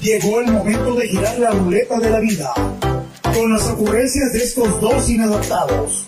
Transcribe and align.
Llegó 0.00 0.40
el 0.40 0.52
momento 0.52 0.94
de 0.94 1.08
girar 1.08 1.38
la 1.38 1.50
ruleta 1.50 1.98
de 1.98 2.10
la 2.10 2.20
vida 2.20 2.54
con 3.34 3.52
las 3.52 3.66
ocurrencias 3.66 4.32
de 4.32 4.38
estos 4.44 4.80
dos 4.80 5.08
inadaptados, 5.10 6.06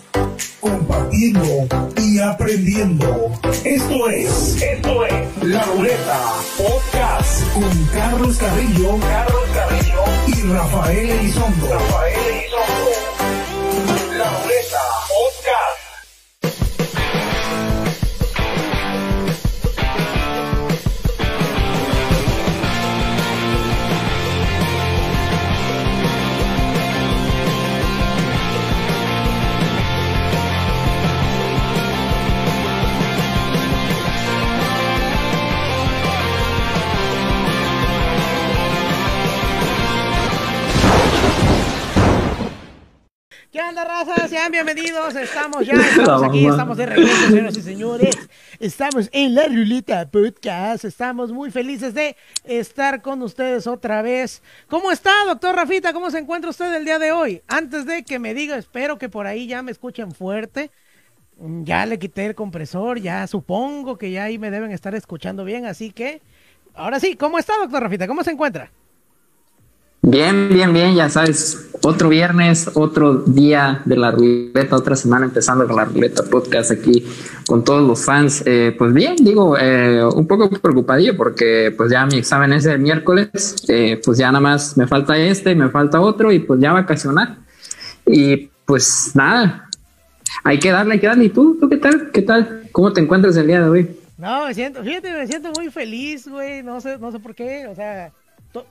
compartiendo 0.59 1.67
y 1.97 2.19
aprendiendo. 2.19 3.31
Esto 3.63 4.09
es, 4.09 4.61
esto 4.61 5.05
es 5.05 5.43
La 5.43 5.63
Ruleta 5.65 6.33
Podcast 6.57 7.53
con 7.53 7.85
Carlos 7.93 8.37
Carrillo, 8.37 8.97
Carlos 8.99 9.43
Carrillo 9.53 10.03
y 10.27 10.53
Rafael 10.53 11.09
Elizondo. 11.09 11.67
Rafael 11.67 12.28
¿Qué 43.69 43.75
onda, 43.75 43.85
raza? 43.85 44.27
Sean 44.27 44.51
bienvenidos. 44.51 45.15
Estamos 45.15 45.63
ya, 45.63 45.73
estamos 45.75 46.23
aquí, 46.23 46.47
estamos 46.47 46.75
de 46.75 46.87
regreso, 46.87 47.27
señoras 47.27 47.55
y 47.55 47.61
señores. 47.61 48.17
Estamos 48.59 49.09
en 49.11 49.35
la 49.35 49.45
Ruleta 49.45 50.09
Podcast. 50.09 50.85
Estamos 50.85 51.31
muy 51.31 51.51
felices 51.51 51.93
de 51.93 52.17
estar 52.45 53.03
con 53.03 53.21
ustedes 53.21 53.67
otra 53.67 54.01
vez. 54.01 54.41
¿Cómo 54.69 54.91
está, 54.91 55.11
doctor 55.27 55.55
Rafita? 55.55 55.93
¿Cómo 55.93 56.09
se 56.09 56.17
encuentra 56.17 56.49
usted 56.49 56.73
el 56.73 56.83
día 56.83 56.97
de 56.97 57.11
hoy? 57.11 57.43
Antes 57.47 57.85
de 57.85 58.01
que 58.03 58.17
me 58.17 58.33
diga, 58.33 58.57
espero 58.57 58.97
que 58.97 59.07
por 59.07 59.27
ahí 59.27 59.45
ya 59.45 59.61
me 59.61 59.69
escuchen 59.69 60.13
fuerte. 60.13 60.71
Ya 61.37 61.85
le 61.85 61.99
quité 61.99 62.25
el 62.25 62.33
compresor, 62.33 62.99
ya 62.99 63.27
supongo 63.27 63.99
que 63.99 64.09
ya 64.09 64.23
ahí 64.23 64.39
me 64.39 64.49
deben 64.49 64.71
estar 64.71 64.95
escuchando 64.95 65.45
bien, 65.45 65.67
así 65.67 65.91
que... 65.91 66.23
Ahora 66.73 66.99
sí, 66.99 67.15
¿cómo 67.15 67.37
está, 67.37 67.55
doctor 67.57 67.83
Rafita? 67.83 68.07
¿Cómo 68.07 68.23
se 68.23 68.31
encuentra? 68.31 68.71
Bien, 70.01 70.49
bien, 70.49 70.73
bien, 70.73 70.95
ya 70.95 71.09
sabes, 71.09 71.69
otro 71.83 72.09
viernes, 72.09 72.71
otro 72.73 73.15
día 73.15 73.81
de 73.85 73.97
la 73.97 74.11
ruleta, 74.11 74.75
otra 74.75 74.95
semana 74.95 75.25
empezando 75.25 75.67
con 75.67 75.75
la 75.75 75.85
ruleta 75.85 76.23
podcast 76.23 76.71
aquí 76.71 77.05
con 77.45 77.63
todos 77.63 77.85
los 77.87 78.05
fans. 78.05 78.43
Eh, 78.45 78.75
pues 78.77 78.93
bien, 78.93 79.15
digo, 79.17 79.57
eh, 79.57 80.03
un 80.03 80.27
poco 80.27 80.49
preocupadillo 80.49 81.17
porque 81.17 81.73
pues 81.75 81.91
ya 81.91 82.05
mi 82.05 82.17
examen 82.17 82.53
es 82.53 82.65
el 82.65 82.79
miércoles, 82.79 83.55
eh, 83.67 83.99
pues 84.03 84.17
ya 84.17 84.27
nada 84.27 84.39
más 84.39 84.77
me 84.77 84.87
falta 84.87 85.17
este, 85.17 85.55
me 85.55 85.69
falta 85.69 85.99
otro 85.99 86.31
y 86.31 86.39
pues 86.39 86.59
ya 86.59 86.73
vacacionar. 86.73 87.37
Y 88.05 88.49
pues 88.65 89.11
nada, 89.15 89.69
hay 90.43 90.59
que 90.59 90.71
darle, 90.71 90.93
hay 90.93 90.99
que 90.99 91.07
darle. 91.07 91.25
¿Y 91.25 91.29
tú? 91.29 91.57
¿Tú 91.59 91.69
qué 91.69 91.77
tal? 91.77 92.11
¿Qué 92.11 92.21
tal? 92.21 92.69
¿Cómo 92.71 92.93
te 92.93 93.01
encuentras 93.01 93.35
el 93.37 93.47
día 93.47 93.61
de 93.61 93.69
hoy? 93.69 93.99
No, 94.17 94.47
me 94.47 94.53
siento, 94.53 94.83
fíjate, 94.83 95.13
me 95.13 95.27
siento 95.27 95.51
muy 95.55 95.69
feliz, 95.69 96.27
güey. 96.27 96.61
No 96.61 96.81
sé, 96.81 96.97
no 96.97 97.11
sé 97.11 97.19
por 97.19 97.33
qué. 97.35 97.67
O 97.67 97.75
sea, 97.75 98.11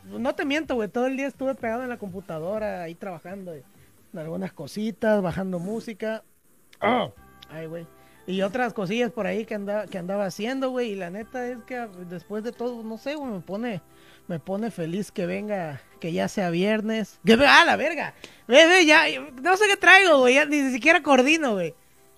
no 0.05 0.35
te 0.35 0.45
miento, 0.45 0.75
güey. 0.75 0.89
Todo 0.89 1.07
el 1.07 1.17
día 1.17 1.27
estuve 1.27 1.55
pegado 1.55 1.83
en 1.83 1.89
la 1.89 1.99
computadora, 1.99 2.83
ahí 2.83 2.95
trabajando 2.95 3.55
en 3.55 4.19
algunas 4.19 4.53
cositas, 4.53 5.23
bajando 5.23 5.59
música. 5.59 6.23
Ah, 6.81 7.11
Ay, 7.51 7.67
güey. 7.67 7.87
Y 8.27 8.43
otras 8.43 8.75
cosillas 8.75 9.11
por 9.11 9.27
ahí 9.27 9.47
que 9.47 9.55
andaba, 9.55 9.87
que 9.87 9.97
andaba 9.97 10.27
haciendo, 10.27 10.71
güey. 10.71 10.91
Y 10.93 10.97
la 10.97 11.09
neta 11.11 11.49
es 11.49 11.59
que 11.67 11.77
ah, 11.77 11.89
después 12.11 12.45
de 12.45 12.53
todo, 12.53 12.83
no 12.83 12.99
sé, 12.99 13.15
güey, 13.15 13.33
me 13.33 13.41
pone, 13.41 13.81
me 14.27 14.39
pone 14.39 14.71
feliz 14.71 15.11
que 15.11 15.25
venga, 15.25 15.81
que 15.99 16.13
ya 16.13 16.29
sea 16.29 16.51
viernes. 16.51 17.21
Que 17.25 17.35
ah, 17.35 17.65
la 17.65 17.77
verga. 17.77 18.15
Ve, 18.47 18.67
ve, 18.67 18.85
ya, 18.85 19.05
no 19.43 19.57
sé 19.57 19.65
qué 19.67 19.77
traigo, 19.77 20.19
güey. 20.19 20.35
ya 20.35 20.45
ni 20.45 20.71
siquiera 20.71 21.03
coordino, 21.03 21.55
güey. 21.55 21.75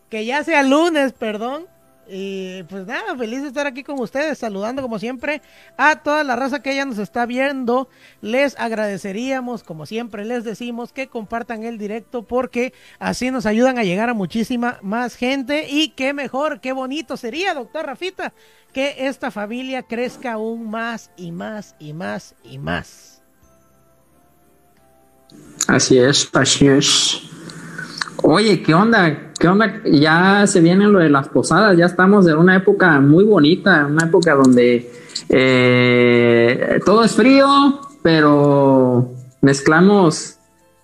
Que 0.08 0.24
ya 0.24 0.42
sea 0.42 0.64
lunes, 0.64 1.12
perdón. 1.12 1.68
Y 2.12 2.64
pues 2.64 2.86
nada, 2.86 3.16
feliz 3.16 3.42
de 3.42 3.48
estar 3.48 3.68
aquí 3.68 3.84
con 3.84 4.00
ustedes, 4.00 4.38
saludando 4.38 4.82
como 4.82 4.98
siempre 4.98 5.42
a 5.76 6.02
toda 6.02 6.24
la 6.24 6.34
raza 6.34 6.60
que 6.60 6.74
ya 6.74 6.84
nos 6.84 6.98
está 6.98 7.24
viendo. 7.24 7.88
Les 8.20 8.58
agradeceríamos, 8.58 9.62
como 9.62 9.86
siempre 9.86 10.24
les 10.24 10.42
decimos, 10.42 10.92
que 10.92 11.06
compartan 11.06 11.62
el 11.62 11.78
directo 11.78 12.22
porque 12.22 12.72
así 12.98 13.30
nos 13.30 13.46
ayudan 13.46 13.78
a 13.78 13.84
llegar 13.84 14.08
a 14.08 14.14
muchísima 14.14 14.78
más 14.82 15.14
gente. 15.14 15.66
Y 15.70 15.90
qué 15.90 16.12
mejor, 16.12 16.60
qué 16.60 16.72
bonito 16.72 17.16
sería, 17.16 17.54
doctor 17.54 17.86
Rafita, 17.86 18.32
que 18.72 19.06
esta 19.06 19.30
familia 19.30 19.84
crezca 19.84 20.32
aún 20.32 20.68
más 20.68 21.12
y 21.16 21.30
más 21.30 21.76
y 21.78 21.92
más 21.92 22.34
y 22.42 22.58
más. 22.58 23.22
Así 25.68 25.98
es, 25.98 26.28
así 26.32 26.66
es. 26.66 27.22
Oye, 28.22 28.62
¿qué 28.62 28.74
onda? 28.74 29.30
¿Qué 29.38 29.48
onda? 29.48 29.80
Ya 29.84 30.46
se 30.46 30.60
viene 30.60 30.86
lo 30.86 30.98
de 30.98 31.08
las 31.08 31.28
posadas, 31.28 31.76
ya 31.76 31.86
estamos 31.86 32.26
en 32.28 32.36
una 32.36 32.56
época 32.56 33.00
muy 33.00 33.24
bonita, 33.24 33.86
una 33.86 34.04
época 34.06 34.34
donde 34.34 34.90
eh, 35.28 36.80
todo 36.84 37.04
es 37.04 37.12
frío, 37.14 37.80
pero 38.02 39.10
mezclamos 39.40 40.36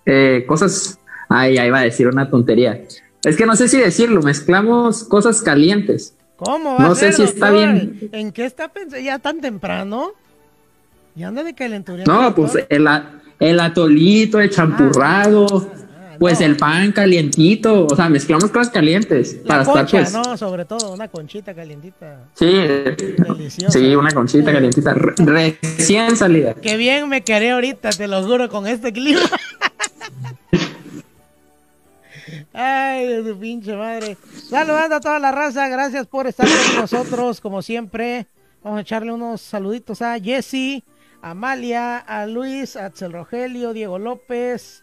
eh, 0.06 0.44
cosas. 0.46 0.98
Ay, 1.28 1.58
ahí 1.58 1.70
va 1.70 1.80
a 1.80 1.82
decir 1.82 2.06
una 2.08 2.30
tontería. 2.30 2.82
Es 3.24 3.36
que 3.36 3.46
no 3.46 3.56
sé 3.56 3.68
si 3.68 3.78
decirlo, 3.78 4.22
mezclamos 4.22 5.04
cosas 5.04 5.42
calientes. 5.42 6.14
¿Cómo 6.36 6.74
va 6.74 6.78
No 6.84 6.92
a 6.92 6.94
sé 6.94 7.12
ser, 7.12 7.14
si 7.14 7.22
está 7.24 7.50
doctor? 7.50 7.72
bien. 7.72 8.08
¿En 8.12 8.32
qué 8.32 8.44
está 8.44 8.68
pensando? 8.68 9.04
¿Ya 9.04 9.18
tan 9.18 9.40
temprano? 9.40 10.12
¿Ya 11.16 11.28
anda 11.28 11.42
de 11.42 11.54
calenturía? 11.54 12.04
No, 12.06 12.34
pues 12.34 12.52
el, 12.68 12.86
el 13.40 13.60
atolito, 13.60 14.38
el 14.38 14.50
champurrado, 14.50 15.46
Ah, 15.48 15.85
pues 16.18 16.40
no. 16.40 16.46
el 16.46 16.56
pan 16.56 16.92
calientito, 16.92 17.86
o 17.86 17.96
sea, 17.96 18.08
mezclamos 18.08 18.50
cosas 18.50 18.70
calientes 18.70 19.38
La 19.44 19.48
para 19.48 19.64
concha, 19.64 20.00
estar 20.00 20.20
pues. 20.22 20.28
no, 20.28 20.36
sobre 20.36 20.64
todo, 20.64 20.92
una 20.92 21.08
conchita 21.08 21.54
calientita. 21.54 22.24
Sí, 22.34 22.46
Deliciosa. 22.46 23.78
sí, 23.78 23.94
una 23.94 24.10
conchita 24.12 24.52
calientita, 24.52 24.94
re- 24.94 25.14
recién 25.18 26.16
salida. 26.16 26.54
Qué 26.54 26.76
bien 26.76 27.08
me 27.08 27.22
quedé 27.22 27.50
ahorita, 27.50 27.90
te 27.90 28.08
lo 28.08 28.22
juro, 28.22 28.48
con 28.48 28.66
este 28.66 28.92
clima. 28.92 29.20
Ay, 32.52 33.06
de 33.06 33.24
su 33.32 33.38
pinche 33.38 33.76
madre. 33.76 34.16
Saludando 34.48 34.96
a 34.96 35.00
toda 35.00 35.18
la 35.18 35.30
raza, 35.30 35.68
gracias 35.68 36.06
por 36.06 36.26
estar 36.26 36.46
con 36.48 36.80
nosotros, 36.80 37.40
como 37.40 37.62
siempre. 37.62 38.26
Vamos 38.62 38.78
a 38.78 38.82
echarle 38.82 39.12
unos 39.12 39.42
saluditos 39.42 40.02
a 40.02 40.18
Jesse, 40.18 40.82
a 41.22 41.30
Amalia, 41.30 41.98
a 41.98 42.26
Luis, 42.26 42.76
a 42.76 42.86
Axel 42.86 43.12
Rogelio, 43.12 43.72
Diego 43.72 43.98
López, 43.98 44.82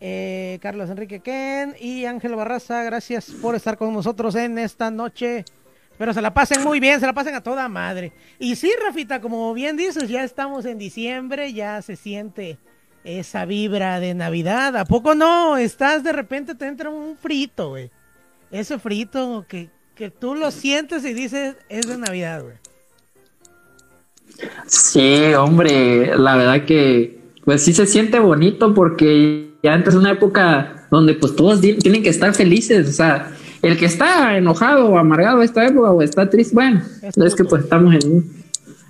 eh, 0.00 0.58
Carlos 0.62 0.88
Enrique 0.88 1.20
Ken 1.20 1.76
y 1.78 2.06
Ángel 2.06 2.34
Barraza. 2.34 2.82
Gracias 2.82 3.30
por 3.30 3.54
estar 3.54 3.76
con 3.76 3.92
nosotros 3.92 4.34
en 4.34 4.58
esta 4.58 4.90
noche. 4.90 5.44
Pero 5.98 6.14
se 6.14 6.22
la 6.22 6.32
pasen 6.32 6.64
muy 6.64 6.80
bien, 6.80 6.98
se 6.98 7.06
la 7.06 7.12
pasen 7.12 7.34
a 7.34 7.42
toda 7.42 7.68
madre. 7.68 8.12
Y 8.38 8.56
sí, 8.56 8.72
Rafita, 8.82 9.20
como 9.20 9.52
bien 9.52 9.76
dices, 9.76 10.08
ya 10.08 10.24
estamos 10.24 10.64
en 10.64 10.78
diciembre, 10.78 11.52
ya 11.52 11.82
se 11.82 11.94
siente 11.94 12.58
esa 13.04 13.44
vibra 13.44 14.00
de 14.00 14.14
Navidad. 14.14 14.76
¿A 14.78 14.86
poco 14.86 15.14
no? 15.14 15.58
Estás 15.58 16.02
de 16.02 16.12
repente, 16.12 16.54
te 16.54 16.66
entra 16.66 16.88
un 16.88 17.18
frito, 17.18 17.70
güey. 17.70 17.90
Ese 18.50 18.78
frito 18.78 19.44
que, 19.46 19.68
que 19.94 20.10
tú 20.10 20.34
lo 20.34 20.50
sientes 20.50 21.04
y 21.04 21.12
dices, 21.12 21.56
es 21.68 21.86
de 21.86 21.98
Navidad, 21.98 22.42
güey. 22.42 22.56
Sí, 24.66 25.34
hombre, 25.34 26.16
la 26.16 26.36
verdad 26.36 26.64
que 26.64 27.20
pues 27.44 27.64
sí 27.64 27.74
se 27.74 27.86
siente 27.86 28.18
bonito 28.18 28.72
porque 28.74 29.49
ya 29.62 29.74
antes 29.74 29.94
es 29.94 30.00
una 30.00 30.12
época 30.12 30.86
donde 30.90 31.14
pues 31.14 31.36
todos 31.36 31.60
tienen 31.60 32.02
que 32.02 32.08
estar 32.08 32.34
felices, 32.34 32.88
o 32.88 32.92
sea, 32.92 33.32
el 33.62 33.76
que 33.76 33.86
está 33.86 34.36
enojado 34.36 34.88
o 34.88 34.98
amargado 34.98 35.42
esta 35.42 35.66
época 35.66 35.90
o 35.90 36.02
está 36.02 36.28
triste, 36.30 36.54
bueno, 36.54 36.82
Es 37.02 37.16
es, 37.16 37.34
que 37.34 37.44
pues 37.44 37.64
estamos 37.64 37.94
en 37.94 38.40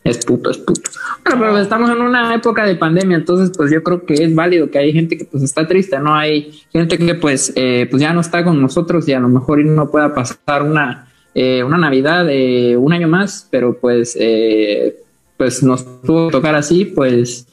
es 0.03 0.25
puto, 0.25 0.51
es 0.51 0.59
puto. 0.59 0.91
Bueno, 1.25 1.41
pero 1.41 1.59
estamos 1.59 1.91
en 1.91 2.01
una 2.01 2.35
época 2.35 2.65
de 2.65 2.75
pandemia, 2.75 3.19
entonces 3.19 3.53
pues 3.57 3.71
yo 3.71 3.83
creo 3.83 4.05
que 4.07 4.15
es 4.15 4.35
válido 4.35 4.71
que 4.71 4.79
hay 4.79 4.93
gente 4.93 5.19
que 5.19 5.25
pues 5.25 5.43
está 5.43 5.67
triste, 5.67 5.99
¿no? 5.99 6.15
Hay 6.15 6.63
gente 6.73 6.97
que 6.97 7.15
pues, 7.15 7.53
eh, 7.55 7.87
pues 7.91 8.01
ya 8.01 8.13
no 8.13 8.21
está 8.21 8.43
con 8.43 8.61
nosotros 8.61 9.07
y 9.09 9.13
a 9.13 9.21
lo 9.21 9.29
mejor 9.29 9.63
no 9.65 9.91
pueda 9.91 10.15
pasar 10.15 10.63
una, 10.63 11.09
eh, 11.35 11.63
una 11.63 11.77
Navidad 11.77 12.27
eh, 12.31 12.77
un 12.77 12.93
año 12.93 13.09
más, 13.09 13.47
pero 13.51 13.79
pues, 13.79 14.17
eh, 14.19 14.97
pues 15.37 15.63
nos 15.63 15.85
tuvo 16.03 16.29
que 16.29 16.33
tocar 16.33 16.55
así, 16.55 16.87
pues, 16.87 17.47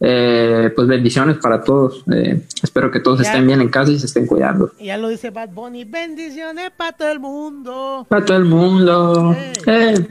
eh, 0.00 0.72
pues 0.74 0.88
bendiciones 0.88 1.36
para 1.38 1.62
todos. 1.62 2.04
Eh, 2.12 2.42
espero 2.62 2.90
que 2.90 3.00
todos 3.00 3.20
Ya. 3.20 3.26
estén 3.26 3.46
bien 3.46 3.60
en 3.60 3.68
casa 3.68 3.90
y 3.90 3.98
se 3.98 4.06
estén 4.06 4.26
cuidando. 4.26 4.72
Ya 4.80 4.96
lo 4.96 5.08
dice 5.08 5.30
Bad 5.30 5.50
Bunny, 5.50 5.84
bendiciones 5.84 6.70
para 6.76 6.92
todo 6.92 7.10
el 7.12 7.20
mundo. 7.20 8.06
Para 8.08 8.24
todo 8.24 8.36
el 8.38 8.44
mundo. 8.46 9.34
Eh. 9.36 9.52
Eh. 9.66 10.08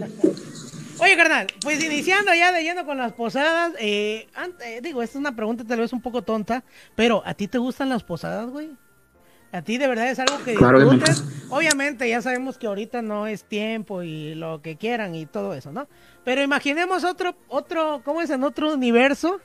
Oye, 1.01 1.15
carnal, 1.15 1.47
pues 1.61 1.81
iniciando 1.83 2.33
ya 2.33 2.51
de 2.51 2.61
lleno 2.61 2.85
con 2.85 2.97
las 2.97 3.13
posadas, 3.13 3.71
eh, 3.79 4.27
ant- 4.35 4.61
eh, 4.61 4.81
digo, 4.83 5.01
esta 5.01 5.17
es 5.17 5.21
una 5.21 5.33
pregunta 5.35 5.63
tal 5.65 5.79
vez 5.79 5.93
un 5.93 6.01
poco 6.01 6.21
tonta, 6.23 6.63
pero 6.95 7.23
¿a 7.25 7.33
ti 7.33 7.47
te 7.47 7.57
gustan 7.57 7.87
las 7.87 8.03
posadas, 8.03 8.49
güey? 8.49 8.69
A 9.53 9.61
ti 9.63 9.77
de 9.77 9.87
verdad 9.87 10.09
es 10.11 10.19
algo 10.19 10.37
que 10.43 10.51
disfrutes. 10.51 11.23
Obviamente 11.49 12.07
ya 12.07 12.21
sabemos 12.21 12.57
que 12.57 12.67
ahorita 12.67 13.01
no 13.01 13.27
es 13.27 13.45
tiempo 13.45 14.03
y 14.03 14.35
lo 14.35 14.61
que 14.61 14.75
quieran 14.75 15.15
y 15.15 15.25
todo 15.25 15.53
eso, 15.55 15.71
¿no? 15.71 15.87
Pero 16.25 16.43
imaginemos 16.43 17.03
otro, 17.05 17.33
otro, 17.47 18.01
¿cómo 18.03 18.21
es? 18.21 18.29
En 18.29 18.43
otro 18.43 18.71
universo, 18.73 19.39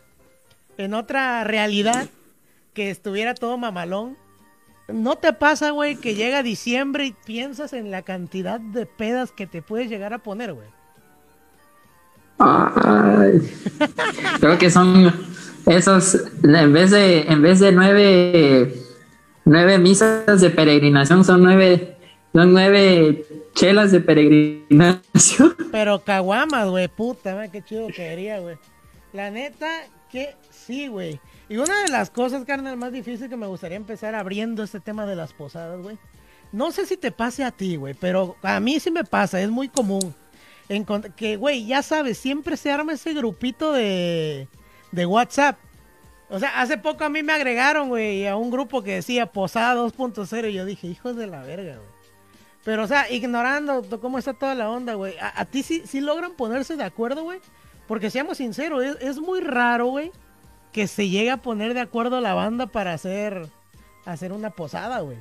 en 0.78 0.94
otra 0.94 1.44
realidad, 1.44 2.08
que 2.72 2.90
estuviera 2.90 3.34
todo 3.34 3.56
mamalón. 3.56 4.16
¿No 4.88 5.16
te 5.16 5.32
pasa, 5.32 5.70
güey, 5.70 5.96
que 5.96 6.14
llega 6.14 6.42
diciembre 6.42 7.06
y 7.06 7.14
piensas 7.24 7.72
en 7.72 7.90
la 7.90 8.02
cantidad 8.02 8.60
de 8.60 8.84
pedas 8.84 9.32
que 9.32 9.46
te 9.46 9.62
puedes 9.62 9.88
llegar 9.88 10.12
a 10.12 10.18
poner, 10.18 10.52
güey? 10.52 10.66
creo 14.40 14.58
que 14.58 14.68
son 14.70 15.12
esos, 15.66 16.18
en 16.42 16.72
vez 16.72 16.90
de, 16.90 17.22
en 17.22 17.40
vez 17.40 17.60
de 17.60 17.72
nueve, 17.72 18.74
nueve 19.44 19.78
misas 19.78 20.40
de 20.40 20.50
peregrinación, 20.50 21.24
son 21.24 21.42
nueve, 21.42 21.96
son 22.32 22.52
nueve 22.52 23.24
chelas 23.54 23.92
de 23.92 24.00
peregrinación. 24.00 25.54
Pero 25.72 26.02
caguamas, 26.02 26.68
güey, 26.68 26.88
puta, 26.88 27.48
qué 27.48 27.62
chido 27.62 27.86
quedaría, 27.88 28.40
güey. 28.40 28.56
La 29.12 29.30
neta, 29.30 29.68
que 30.14 30.36
sí, 30.48 30.86
güey. 30.86 31.20
Y 31.48 31.56
una 31.56 31.82
de 31.82 31.88
las 31.88 32.08
cosas, 32.08 32.44
carnal, 32.44 32.76
más 32.76 32.92
difícil 32.92 33.28
que 33.28 33.36
me 33.36 33.48
gustaría 33.48 33.76
empezar 33.76 34.14
abriendo 34.14 34.62
este 34.62 34.78
tema 34.78 35.06
de 35.06 35.16
las 35.16 35.32
posadas, 35.32 35.82
güey. 35.82 35.98
No 36.52 36.70
sé 36.70 36.86
si 36.86 36.96
te 36.96 37.10
pase 37.10 37.42
a 37.42 37.50
ti, 37.50 37.74
güey, 37.74 37.94
pero 37.94 38.36
a 38.42 38.60
mí 38.60 38.78
sí 38.78 38.92
me 38.92 39.02
pasa, 39.02 39.40
es 39.40 39.50
muy 39.50 39.68
común. 39.68 40.14
En 40.68 40.86
que, 41.16 41.34
güey, 41.36 41.66
ya 41.66 41.82
sabes, 41.82 42.16
siempre 42.16 42.56
se 42.56 42.70
arma 42.70 42.92
ese 42.92 43.12
grupito 43.12 43.72
de, 43.72 44.46
de 44.92 45.04
WhatsApp. 45.04 45.58
O 46.30 46.38
sea, 46.38 46.60
hace 46.60 46.78
poco 46.78 47.02
a 47.02 47.08
mí 47.08 47.24
me 47.24 47.32
agregaron, 47.32 47.88
güey, 47.88 48.28
a 48.28 48.36
un 48.36 48.52
grupo 48.52 48.84
que 48.84 48.94
decía 48.94 49.26
Posada 49.26 49.82
2.0 49.82 50.48
y 50.48 50.52
yo 50.52 50.64
dije, 50.64 50.86
hijos 50.86 51.16
de 51.16 51.26
la 51.26 51.42
verga, 51.42 51.74
güey. 51.74 51.94
Pero, 52.64 52.84
o 52.84 52.86
sea, 52.86 53.10
ignorando 53.10 53.82
cómo 54.00 54.18
está 54.18 54.32
toda 54.32 54.54
la 54.54 54.70
onda, 54.70 54.94
güey. 54.94 55.16
¿A, 55.20 55.44
ti 55.44 55.64
sí, 55.64 55.82
sí, 55.84 56.00
logran 56.00 56.34
ponerse 56.34 56.76
de 56.76 56.84
acuerdo, 56.84 57.24
güey? 57.24 57.40
Porque 57.86 58.10
seamos 58.10 58.38
sinceros, 58.38 58.82
es, 58.82 58.96
es 59.00 59.18
muy 59.18 59.40
raro, 59.40 59.86
güey, 59.86 60.10
que 60.72 60.86
se 60.86 61.08
llegue 61.08 61.30
a 61.30 61.38
poner 61.38 61.74
de 61.74 61.80
acuerdo 61.80 62.20
la 62.20 62.34
banda 62.34 62.66
para 62.66 62.92
hacer, 62.92 63.46
hacer 64.04 64.32
una 64.32 64.50
posada, 64.50 65.00
güey. 65.00 65.18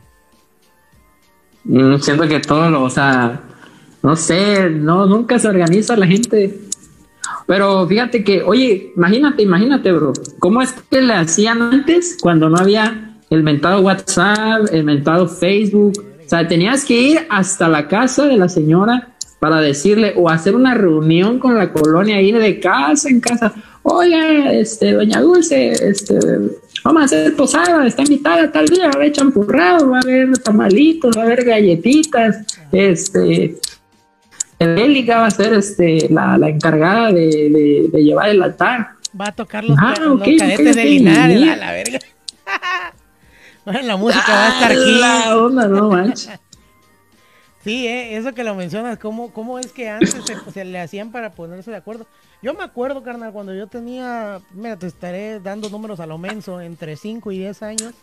Mm, 1.66 1.98
siento 2.00 2.28
que 2.28 2.40
todo 2.40 2.70
lo, 2.70 2.84
o 2.84 2.90
sea, 2.90 3.42
no 4.02 4.16
sé, 4.16 4.70
no, 4.70 5.06
nunca 5.06 5.40
se 5.40 5.48
organiza 5.48 5.96
la 5.96 6.08
gente. 6.08 6.60
Pero 7.46 7.88
fíjate 7.88 8.24
que, 8.24 8.42
oye, 8.44 8.94
imagínate, 8.96 9.44
imagínate, 9.44 9.92
bro, 9.92 10.14
¿cómo 10.40 10.62
es 10.62 10.74
que 10.74 11.02
le 11.02 11.14
hacían 11.14 11.62
antes 11.62 12.18
cuando 12.20 12.50
no 12.50 12.58
había 12.58 13.18
el 13.30 13.44
mentado 13.44 13.82
WhatsApp, 13.82 14.68
el 14.72 14.84
mentado 14.84 15.28
Facebook? 15.28 15.94
O 16.26 16.30
sea, 16.30 16.48
tenías 16.48 16.86
que 16.86 17.00
ir 17.00 17.28
hasta 17.30 17.68
la 17.68 17.88
casa 17.88 18.26
de 18.26 18.38
la 18.38 18.50
señora 18.50 19.13
para 19.44 19.60
decirle 19.60 20.14
o 20.16 20.30
hacer 20.30 20.56
una 20.56 20.74
reunión 20.74 21.38
con 21.38 21.58
la 21.58 21.74
colonia, 21.74 22.22
ir 22.22 22.40
de 22.40 22.62
casa 22.62 23.10
en 23.10 23.20
casa 23.20 23.54
oye, 23.82 24.62
este, 24.62 24.94
doña 24.94 25.20
Dulce, 25.20 25.74
este, 25.74 26.18
vamos 26.82 27.02
a 27.02 27.06
hacer 27.08 27.36
posada, 27.36 27.86
está 27.86 28.04
invitada 28.04 28.50
tal 28.50 28.68
día, 28.68 28.86
va 28.86 28.92
a 28.92 28.96
haber 28.96 29.12
champurrado, 29.12 29.90
va 29.90 29.98
a 29.98 30.00
haber 30.00 30.38
tamalitos, 30.38 31.18
va 31.18 31.24
a 31.24 31.26
haber 31.26 31.44
galletitas, 31.44 32.38
este, 32.72 33.58
Bélica 34.60 35.20
va 35.20 35.26
a 35.26 35.32
ser 35.32 35.56
este, 35.56 36.08
la, 36.10 36.38
la 36.38 36.48
encargada 36.48 37.12
de, 37.12 37.90
de, 37.92 38.02
llevar 38.02 38.30
el 38.30 38.42
altar. 38.42 38.92
Va 39.20 39.28
a 39.28 39.32
tocar 39.34 39.66
los, 39.66 39.78
ah, 39.78 39.94
cadetes 39.94 40.74
de 40.74 40.86
Linares, 40.86 41.50
a 41.50 41.56
la 41.58 41.74
verga. 41.74 42.00
bueno, 43.66 43.82
la 43.82 43.98
música 43.98 44.24
va 44.30 44.46
a 44.46 44.54
estar 44.54 44.72
aquí. 44.72 45.00
La 45.02 45.38
onda, 45.38 45.68
no 45.68 45.90
manches. 45.90 46.30
Sí, 47.64 47.88
eh, 47.88 48.18
eso 48.18 48.34
que 48.34 48.44
lo 48.44 48.56
mencionas, 48.56 49.00
¿cómo, 49.00 49.32
cómo 49.32 49.58
es 49.58 49.72
que 49.72 49.90
antes 49.90 50.22
se, 50.54 50.66
le 50.66 50.80
hacían 50.80 51.12
para 51.12 51.32
ponerse 51.32 51.72
de 51.72 51.78
acuerdo? 51.78 52.06
Yo 52.42 52.54
me 52.54 52.64
acuerdo, 52.64 53.04
carnal, 53.04 53.32
cuando 53.32 53.54
yo 53.54 53.68
tenía, 53.68 54.42
mira, 54.54 54.78
te 54.78 54.88
estaré 54.88 55.40
dando 55.40 55.70
números 55.70 56.02
a 56.02 56.06
lo 56.06 56.18
menso, 56.18 56.60
entre 56.60 56.98
5 56.98 57.32
y 57.32 57.40
10 57.40 57.64
años. 57.64 57.94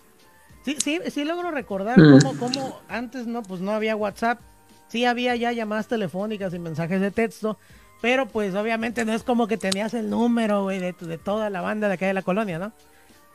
Sí, 0.65 0.77
sí, 0.83 0.99
sí 1.11 1.25
logro 1.25 1.51
recordar 1.51 1.99
mm. 1.99 2.21
cómo, 2.21 2.39
cómo 2.39 2.81
antes 2.89 3.27
no, 3.27 3.43
pues 3.43 3.61
no 3.61 3.73
había 3.73 3.97
WhatsApp, 3.97 4.41
sí 4.89 5.05
había 5.05 5.37
ya 5.37 5.53
llamadas 5.53 5.89
telefónicas 5.89 6.55
y 6.55 6.59
mensajes 6.59 7.01
de 7.03 7.11
texto, 7.11 7.59
pero 8.01 8.29
pues 8.29 8.55
obviamente 8.55 9.05
no 9.05 9.13
es 9.13 9.23
como 9.23 9.47
que 9.47 9.59
tenías 9.59 9.93
el 9.93 10.09
número, 10.09 10.63
güey, 10.63 10.79
de, 10.79 10.95
de 10.95 11.19
toda 11.19 11.51
la 11.51 11.61
banda 11.61 11.89
de 11.89 11.95
acá 11.95 12.07
de 12.07 12.15
la 12.15 12.23
colonia, 12.23 12.59
¿no? 12.59 12.73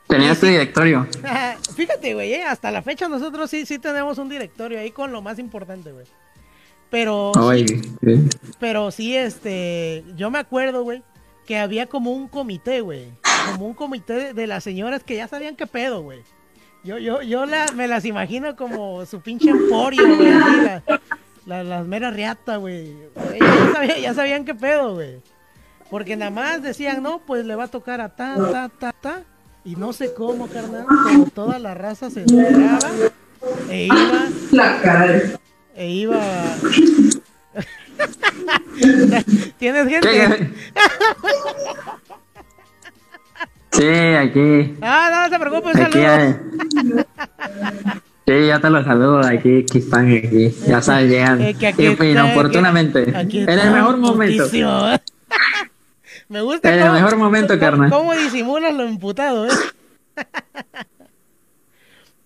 Tenías 0.06 0.38
tu 0.38 0.46
directorio. 0.46 1.06
Fíjate, 1.76 2.14
güey, 2.14 2.34
eh, 2.34 2.44
hasta 2.44 2.70
la 2.70 2.82
fecha 2.82 3.08
nosotros 3.08 3.50
sí, 3.50 3.66
sí 3.66 3.78
tenemos 3.78 4.18
un 4.18 4.28
directorio 4.28 4.78
ahí 4.78 4.90
con 4.90 5.12
lo 5.12 5.20
más 5.22 5.38
importante, 5.38 5.92
güey. 5.92 6.06
Pero. 6.90 7.32
Pero 8.60 8.90
sí, 8.90 9.16
este. 9.16 10.04
Yo 10.16 10.30
me 10.30 10.38
acuerdo, 10.38 10.82
güey, 10.82 11.02
que 11.44 11.58
había 11.58 11.86
como 11.86 12.12
un 12.12 12.28
comité, 12.28 12.80
güey. 12.80 13.10
Como 13.50 13.66
un 13.66 13.74
comité 13.74 14.32
de, 14.32 14.46
las 14.46 14.64
señoras 14.64 15.02
que 15.02 15.16
ya 15.16 15.28
sabían 15.28 15.56
qué 15.56 15.66
pedo, 15.66 16.02
güey. 16.02 16.22
Yo, 16.84 16.98
yo, 16.98 17.22
yo 17.22 17.46
la, 17.46 17.66
me 17.74 17.88
las 17.88 18.04
imagino 18.04 18.54
como 18.54 19.04
su 19.06 19.20
pinche 19.20 19.50
emporio, 19.50 20.16
güey. 20.16 20.32
las 21.46 21.86
meras 21.86 22.14
riatas, 22.14 22.58
güey. 22.58 22.96
Ya, 23.88 23.98
ya 23.98 24.14
sabían 24.14 24.44
qué 24.44 24.54
pedo, 24.54 24.94
güey. 24.94 25.20
Porque 25.90 26.16
nada 26.16 26.30
más 26.30 26.62
decían, 26.62 27.02
no, 27.02 27.20
pues 27.20 27.44
le 27.44 27.54
va 27.54 27.64
a 27.64 27.68
tocar 27.68 28.00
a 28.00 28.08
ta, 28.08 28.36
ta, 28.36 28.68
ta, 28.68 28.92
ta. 28.92 29.22
Y 29.66 29.74
no 29.74 29.92
sé 29.92 30.14
cómo, 30.14 30.46
carnal, 30.46 30.86
como 30.86 31.26
toda 31.26 31.58
la 31.58 31.74
raza 31.74 32.08
se 32.08 32.20
enteraba 32.20 32.78
e 33.68 33.86
iba. 33.86 34.28
La 34.52 34.80
cara. 34.80 35.20
E 35.74 35.90
iba. 35.90 36.20
¿Tienes 39.58 39.88
gente? 39.88 40.52
sí, 43.72 43.88
aquí. 43.88 44.76
Ah, 44.80 45.08
no, 45.10 45.22
no 45.22 45.30
te 45.30 45.38
preocupes, 45.40 45.72
saludos. 45.72 46.36
Sí, 48.24 48.46
ya 48.46 48.60
te 48.60 48.70
los 48.70 48.84
saludo 48.84 49.18
aquí, 49.18 49.62
aquí 49.62 49.78
están, 49.78 50.12
aquí. 50.12 50.54
Ya 50.68 50.80
sabes, 50.80 51.10
llegan. 51.10 51.42
Eh, 51.42 51.56
inoportunamente. 52.02 53.10
en 53.10 53.48
el 53.48 53.72
mejor 53.72 53.96
momento. 53.96 54.48
Me 56.28 56.40
gusta. 56.40 56.72
En 56.74 56.82
el 56.82 56.92
mejor 56.92 57.16
momento, 57.16 57.58
carnal. 57.58 57.90
¿Cómo 57.90 58.14
disimulas 58.14 58.74
lo 58.74 58.88
imputado, 58.88 59.46
eh? 59.46 59.50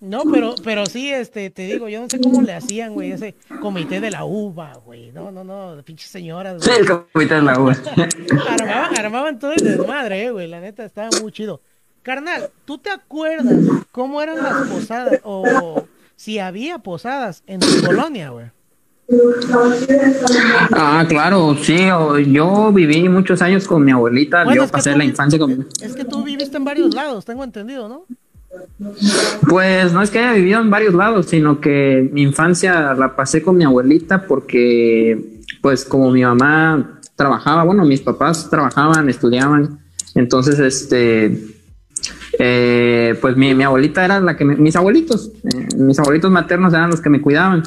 No, 0.01 0.23
pero, 0.33 0.55
pero 0.65 0.87
sí, 0.87 1.11
este, 1.13 1.51
te 1.51 1.63
digo, 1.63 1.87
yo 1.91 2.01
no 2.01 2.09
sé 2.09 2.19
cómo 2.19 2.41
le 2.41 2.55
hacían, 2.55 2.95
güey, 2.95 3.13
ese 3.13 3.35
comité 3.61 4.01
de 4.01 4.11
la 4.11 4.25
uva, 4.25 4.73
güey. 4.83 5.13
No, 5.13 5.31
no, 5.31 5.45
no, 5.45 5.83
pinches 5.85 6.09
señoras, 6.09 6.65
Sí, 6.65 6.71
el 6.71 6.87
comité 6.87 7.35
de 7.35 7.43
la 7.43 7.61
uva. 7.61 7.77
armaban, 8.49 8.99
armaban 8.99 9.39
todo 9.39 9.53
el 9.53 9.63
desmadre, 9.63 10.25
eh, 10.25 10.31
güey. 10.31 10.49
La 10.49 10.61
neta, 10.61 10.87
estaba 10.87 11.11
muy 11.21 11.33
chido. 11.33 11.61
Carnal, 12.01 12.49
¿tú 12.65 12.79
te 12.79 12.89
acuerdas 12.89 13.55
cómo 13.93 14.23
eran 14.23 14.39
las 14.39 14.69
posadas 14.69 15.21
o 15.23 15.87
si 16.17 16.39
había 16.39 16.79
posadas 16.79 17.43
en 17.47 17.61
tu 17.61 17.85
colonia, 17.85 18.31
güey? 18.31 18.47
Ah, 20.73 21.05
claro, 21.09 21.57
sí, 21.61 21.77
yo 22.29 22.73
viví 22.73 23.09
muchos 23.09 23.43
años 23.43 23.67
con 23.67 23.85
mi 23.85 23.91
abuelita, 23.93 24.53
yo 24.55 24.69
pasé 24.69 24.97
la 24.97 25.05
infancia 25.05 25.39
con... 25.39 25.67
Es 25.81 25.95
que 25.95 26.05
tú 26.05 26.23
viviste 26.23 26.57
en 26.57 26.65
varios 26.65 26.95
lados, 26.95 27.25
tengo 27.25 27.43
entendido, 27.43 27.89
¿no? 27.89 28.05
Pues 29.49 29.93
no 29.93 30.03
es 30.03 30.11
que 30.11 30.19
haya 30.19 30.33
vivido 30.33 30.61
en 30.61 30.71
varios 30.71 30.95
lados, 30.95 31.27
sino 31.27 31.61
que 31.61 32.09
mi 32.13 32.23
infancia 32.23 32.95
la 32.95 33.15
pasé 33.15 33.43
con 33.43 33.57
mi 33.57 33.65
abuelita 33.65 34.27
porque, 34.27 35.41
pues 35.61 35.85
como 35.85 36.11
mi 36.11 36.23
mamá 36.23 37.01
trabajaba, 37.17 37.65
bueno, 37.65 37.85
mis 37.85 38.01
papás 38.01 38.49
trabajaban, 38.49 39.09
estudiaban, 39.09 39.81
entonces, 40.15 40.59
este, 40.59 41.39
eh, 42.39 43.19
pues 43.21 43.37
mi, 43.37 43.63
abuelita 43.63 44.05
era 44.05 44.21
la 44.21 44.37
que, 44.37 44.45
mis 44.45 44.77
abuelitos, 44.77 45.31
eh, 45.45 45.69
mis 45.77 45.99
abuelitos 45.99 46.31
maternos 46.31 46.73
eran 46.73 46.91
los 46.91 47.01
que 47.01 47.11
me 47.11 47.21
cuidaban. 47.21 47.63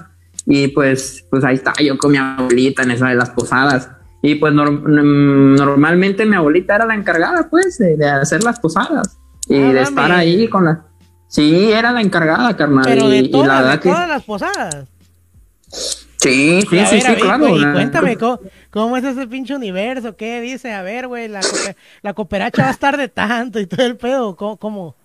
Y 0.45 0.67
pues, 0.69 1.25
pues 1.29 1.43
ahí 1.43 1.55
está 1.55 1.73
yo 1.81 1.97
con 1.97 2.11
mi 2.11 2.17
abuelita 2.17 2.83
en 2.83 2.91
esa 2.91 3.07
de 3.07 3.15
las 3.15 3.29
posadas. 3.29 3.89
Y 4.21 4.35
pues 4.35 4.53
normalmente 4.53 6.25
mi 6.25 6.35
abuelita 6.35 6.75
era 6.75 6.85
la 6.85 6.95
encargada, 6.95 7.49
pues, 7.49 7.77
de, 7.77 8.05
hacer 8.05 8.43
las 8.43 8.59
posadas 8.59 9.17
y 9.47 9.59
de 9.59 9.81
estar 9.81 10.11
ahí 10.11 10.47
con 10.47 10.65
la. 10.65 10.85
Sí, 11.27 11.71
era 11.71 11.91
la 11.91 12.01
encargada, 12.01 12.55
carnal. 12.55 12.85
Pero 12.85 13.09
de, 13.09 13.27
todas, 13.27 13.79
todas 13.81 14.07
las 14.07 14.23
posadas. 14.23 14.85
Sí, 15.69 16.61
sí, 16.69 16.85
sí, 16.85 17.01
sí, 17.01 17.15
claro. 17.15 17.47
cuéntame, 17.73 18.17
¿cómo, 18.69 18.95
es 18.95 19.03
ese 19.03 19.27
pinche 19.27 19.53
universo? 19.55 20.15
¿Qué 20.15 20.39
dice? 20.39 20.71
A 20.71 20.81
ver, 20.81 21.07
güey, 21.07 21.27
la, 21.27 21.41
la 22.01 22.13
cooperacha 22.13 22.61
va 22.61 22.67
a 22.69 22.71
estar 22.71 22.95
de 22.95 23.09
tanto 23.09 23.59
y 23.59 23.65
todo 23.65 23.85
el 23.85 23.97
pedo. 23.97 24.37
¿Cómo? 24.37 24.55
cómo? 24.55 24.95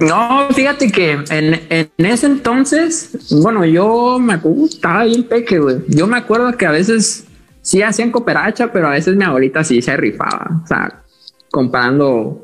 No, 0.00 0.48
fíjate 0.52 0.90
que 0.90 1.12
en, 1.12 1.60
en, 1.68 2.06
ese 2.06 2.26
entonces, 2.26 3.10
bueno, 3.42 3.64
yo 3.64 4.18
me 4.18 4.38
estaba 4.64 5.04
bien 5.04 5.24
peque, 5.24 5.58
güey. 5.58 5.78
Yo 5.88 6.06
me 6.06 6.16
acuerdo 6.16 6.56
que 6.56 6.66
a 6.66 6.70
veces 6.70 7.26
sí 7.62 7.82
hacían 7.82 8.10
cooperacha, 8.10 8.72
pero 8.72 8.88
a 8.88 8.92
veces 8.92 9.16
mi 9.16 9.24
abuelita 9.24 9.64
sí 9.64 9.82
se 9.82 9.96
rifaba. 9.96 10.62
O 10.64 10.66
sea, 10.66 11.02
comprando. 11.50 12.42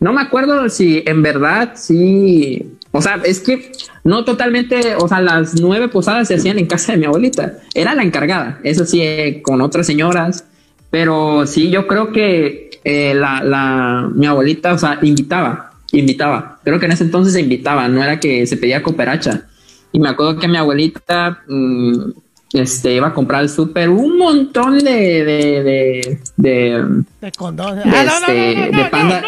No 0.00 0.12
me 0.12 0.20
acuerdo 0.20 0.68
si 0.68 1.02
en 1.06 1.22
verdad 1.22 1.72
sí. 1.74 2.74
O 2.92 3.02
sea, 3.02 3.20
es 3.24 3.40
que 3.40 3.72
no 4.04 4.24
totalmente, 4.24 4.96
o 4.96 5.08
sea, 5.08 5.20
las 5.20 5.60
nueve 5.60 5.88
posadas 5.88 6.28
se 6.28 6.34
hacían 6.34 6.58
en 6.58 6.66
casa 6.66 6.92
de 6.92 6.98
mi 6.98 7.06
abuelita. 7.06 7.58
Era 7.74 7.94
la 7.94 8.02
encargada, 8.02 8.60
eso 8.62 8.84
sí, 8.86 9.00
eh, 9.02 9.42
con 9.42 9.60
otras 9.60 9.86
señoras. 9.86 10.44
Pero 10.90 11.46
sí, 11.46 11.70
yo 11.70 11.86
creo 11.86 12.12
que 12.12 12.70
eh, 12.84 13.14
la, 13.14 13.42
la, 13.42 14.10
mi 14.14 14.26
abuelita, 14.26 14.72
o 14.72 14.78
sea, 14.78 14.98
invitaba, 15.02 15.72
invitaba. 15.92 16.60
Creo 16.64 16.78
que 16.78 16.86
en 16.86 16.92
ese 16.92 17.04
entonces 17.04 17.32
se 17.34 17.40
invitaba, 17.40 17.88
no 17.88 18.02
era 18.02 18.20
que 18.20 18.46
se 18.46 18.56
pedía 18.56 18.82
cooperacha. 18.82 19.42
Y 19.92 20.00
me 20.00 20.08
acuerdo 20.10 20.38
que 20.38 20.48
mi 20.48 20.56
abuelita 20.56 21.42
mm, 21.48 22.10
este, 22.52 22.94
iba 22.94 23.08
a 23.08 23.14
comprar 23.14 23.40
al 23.40 23.48
súper 23.48 23.88
un 23.88 24.18
montón 24.18 24.78
de. 24.78 24.84
de. 24.84 25.62
de. 25.62 26.18
de, 26.36 27.04
De 27.20 27.32
condones. 27.32 27.84
de, 27.84 27.90
Ah, 27.90 28.04
no, 28.04 28.20
no, 28.20 28.26
no, 28.26 28.34
no, 28.34 28.76
de 28.76 28.84
no, 28.84 28.90
panda. 28.90 29.22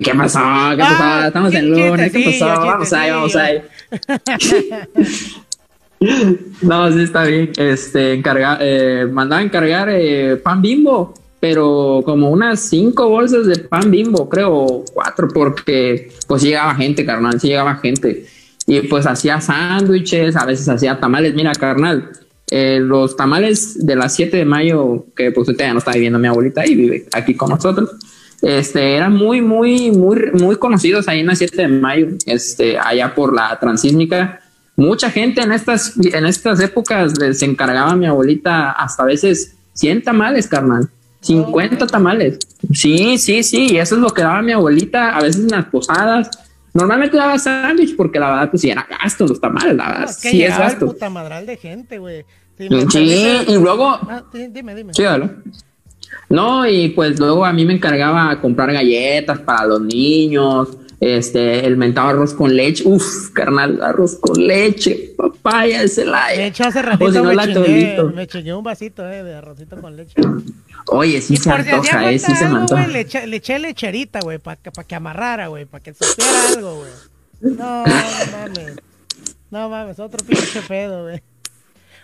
¿Qué 0.00 0.14
pasó? 0.14 0.38
¿Qué 0.76 0.82
Ah, 0.82 0.96
pasó? 0.98 1.26
Estamos 1.28 1.54
en 1.54 1.70
lunes. 1.70 2.12
¿Qué 2.12 2.36
pasó? 2.38 2.60
Vamos 2.60 2.92
ahí, 2.92 3.10
vamos 3.10 3.36
ahí. 3.36 3.62
No, 6.60 6.92
sí 6.92 7.02
está 7.02 7.24
bien. 7.24 7.50
Este, 7.56 8.12
encarga, 8.12 8.58
eh, 8.60 9.06
mandaba 9.10 9.40
encargar 9.42 9.88
eh, 9.90 10.36
pan 10.36 10.60
bimbo, 10.60 11.14
pero 11.44 12.00
como 12.06 12.30
unas 12.30 12.58
cinco 12.58 13.10
bolsas 13.10 13.46
de 13.46 13.58
pan 13.58 13.90
bimbo, 13.90 14.30
creo, 14.30 14.82
cuatro, 14.94 15.28
porque 15.28 16.10
pues 16.26 16.42
llegaba 16.42 16.74
gente, 16.74 17.04
carnal, 17.04 17.38
sí 17.38 17.48
llegaba 17.48 17.76
gente. 17.76 18.24
Y 18.66 18.80
pues 18.88 19.06
hacía 19.06 19.42
sándwiches, 19.42 20.36
a 20.36 20.46
veces 20.46 20.66
hacía 20.70 20.98
tamales. 20.98 21.34
Mira, 21.34 21.52
carnal, 21.52 22.12
eh, 22.50 22.78
los 22.80 23.14
tamales 23.14 23.84
de 23.84 23.94
las 23.94 24.14
7 24.14 24.38
de 24.38 24.46
mayo, 24.46 25.04
que 25.14 25.32
pues 25.32 25.46
usted 25.46 25.66
ya 25.66 25.74
no 25.74 25.80
está 25.80 25.92
viviendo 25.92 26.18
mi 26.18 26.28
abuelita 26.28 26.66
y 26.66 26.76
vive 26.76 27.08
aquí 27.12 27.34
con 27.34 27.50
nosotros. 27.50 27.90
Este, 28.40 28.96
eran 28.96 29.12
muy, 29.12 29.42
muy, 29.42 29.90
muy, 29.90 30.30
muy 30.32 30.56
conocidos 30.56 31.08
ahí 31.08 31.20
en 31.20 31.26
la 31.26 31.34
7 31.34 31.60
de 31.60 31.68
mayo, 31.68 32.06
este, 32.24 32.78
allá 32.78 33.14
por 33.14 33.34
la 33.34 33.60
transísmica 33.60 34.40
mucha 34.76 35.08
gente 35.08 35.40
en 35.40 35.52
estas, 35.52 35.94
en 35.96 36.26
estas 36.26 36.58
épocas 36.58 37.16
les 37.18 37.42
encargaba 37.42 37.92
a 37.92 37.96
mi 37.96 38.06
abuelita 38.06 38.72
hasta 38.72 39.04
a 39.04 39.06
veces 39.06 39.54
100 39.74 40.02
tamales, 40.02 40.48
carnal. 40.48 40.88
50 41.24 41.86
tamales. 41.86 42.38
Sí, 42.72 43.18
sí, 43.18 43.42
sí. 43.42 43.72
Y 43.72 43.78
eso 43.78 43.94
es 43.96 44.00
lo 44.00 44.10
que 44.10 44.22
daba 44.22 44.42
mi 44.42 44.52
abuelita 44.52 45.16
a 45.16 45.22
veces 45.22 45.42
en 45.42 45.48
las 45.50 45.66
posadas. 45.66 46.30
Normalmente 46.72 47.16
daba 47.16 47.38
sándwich 47.38 47.96
porque 47.96 48.18
la 48.18 48.30
verdad, 48.30 48.50
pues 48.50 48.62
sí, 48.62 48.70
era 48.70 48.86
gasto 48.88 49.26
los 49.26 49.40
tamales, 49.40 49.76
la 49.76 49.88
verdad. 49.88 50.10
es 50.10 50.20
que 50.20 50.30
sí, 50.30 50.42
es 50.42 50.58
gasto. 50.58 50.86
puta 50.86 51.08
madral 51.08 51.46
de 51.46 51.56
gente, 51.56 51.98
güey. 51.98 52.24
Sí, 52.90 53.38
y 53.48 53.54
luego, 53.54 53.98
Ah, 54.08 54.22
sí, 54.32 54.46
dime, 54.50 54.74
dime. 54.74 54.92
Sí, 54.94 55.02
dale. 55.02 55.30
No, 56.28 56.66
y 56.66 56.88
pues 56.90 57.18
luego 57.18 57.44
a 57.44 57.52
mí 57.52 57.64
me 57.64 57.74
encargaba 57.74 58.40
comprar 58.40 58.72
galletas 58.72 59.38
para 59.40 59.66
los 59.66 59.80
niños, 59.80 60.68
este, 61.04 61.66
el 61.66 61.76
mentado 61.76 62.08
arroz 62.08 62.34
con 62.34 62.54
leche, 62.54 62.82
uf, 62.86 63.30
carnal, 63.30 63.82
arroz 63.82 64.16
con 64.16 64.46
leche, 64.46 65.12
papaya, 65.16 65.82
ese 65.82 66.02
De 66.02 66.06
la. 66.06 66.34
hecho, 66.34 66.64
hace 66.64 66.82
ratito 66.82 67.12
si 67.12 67.18
no, 67.18 67.24
me, 67.24 67.36
chingué, 67.36 67.54
Torito. 67.54 68.10
me 68.10 68.26
chingué 68.26 68.54
un 68.54 68.64
vasito 68.64 69.10
eh, 69.10 69.22
de 69.22 69.34
arrocito 69.34 69.80
con 69.80 69.96
leche. 69.96 70.14
Oye, 70.88 71.20
sí 71.20 71.36
se 71.36 71.50
antoja, 71.50 72.10
eh, 72.10 72.18
sí 72.18 72.34
se 72.34 72.48
me 72.48 72.60
antoja. 72.60 72.86
le, 72.86 73.00
eché, 73.00 73.26
le 73.26 73.36
eché 73.36 73.58
lecherita, 73.58 74.20
güey, 74.20 74.38
para 74.38 74.56
que, 74.56 74.70
pa 74.70 74.84
que 74.84 74.94
amarrara, 74.94 75.48
güey, 75.48 75.64
para 75.66 75.82
que 75.82 75.94
supiera 75.94 76.48
algo, 76.54 76.76
güey. 76.76 76.90
No, 77.40 77.84
no 77.84 77.92
mames. 78.32 78.76
No 79.50 79.68
mames, 79.68 79.98
otro 79.98 80.24
pinche 80.24 80.62
pedo, 80.66 81.04
güey. 81.04 81.22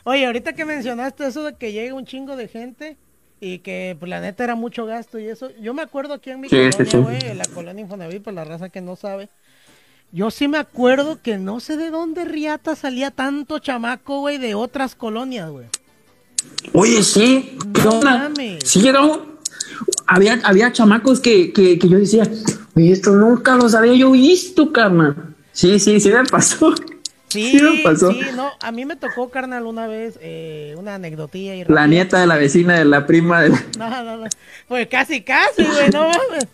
Oye, 0.04 0.26
ahorita 0.26 0.52
que 0.54 0.64
mencionaste 0.64 1.26
eso 1.26 1.44
de 1.44 1.56
que 1.56 1.72
llega 1.72 1.94
un 1.94 2.04
chingo 2.06 2.36
de 2.36 2.48
gente 2.48 2.96
y 3.40 3.60
que, 3.60 3.96
pues, 3.98 4.08
la 4.10 4.20
neta 4.20 4.44
era 4.44 4.54
mucho 4.54 4.84
gasto 4.86 5.18
y 5.18 5.26
eso. 5.26 5.48
Yo 5.60 5.72
me 5.74 5.82
acuerdo 5.82 6.14
aquí 6.14 6.30
en 6.30 6.40
mi 6.40 6.48
Sí, 6.48 6.56
colonia, 6.56 6.90
sí. 6.90 6.96
güey, 6.98 7.18
en 7.24 7.38
la 7.38 7.44
colonia 7.46 7.82
Infonavit, 7.82 8.22
para 8.22 8.34
la 8.36 8.44
raza 8.44 8.68
que 8.68 8.80
no 8.80 8.96
sabe. 8.96 9.28
Yo 10.12 10.30
sí 10.30 10.48
me 10.48 10.58
acuerdo 10.58 11.20
que 11.22 11.38
no 11.38 11.60
sé 11.60 11.76
de 11.76 11.90
dónde 11.90 12.24
riata 12.24 12.74
salía 12.76 13.10
tanto 13.10 13.58
chamaco, 13.60 14.20
güey, 14.20 14.38
de 14.38 14.54
otras 14.54 14.94
colonias, 14.94 15.50
güey. 15.50 15.66
Oye, 16.72 17.02
sí, 17.02 17.56
¿qué 17.74 17.82
No 17.82 18.00
mames. 18.02 18.58
Sí 18.64 18.80
llegaron. 18.80 19.38
Había, 20.06 20.40
había 20.42 20.72
chamacos 20.72 21.20
que, 21.20 21.52
que, 21.52 21.78
que 21.78 21.88
yo 21.88 21.98
decía, 21.98 22.24
oye, 22.74 22.92
esto 22.92 23.12
nunca 23.12 23.54
los 23.54 23.74
había 23.74 23.94
yo 23.94 24.10
visto, 24.10 24.72
carnal. 24.72 25.36
Sí, 25.52 25.78
sí, 25.78 26.00
sí 26.00 26.08
me 26.10 26.24
pasó. 26.24 26.74
Sí, 27.30 27.58
Sí 27.58 27.62
me 27.62 27.82
pasó. 27.84 28.10
sí, 28.12 28.20
no, 28.34 28.50
a 28.60 28.72
mí 28.72 28.84
me 28.84 28.96
tocó, 28.96 29.30
carnal, 29.30 29.64
una 29.64 29.86
vez, 29.86 30.18
eh, 30.20 30.74
una 30.76 30.96
anecdotilla 30.96 31.54
y 31.54 31.64
La 31.64 31.86
nieta 31.86 32.20
de 32.20 32.26
la 32.26 32.36
vecina 32.36 32.76
de 32.76 32.84
la 32.84 33.06
prima 33.06 33.40
de 33.40 33.50
la... 33.50 33.64
No, 33.78 34.04
no, 34.04 34.16
no, 34.16 34.26
pues 34.66 34.88
casi, 34.88 35.22
casi, 35.22 35.64
güey, 35.64 35.90
no 35.90 36.08
mames. 36.08 36.48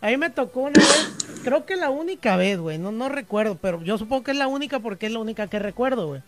A 0.00 0.06
mí 0.08 0.16
me 0.16 0.30
tocó 0.30 0.60
una 0.60 0.78
vez, 0.78 1.12
creo 1.42 1.66
que 1.66 1.74
la 1.76 1.90
única 1.90 2.36
vez, 2.36 2.58
güey, 2.58 2.78
no, 2.78 2.92
no 2.92 3.08
recuerdo, 3.08 3.58
pero 3.60 3.82
yo 3.82 3.98
supongo 3.98 4.22
que 4.22 4.30
es 4.30 4.36
la 4.36 4.46
única 4.46 4.78
porque 4.78 5.06
es 5.06 5.12
la 5.12 5.18
única 5.18 5.48
que 5.48 5.58
recuerdo, 5.58 6.06
güey. 6.06 6.22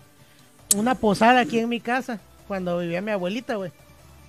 Una 0.77 0.97
posada 0.97 1.41
aquí 1.41 1.61
en 1.61 1.69
mi 1.69 1.81
casa, 1.81 2.19
cuando 2.49 2.79
vivía 2.79 3.01
mi 3.01 3.13
abuelita, 3.13 3.55
güey. 3.55 3.71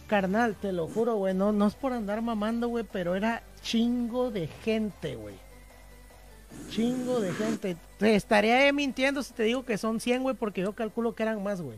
Carnal, 0.07 0.55
te 0.55 0.71
lo 0.71 0.87
juro, 0.87 1.15
güey, 1.15 1.33
no, 1.33 1.51
no 1.51 1.65
es 1.65 1.73
por 1.73 1.93
andar 1.93 2.21
mamando, 2.21 2.67
güey, 2.67 2.85
pero 2.89 3.15
era 3.15 3.41
chingo 3.63 4.29
de 4.29 4.47
gente, 4.63 5.15
güey. 5.15 5.35
Chingo 6.73 7.19
de 7.19 7.31
gente. 7.33 7.77
Te 7.99 8.15
estaría 8.15 8.71
mintiendo 8.73 9.21
si 9.21 9.33
te 9.33 9.43
digo 9.43 9.63
que 9.63 9.77
son 9.77 9.99
100, 9.99 10.23
güey, 10.23 10.35
porque 10.35 10.61
yo 10.61 10.73
calculo 10.73 11.13
que 11.13 11.23
eran 11.23 11.43
más, 11.43 11.61
güey. 11.61 11.77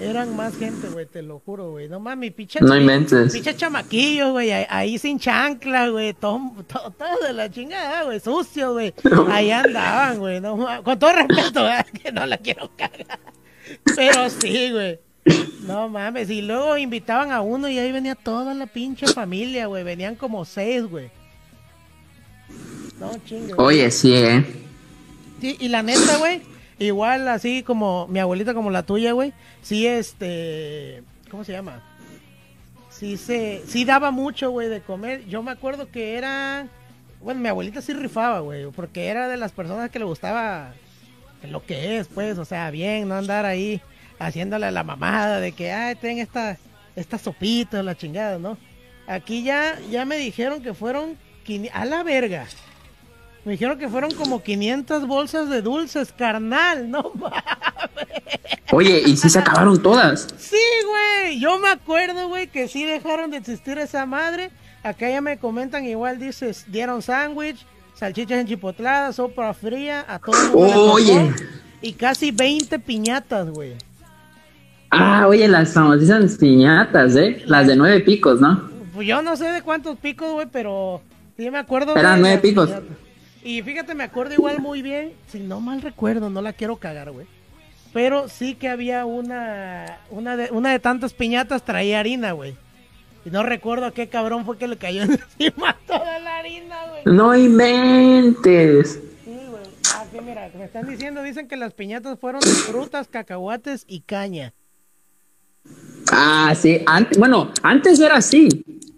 Eran 0.00 0.36
más 0.36 0.56
gente, 0.56 0.88
güey, 0.88 1.06
te 1.06 1.22
lo 1.22 1.38
juro, 1.40 1.70
güey. 1.70 1.88
No 1.88 2.00
mames, 2.00 2.32
pinche. 2.32 2.60
No 2.60 2.76
inventes. 2.76 3.32
Pinche 3.32 3.56
chamaquillo, 3.56 4.32
güey, 4.32 4.50
ahí, 4.52 4.66
ahí 4.68 4.98
sin 4.98 5.18
chancla, 5.18 5.88
güey, 5.88 6.12
todo, 6.12 6.40
todo, 6.66 6.90
todo 6.90 7.26
de 7.26 7.32
la 7.32 7.50
chingada, 7.50 8.04
güey, 8.04 8.20
sucio, 8.20 8.72
güey. 8.72 8.92
Ahí 9.30 9.50
andaban, 9.50 10.18
güey, 10.18 10.40
no. 10.40 10.82
Con 10.82 10.98
todo 10.98 11.12
respeto, 11.12 11.62
¿verdad? 11.62 11.86
que 11.86 12.12
no 12.12 12.26
la 12.26 12.38
quiero 12.38 12.70
cagar. 12.76 13.18
Pero 13.96 14.28
sí, 14.30 14.70
güey. 14.72 15.00
No 15.62 15.88
mames, 15.88 16.30
y 16.30 16.42
luego 16.42 16.76
invitaban 16.76 17.32
a 17.32 17.40
uno 17.40 17.68
y 17.68 17.78
ahí 17.78 17.90
venía 17.90 18.14
toda 18.14 18.54
la 18.54 18.66
pinche 18.66 19.06
familia, 19.08 19.66
güey. 19.66 19.82
Venían 19.82 20.14
como 20.14 20.44
seis, 20.44 20.84
güey. 20.84 21.10
No 22.98 23.12
chingue. 23.24 23.54
Oye, 23.56 23.90
sí, 23.90 24.14
eh. 24.14 24.44
Sí, 25.40 25.56
y 25.60 25.68
la 25.68 25.82
neta, 25.82 26.16
güey, 26.18 26.42
igual 26.78 27.28
así 27.28 27.62
como 27.62 28.06
mi 28.08 28.18
abuelita 28.18 28.54
como 28.54 28.70
la 28.70 28.84
tuya, 28.84 29.12
güey, 29.12 29.32
sí 29.62 29.86
este, 29.86 31.02
¿cómo 31.30 31.44
se 31.44 31.52
llama? 31.52 31.82
Sí 32.90 33.18
se, 33.18 33.62
sí 33.66 33.84
daba 33.84 34.10
mucho, 34.10 34.50
güey, 34.50 34.68
de 34.68 34.80
comer. 34.80 35.26
Yo 35.26 35.42
me 35.42 35.50
acuerdo 35.50 35.90
que 35.90 36.16
era, 36.16 36.68
bueno, 37.20 37.40
mi 37.40 37.48
abuelita 37.48 37.82
sí 37.82 37.92
rifaba, 37.92 38.40
güey, 38.40 38.70
porque 38.70 39.08
era 39.08 39.28
de 39.28 39.36
las 39.36 39.52
personas 39.52 39.90
que 39.90 39.98
le 39.98 40.06
gustaba 40.06 40.72
lo 41.50 41.64
que 41.64 41.98
es, 41.98 42.08
pues, 42.08 42.38
o 42.38 42.44
sea, 42.44 42.70
bien, 42.70 43.08
no 43.08 43.14
andar 43.14 43.44
ahí 43.44 43.80
haciéndole 44.18 44.70
la 44.70 44.82
mamada 44.82 45.40
de 45.40 45.52
que, 45.52 45.72
ay, 45.72 45.94
ten 45.96 46.18
esta, 46.18 46.58
esta 46.96 47.18
sopita, 47.18 47.82
la 47.82 47.96
chingada, 47.96 48.38
¿no? 48.38 48.56
Aquí 49.06 49.42
ya, 49.42 49.78
ya 49.90 50.04
me 50.04 50.16
dijeron 50.16 50.62
que 50.62 50.74
fueron, 50.74 51.16
a 51.72 51.84
la 51.84 52.02
verga. 52.02 52.46
Me 53.46 53.52
dijeron 53.52 53.78
que 53.78 53.88
fueron 53.88 54.12
como 54.12 54.42
500 54.42 55.06
bolsas 55.06 55.48
de 55.48 55.62
dulces, 55.62 56.12
carnal, 56.12 56.90
no 56.90 57.12
mames. 57.14 57.30
Oye, 58.72 59.04
y 59.06 59.16
sí 59.16 59.30
se 59.30 59.38
acabaron 59.38 59.80
todas. 59.80 60.26
Sí, 60.36 60.56
güey. 60.84 61.38
Yo 61.38 61.56
me 61.60 61.68
acuerdo, 61.68 62.26
güey, 62.26 62.48
que 62.48 62.66
sí 62.66 62.84
dejaron 62.84 63.30
de 63.30 63.36
existir 63.36 63.78
esa 63.78 64.04
madre. 64.04 64.50
Acá 64.82 65.08
ya 65.08 65.20
me 65.20 65.38
comentan, 65.38 65.84
igual 65.84 66.18
dices, 66.18 66.64
dieron 66.66 67.02
sándwich, 67.02 67.64
salchichas 67.94 68.40
enchipotladas, 68.40 69.14
sopa 69.14 69.54
fría, 69.54 70.04
a 70.08 70.18
todo 70.18 70.36
el 70.36 70.50
mundo 70.50 70.66
le 70.66 70.72
tocó, 70.72 70.92
Oye. 70.94 71.34
Y 71.82 71.92
casi 71.92 72.32
20 72.32 72.80
piñatas, 72.80 73.48
güey. 73.50 73.74
Ah, 74.90 75.24
oye, 75.28 75.46
las 75.46 75.72
famosas 75.72 76.36
piñatas, 76.36 77.14
¿eh? 77.14 77.44
Las 77.46 77.68
de 77.68 77.76
nueve 77.76 78.00
picos, 78.00 78.40
¿no? 78.40 78.68
Pues 78.92 79.06
yo 79.06 79.22
no 79.22 79.36
sé 79.36 79.44
de 79.44 79.62
cuántos 79.62 79.96
picos, 79.98 80.32
güey, 80.32 80.48
pero 80.50 81.00
sí 81.36 81.48
me 81.48 81.58
acuerdo. 81.58 81.94
Eran 81.96 82.20
nueve 82.20 82.38
picos. 82.38 82.70
piñatas. 82.70 83.05
Y 83.46 83.62
fíjate, 83.62 83.94
me 83.94 84.02
acuerdo 84.02 84.34
igual 84.34 84.60
muy 84.60 84.82
bien, 84.82 85.12
si 85.28 85.38
no 85.38 85.60
mal 85.60 85.80
recuerdo, 85.80 86.30
no 86.30 86.42
la 86.42 86.52
quiero 86.52 86.78
cagar, 86.78 87.12
güey. 87.12 87.28
Pero 87.92 88.28
sí 88.28 88.56
que 88.56 88.68
había 88.68 89.06
una, 89.06 90.00
una 90.10 90.36
de, 90.36 90.50
una 90.50 90.72
de 90.72 90.80
tantas 90.80 91.14
piñatas 91.14 91.64
traía 91.64 92.00
harina, 92.00 92.32
güey. 92.32 92.56
Y 93.24 93.30
no 93.30 93.44
recuerdo 93.44 93.86
a 93.86 93.92
qué 93.92 94.08
cabrón 94.08 94.44
fue 94.44 94.58
que 94.58 94.66
le 94.66 94.76
cayó 94.76 95.02
encima 95.38 95.76
toda 95.86 96.18
la 96.18 96.38
harina, 96.38 96.76
güey. 96.88 97.02
No 97.04 97.36
inventes. 97.36 98.98
Sí, 99.24 99.38
güey. 99.48 99.62
Aquí 99.96 100.18
mira, 100.24 100.50
me 100.58 100.64
están 100.64 100.88
diciendo, 100.88 101.22
dicen 101.22 101.46
que 101.46 101.56
las 101.56 101.72
piñatas 101.72 102.18
fueron 102.18 102.40
de 102.40 102.50
frutas, 102.50 103.06
cacahuates 103.06 103.84
y 103.86 104.00
caña. 104.00 104.54
Ah, 106.12 106.54
sí. 106.54 106.80
Antes, 106.86 107.18
bueno, 107.18 107.50
antes 107.62 107.98
era 108.00 108.16
así. 108.16 108.48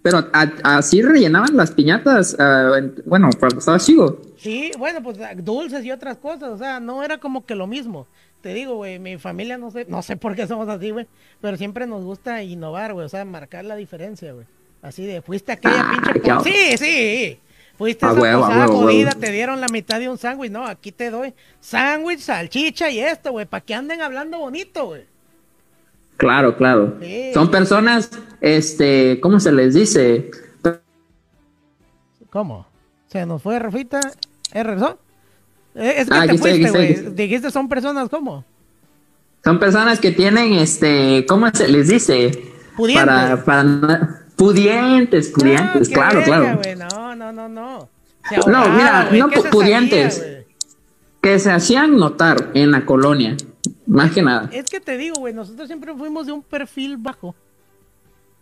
Pero 0.01 0.25
así 0.63 1.01
rellenaban 1.01 1.57
las 1.57 1.71
piñatas. 1.71 2.35
ah, 2.39 2.71
en- 2.77 2.95
bueno, 3.05 3.29
cuando 3.37 3.59
estaba 3.59 3.79
chico. 3.79 4.21
Sí, 4.37 4.71
bueno, 4.77 5.03
pues 5.03 5.17
dulces 5.43 5.83
y 5.83 5.91
otras 5.91 6.17
cosas, 6.17 6.49
o 6.49 6.57
sea, 6.57 6.79
no 6.79 7.03
era 7.03 7.17
como 7.17 7.45
que 7.45 7.55
lo 7.55 7.67
mismo. 7.67 8.07
Te 8.41 8.53
digo, 8.53 8.75
güey, 8.75 8.99
mi 8.99 9.17
familia 9.17 9.57
no 9.57 9.69
sé, 9.69 9.85
no 9.89 10.01
sé 10.01 10.15
por 10.15 10.33
qué 10.33 10.47
somos 10.47 10.69
así, 10.69 10.91
güey, 10.91 11.07
pero 11.41 11.57
siempre 11.57 11.85
nos 11.85 12.05
gusta 12.05 12.41
innovar, 12.41 12.93
güey, 12.93 13.05
o 13.05 13.09
sea, 13.09 13.25
marcar 13.25 13.65
la 13.65 13.75
diferencia, 13.75 14.31
güey. 14.31 14.45
Así 14.81 15.05
de, 15.05 15.21
fuiste 15.21 15.51
aquella 15.51 15.81
Ah, 15.81 16.11
pinche... 16.13 16.49
Sí, 16.49 16.77
sí, 16.77 17.39
Fuiste 17.77 18.05
a, 18.05 18.11
esa 18.11 18.37
posada 18.37 18.67
jodida, 18.67 19.11
te 19.11 19.31
dieron 19.31 19.59
la 19.59 19.67
mitad 19.67 19.99
de 19.99 20.09
un 20.09 20.17
sándwich. 20.17 20.51
No, 20.51 20.65
aquí 20.65 20.91
te 20.93 21.09
doy 21.09 21.33
sándwich, 21.59 22.19
salchicha 22.19 22.89
y 22.89 22.99
esto, 22.99 23.31
güey, 23.31 23.45
para 23.45 23.63
que 23.63 23.73
anden 23.73 24.01
hablando 24.01 24.37
bonito, 24.39 24.85
güey. 24.87 25.03
Claro, 26.19 26.57
claro. 26.57 26.97
Son 27.33 27.49
personas, 27.49 28.11
este, 28.41 29.21
¿cómo 29.21 29.39
se 29.39 29.53
les 29.53 29.73
dice? 29.73 30.29
¿Cómo? 32.29 32.67
Se 33.07 33.25
nos 33.25 33.41
fue 33.41 33.57
Rafita. 33.57 34.01
Eh, 34.53 35.93
es 35.97 36.09
que 36.09 36.13
ah, 36.13 36.27
te 36.27 36.37
fuiste, 36.37 36.71
güey. 36.71 37.15
Dijiste 37.15 37.49
son 37.51 37.69
personas, 37.69 38.09
¿cómo? 38.09 38.43
Son 39.45 39.59
personas 39.59 40.01
que 40.01 40.11
tienen, 40.11 40.55
este, 40.55 41.25
¿cómo 41.25 41.49
se 41.53 41.69
les 41.69 41.87
dice? 41.87 42.51
Pudientes. 42.75 43.05
Para, 43.05 43.45
para, 43.45 44.25
pudientes, 44.35 45.29
pudientes, 45.29 45.87
claro, 45.87 46.21
claro. 46.23 46.59
No, 46.77 47.15
no, 47.15 47.31
no, 47.31 47.47
no. 47.47 47.89
no, 48.45 48.69
mira, 48.71 49.09
no 49.13 49.29
pudientes. 49.49 50.21
que 51.21 51.39
se 51.39 51.49
hacían 51.49 51.95
notar 51.95 52.49
en 52.55 52.71
la 52.71 52.85
colonia. 52.85 53.37
Más 53.89 54.11
que 54.11 54.21
nada. 54.21 54.47
Es 54.53 54.69
que 54.69 54.79
te 54.79 54.97
digo, 54.97 55.15
güey, 55.17 55.33
nosotros 55.33 55.67
siempre 55.67 55.95
fuimos 55.95 56.27
de 56.27 56.31
un 56.31 56.43
perfil 56.43 56.97
bajo. 56.97 57.33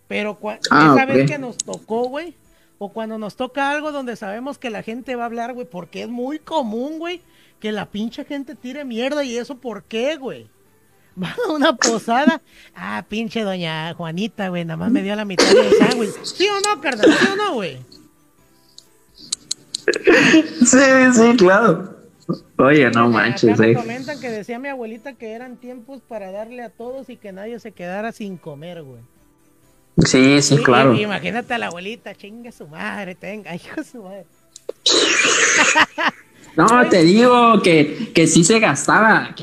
Pero 0.09 0.37
ah, 0.69 0.93
esa 0.93 1.05
vez 1.05 1.29
que 1.29 1.37
nos 1.37 1.57
tocó, 1.57 2.09
güey, 2.09 2.35
o 2.77 2.91
cuando 2.91 3.17
nos 3.17 3.37
toca 3.37 3.71
algo 3.71 3.93
donde 3.93 4.17
sabemos 4.17 4.57
que 4.57 4.69
la 4.69 4.83
gente 4.83 5.15
va 5.15 5.23
a 5.23 5.25
hablar, 5.27 5.53
güey, 5.53 5.65
porque 5.65 6.03
es 6.03 6.09
muy 6.09 6.39
común, 6.39 6.99
güey, 6.99 7.21
que 7.61 7.71
la 7.71 7.85
pinche 7.85 8.25
gente 8.25 8.55
tire 8.55 8.83
mierda 8.83 9.23
y 9.23 9.37
eso, 9.37 9.57
¿por 9.57 9.83
qué, 9.83 10.17
güey? 10.17 10.49
Va 11.21 11.33
a 11.47 11.51
una 11.51 11.75
posada. 11.75 12.41
Ah, 12.75 13.05
pinche 13.07 13.41
doña 13.43 13.93
Juanita, 13.93 14.49
güey, 14.49 14.65
nada 14.65 14.77
más 14.77 14.91
me 14.91 15.01
dio 15.01 15.15
la 15.15 15.23
mitad 15.23 15.49
del 15.49 15.73
sándwich. 15.77 16.23
¿Sí 16.23 16.45
o 16.47 16.59
no, 16.59 16.81
carnal? 16.81 17.09
¿Sí 17.09 17.27
o 17.31 17.35
no, 17.37 17.53
güey? 17.53 17.79
Sí, 20.65 21.13
sí, 21.13 21.37
claro. 21.37 21.96
Oye, 22.57 22.89
no 22.89 23.09
manches. 23.09 23.57
Me 23.59 23.71
eh. 23.71 23.75
comentan 23.75 24.19
que 24.19 24.29
decía 24.29 24.57
mi 24.57 24.67
abuelita 24.67 25.13
que 25.13 25.33
eran 25.33 25.57
tiempos 25.57 26.01
para 26.07 26.31
darle 26.31 26.63
a 26.63 26.69
todos 26.69 27.09
y 27.09 27.17
que 27.17 27.31
nadie 27.31 27.59
se 27.59 27.71
quedara 27.71 28.11
sin 28.11 28.37
comer, 28.37 28.83
güey. 28.83 29.01
Sí, 30.05 30.41
sí, 30.41 30.57
claro. 30.57 30.93
imagínate 30.93 31.53
a 31.53 31.57
la 31.57 31.67
abuelita, 31.67 32.13
chinga 32.13 32.51
su 32.51 32.67
madre, 32.67 33.15
tenga, 33.15 33.55
hijo 33.55 33.83
su 33.83 34.03
madre. 34.03 34.25
No, 36.55 36.67
te 36.89 37.03
digo 37.03 37.61
que, 37.61 38.11
que 38.13 38.25
sí 38.25 38.43
se 38.43 38.59
gastaba, 38.59 39.35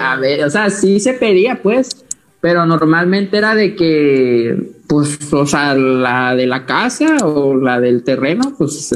a 0.00 0.16
ver, 0.16 0.44
o 0.44 0.50
sea, 0.50 0.70
sí 0.70 1.00
se 1.00 1.12
pedía, 1.12 1.62
pues, 1.62 2.04
pero 2.40 2.64
normalmente 2.64 3.36
era 3.36 3.54
de 3.54 3.76
que, 3.76 4.72
pues, 4.86 5.32
o 5.32 5.46
sea, 5.46 5.74
la 5.74 6.34
de 6.34 6.46
la 6.46 6.64
casa 6.64 7.16
o 7.22 7.54
la 7.54 7.80
del 7.80 8.04
terreno, 8.04 8.54
pues, 8.56 8.90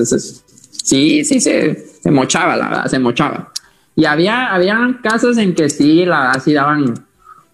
sí, 0.82 1.24
sí 1.24 1.40
se, 1.40 1.86
se 2.02 2.10
mochaba, 2.10 2.56
la 2.56 2.68
verdad, 2.68 2.86
se 2.86 2.98
mochaba. 2.98 3.52
Y 3.96 4.04
había, 4.04 4.52
había 4.52 4.98
casas 5.02 5.38
en 5.38 5.54
que 5.54 5.68
sí, 5.68 6.04
la 6.04 6.20
verdad, 6.20 6.42
sí 6.42 6.52
daban, 6.52 6.94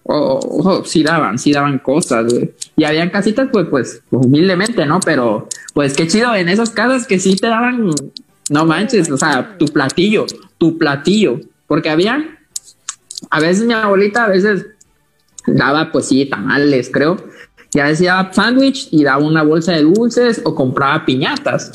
o 0.03 0.83
sí 0.85 1.03
daban, 1.03 1.37
sí 1.37 1.51
daban 1.51 1.79
cosas, 1.79 2.33
Y 2.75 2.83
habían 2.83 3.09
casitas, 3.09 3.49
pues, 3.51 3.67
pues, 3.69 4.01
humildemente, 4.11 4.85
¿no? 4.85 4.99
Pero, 5.01 5.47
pues, 5.73 5.95
qué 5.95 6.07
chido 6.07 6.33
en 6.35 6.49
esas 6.49 6.69
casas 6.69 7.05
que 7.05 7.19
sí 7.19 7.35
te 7.35 7.47
daban 7.47 7.91
no 8.49 8.65
manches, 8.65 9.11
o 9.11 9.17
sea, 9.17 9.57
tu 9.57 9.65
platillo, 9.65 10.25
tu 10.57 10.77
platillo. 10.77 11.39
Porque 11.67 11.89
había, 11.89 12.39
a 13.29 13.39
veces 13.39 13.65
mi 13.65 13.73
abuelita, 13.73 14.25
a 14.25 14.29
veces 14.29 14.65
daba, 15.45 15.91
pues 15.91 16.07
sí, 16.07 16.25
tamales, 16.25 16.89
creo. 16.91 17.17
Y 17.73 17.79
a 17.79 17.85
veces 17.85 18.05
daba 18.07 18.31
sándwich 18.31 18.87
y 18.91 19.03
daba 19.03 19.23
una 19.23 19.43
bolsa 19.43 19.73
de 19.73 19.81
dulces 19.81 20.41
o 20.45 20.55
compraba 20.55 21.05
piñatas. 21.05 21.71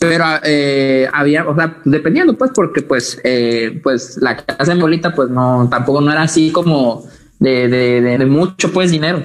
Pero 0.00 0.24
eh, 0.44 1.08
había, 1.12 1.48
o 1.48 1.54
sea, 1.56 1.78
dependiendo, 1.84 2.34
pues, 2.34 2.52
porque 2.54 2.82
pues, 2.82 3.20
eh, 3.24 3.80
pues 3.82 4.16
la 4.20 4.36
casa 4.36 4.70
de 4.70 4.74
mi 4.74 4.80
abuelita, 4.80 5.14
pues 5.14 5.28
no, 5.28 5.68
tampoco 5.68 6.00
no 6.00 6.12
era 6.12 6.22
así 6.22 6.52
como 6.52 7.04
de, 7.40 7.68
de, 7.68 8.00
de, 8.00 8.26
mucho, 8.26 8.72
pues, 8.72 8.90
dinero. 8.90 9.22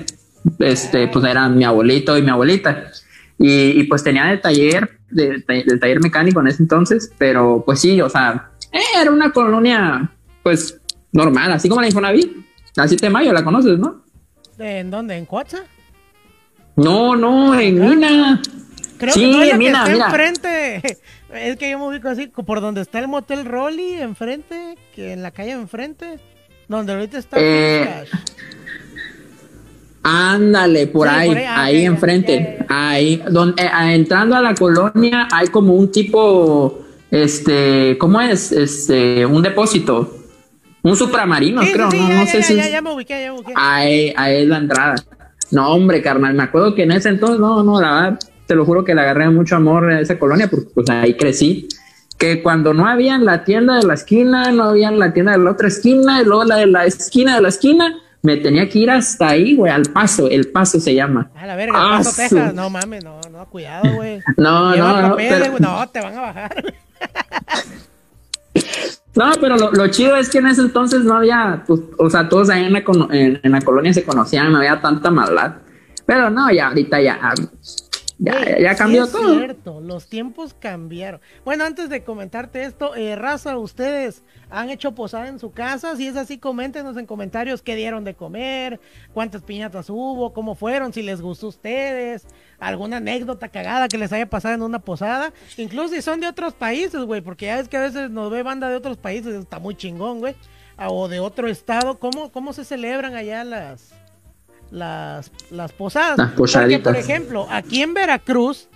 Este, 0.60 1.08
pues 1.08 1.24
eran 1.26 1.58
mi 1.58 1.64
abuelito 1.64 2.18
y 2.18 2.22
mi 2.22 2.30
abuelita. 2.30 2.92
Y, 3.38 3.80
y 3.80 3.84
pues 3.86 4.04
tenía 4.04 4.32
el 4.32 4.42
taller 4.42 5.00
del 5.10 5.46
taller 5.80 6.00
mecánico 6.02 6.40
en 6.40 6.48
ese 6.48 6.64
entonces, 6.64 7.12
pero 7.18 7.64
pues 7.66 7.80
sí, 7.80 8.02
o 8.02 8.10
sea, 8.10 8.52
era 9.00 9.12
una 9.12 9.32
colonia 9.32 10.12
pues 10.42 10.80
normal, 11.12 11.52
así 11.52 11.70
como 11.70 11.82
la 11.82 11.88
Infonavit, 11.88 12.36
la 12.76 12.88
7 12.88 13.06
de 13.06 13.10
mayo, 13.12 13.32
la 13.32 13.44
conoces, 13.44 13.78
¿no? 13.78 14.04
¿En 14.58 14.92
dónde? 14.92 15.16
¿En 15.16 15.26
Coatza? 15.26 15.60
No, 16.76 17.16
no, 17.16 17.58
en 17.60 17.80
Mina. 17.80 18.42
Creo 18.98 19.14
sí, 19.14 19.32
que 19.40 19.50
en 19.50 19.58
Mina, 19.58 19.86
mira. 19.86 20.06
enfrente. 20.06 20.98
Es 21.34 21.58
que 21.58 21.72
yo 21.72 21.80
me 21.80 21.88
ubico 21.88 22.10
así, 22.10 22.28
por 22.28 22.62
donde 22.62 22.82
está 22.82 23.00
el 23.00 23.08
motel 23.08 23.46
Rolly, 23.46 23.94
enfrente, 23.94 24.78
que 24.94 25.14
en 25.14 25.24
la 25.24 25.32
calle 25.32 25.54
enfrente, 25.54 26.20
donde 26.68 26.94
ahorita 26.94 27.18
está 27.18 27.38
eh, 27.40 28.06
Ándale, 30.04 30.88
por, 30.88 31.08
ahí, 31.08 31.32
ah, 31.48 31.64
ahí, 31.64 31.86
enfrente, 31.86 32.60
ahí, 32.68 33.24
donde, 33.32 33.64
eh, 33.64 33.96
entrando 33.96 34.36
a 34.36 34.42
la 34.42 34.54
colonia 34.54 35.28
hay 35.32 35.48
como 35.48 35.74
un 35.74 35.92
tipo, 35.92 36.84
este, 37.10 37.98
¿cómo 37.98 38.20
es? 38.20 38.52
Este, 38.52 39.26
un 39.26 39.42
depósito, 39.42 40.18
un 40.84 40.96
supramarino, 40.98 41.62
creo, 41.62 41.90
no, 41.90 42.10
no 42.10 42.26
sé 42.28 42.44
si. 42.44 42.56
Ya, 42.58 42.82
me 42.82 42.94
ubiqué, 42.94 43.22
ya 43.22 43.32
me 43.32 43.40
ubiqué. 43.40 43.54
Ahí, 43.56 44.14
ahí 44.18 44.42
es 44.42 44.48
la 44.48 44.58
entrada. 44.58 44.96
No, 45.52 45.70
hombre, 45.70 46.02
carnal, 46.02 46.34
me 46.34 46.44
acuerdo 46.44 46.76
que 46.76 46.84
en 46.84 46.92
ese 46.92 47.10
entonces, 47.10 47.40
no, 47.40 47.64
no, 47.64 47.80
la 47.80 47.94
verdad, 47.94 48.20
te 48.54 48.58
lo 48.58 48.66
juro 48.66 48.84
que 48.84 48.94
le 48.94 49.02
agarré 49.02 49.28
mucho 49.32 49.56
amor 49.56 49.92
a 49.92 50.00
esa 50.00 50.20
colonia, 50.20 50.48
porque 50.48 50.68
pues 50.76 50.88
ahí 50.88 51.18
crecí. 51.18 51.68
Que 52.20 52.44
cuando 52.44 52.72
no 52.72 52.88
había 52.88 53.18
la 53.18 53.44
tienda 53.44 53.78
de 53.78 53.84
la 53.84 53.96
esquina, 53.96 54.52
no 54.52 54.66
había 54.66 54.92
la 54.92 55.12
tienda 55.12 55.32
de 55.32 55.40
la 55.40 55.50
otra 55.50 55.70
esquina, 55.70 56.22
y 56.22 56.26
luego 56.26 56.44
la 56.44 56.58
de 56.58 56.68
la 56.68 56.86
esquina 56.86 57.34
de 57.34 57.42
la 57.42 57.50
esquina, 57.50 58.00
me 58.22 58.38
tenía 58.38 58.70
que 58.70 58.78
ir 58.78 58.92
hasta 58.92 59.30
ahí, 59.30 59.56
güey, 59.56 59.72
al 59.72 59.88
paso, 59.92 60.30
el 60.30 60.52
paso 60.52 60.80
se 60.80 60.94
llama. 60.94 61.32
A 61.36 61.48
la 61.48 61.56
verga, 61.56 61.76
el 61.76 61.98
paso 61.98 62.12
ah, 62.12 62.14
Texas, 62.16 62.54
no 62.54 62.70
mames, 62.70 63.04
no, 63.04 63.20
no, 63.32 63.46
cuidado, 63.48 63.92
güey. 63.96 64.20
no, 64.38 64.76
no, 64.76 65.02
no, 65.02 65.10
no, 65.10 65.90
te 65.90 66.00
van 66.00 66.16
a 66.16 66.22
bajar. 66.22 66.64
no, 69.16 69.32
pero 69.42 69.58
lo, 69.58 69.88
chido 69.88 70.16
es 70.16 70.30
que 70.30 70.38
en 70.38 70.46
ese 70.46 70.62
entonces 70.62 71.04
no 71.04 71.16
había, 71.18 71.64
pues, 71.66 71.82
o 71.98 72.08
sea, 72.08 72.30
todos 72.30 72.52
ahí 72.52 72.66
en 72.66 72.74
la, 72.74 72.84
en 73.10 73.52
la 73.52 73.62
colonia 73.62 73.92
se 73.96 74.04
conocían, 74.04 74.52
no 74.52 74.60
había 74.60 74.80
tanta 74.80 75.10
maldad. 75.10 75.56
Pero 76.06 76.30
no, 76.30 76.52
ya 76.52 76.68
ahorita 76.68 77.02
ya 77.02 77.20
ya, 78.18 78.60
ya 78.60 78.76
cambió 78.76 79.08
todo. 79.08 79.38
Cierto, 79.38 79.82
los 79.82 80.08
tiempos 80.08 80.54
cambiaron. 80.54 81.20
Bueno, 81.44 81.66
antes 81.66 81.90
de 81.90 82.04
comentarte 82.04 82.64
esto, 82.64 82.96
eh, 82.96 83.16
raza, 83.16 83.58
ustedes 83.58 84.24
han 84.50 84.70
hecho 84.70 84.94
posada 84.94 85.28
en 85.28 85.40
su 85.40 85.52
casa. 85.52 85.96
Si 85.96 86.08
es 86.08 86.16
así, 86.16 86.38
coméntenos 86.38 86.98
en 86.98 87.06
comentarios 87.06 87.62
qué 87.62 87.76
dieron 87.76 88.04
de 88.04 88.14
comer, 88.14 88.80
cuántas 89.14 89.42
piñatas 89.42 89.90
hubo, 89.90 90.34
cómo 90.34 90.56
fueron, 90.56 90.94
si 90.94 91.02
les 91.02 91.22
gustó 91.22 91.48
a 91.48 91.50
ustedes, 91.50 92.28
alguna 92.60 92.98
anécdota 92.98 93.50
cagada 93.50 93.88
que 93.88 93.98
les 93.98 94.14
haya 94.14 94.30
pasado 94.30 94.56
en 94.56 94.62
una 94.62 94.80
posada. 94.80 95.34
Incluso 95.58 95.94
si 95.94 96.02
son 96.02 96.20
de 96.20 96.28
otros 96.28 96.54
países, 96.54 97.02
güey, 97.04 97.22
porque 97.22 97.48
ya 97.48 97.58
ves 97.58 97.68
que 97.68 97.78
a 97.78 97.82
veces 97.82 98.10
nos 98.10 98.32
ve 98.32 98.44
banda 98.44 98.70
de 98.70 98.76
otros 98.76 98.98
países, 98.98 99.34
está 99.36 99.60
muy 99.60 99.76
chingón, 99.76 100.20
güey. 100.20 100.36
O 100.78 101.08
de 101.08 101.20
otro 101.20 101.48
estado, 101.48 102.00
¿cómo, 102.00 102.32
cómo 102.32 102.52
se 102.52 102.66
celebran 102.66 103.16
allá 103.16 103.44
las, 103.44 103.94
las, 104.74 105.32
las 105.52 105.72
posadas. 105.72 106.18
Las 106.18 106.32
Porque, 106.32 106.80
por 106.80 106.98
ejemplo, 106.98 107.48
aquí 107.50 107.82
en 107.82 107.94
Veracruz 107.94 108.68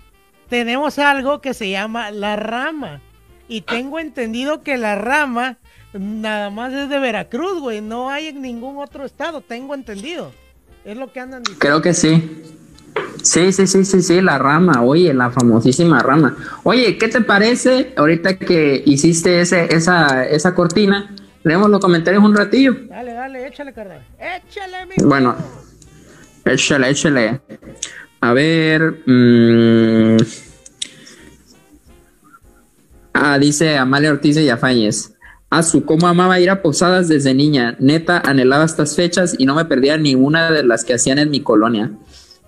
tenemos 0.48 0.98
algo 0.98 1.40
que 1.40 1.52
se 1.52 1.68
llama 1.68 2.10
la 2.10 2.36
rama. 2.36 3.02
Y 3.48 3.62
tengo 3.62 3.98
entendido 3.98 4.62
que 4.62 4.76
la 4.76 4.94
rama 4.94 5.58
nada 5.92 6.50
más 6.50 6.72
es 6.72 6.88
de 6.88 6.98
Veracruz, 6.98 7.60
güey. 7.60 7.80
No 7.80 8.10
hay 8.10 8.28
en 8.28 8.42
ningún 8.42 8.78
otro 8.78 9.04
estado, 9.04 9.40
tengo 9.40 9.74
entendido. 9.74 10.32
Es 10.84 10.96
lo 10.96 11.12
que 11.12 11.20
andan 11.20 11.42
diciendo. 11.42 11.60
Creo 11.60 11.82
que 11.82 11.94
sí. 11.94 12.42
Sí, 13.22 13.52
sí, 13.52 13.66
sí, 13.66 13.84
sí, 13.84 14.02
sí, 14.02 14.20
la 14.20 14.38
rama, 14.38 14.82
oye, 14.82 15.12
la 15.12 15.30
famosísima 15.30 16.00
rama. 16.00 16.36
Oye, 16.62 16.98
¿qué 16.98 17.08
te 17.08 17.20
parece 17.20 17.92
ahorita 17.96 18.38
que 18.38 18.82
hiciste 18.86 19.40
ese, 19.40 19.74
esa, 19.74 20.26
esa 20.26 20.54
cortina? 20.54 21.14
Leemos 21.42 21.68
los 21.70 21.80
comentarios 21.80 22.22
un 22.22 22.34
ratillo. 22.34 22.74
Dale, 22.88 23.12
dale, 23.12 23.46
échale, 23.46 23.72
carnal. 23.72 24.06
Échale, 24.18 24.86
mi 24.86 25.04
Bueno, 25.04 25.36
Échale, 26.48 26.90
échale. 26.90 27.40
A 28.20 28.32
ver. 28.32 29.02
Mmm... 29.06 30.16
Ah, 33.20 33.36
dice 33.38 33.76
Amalia 33.76 34.12
Ortiz 34.12 34.36
y 34.36 34.44
Yafáñez. 34.44 35.14
su 35.64 35.84
cómo 35.84 36.06
amaba 36.06 36.38
ir 36.38 36.50
a 36.50 36.62
posadas 36.62 37.08
desde 37.08 37.34
niña. 37.34 37.76
Neta, 37.80 38.22
anhelaba 38.24 38.64
estas 38.64 38.94
fechas 38.94 39.34
y 39.36 39.44
no 39.44 39.56
me 39.56 39.64
perdía 39.64 39.96
ni 39.96 40.14
una 40.14 40.52
de 40.52 40.62
las 40.62 40.84
que 40.84 40.94
hacían 40.94 41.18
en 41.18 41.30
mi 41.30 41.40
colonia. 41.40 41.90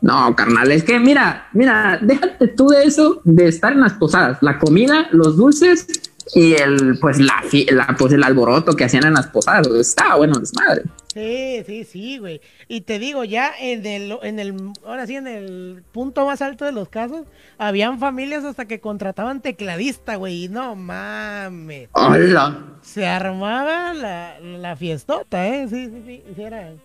No, 0.00 0.34
carnal, 0.36 0.70
es 0.70 0.84
que 0.84 0.98
mira, 0.98 1.48
mira, 1.52 1.98
déjate 2.00 2.48
tú 2.48 2.68
de 2.68 2.84
eso, 2.84 3.20
de 3.24 3.48
estar 3.48 3.72
en 3.72 3.80
las 3.80 3.94
posadas. 3.94 4.38
La 4.42 4.58
comida, 4.58 5.08
los 5.10 5.36
dulces 5.36 5.86
y 6.34 6.54
el, 6.54 6.98
pues, 7.00 7.18
la, 7.18 7.42
la 7.70 7.96
pues, 7.98 8.12
el 8.12 8.22
alboroto 8.22 8.74
que 8.74 8.84
hacían 8.84 9.06
en 9.06 9.14
las 9.14 9.26
posadas. 9.26 9.66
Estaba 9.66 10.16
bueno, 10.16 10.38
desmadre. 10.38 10.84
Sí, 11.12 11.64
sí, 11.66 11.84
sí, 11.84 12.18
güey. 12.18 12.40
Y 12.68 12.82
te 12.82 13.00
digo, 13.00 13.24
ya 13.24 13.52
en 13.58 13.84
el, 13.84 14.16
en 14.22 14.38
el, 14.38 14.54
ahora 14.84 15.06
sí, 15.06 15.16
en 15.16 15.26
el 15.26 15.82
punto 15.90 16.24
más 16.24 16.40
alto 16.40 16.64
de 16.64 16.72
los 16.72 16.88
casos, 16.88 17.26
habían 17.58 17.98
familias 17.98 18.44
hasta 18.44 18.66
que 18.66 18.80
contrataban 18.80 19.42
tecladista, 19.42 20.14
güey. 20.16 20.44
Y 20.44 20.48
no 20.48 20.76
mames. 20.76 21.88
¡Hola! 21.92 22.76
Se 22.82 23.06
armaba 23.06 23.92
la, 23.92 24.38
la 24.40 24.76
fiestota, 24.76 25.48
¿eh? 25.48 25.66
Sí, 25.68 25.86
sí, 25.86 26.02
sí. 26.06 26.22
sí 26.36 26.42
eran 26.42 26.80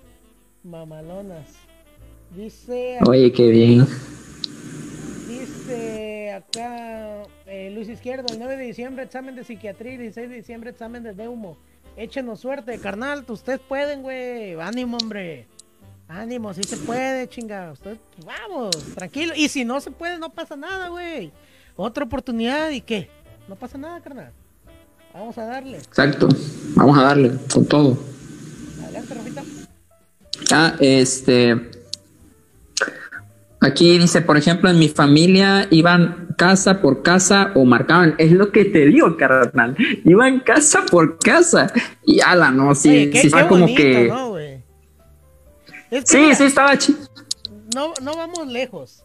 mamalonas. 0.63 1.45
Dice. 2.35 2.97
Oye, 3.07 3.31
qué 3.31 3.49
bien. 3.49 3.85
Dice 5.27 6.33
acá 6.33 7.23
eh, 7.45 7.71
Luis 7.73 7.89
Izquierdo, 7.89 8.25
el 8.33 8.39
9 8.39 8.57
de 8.57 8.63
diciembre 8.65 9.03
examen 9.03 9.35
de 9.35 9.43
psiquiatría 9.43 9.93
y 9.93 9.97
16 9.97 10.29
de 10.29 10.35
diciembre 10.35 10.71
examen 10.71 11.03
de 11.03 11.13
neumo. 11.13 11.57
Échenos 11.97 12.41
suerte, 12.41 12.77
carnal, 12.79 13.23
ustedes 13.27 13.59
pueden, 13.59 14.01
güey. 14.01 14.59
Ánimo, 14.59 14.97
hombre. 14.97 15.47
Ánimo, 16.07 16.53
si 16.53 16.63
se 16.63 16.77
puede, 16.77 17.27
chinga. 17.27 17.71
Ustedes, 17.71 17.97
vamos, 18.25 18.75
tranquilo. 18.93 19.33
Y 19.35 19.49
si 19.49 19.63
no 19.63 19.79
se 19.79 19.91
puede, 19.91 20.19
no 20.19 20.29
pasa 20.29 20.55
nada, 20.55 20.89
güey. 20.89 21.31
Otra 21.75 22.03
oportunidad 22.03 22.69
y 22.71 22.81
qué. 22.81 23.09
No 23.47 23.55
pasa 23.55 23.77
nada, 23.77 23.99
carnal. 24.01 24.31
Vamos 25.13 25.37
a 25.37 25.45
darle. 25.45 25.77
Exacto. 25.77 26.27
Vamos 26.75 26.97
a 26.97 27.03
darle 27.03 27.31
con 27.53 27.65
todo. 27.65 27.97
Adelante, 28.83 29.13
Rafita. 29.13 29.43
Ah, 30.51 30.75
este. 30.79 31.71
Aquí 33.61 33.97
dice, 33.97 34.21
por 34.21 34.37
ejemplo, 34.37 34.69
en 34.69 34.77
mi 34.77 34.89
familia 34.89 35.67
iban 35.71 36.24
casa 36.35 36.81
por 36.81 37.01
casa 37.03 37.51
o 37.55 37.65
marcaban. 37.65 38.15
Es 38.17 38.31
lo 38.31 38.51
que 38.51 38.65
te 38.65 38.85
digo, 38.85 39.15
carnal. 39.17 39.75
Iban 40.03 40.39
casa 40.41 40.83
por 40.89 41.17
casa. 41.19 41.71
Y 42.05 42.19
ala, 42.21 42.51
no, 42.51 42.75
sí, 42.75 42.89
Oye, 42.89 43.09
qué- 43.11 43.21
sí 43.21 43.31
qué 43.31 43.47
como 43.47 43.61
bonito, 43.61 43.77
que. 43.81 44.07
¿no, 44.07 44.29
güey? 44.29 44.63
Es 45.91 46.03
que 46.05 46.07
Sí, 46.11 46.17
mira, 46.17 46.35
sí, 46.35 46.43
estaba 46.45 46.77
chido. 46.77 46.99
no, 47.73 47.93
no 48.01 48.15
vamos 48.15 48.47
lejos. 48.47 49.03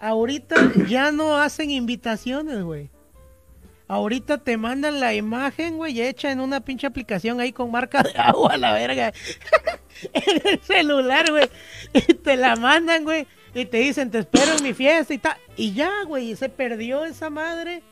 Ahorita 0.00 0.54
ya 0.88 1.10
no 1.12 1.36
hacen 1.38 1.70
invitaciones, 1.70 2.62
güey. 2.62 2.90
Ahorita 3.88 4.38
te 4.38 4.56
mandan 4.58 5.00
la 5.00 5.14
imagen, 5.14 5.76
güey, 5.78 6.00
hecha 6.02 6.30
en 6.30 6.40
una 6.40 6.60
pinche 6.60 6.86
aplicación 6.86 7.40
ahí 7.40 7.52
con 7.52 7.70
marca 7.70 8.02
de 8.02 8.12
agua, 8.18 8.56
la 8.58 8.74
verga. 8.74 9.12
en 10.12 10.42
el 10.46 10.60
celular, 10.60 11.30
güey. 11.30 11.48
Y 11.94 12.14
te 12.14 12.36
la 12.36 12.54
mandan, 12.56 13.04
güey. 13.04 13.26
Y 13.54 13.64
te 13.66 13.78
dicen, 13.78 14.10
te 14.10 14.18
espero 14.18 14.56
en 14.56 14.62
mi 14.62 14.74
fiesta 14.74 15.14
y 15.14 15.18
tal. 15.18 15.36
Y 15.56 15.72
ya, 15.72 15.90
güey, 16.06 16.36
se 16.36 16.48
perdió 16.48 17.04
esa 17.04 17.30
madre 17.30 17.82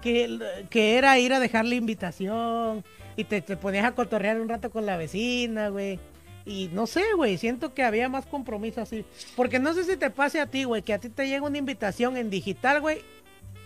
que, 0.00 0.38
que 0.70 0.96
era 0.96 1.18
ir 1.18 1.32
a 1.32 1.40
dejar 1.40 1.64
la 1.64 1.74
invitación. 1.74 2.84
Y 3.16 3.24
te, 3.24 3.42
te 3.42 3.56
ponías 3.56 3.84
a 3.84 3.94
cotorrear 3.94 4.40
un 4.40 4.48
rato 4.48 4.70
con 4.70 4.86
la 4.86 4.96
vecina, 4.96 5.68
güey. 5.68 5.98
Y 6.44 6.70
no 6.72 6.86
sé, 6.86 7.04
güey, 7.16 7.38
siento 7.38 7.74
que 7.74 7.84
había 7.84 8.08
más 8.08 8.26
compromiso 8.26 8.80
así. 8.80 9.04
Porque 9.36 9.58
no 9.58 9.74
sé 9.74 9.84
si 9.84 9.96
te 9.96 10.10
pase 10.10 10.40
a 10.40 10.46
ti, 10.46 10.64
güey, 10.64 10.82
que 10.82 10.94
a 10.94 10.98
ti 10.98 11.08
te 11.08 11.28
llega 11.28 11.46
una 11.46 11.58
invitación 11.58 12.16
en 12.16 12.30
digital, 12.30 12.80
güey, 12.80 13.02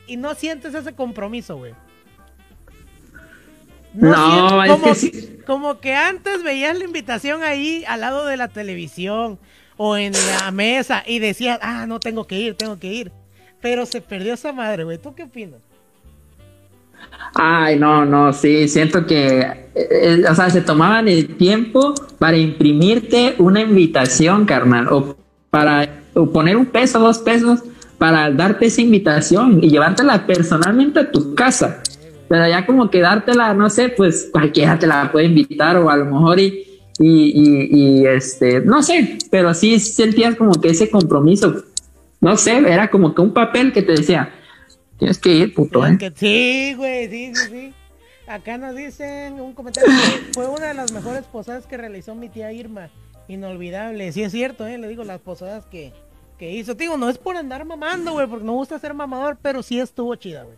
y 0.06 0.16
no 0.16 0.34
sientes 0.34 0.74
ese 0.74 0.94
compromiso, 0.94 1.56
güey. 1.56 1.74
No, 3.96 4.62
es 4.62 4.70
como, 4.70 4.84
que 4.84 4.94
sí. 4.94 5.38
como 5.46 5.80
que 5.80 5.94
antes 5.94 6.42
veías 6.42 6.78
la 6.78 6.84
invitación 6.84 7.42
ahí 7.42 7.84
al 7.88 8.00
lado 8.00 8.26
de 8.26 8.36
la 8.36 8.48
televisión 8.48 9.38
o 9.76 9.96
en 9.96 10.12
la 10.12 10.50
mesa 10.50 11.02
y 11.06 11.18
decías, 11.18 11.58
ah, 11.62 11.86
no 11.86 12.00
tengo 12.00 12.26
que 12.26 12.38
ir, 12.38 12.54
tengo 12.54 12.78
que 12.78 12.92
ir. 12.92 13.12
Pero 13.60 13.86
se 13.86 14.00
perdió 14.00 14.34
esa 14.34 14.52
madre, 14.52 14.84
güey. 14.84 14.98
¿Tú 14.98 15.14
qué 15.14 15.24
opinas? 15.24 15.60
Ay, 17.34 17.78
no, 17.78 18.04
no, 18.04 18.32
sí, 18.32 18.68
siento 18.68 19.06
que, 19.06 19.38
eh, 19.38 19.68
eh, 19.74 20.24
o 20.28 20.34
sea, 20.34 20.48
se 20.48 20.62
tomaban 20.62 21.06
el 21.08 21.36
tiempo 21.36 21.94
para 22.18 22.36
imprimirte 22.36 23.34
una 23.38 23.60
invitación, 23.60 24.46
carnal, 24.46 24.88
o 24.88 25.16
para 25.50 26.02
o 26.14 26.30
poner 26.30 26.56
un 26.56 26.66
peso, 26.66 26.98
dos 26.98 27.18
pesos, 27.18 27.62
para 27.98 28.30
darte 28.30 28.66
esa 28.66 28.80
invitación 28.80 29.62
y 29.62 29.70
llevártela 29.70 30.26
personalmente 30.26 31.00
a 31.00 31.10
tu 31.10 31.34
casa. 31.34 31.82
Pero 32.28 32.48
ya 32.48 32.66
como 32.66 32.90
que 32.90 33.00
dártela, 33.00 33.54
no 33.54 33.70
sé, 33.70 33.88
pues 33.88 34.28
cualquiera 34.32 34.78
te 34.78 34.86
la 34.86 35.10
puede 35.12 35.26
invitar 35.26 35.76
o 35.76 35.90
a 35.90 35.96
lo 35.96 36.06
mejor 36.06 36.40
y, 36.40 36.66
y, 36.98 37.32
y, 37.34 37.68
y, 37.70 38.06
este, 38.06 38.60
no 38.60 38.82
sé, 38.82 39.18
pero 39.30 39.54
sí 39.54 39.78
sentías 39.78 40.34
como 40.34 40.52
que 40.60 40.70
ese 40.70 40.90
compromiso, 40.90 41.62
no 42.20 42.36
sé, 42.36 42.56
era 42.56 42.88
como 42.90 43.14
que 43.14 43.20
un 43.20 43.32
papel 43.32 43.72
que 43.72 43.82
te 43.82 43.92
decía, 43.92 44.32
tienes 44.98 45.18
que 45.18 45.30
ir, 45.30 45.54
puto, 45.54 45.86
¿eh? 45.86 45.98
sí, 46.16 46.74
güey, 46.76 47.08
sí, 47.08 47.32
sí, 47.34 47.48
sí. 47.50 47.74
Acá 48.26 48.58
nos 48.58 48.74
dicen 48.74 49.40
un 49.40 49.52
comentario 49.52 49.88
que 49.88 50.32
fue 50.32 50.48
una 50.48 50.66
de 50.66 50.74
las 50.74 50.92
mejores 50.92 51.24
posadas 51.26 51.66
que 51.66 51.76
realizó 51.76 52.16
mi 52.16 52.28
tía 52.28 52.52
Irma. 52.52 52.90
Inolvidable. 53.28 54.12
Sí 54.12 54.22
es 54.22 54.32
cierto, 54.32 54.66
eh, 54.66 54.78
le 54.78 54.88
digo 54.88 55.04
las 55.04 55.20
posadas 55.20 55.64
que, 55.66 55.92
que 56.38 56.52
hizo. 56.52 56.76
Te 56.76 56.84
Digo, 56.84 56.96
no 56.96 57.08
es 57.08 57.18
por 57.18 57.36
andar 57.36 57.64
mamando, 57.64 58.12
güey, 58.12 58.26
porque 58.26 58.44
no 58.44 58.52
gusta 58.52 58.78
ser 58.78 58.94
mamador, 58.94 59.38
pero 59.40 59.62
sí 59.62 59.78
estuvo 59.78 60.14
chida, 60.16 60.42
güey. 60.42 60.56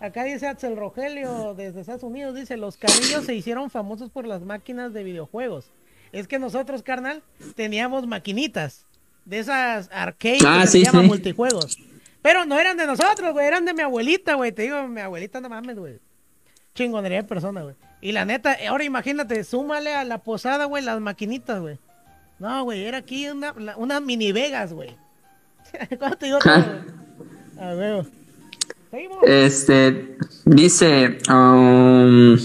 Acá 0.00 0.24
dice 0.24 0.46
Axel 0.46 0.76
Rogelio 0.76 1.54
desde 1.54 1.80
Estados 1.80 2.04
Unidos, 2.04 2.34
dice, 2.34 2.56
los 2.56 2.76
carrillos 2.76 3.24
se 3.24 3.34
hicieron 3.34 3.68
famosos 3.70 4.10
por 4.10 4.26
las 4.26 4.42
máquinas 4.42 4.92
de 4.92 5.02
videojuegos. 5.02 5.70
Es 6.12 6.28
que 6.28 6.38
nosotros, 6.38 6.82
carnal, 6.82 7.22
teníamos 7.56 8.06
maquinitas 8.06 8.86
de 9.24 9.40
esas 9.40 9.90
arcades 9.92 10.42
Ah, 10.46 10.60
que 10.62 10.68
se 10.68 10.84
llaman 10.84 11.02
sí. 11.02 11.08
multijuegos. 11.08 11.76
Pero 12.22 12.44
no 12.44 12.58
eran 12.58 12.76
de 12.76 12.86
nosotros, 12.86 13.32
güey, 13.32 13.46
eran 13.46 13.64
de 13.64 13.74
mi 13.74 13.82
abuelita, 13.82 14.34
güey. 14.34 14.52
Te 14.52 14.62
digo, 14.62 14.86
mi 14.88 15.00
abuelita 15.00 15.40
no 15.40 15.48
mames, 15.48 15.76
güey. 15.78 15.98
Chingonería 16.74 17.22
de 17.22 17.28
persona, 17.28 17.62
güey. 17.62 17.74
Y 18.00 18.12
la 18.12 18.24
neta, 18.24 18.56
ahora 18.68 18.84
imagínate, 18.84 19.42
súmale 19.42 19.94
a 19.94 20.04
la 20.04 20.18
posada, 20.18 20.66
güey, 20.66 20.84
las 20.84 21.00
maquinitas, 21.00 21.60
güey. 21.60 21.78
No, 22.38 22.62
güey, 22.64 22.84
era 22.84 22.98
aquí 22.98 23.28
una, 23.28 23.52
una 23.76 23.98
mini 24.00 24.30
Vegas, 24.30 24.72
güey. 24.72 24.96
¿Cuánto 25.98 26.18
te 26.18 26.26
digo 26.26 26.38
todo, 26.38 26.54
güey? 26.54 27.68
A 27.68 27.74
ver. 27.74 28.06
Este 29.22 30.16
dice 30.44 31.18
um, 31.28 32.36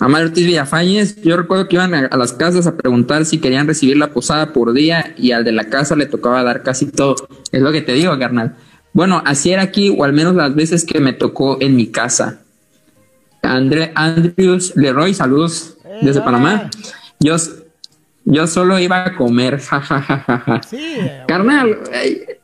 Amar 0.00 0.24
Ortiz 0.24 0.46
Villafañez, 0.46 1.20
yo 1.22 1.36
recuerdo 1.36 1.68
que 1.68 1.76
iban 1.76 1.94
a, 1.94 2.06
a 2.06 2.16
las 2.16 2.32
casas 2.32 2.66
a 2.66 2.76
preguntar 2.76 3.24
si 3.24 3.38
querían 3.38 3.66
recibir 3.66 3.96
la 3.96 4.12
posada 4.12 4.52
por 4.52 4.72
día 4.72 5.14
y 5.16 5.32
al 5.32 5.44
de 5.44 5.52
la 5.52 5.64
casa 5.68 5.94
le 5.96 6.06
tocaba 6.06 6.42
dar 6.42 6.62
casi 6.62 6.86
todo. 6.86 7.16
Es 7.52 7.60
lo 7.62 7.70
que 7.72 7.82
te 7.82 7.92
digo, 7.92 8.18
carnal. 8.18 8.56
Bueno, 8.92 9.22
así 9.24 9.52
era 9.52 9.62
aquí, 9.62 9.94
o 9.96 10.04
al 10.04 10.12
menos 10.12 10.34
las 10.34 10.54
veces 10.54 10.84
que 10.84 10.98
me 11.00 11.12
tocó 11.12 11.58
en 11.60 11.76
mi 11.76 11.88
casa. 11.88 12.40
André, 13.42 13.92
Andrews 13.94 14.74
Leroy, 14.76 15.14
saludos 15.14 15.76
Eh, 15.84 15.98
desde 16.02 16.20
hola. 16.20 16.24
Panamá. 16.24 16.70
Yo, 17.20 17.36
yo 18.24 18.46
solo 18.46 18.78
iba 18.78 19.04
a 19.04 19.14
comer, 19.16 19.60
jajajaja. 19.60 20.60
Sí, 20.68 20.76
eh, 20.98 21.22
Carnal, 21.28 21.78
eh, 21.92 22.37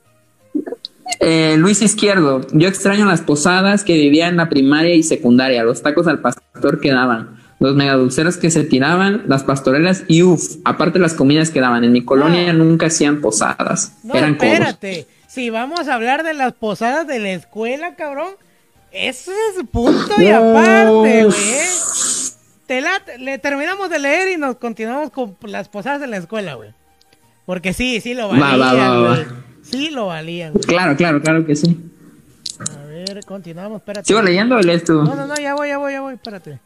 eh, 1.21 1.55
Luis 1.59 1.81
Izquierdo, 1.83 2.41
yo 2.53 2.69
extraño 2.69 3.07
las 3.07 3.21
posadas 3.21 3.85
que 3.85 3.95
vivía 3.95 4.29
en 4.29 4.37
la 4.37 4.49
primaria 4.49 4.95
y 4.95 5.03
secundaria, 5.03 5.63
los 5.65 5.83
tacos 5.83 6.07
al 6.07 6.21
pastor 6.21 6.81
que 6.81 6.91
daban, 6.93 7.37
los 7.61 7.75
megadulceros 7.75 8.37
que 8.37 8.51
se 8.51 8.65
tiraban, 8.65 9.23
las 9.27 9.43
pastorelas 9.45 10.05
y 10.09 10.23
uff, 10.23 10.57
aparte 10.65 10.99
las 10.99 11.15
comidas 11.15 11.51
que 11.51 11.61
daban. 11.61 11.85
En 11.85 11.93
mi 11.93 12.05
colonia 12.05 12.53
No. 12.53 12.65
nunca 12.65 12.87
hacían 12.87 13.21
posadas, 13.21 13.93
No, 14.03 14.15
eran 14.15 14.33
espérate. 14.33 15.07
Si 15.29 15.51
vamos 15.51 15.89
a 15.89 15.95
hablar 15.95 16.23
de 16.25 16.35
las 16.35 16.53
posadas 16.53 17.07
de 17.07 17.19
la 17.19 17.33
escuela, 17.33 17.95
cabrón, 17.97 18.29
eso 18.93 19.33
es 19.33 19.65
punto 19.71 20.21
y 20.21 20.29
aparte, 20.29 21.25
güey. 21.25 21.35
Te 22.67 22.81
la- 22.81 23.03
le 23.19 23.39
terminamos 23.39 23.91
de 23.91 23.99
leer 23.99 24.31
y 24.33 24.37
nos 24.39 24.57
continuamos 24.57 25.11
con 25.11 25.37
las 25.43 25.69
posadas 25.69 26.01
de 26.01 26.07
la 26.07 26.17
escuela, 26.19 26.55
güey. 26.55 26.71
Porque 27.47 27.73
sí, 27.75 28.01
sí 28.01 28.15
lo 28.15 28.29
Va, 28.29 28.39
valían, 28.39 28.61
va, 28.61 28.73
va, 28.75 28.99
va. 29.01 29.19
Sí 29.65 29.91
lo 29.91 30.07
valían, 30.07 30.53
güey. 30.53 30.65
Claro, 30.65 30.97
claro, 30.97 31.21
claro 31.21 31.45
que 31.47 31.57
sí. 31.57 31.91
A 32.79 32.85
ver, 32.87 33.21
continuamos, 33.27 33.79
espérate. 33.81 34.07
¿Sigo 34.07 34.23
leyendo 34.23 34.57
o 34.57 34.61
lees 34.61 34.85
tú? 34.85 35.03
No, 35.03 35.15
no, 35.17 35.27
no, 35.27 35.35
ya 35.37 35.55
voy, 35.55 35.69
ya 35.69 35.79
voy, 35.79 35.93
ya 35.93 36.01
voy, 36.01 36.15
espérate. 36.15 36.61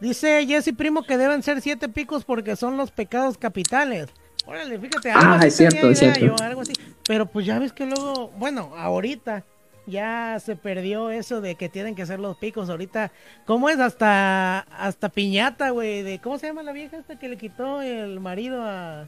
Dice 0.00 0.46
Jesse 0.46 0.72
Primo 0.76 1.02
que 1.02 1.18
deben 1.18 1.42
ser 1.42 1.60
siete 1.60 1.88
picos 1.88 2.24
porque 2.24 2.56
son 2.56 2.76
los 2.76 2.90
pecados 2.92 3.36
capitales. 3.36 4.08
Órale, 4.46 4.78
fíjate, 4.78 5.10
algo 5.10 5.32
Ah, 5.32 5.36
así 5.36 5.46
es 5.48 5.56
cierto, 5.56 5.90
es 5.90 5.98
cierto. 5.98 6.20
yo, 6.20 6.34
algo 6.42 6.60
así. 6.62 6.72
Pero 7.06 7.26
pues 7.26 7.44
ya 7.44 7.58
ves 7.58 7.72
que 7.72 7.84
luego, 7.84 8.28
bueno, 8.38 8.72
ahorita 8.76 9.44
ya 9.86 10.38
se 10.44 10.54
perdió 10.56 11.10
eso 11.10 11.40
de 11.40 11.56
que 11.56 11.68
tienen 11.68 11.94
que 11.94 12.06
ser 12.06 12.20
los 12.20 12.36
picos. 12.38 12.70
Ahorita, 12.70 13.10
¿cómo 13.44 13.68
es? 13.68 13.78
Hasta 13.80 14.60
hasta 14.60 15.08
piñata, 15.08 15.70
güey, 15.70 16.02
de 16.02 16.20
¿cómo 16.20 16.38
se 16.38 16.46
llama 16.46 16.62
la 16.62 16.72
vieja 16.72 16.96
esta 16.96 17.18
que 17.18 17.28
le 17.28 17.36
quitó 17.36 17.82
el 17.82 18.20
marido 18.20 18.62
a 18.62 19.06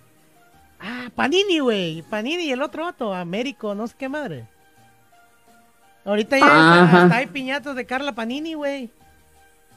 Ah, 0.80 1.10
Panini, 1.14 1.58
güey. 1.58 2.02
Panini 2.02 2.44
y 2.44 2.52
el 2.52 2.62
otro 2.62 2.84
vato, 2.84 3.12
Américo, 3.12 3.74
no 3.74 3.86
sé 3.86 3.94
qué 3.98 4.08
madre. 4.08 4.46
Ahorita 6.04 6.38
ya 6.38 6.84
hasta 6.84 7.16
hay 7.16 7.26
piñatas 7.26 7.76
de 7.76 7.84
Carla 7.84 8.12
Panini, 8.14 8.54
güey. 8.54 8.90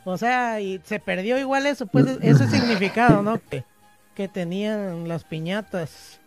O 0.05 0.17
sea, 0.17 0.59
y 0.61 0.79
se 0.83 0.99
perdió 0.99 1.37
igual 1.37 1.65
eso, 1.65 1.85
pues 1.85 2.05
ese 2.21 2.47
significado, 2.47 3.21
¿no? 3.21 3.39
Que, 3.49 3.63
que 4.15 4.27
tenían 4.27 5.07
las 5.07 5.23
piñatas. 5.23 6.19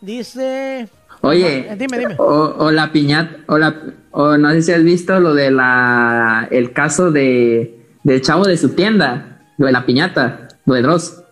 Dice. 0.00 0.88
Oye, 1.22 1.74
Dime, 1.76 1.98
dime. 1.98 2.14
O, 2.18 2.54
o 2.58 2.70
la 2.70 2.92
piñata, 2.92 3.38
o, 3.46 3.58
la, 3.58 3.74
o 4.10 4.36
no 4.36 4.50
sé 4.50 4.62
si 4.62 4.72
has 4.72 4.82
visto 4.82 5.18
lo 5.18 5.34
de 5.34 5.50
la, 5.50 6.46
el 6.50 6.72
caso 6.72 7.10
de, 7.10 7.86
del 8.02 8.20
chavo 8.20 8.44
de 8.44 8.56
su 8.56 8.70
tienda, 8.74 9.40
lo 9.56 9.66
de 9.66 9.72
la 9.72 9.86
piñata, 9.86 10.48
lo 10.64 10.74
de 10.74 10.82
Dross. 10.82 11.22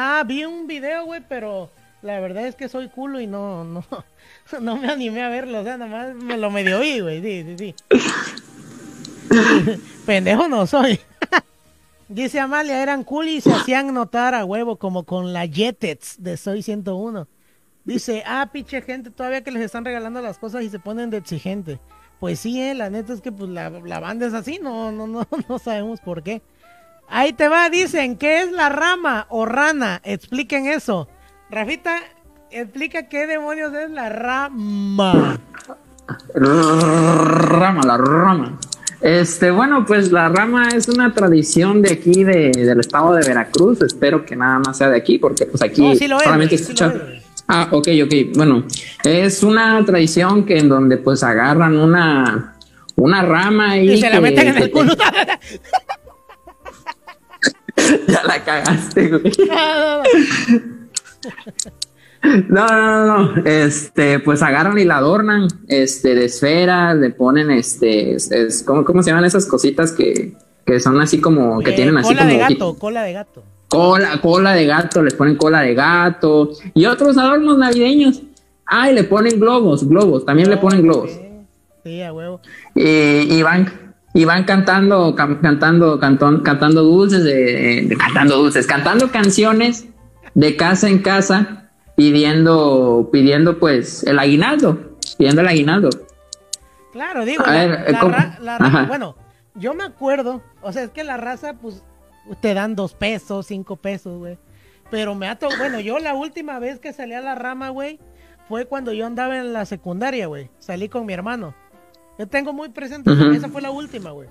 Ah, 0.00 0.22
vi 0.24 0.44
un 0.44 0.68
video, 0.68 1.06
güey, 1.06 1.20
pero 1.28 1.70
la 2.02 2.20
verdad 2.20 2.46
es 2.46 2.54
que 2.54 2.68
soy 2.68 2.88
culo 2.88 3.20
y 3.20 3.26
no, 3.26 3.64
no, 3.64 3.84
no 4.60 4.76
me 4.76 4.88
animé 4.88 5.24
a 5.24 5.28
verlo. 5.28 5.58
O 5.58 5.64
sea, 5.64 5.76
nada 5.76 5.90
más 5.90 6.14
me 6.14 6.36
lo 6.36 6.52
medio 6.52 6.78
oí, 6.78 7.00
güey. 7.00 7.20
Sí, 7.20 7.56
sí, 7.58 7.74
sí. 7.98 9.80
Pendejo 10.06 10.46
no 10.46 10.68
soy. 10.68 11.00
Dice 12.08 12.38
Amalia, 12.38 12.80
eran 12.80 13.02
cool 13.02 13.26
y 13.26 13.40
se 13.40 13.50
hacían 13.50 13.92
notar 13.92 14.36
a 14.36 14.44
huevo, 14.44 14.76
como 14.76 15.02
con 15.02 15.32
la 15.32 15.48
Jetets 15.48 16.22
de 16.22 16.36
Soy 16.36 16.62
101. 16.62 17.26
Dice, 17.84 18.22
ah, 18.24 18.50
pinche 18.52 18.80
gente, 18.82 19.10
todavía 19.10 19.42
que 19.42 19.50
les 19.50 19.64
están 19.64 19.84
regalando 19.84 20.22
las 20.22 20.38
cosas 20.38 20.62
y 20.62 20.70
se 20.70 20.78
ponen 20.78 21.10
de 21.10 21.16
exigente. 21.16 21.80
Pues 22.20 22.38
sí, 22.38 22.62
eh, 22.62 22.72
la 22.72 22.88
neta 22.88 23.14
es 23.14 23.20
que 23.20 23.32
pues 23.32 23.50
la, 23.50 23.68
la 23.70 23.98
banda 23.98 24.28
es 24.28 24.34
así, 24.34 24.60
no, 24.62 24.92
no, 24.92 25.08
no, 25.08 25.26
no 25.48 25.58
sabemos 25.58 26.00
por 26.00 26.22
qué. 26.22 26.40
Ahí 27.10 27.32
te 27.32 27.48
va, 27.48 27.70
dicen, 27.70 28.16
¿qué 28.16 28.42
es 28.42 28.52
la 28.52 28.68
rama 28.68 29.26
o 29.30 29.46
rana? 29.46 30.00
Expliquen 30.04 30.66
eso. 30.66 31.08
Rafita, 31.50 31.96
explica 32.50 33.08
qué 33.08 33.26
demonios 33.26 33.72
es 33.74 33.90
la 33.90 34.08
rama. 34.10 35.38
Rama, 36.34 37.80
la 37.86 37.96
rama. 37.96 38.58
Este, 39.00 39.50
bueno, 39.50 39.84
pues 39.86 40.10
la 40.10 40.28
rama 40.28 40.68
es 40.68 40.88
una 40.88 41.14
tradición 41.14 41.82
de 41.82 41.92
aquí, 41.92 42.24
de, 42.24 42.50
del 42.50 42.80
estado 42.80 43.14
de 43.14 43.26
Veracruz. 43.26 43.80
Espero 43.82 44.24
que 44.26 44.34
nada 44.36 44.58
más 44.58 44.76
sea 44.76 44.90
de 44.90 44.96
aquí, 44.98 45.18
porque 45.18 45.46
pues 45.46 45.62
aquí 45.62 45.80
No, 45.80 45.94
sí 45.94 46.08
lo 46.08 46.16
es, 46.18 46.24
solamente 46.24 46.58
sí 46.58 46.64
escucha- 46.64 46.88
lo. 46.88 47.28
Ah, 47.50 47.68
ok, 47.70 47.88
ok. 48.04 48.14
Bueno, 48.36 48.64
es 49.04 49.42
una 49.42 49.82
tradición 49.84 50.44
que 50.44 50.58
en 50.58 50.68
donde 50.68 50.98
pues 50.98 51.22
agarran 51.22 51.78
una, 51.78 52.54
una 52.96 53.22
rama 53.22 53.78
y, 53.78 53.92
Y 53.92 54.00
se 54.00 54.10
la 54.10 54.20
meten 54.20 54.48
en 54.48 54.56
el 54.58 54.70
culo. 54.70 54.92
ya 58.08 58.22
la 58.24 58.44
cagaste, 58.44 59.08
güey. 59.08 59.32
No, 62.48 62.66
no, 62.66 63.06
no, 63.06 63.32
no. 63.36 63.42
Este, 63.46 64.18
pues 64.18 64.42
agarran 64.42 64.76
y 64.78 64.84
la 64.84 64.96
adornan, 64.96 65.46
este, 65.68 66.16
de 66.16 66.24
esferas, 66.24 66.96
le 66.96 67.10
ponen, 67.10 67.50
este, 67.52 68.14
es, 68.14 68.30
es- 68.32 68.62
¿cómo, 68.64 68.84
cómo 68.84 69.02
se 69.02 69.10
llaman 69.10 69.24
esas 69.24 69.46
cositas 69.46 69.92
que, 69.92 70.34
que 70.66 70.80
son 70.80 71.00
así 71.00 71.20
como, 71.20 71.60
que 71.60 71.70
Eh, 71.70 71.74
tienen 71.74 71.96
así 71.96 72.08
cola 72.08 72.18
como 72.22 72.32
de 72.32 72.38
gato, 72.38 72.74
cola 72.78 73.02
de 73.04 73.12
gato. 73.12 73.44
cola, 73.68 74.20
cola 74.20 74.52
de 74.52 74.66
gato, 74.66 75.02
les 75.02 75.14
ponen 75.14 75.36
cola 75.36 75.60
de 75.60 75.74
gato 75.74 76.50
y 76.74 76.86
otros 76.86 77.16
adornos 77.16 77.56
navideños. 77.56 78.20
Ah, 78.66 78.90
y 78.90 78.94
le 78.94 79.04
ponen 79.04 79.38
globos, 79.38 79.88
globos, 79.88 80.26
también 80.26 80.50
le 80.50 80.56
ponen 80.56 80.82
globos. 80.82 81.12
Sí, 81.84 82.02
a 82.02 82.12
huevo. 82.12 82.40
Y, 82.74 82.82
y 83.38 83.42
van, 83.42 83.87
y 84.14 84.24
van 84.24 84.44
cantando, 84.44 85.14
cantando, 85.14 85.98
cantón- 86.00 86.42
cantando 86.42 86.82
dulces, 86.82 87.24
de, 87.24 87.86
de- 87.88 87.96
cantando 87.96 88.36
dulces, 88.38 88.66
cantando 88.66 89.10
canciones 89.10 89.86
de 90.34 90.56
casa 90.56 90.88
en 90.88 91.00
casa, 91.00 91.70
pidiendo, 91.96 93.08
pidiendo 93.12 93.58
pues 93.58 94.02
el 94.04 94.18
aguinaldo, 94.18 94.78
pidiendo 95.18 95.40
el 95.42 95.48
aguinaldo. 95.48 95.90
Claro, 96.92 97.24
digo, 97.24 97.44
A 97.46 97.52
la, 97.52 98.58
ver, 98.58 98.86
bueno, 98.88 99.14
yo 99.54 99.74
me 99.74 99.84
acuerdo, 99.84 100.42
o 100.62 100.72
sea, 100.72 100.84
es 100.84 100.90
que 100.90 101.04
la 101.04 101.16
raza, 101.16 101.54
pues, 101.54 101.82
te 102.40 102.54
dan 102.54 102.74
dos 102.74 102.94
pesos, 102.94 103.46
cinco 103.46 103.76
pesos, 103.76 104.18
güey. 104.18 104.38
Pero 104.90 105.14
me 105.14 105.28
ha 105.28 105.38
to- 105.38 105.48
bueno, 105.58 105.80
yo 105.80 105.98
la 105.98 106.14
última 106.14 106.58
vez 106.58 106.78
que 106.80 106.92
salí 106.92 107.12
a 107.12 107.20
la 107.20 107.34
rama, 107.34 107.68
güey, 107.68 107.98
fue 108.48 108.64
cuando 108.64 108.92
yo 108.92 109.06
andaba 109.06 109.36
en 109.36 109.52
la 109.52 109.66
secundaria, 109.66 110.26
güey. 110.26 110.50
Salí 110.58 110.88
con 110.88 111.04
mi 111.04 111.12
hermano. 111.12 111.54
Yo 112.18 112.26
tengo 112.26 112.52
muy 112.52 112.68
presente, 112.70 113.10
Ujú. 113.10 113.30
esa 113.30 113.48
fue 113.48 113.62
la 113.62 113.70
última, 113.70 114.10
güey. 114.10 114.28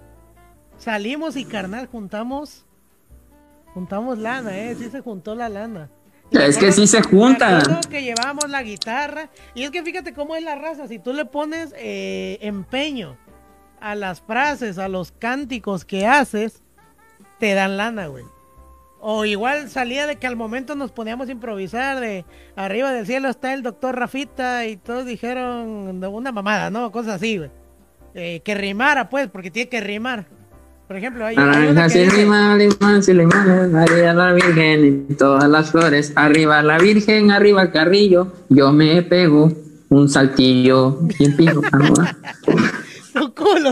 Salimos 0.77 1.35
y 1.37 1.45
carnal, 1.45 1.87
juntamos, 1.87 2.65
juntamos 3.73 4.17
lana, 4.17 4.57
eh, 4.57 4.75
sí 4.77 4.89
se 4.89 4.99
juntó 5.01 5.33
la 5.35 5.49
lana. 5.49 5.89
Y 6.29 6.37
Es 6.37 6.57
que 6.57 6.71
sí 6.73 6.85
se 6.87 6.97
acuerdo 6.97 7.37
que 7.89 8.03
llevábamos 8.03 8.49
la 8.49 8.61
guitarra. 8.61 9.29
Y 9.55 9.63
es 9.63 9.71
que 9.71 9.81
fíjate 9.81 10.13
cómo 10.13 10.35
es 10.35 10.43
la 10.43 10.55
raza. 10.55 10.87
Si 10.87 10.99
tú 10.99 11.13
le 11.13 11.23
pones 11.23 11.73
eh, 11.77 12.37
empeño 12.41 13.17
a 13.79 13.95
las 13.95 14.19
frases, 14.21 14.77
a 14.77 14.89
los 14.89 15.13
cánticos 15.13 15.85
que 15.85 16.05
haces, 16.05 16.61
te 17.39 17.53
dan 17.53 17.77
lana, 17.77 18.07
güey. 18.07 18.25
O 18.99 19.23
igual 19.23 19.69
salía 19.69 20.05
de 20.05 20.17
que 20.17 20.27
al 20.27 20.35
momento 20.35 20.75
nos 20.75 20.91
poníamos 20.91 21.29
a 21.29 21.31
improvisar 21.31 21.99
de 21.99 22.25
arriba 22.55 22.91
del 22.91 23.05
cielo 23.05 23.29
está 23.29 23.53
el 23.53 23.61
doctor 23.63 23.95
Rafita 23.97 24.65
y 24.65 24.75
todos 24.75 25.05
dijeron 25.05 26.03
una 26.03 26.31
mamada, 26.31 26.69
¿no? 26.69 26.91
Cosas 26.91 27.15
así, 27.15 27.37
güey. 27.37 27.51
Eh, 28.19 28.41
que 28.43 28.55
rimara, 28.55 29.09
pues, 29.09 29.27
porque 29.27 29.51
tiene 29.51 29.69
que 29.69 29.79
rimar. 29.79 30.25
Por 30.87 30.97
ejemplo, 30.97 31.23
hay, 31.23 31.35
hay 31.37 31.43
una 31.43 31.51
Naranjas 31.51 31.93
que 31.93 31.99
y 31.99 32.05
dice- 32.05 33.11
y 33.11 33.13
limones, 33.13 33.71
María 33.71 34.13
la 34.15 34.33
Virgen 34.33 35.05
y 35.07 35.13
todas 35.13 35.47
las 35.47 35.69
flores. 35.69 36.13
Arriba 36.15 36.63
la 36.63 36.79
Virgen, 36.79 37.29
arriba 37.29 37.61
el 37.61 37.71
carrillo. 37.71 38.33
Yo 38.49 38.71
me 38.71 39.03
pego 39.03 39.51
un 39.89 40.09
saltillo 40.09 40.99
no, 40.99 41.93
ah. 42.01 42.15
tu 43.13 43.35
culo. 43.35 43.71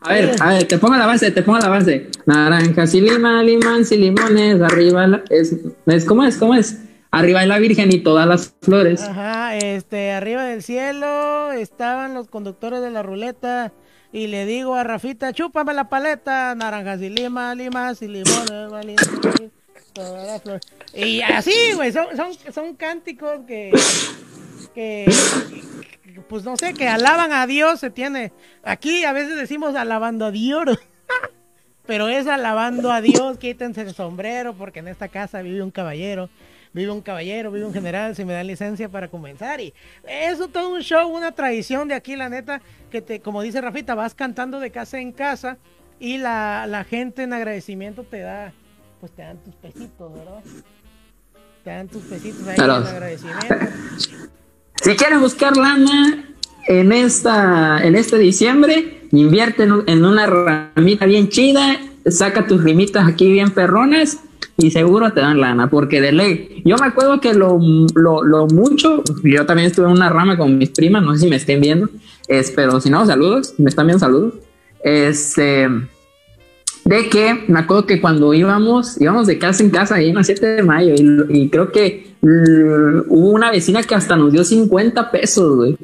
A 0.00 0.12
ver, 0.12 0.36
a 0.40 0.48
ver, 0.54 0.64
te 0.64 0.78
pongo 0.78 0.96
la 0.96 1.06
base, 1.06 1.30
te 1.30 1.42
pongo 1.42 1.60
la 1.60 1.68
base. 1.68 2.10
Naranjas 2.26 2.94
y 2.94 3.00
limas, 3.00 3.44
limas 3.44 3.92
y 3.92 3.96
limones. 3.96 4.60
Arriba 4.60 5.06
la, 5.06 5.22
es, 5.30 5.54
es, 5.86 6.04
¿cómo 6.04 6.24
es? 6.24 6.36
¿Cómo 6.36 6.54
es? 6.56 6.80
Arriba 7.16 7.46
la 7.46 7.58
Virgen 7.58 7.90
y 7.92 8.00
todas 8.00 8.26
las 8.26 8.54
flores. 8.60 9.02
Ajá, 9.02 9.56
este, 9.56 10.12
arriba 10.12 10.44
del 10.44 10.62
cielo 10.62 11.50
estaban 11.50 12.12
los 12.12 12.28
conductores 12.28 12.82
de 12.82 12.90
la 12.90 13.02
ruleta 13.02 13.72
y 14.12 14.26
le 14.26 14.44
digo 14.44 14.74
a 14.74 14.84
Rafita, 14.84 15.32
chúpame 15.32 15.72
la 15.72 15.88
paleta, 15.88 16.54
naranjas 16.54 17.00
y 17.00 17.08
lima, 17.08 17.54
limas 17.54 18.02
y 18.02 18.08
limones, 18.08 19.00
todas. 19.94 20.42
Y 20.94 21.22
así, 21.22 21.54
güey, 21.74 21.90
son, 21.90 22.14
son, 22.18 22.52
son 22.52 22.74
cánticos 22.74 23.46
que, 23.46 23.72
que, 24.74 25.10
pues 26.28 26.44
no 26.44 26.58
sé, 26.58 26.74
que 26.74 26.86
alaban 26.86 27.32
a 27.32 27.46
Dios, 27.46 27.80
se 27.80 27.88
tiene, 27.88 28.30
aquí 28.62 29.04
a 29.04 29.14
veces 29.14 29.36
decimos 29.36 29.74
alabando 29.74 30.26
a 30.26 30.30
Dios, 30.30 30.78
pero 31.86 32.08
es 32.08 32.26
alabando 32.26 32.92
a 32.92 33.00
Dios, 33.00 33.38
quítense 33.38 33.80
el 33.80 33.94
sombrero 33.94 34.52
porque 34.52 34.80
en 34.80 34.88
esta 34.88 35.08
casa 35.08 35.40
vive 35.40 35.62
un 35.62 35.70
caballero 35.70 36.28
vive 36.76 36.92
un 36.92 37.00
caballero, 37.00 37.50
vive 37.50 37.64
un 37.64 37.72
general, 37.72 38.14
si 38.14 38.24
me 38.24 38.34
dan 38.34 38.46
licencia 38.46 38.88
para 38.88 39.08
comenzar. 39.08 39.60
Y 39.60 39.72
eso 40.06 40.48
todo 40.48 40.74
un 40.74 40.82
show, 40.82 41.08
una 41.08 41.32
tradición 41.32 41.88
de 41.88 41.94
aquí, 41.94 42.16
la 42.16 42.28
neta, 42.28 42.60
que 42.90 43.00
te, 43.00 43.20
como 43.20 43.42
dice 43.42 43.60
Rafita, 43.62 43.94
vas 43.94 44.14
cantando 44.14 44.60
de 44.60 44.70
casa 44.70 45.00
en 45.00 45.10
casa 45.10 45.56
y 45.98 46.18
la, 46.18 46.66
la 46.68 46.84
gente 46.84 47.22
en 47.22 47.32
agradecimiento 47.32 48.04
te 48.04 48.20
da, 48.20 48.52
pues 49.00 49.10
te 49.12 49.22
dan 49.22 49.38
tus 49.38 49.54
pesitos, 49.54 50.12
¿verdad? 50.12 50.42
Te 51.64 51.70
dan 51.70 51.88
tus 51.88 52.02
pesitos 52.04 52.46
ahí 52.46 52.56
en 52.56 52.70
agradecimiento. 52.70 53.46
Si 54.82 54.94
quieres 54.94 55.18
buscar 55.18 55.56
lana 55.56 56.28
en 56.68 56.92
esta 56.92 57.82
en 57.82 57.96
este 57.96 58.18
diciembre, 58.18 59.08
invierte 59.10 59.62
en 59.62 60.04
una 60.04 60.26
ramita 60.26 61.06
bien 61.06 61.30
chida, 61.30 61.80
saca 62.08 62.46
tus 62.46 62.62
rimitas 62.62 63.08
aquí 63.08 63.32
bien 63.32 63.50
perronas 63.52 64.20
y 64.58 64.70
seguro 64.70 65.12
te 65.12 65.20
dan 65.20 65.40
lana, 65.40 65.68
porque 65.68 66.00
de 66.00 66.12
ley. 66.12 66.62
Yo 66.64 66.76
me 66.76 66.86
acuerdo 66.86 67.20
que 67.20 67.34
lo, 67.34 67.58
lo, 67.94 68.22
lo 68.22 68.46
mucho, 68.46 69.02
yo 69.22 69.44
también 69.46 69.66
estuve 69.68 69.86
en 69.86 69.92
una 69.92 70.08
rama 70.08 70.36
con 70.38 70.56
mis 70.58 70.70
primas, 70.70 71.02
no 71.02 71.14
sé 71.14 71.20
si 71.20 71.28
me 71.28 71.36
estén 71.36 71.60
viendo, 71.60 71.88
es, 72.28 72.50
pero 72.52 72.80
si 72.80 72.88
no, 72.90 73.04
saludos, 73.06 73.54
me 73.58 73.68
están 73.68 73.86
viendo 73.86 74.00
saludos. 74.00 74.34
Este, 74.82 75.68
de 76.84 77.08
que 77.10 77.44
me 77.48 77.58
acuerdo 77.58 77.86
que 77.86 78.00
cuando 78.00 78.32
íbamos, 78.32 79.00
íbamos 79.00 79.26
de 79.26 79.38
casa 79.38 79.62
en 79.62 79.70
casa 79.70 79.96
ahí 79.96 80.10
en 80.10 80.14
la 80.14 80.24
7 80.24 80.46
de 80.46 80.62
mayo 80.62 80.94
y, 80.96 81.40
y 81.42 81.48
creo 81.48 81.72
que 81.72 82.12
mm, 82.22 83.08
hubo 83.08 83.30
una 83.30 83.50
vecina 83.50 83.82
que 83.82 83.94
hasta 83.94 84.16
nos 84.16 84.32
dio 84.32 84.44
50 84.44 85.10
pesos, 85.10 85.56
güey. 85.56 85.76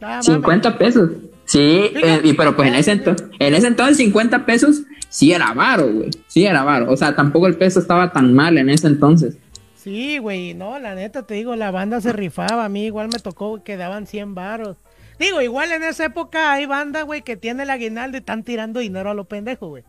Ah, 0.00 0.06
mames. 0.14 0.26
50 0.26 0.78
pesos. 0.78 1.10
Sí, 1.44 1.60
eh, 1.60 2.20
y, 2.24 2.32
pero 2.32 2.56
pues 2.56 2.68
en 2.68 2.74
ese, 2.74 2.92
ento- 3.04 3.16
en 3.38 3.54
ese 3.54 3.66
entonces 3.68 3.96
50 3.98 4.46
pesos 4.46 4.82
sí 5.12 5.32
era 5.32 5.52
varo, 5.52 5.86
güey. 5.92 6.10
Sí 6.26 6.44
era 6.44 6.64
varo. 6.64 6.90
O 6.90 6.96
sea, 6.96 7.14
tampoco 7.14 7.46
el 7.46 7.56
peso 7.56 7.78
estaba 7.78 8.10
tan 8.12 8.32
mal 8.34 8.56
en 8.58 8.68
ese 8.70 8.86
entonces. 8.88 9.36
Sí, 9.76 10.18
güey, 10.18 10.54
no, 10.54 10.78
la 10.78 10.94
neta 10.94 11.24
te 11.26 11.34
digo, 11.34 11.56
la 11.56 11.70
banda 11.70 12.00
se 12.00 12.12
rifaba, 12.12 12.64
a 12.64 12.68
mí 12.68 12.84
igual 12.86 13.08
me 13.12 13.18
tocó 13.18 13.62
que 13.64 13.76
daban 13.76 14.06
100 14.06 14.34
varos. 14.34 14.76
Digo, 15.18 15.40
igual 15.40 15.70
en 15.72 15.82
esa 15.82 16.04
época 16.04 16.52
hay 16.52 16.66
banda, 16.66 17.02
güey, 17.02 17.22
que 17.22 17.36
tiene 17.36 17.64
el 17.64 17.70
aguinaldo 17.70 18.16
y 18.16 18.20
están 18.20 18.42
tirando 18.44 18.80
dinero 18.80 19.10
a 19.10 19.14
los 19.14 19.26
pendejos, 19.26 19.68
güey. 19.68 19.84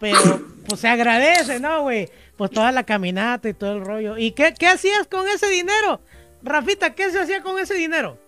Pero, 0.00 0.42
pues 0.66 0.80
se 0.80 0.88
agradece, 0.88 1.60
¿no, 1.60 1.82
güey? 1.82 2.08
Pues 2.36 2.50
toda 2.50 2.72
la 2.72 2.82
caminata 2.84 3.48
y 3.48 3.54
todo 3.54 3.74
el 3.76 3.84
rollo. 3.84 4.18
¿Y 4.18 4.32
qué, 4.32 4.52
qué 4.58 4.66
hacías 4.66 5.06
con 5.10 5.26
ese 5.28 5.48
dinero? 5.48 6.00
Rafita, 6.42 6.94
¿qué 6.94 7.10
se 7.10 7.20
hacía 7.20 7.42
con 7.42 7.58
ese 7.58 7.74
dinero? 7.74 8.18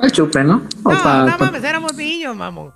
El 0.00 0.12
chupe, 0.12 0.42
¿no? 0.44 0.62
O 0.84 0.92
No, 0.92 1.02
pa- 1.02 1.24
no 1.26 1.36
pa- 1.38 1.44
mames, 1.46 1.64
éramos 1.64 1.94
niños, 1.94 2.34
mamón. 2.36 2.72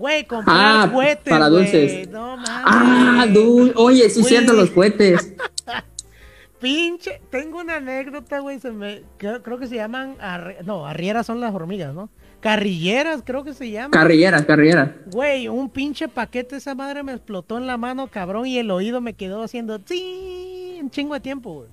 Güey, 0.00 0.24
comprar 0.24 0.56
Ah, 0.58 0.90
cohetes, 0.90 1.30
para 1.30 1.48
güey. 1.50 1.62
dulces. 1.64 2.08
No 2.08 2.34
mames. 2.38 2.48
Ah, 2.64 3.26
du- 3.30 3.70
oye, 3.76 4.08
sí, 4.08 4.24
cierto, 4.24 4.54
los 4.54 4.70
cohetes. 4.70 5.34
Pinche, 6.58 7.20
tengo 7.30 7.58
una 7.60 7.76
anécdota, 7.76 8.38
güey, 8.40 8.58
se 8.60 8.70
me, 8.70 9.02
creo, 9.18 9.42
creo 9.42 9.58
que 9.58 9.66
se 9.66 9.76
llaman, 9.76 10.16
no, 10.64 10.86
arrieras 10.86 11.26
son 11.26 11.38
las 11.40 11.54
hormigas, 11.54 11.92
¿no? 11.94 12.08
Carrilleras, 12.40 13.22
creo 13.26 13.44
que 13.44 13.52
se 13.52 13.70
llaman. 13.70 13.90
Carrilleras, 13.90 14.46
carrilleras. 14.46 14.90
Güey, 15.12 15.48
un 15.48 15.68
pinche 15.68 16.08
paquete 16.08 16.56
esa 16.56 16.74
madre 16.74 17.02
me 17.02 17.12
explotó 17.12 17.58
en 17.58 17.66
la 17.66 17.76
mano, 17.76 18.06
cabrón, 18.08 18.46
y 18.46 18.56
el 18.58 18.70
oído 18.70 19.02
me 19.02 19.12
quedó 19.12 19.42
haciendo 19.42 19.80
¡sí! 19.84 20.78
un 20.82 20.90
chingo 20.90 21.12
de 21.12 21.20
tiempo, 21.20 21.52
güey. 21.52 21.68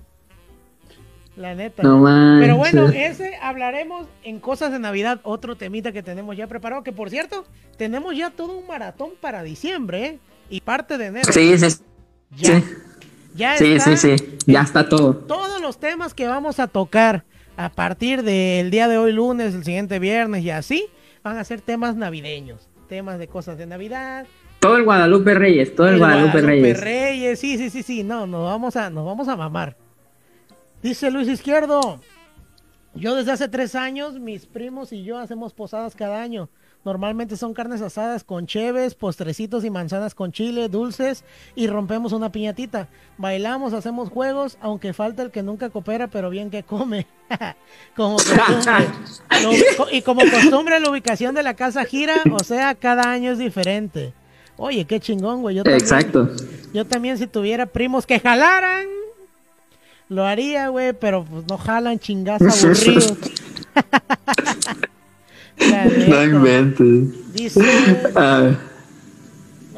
La 1.38 1.54
neta. 1.54 1.82
No. 1.84 2.04
Pero 2.40 2.56
bueno, 2.56 2.88
ese 2.88 3.36
hablaremos 3.40 4.06
en 4.24 4.40
cosas 4.40 4.72
de 4.72 4.78
Navidad, 4.80 5.20
otro 5.22 5.56
temita 5.56 5.92
que 5.92 6.02
tenemos 6.02 6.36
ya 6.36 6.48
preparado, 6.48 6.82
que 6.82 6.92
por 6.92 7.10
cierto, 7.10 7.44
tenemos 7.76 8.16
ya 8.16 8.30
todo 8.30 8.58
un 8.58 8.66
maratón 8.66 9.10
para 9.20 9.42
diciembre, 9.44 10.04
¿eh? 10.06 10.18
Y 10.50 10.60
parte 10.62 10.98
de 10.98 11.06
enero. 11.06 11.32
Sí, 11.32 11.56
sí, 11.58 11.66
Ya, 12.36 12.60
sí. 12.60 12.64
ya 13.34 13.56
Sí, 13.56 13.72
está 13.72 13.96
sí, 13.96 14.16
sí. 14.18 14.38
Ya 14.46 14.62
está 14.62 14.88
todo. 14.88 15.14
todos 15.14 15.60
los 15.60 15.78
temas 15.78 16.12
que 16.12 16.26
vamos 16.26 16.58
a 16.58 16.66
tocar 16.66 17.24
a 17.56 17.68
partir 17.70 18.22
del 18.22 18.70
día 18.70 18.88
de 18.88 18.98
hoy 18.98 19.12
lunes, 19.12 19.54
el 19.54 19.64
siguiente 19.64 19.98
viernes 19.98 20.42
y 20.42 20.50
así, 20.50 20.86
van 21.22 21.36
a 21.38 21.44
ser 21.44 21.60
temas 21.60 21.94
navideños, 21.96 22.68
temas 22.88 23.18
de 23.18 23.28
cosas 23.28 23.58
de 23.58 23.66
Navidad, 23.66 24.26
Todo 24.60 24.76
el 24.76 24.84
Guadalupe 24.84 25.34
Reyes, 25.34 25.74
todo 25.76 25.88
el, 25.88 25.98
Guadalupe, 25.98 26.40
Reyes. 26.40 26.80
Reyes, 26.80 27.38
sí, 27.38 27.58
sí, 27.58 27.70
sí, 27.70 27.82
sí, 27.84 28.02
no, 28.02 28.26
nos 28.26 28.44
vamos 28.44 28.74
a, 28.76 28.90
nos 28.90 29.04
vamos 29.04 29.28
a 29.28 29.36
mamar. 29.36 29.76
Dice 30.82 31.10
Luis 31.10 31.28
Izquierdo, 31.28 32.00
yo 32.94 33.14
desde 33.14 33.32
hace 33.32 33.48
tres 33.48 33.74
años, 33.74 34.18
mis 34.18 34.46
primos 34.46 34.92
y 34.92 35.02
yo 35.02 35.18
hacemos 35.18 35.52
posadas 35.52 35.94
cada 35.94 36.22
año. 36.22 36.48
Normalmente 36.84 37.36
son 37.36 37.52
carnes 37.54 37.82
asadas 37.82 38.22
con 38.22 38.46
cheves, 38.46 38.94
postrecitos 38.94 39.64
y 39.64 39.70
manzanas 39.70 40.14
con 40.14 40.30
chile, 40.30 40.68
dulces 40.68 41.24
y 41.56 41.66
rompemos 41.66 42.12
una 42.12 42.30
piñatita. 42.30 42.88
Bailamos, 43.18 43.72
hacemos 43.72 44.08
juegos, 44.10 44.56
aunque 44.60 44.92
falta 44.92 45.22
el 45.24 45.32
que 45.32 45.42
nunca 45.42 45.70
coopera, 45.70 46.06
pero 46.06 46.30
bien 46.30 46.50
que 46.50 46.62
come. 46.62 47.06
como 47.96 48.14
costumbre. 48.16 48.86
Lo- 49.42 49.90
y 49.90 50.02
como 50.02 50.20
costumbre 50.20 50.78
la 50.78 50.88
ubicación 50.90 51.34
de 51.34 51.42
la 51.42 51.54
casa 51.54 51.84
gira, 51.84 52.14
o 52.32 52.44
sea, 52.44 52.74
cada 52.76 53.10
año 53.10 53.32
es 53.32 53.38
diferente. 53.38 54.14
Oye, 54.56 54.84
qué 54.86 55.00
chingón, 55.00 55.42
güey. 55.42 55.56
Yo 55.56 55.64
también, 55.64 55.82
Exacto. 55.82 56.28
yo 56.72 56.86
también 56.86 57.18
si 57.18 57.26
tuviera 57.26 57.66
primos 57.66 58.06
que 58.06 58.20
jalaran, 58.20 58.86
lo 60.08 60.24
haría, 60.24 60.68
güey, 60.68 60.92
pero 60.92 61.24
pues 61.24 61.44
no 61.48 61.56
jalan 61.58 61.98
chingazos 61.98 62.64
aburridos. 62.64 63.14
Neta. 65.58 66.24
inventes. 66.24 67.32
Dice, 67.34 68.10
Ah, 68.14 68.50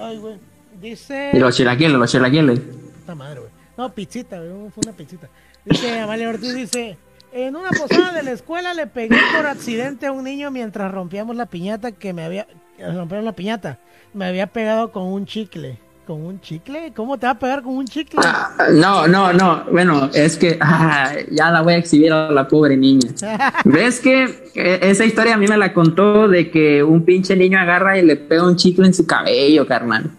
ay, 0.00 0.18
güey, 0.18 0.36
dice, 0.80 1.30
y 1.32 1.38
los 1.38 1.56
chilaquiles, 1.56 1.92
los 1.92 2.10
chilaquiles. 2.10 2.60
puta 2.60 3.14
madre, 3.14 3.40
güey. 3.40 3.52
No, 3.76 3.92
pizzita, 3.92 4.38
güey, 4.38 4.70
fue 4.70 4.82
una 4.86 4.92
pizzita. 4.92 5.28
Dice, 5.64 5.98
Amalia 6.00 6.28
Ortiz 6.28 6.54
dice, 6.54 6.98
en 7.32 7.56
una 7.56 7.70
posada 7.70 8.12
de 8.12 8.22
la 8.22 8.32
escuela 8.32 8.74
le 8.74 8.86
pegué 8.86 9.16
por 9.34 9.46
accidente 9.46 10.06
a 10.06 10.12
un 10.12 10.24
niño 10.24 10.50
mientras 10.50 10.90
rompíamos 10.92 11.34
la 11.36 11.46
piñata 11.46 11.92
que 11.92 12.12
me 12.12 12.24
había, 12.24 12.46
rompieron 12.78 13.24
la 13.24 13.32
piñata, 13.32 13.78
me 14.12 14.26
había 14.26 14.46
pegado 14.48 14.92
con 14.92 15.04
un 15.04 15.24
chicle. 15.26 15.78
¿Con 16.06 16.26
un 16.26 16.40
chicle? 16.40 16.92
¿Cómo 16.96 17.18
te 17.18 17.26
va 17.26 17.32
a 17.32 17.38
pegar 17.38 17.62
con 17.62 17.76
un 17.76 17.86
chicle? 17.86 18.18
Ah, 18.24 18.50
No, 18.72 19.06
no, 19.06 19.32
no. 19.32 19.64
Bueno, 19.70 20.10
es 20.12 20.36
que 20.36 20.58
ah, 20.60 21.12
ya 21.30 21.50
la 21.50 21.62
voy 21.62 21.74
a 21.74 21.76
exhibir 21.76 22.12
a 22.12 22.30
la 22.32 22.48
pobre 22.48 22.76
niña. 22.76 23.10
¿Ves 23.64 24.00
que 24.00 24.50
esa 24.54 25.04
historia 25.04 25.34
a 25.34 25.36
mí 25.38 25.46
me 25.46 25.56
la 25.56 25.72
contó 25.72 26.26
de 26.26 26.50
que 26.50 26.82
un 26.82 27.04
pinche 27.04 27.36
niño 27.36 27.58
agarra 27.60 27.96
y 27.98 28.02
le 28.04 28.16
pega 28.16 28.44
un 28.44 28.56
chicle 28.56 28.86
en 28.86 28.94
su 28.94 29.06
cabello, 29.06 29.66
carnal? 29.66 30.10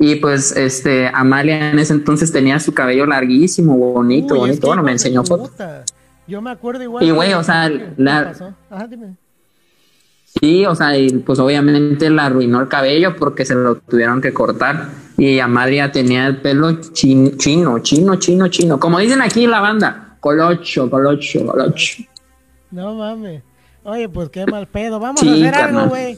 Y 0.00 0.16
pues, 0.16 0.56
este, 0.56 1.08
Amalia 1.12 1.70
en 1.70 1.78
ese 1.78 1.92
entonces 1.92 2.32
tenía 2.32 2.58
su 2.60 2.72
cabello 2.74 3.04
larguísimo, 3.06 3.76
bonito, 3.76 4.34
Uy, 4.34 4.40
bonito. 4.40 4.66
Bueno, 4.68 4.82
me 4.82 4.92
enseñó 4.92 5.24
fotos. 5.24 5.50
Yo 6.26 6.40
me 6.42 6.50
acuerdo 6.50 6.82
igual. 6.82 7.04
Y, 7.04 7.10
güey, 7.10 7.32
o 7.34 7.42
sea, 7.44 7.68
¿Qué 7.68 7.92
la- 7.96 8.24
pasó? 8.28 8.54
Ajá, 8.70 8.86
dime. 8.86 9.14
Sí, 10.40 10.66
o 10.66 10.74
sea, 10.74 10.96
y 10.96 11.10
pues 11.18 11.38
obviamente 11.38 12.10
le 12.10 12.20
arruinó 12.20 12.60
el 12.60 12.68
cabello 12.68 13.16
porque 13.16 13.44
se 13.44 13.54
lo 13.54 13.76
tuvieron 13.76 14.20
que 14.20 14.32
cortar. 14.32 14.88
Y 15.18 15.38
Amalia 15.40 15.90
tenía 15.92 16.26
el 16.28 16.40
pelo 16.40 16.80
chin- 16.92 17.36
chino, 17.36 17.80
chino, 17.80 18.16
chino, 18.16 18.48
chino. 18.48 18.78
Como 18.80 18.98
dicen 19.00 19.20
aquí 19.20 19.44
en 19.44 19.50
la 19.50 19.60
banda, 19.60 20.16
colocho, 20.20 20.88
colocho, 20.88 21.44
colocho. 21.44 22.04
No 22.70 22.94
mames. 22.94 23.42
Oye, 23.82 24.08
pues 24.08 24.28
qué 24.30 24.46
mal 24.46 24.66
pedo. 24.68 25.00
Vamos 25.00 25.20
Sí, 25.20 25.28
a 25.28 25.32
hacer 25.34 25.50
carnal. 25.52 25.76
algo, 25.82 25.90
güey. 25.90 26.16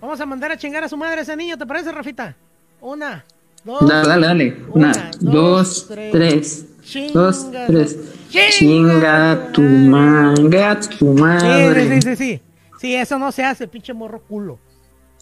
Vamos 0.00 0.20
a 0.20 0.26
mandar 0.26 0.52
a 0.52 0.56
chingar 0.58 0.84
a 0.84 0.88
su 0.88 0.96
madre 0.96 1.20
a 1.20 1.22
ese 1.22 1.34
niño, 1.36 1.56
¿te 1.56 1.64
parece, 1.64 1.90
Rafita? 1.92 2.36
Una, 2.80 3.24
dos, 3.64 3.88
Dale, 3.88 4.08
dale, 4.08 4.26
dale. 4.26 4.56
Una, 4.70 4.88
Una, 4.92 5.10
dos, 5.20 5.32
dos, 5.32 5.88
tres. 5.88 6.66
Dos, 7.14 7.46
tres. 7.68 7.96
Chinga 8.50 9.50
tu 9.52 9.62
manga, 9.62 10.78
tu 10.98 11.06
madre. 11.14 11.88
sí, 11.88 12.02
sí, 12.02 12.02
sí, 12.02 12.16
sí. 12.16 12.40
Sí, 12.80 12.94
eso 12.96 13.16
no 13.18 13.30
se 13.30 13.44
hace, 13.44 13.68
pinche 13.68 13.94
morro 13.94 14.20
culo. 14.20 14.58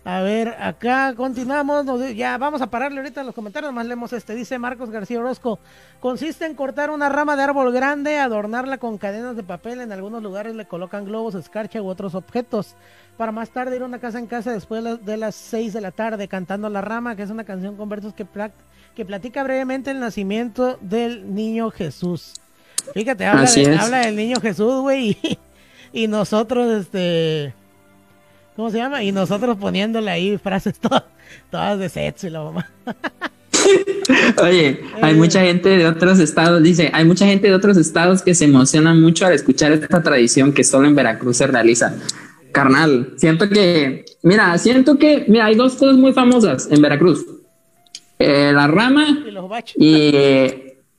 A 0.03 0.23
ver, 0.23 0.49
acá 0.59 1.15
continuamos. 1.15 1.85
nos- 1.85 2.15
Ya 2.17 2.39
vamos 2.39 2.63
a 2.63 2.69
pararle 2.69 2.99
ahorita 3.01 3.23
los 3.23 3.35
comentarios. 3.35 3.71
Más 3.73 3.85
leemos 3.85 4.13
este. 4.15 4.35
Dice 4.35 4.59
Marcos 4.59 4.91
García 4.91 5.21
Orozco. 5.21 5.59
Consiste 6.01 6.47
en 6.47 6.55
cortar 6.55 6.89
una 6.91 7.11
rama 7.11 7.37
de 7.37 7.43
árbol 7.43 7.71
grande, 7.71 8.19
adornarla 8.19 8.79
con 8.79 8.97
cadenas 8.97 9.37
de 9.37 9.43
papel. 9.43 9.81
En 9.83 9.93
algunos 9.93 10.23
lugares 10.23 10.55
le 10.55 10.65
colocan 10.65 11.05
globos, 11.05 11.35
escarcha 11.35 11.83
u 11.83 11.87
otros 11.87 12.15
objetos. 12.15 12.77
Para 13.19 13.31
más 13.31 13.51
tarde 13.51 13.77
ir 13.77 13.83
a 13.83 13.85
una 13.85 13.99
casa 13.99 14.19
en 14.19 14.27
casa 14.27 14.53
después 14.53 14.83
de 14.83 14.91
las- 14.91 15.05
de 15.05 15.17
las 15.19 15.35
6 15.35 15.75
de 15.75 15.83
la 15.83 15.91
tarde 15.91 16.29
cantando 16.29 16.71
La 16.71 16.81
Rama, 16.81 17.15
que 17.15 17.23
es 17.23 17.31
una 17.31 17.45
canción 17.45 17.77
con 17.77 17.91
versos 17.91 18.15
que, 18.15 18.25
pla- 18.25 18.53
que 18.97 19.05
platica 19.05 19.43
brevemente 19.43 19.91
el 19.91 20.01
nacimiento 20.01 20.79
del 20.81 21.35
niño 21.35 21.71
Jesús. 21.71 22.33
Fíjate, 22.95 23.27
habla, 23.27 23.43
de- 23.69 23.77
del 23.99 24.17
niño 24.17 24.41
Jesús, 24.41 24.81
güey. 24.81 25.19
Y, 25.93 26.05
y 26.05 26.09
nosotros, 26.09 26.71
este. 26.71 27.53
¿Cómo 28.61 28.71
se 28.71 28.77
llama? 28.77 29.03
Y 29.03 29.11
nosotros 29.11 29.57
poniéndole 29.57 30.11
ahí 30.11 30.37
frases 30.37 30.79
todas, 30.81 31.05
todas 31.51 31.79
de 31.79 31.89
sexo 31.89 32.27
y 32.27 32.31
la 32.31 32.43
mamá. 32.43 32.71
Oye, 34.43 34.83
hay 35.01 35.15
mucha 35.15 35.41
gente 35.41 35.71
de 35.71 35.87
otros 35.87 36.19
estados, 36.19 36.63
dice, 36.63 36.91
hay 36.93 37.07
mucha 37.07 37.25
gente 37.25 37.49
de 37.49 37.55
otros 37.55 37.79
estados 37.79 38.21
que 38.21 38.35
se 38.35 38.45
emociona 38.45 38.93
mucho 38.93 39.25
al 39.25 39.33
escuchar 39.33 39.73
esta 39.73 40.03
tradición 40.03 40.53
que 40.53 40.63
solo 40.63 40.87
en 40.89 40.95
Veracruz 40.95 41.39
se 41.39 41.47
realiza. 41.47 41.95
Carnal, 42.53 43.15
siento 43.17 43.49
que, 43.49 44.05
mira, 44.25 44.59
siento 44.59 44.99
que, 44.99 45.25
mira, 45.27 45.47
hay 45.47 45.55
dos 45.55 45.77
cosas 45.77 45.97
muy 45.97 46.13
famosas 46.13 46.69
en 46.71 46.83
Veracruz. 46.83 47.25
Eh, 48.19 48.53
la 48.55 48.67
rama 48.67 49.25
Y 49.27 49.31
los 49.31 49.49
bachos. 49.49 49.77
y... 49.79 50.13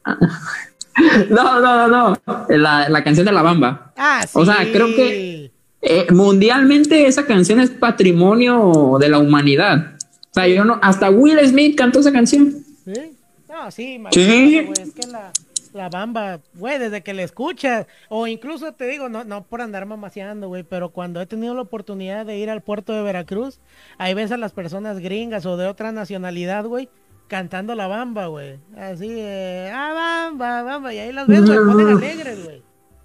No, 1.30 1.62
no, 1.62 1.88
no, 1.88 2.10
no, 2.28 2.48
la, 2.50 2.90
la 2.90 3.04
canción 3.04 3.26
de 3.26 3.32
la 3.32 3.42
bamba. 3.44 3.94
Ah, 3.96 4.22
sí. 4.24 4.32
o 4.34 4.44
sea, 4.46 4.58
creo 4.74 4.88
que- 4.88 5.51
Eh, 5.82 6.08
mundialmente 6.12 7.08
esa 7.08 7.26
canción 7.26 7.60
es 7.60 7.72
patrimonio 7.72 8.98
de 9.00 9.10
la 9.10 9.20
humanidad. 9.20 9.96
O 10.30 10.34
sea, 10.34 10.48
yo 10.48 10.64
no, 10.64 10.80
hasta 10.82 11.10
Will 11.10 11.40
Smith 11.48 11.76
cantó 11.78 12.00
esa 12.00 12.12
canción. 12.12 12.54
¿Sí? 12.86 13.18
No, 13.50 13.70
sí, 13.72 13.84
Sí. 13.84 13.94
imagínate, 13.96 14.64
güey, 14.66 14.88
Es 14.88 14.94
que 14.94 15.08
la, 15.08 15.32
la 15.74 15.90
bamba, 15.90 16.40
güey, 16.54 16.80
desde 16.80 17.02
que 17.02 17.14
la 17.14 17.24
escuchas, 17.24 17.88
o 18.10 18.28
incluso 18.28 18.72
te 18.74 18.86
digo, 18.88 19.10
no, 19.10 19.24
no 19.24 19.44
por 19.44 19.62
andar 19.62 19.86
mamaseando, 19.86 20.48
güey, 20.48 20.64
pero 20.64 20.90
cuando 20.90 21.20
he 21.20 21.26
tenido 21.26 21.54
la 21.54 21.62
oportunidad 21.62 22.26
de 22.26 22.38
ir 22.38 22.50
al 22.50 22.62
puerto 22.62 22.94
de 22.94 23.02
Veracruz, 23.02 23.60
ahí 23.98 24.14
ves 24.14 24.32
a 24.32 24.38
las 24.38 24.54
personas 24.54 25.00
gringas 25.00 25.46
o 25.46 25.58
de 25.58 25.68
otra 25.68 25.92
nacionalidad, 25.92 26.66
güey, 26.66 26.90
cantando 27.28 27.76
la 27.76 27.88
bamba, 27.88 28.28
güey. 28.28 28.60
Así 28.78 29.10
de, 29.10 29.70
ah, 29.74 30.28
bamba, 30.30 30.64
bamba, 30.64 30.94
y 30.94 31.00
ahí 31.00 31.12
las 31.12 31.28
ves, 31.28 31.46
güey, 31.46 31.58
ponen 31.58 31.88
alegres, 31.98 32.44
güey. 32.44 32.62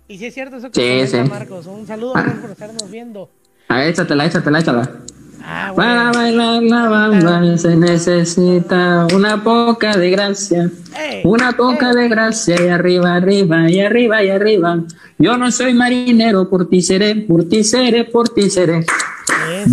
Y 0.08 0.18
sí 0.18 0.26
es 0.26 0.34
cierto 0.34 0.56
eso 0.56 0.70
que 0.70 0.80
Sí, 0.80 1.10
comenta 1.10 1.24
sí. 1.24 1.30
Marcos. 1.30 1.66
Un 1.66 1.86
saludo, 1.86 2.12
gracias 2.14 2.36
por 2.38 2.50
estarnos 2.50 2.90
viendo. 2.90 3.30
A 3.68 3.76
ver, 3.78 3.88
échatela, 3.88 4.24
échatela, 4.26 4.60
échatela. 4.60 4.90
Ah, 5.42 5.70
güey. 5.72 5.86
Para 5.86 6.10
bailar 6.12 6.62
la 6.62 6.88
bamba 6.88 7.56
se 7.58 7.76
necesita 7.76 9.06
una 9.14 9.42
poca 9.44 9.96
de 9.96 10.10
gracia. 10.10 10.70
Ey, 10.98 11.22
Una 11.24 11.52
poca 11.52 11.90
ey. 11.90 11.96
de 11.96 12.08
gracia 12.08 12.56
y 12.64 12.68
arriba, 12.68 13.14
arriba, 13.14 13.70
y 13.70 13.80
arriba, 13.80 14.22
y 14.24 14.30
arriba. 14.30 14.80
Yo 15.18 15.36
no 15.36 15.50
soy 15.52 15.72
marinero, 15.74 16.48
por 16.50 16.68
ti 16.68 16.82
seré, 16.82 17.14
por 17.16 17.48
ti 17.48 17.62
seré, 17.64 18.04
por 18.04 18.28
ti 18.28 18.50
seré. 18.50 18.84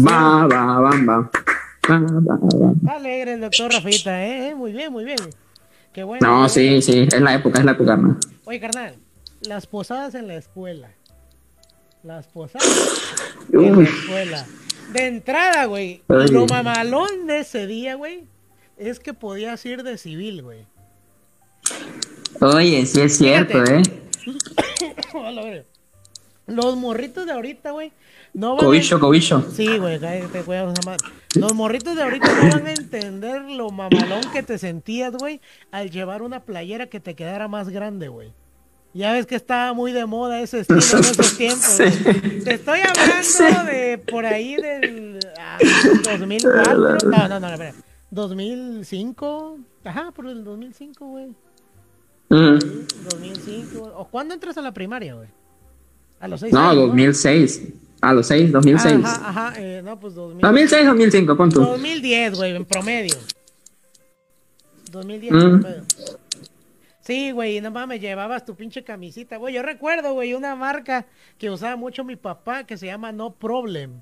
Va, 0.05 0.45
va. 0.47 0.79
Va, 0.79 1.29
va, 1.89 2.95
alegre 2.95 3.33
el 3.33 3.41
doctor 3.41 3.71
Rafita, 3.71 4.25
¿eh? 4.25 4.55
Muy 4.55 4.71
bien, 4.71 4.91
muy 4.91 5.03
bien. 5.05 5.17
Qué 5.91 6.03
bueno. 6.03 6.25
No, 6.25 6.49
sí, 6.49 6.65
bueno. 6.67 6.81
sí, 6.81 7.07
es 7.11 7.21
la 7.21 7.33
época, 7.35 7.59
es 7.59 7.65
la 7.65 7.71
época, 7.71 7.97
¿no? 7.97 8.17
Oye, 8.45 8.59
carnal, 8.59 8.95
las 9.47 9.67
posadas 9.67 10.15
en 10.15 10.27
la 10.27 10.35
escuela. 10.35 10.91
Las 12.03 12.27
posadas 12.27 12.67
en 13.53 13.77
la 13.77 13.83
escuela. 13.83 14.45
De 14.91 15.07
entrada, 15.07 15.65
güey. 15.65 16.03
Lo 16.07 16.45
mamalón 16.45 17.27
de 17.27 17.39
ese 17.39 17.67
día, 17.67 17.95
güey, 17.95 18.27
es 18.77 18.99
que 18.99 19.13
podías 19.13 19.65
ir 19.65 19.83
de 19.83 19.97
civil, 19.97 20.43
güey. 20.43 20.65
Oye, 22.41 22.85
sí 22.85 23.01
es 23.01 23.17
cierto, 23.17 23.63
Fíjate. 23.63 23.81
¿eh? 25.55 25.65
Los 26.45 26.75
morritos 26.75 27.25
de 27.25 27.31
ahorita, 27.31 27.71
güey, 27.71 27.93
no 28.33 28.55
van 28.55 28.65
a 28.65 28.67
Cobicho, 28.67 28.99
cobicho. 28.99 29.47
Sí, 29.55 29.77
güey, 29.77 29.97
cállate, 29.97 30.41
güey, 30.41 30.59
Los 31.35 31.53
morritos 31.53 31.95
de 31.95 32.03
ahorita 32.03 32.27
no 32.33 32.49
van 32.51 32.67
a 32.67 32.71
entender 32.71 33.43
lo 33.43 33.69
mamalón 33.69 34.23
que 34.33 34.43
te 34.43 34.57
sentías, 34.57 35.13
güey, 35.13 35.39
al 35.71 35.89
llevar 35.89 36.21
una 36.21 36.43
playera 36.43 36.87
que 36.87 36.99
te 36.99 37.15
quedara 37.15 37.47
más 37.47 37.69
grande, 37.69 38.09
güey. 38.09 38.33
Ya 38.95 39.11
ves 39.11 39.25
que 39.25 39.35
estaba 39.35 39.73
muy 39.73 39.91
de 39.91 40.05
moda 40.05 40.39
ese 40.41 40.59
estilo 40.59 40.79
en 40.79 40.99
esos 40.99 41.37
tiempos. 41.37 41.77
güey. 41.77 42.43
Te 42.43 42.53
estoy 42.53 42.79
hablando 42.81 43.71
de 43.71 43.97
por 43.97 44.25
ahí 44.25 44.55
del 44.55 45.19
ah, 45.39 45.57
2004. 46.19 46.97
No, 47.09 47.27
no, 47.27 47.39
no, 47.39 47.49
espera. 47.49 47.73
2005. 48.11 49.57
Ajá, 49.85 50.11
por 50.11 50.27
el 50.27 50.43
2005, 50.43 51.05
güey. 51.07 51.25
Mm. 52.29 52.59
Sí, 52.61 52.85
2005. 53.11 53.93
¿O 53.97 54.07
cuándo 54.09 54.33
entras 54.35 54.57
a 54.57 54.61
la 54.61 54.71
primaria, 54.73 55.15
güey? 55.15 55.27
A 56.19 56.27
los 56.27 56.39
6 56.41 56.53
No, 56.53 56.59
años. 56.69 56.75
2006. 56.87 57.61
A 58.01 58.13
los 58.13 58.27
6, 58.27 58.51
2006. 58.51 58.99
Ajá, 59.05 59.29
ajá. 59.29 59.53
eh, 59.57 59.81
no, 59.83 59.99
pues 59.99 60.13
2000. 60.13 60.41
2006, 60.41 60.85
2005, 60.85 61.35
pon 61.37 61.49
tú. 61.51 61.61
2010, 61.61 62.35
güey, 62.35 62.55
en 62.55 62.65
promedio. 62.65 63.15
2010 64.91 65.33
Mm. 65.33 65.37
en 65.37 65.59
promedio. 65.61 65.83
Sí, 67.03 67.31
güey, 67.31 67.59
no 67.59 67.69
mames, 67.69 67.99
llevabas 67.99 68.45
tu 68.45 68.55
pinche 68.55 68.83
camisita, 68.83 69.35
güey. 69.37 69.53
Yo 69.53 69.61
recuerdo, 69.61 70.13
güey, 70.13 70.33
una 70.33 70.55
marca 70.55 71.05
que 71.37 71.49
usaba 71.49 71.75
mucho 71.75 72.03
mi 72.05 72.15
papá 72.15 72.63
que 72.63 72.77
se 72.77 72.85
llama 72.85 73.11
No 73.11 73.33
Problem. 73.33 74.01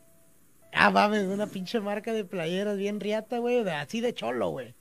Ah, 0.72 0.92
mames, 0.92 1.24
una 1.24 1.48
pinche 1.48 1.80
marca 1.80 2.14
de 2.14 2.24
playeras 2.26 2.78
bien 2.78 3.00
riata, 3.00 3.40
güey, 3.40 3.64
de- 3.64 3.72
así 3.72 4.02
de 4.02 4.14
cholo, 4.14 4.50
güey. 4.52 4.76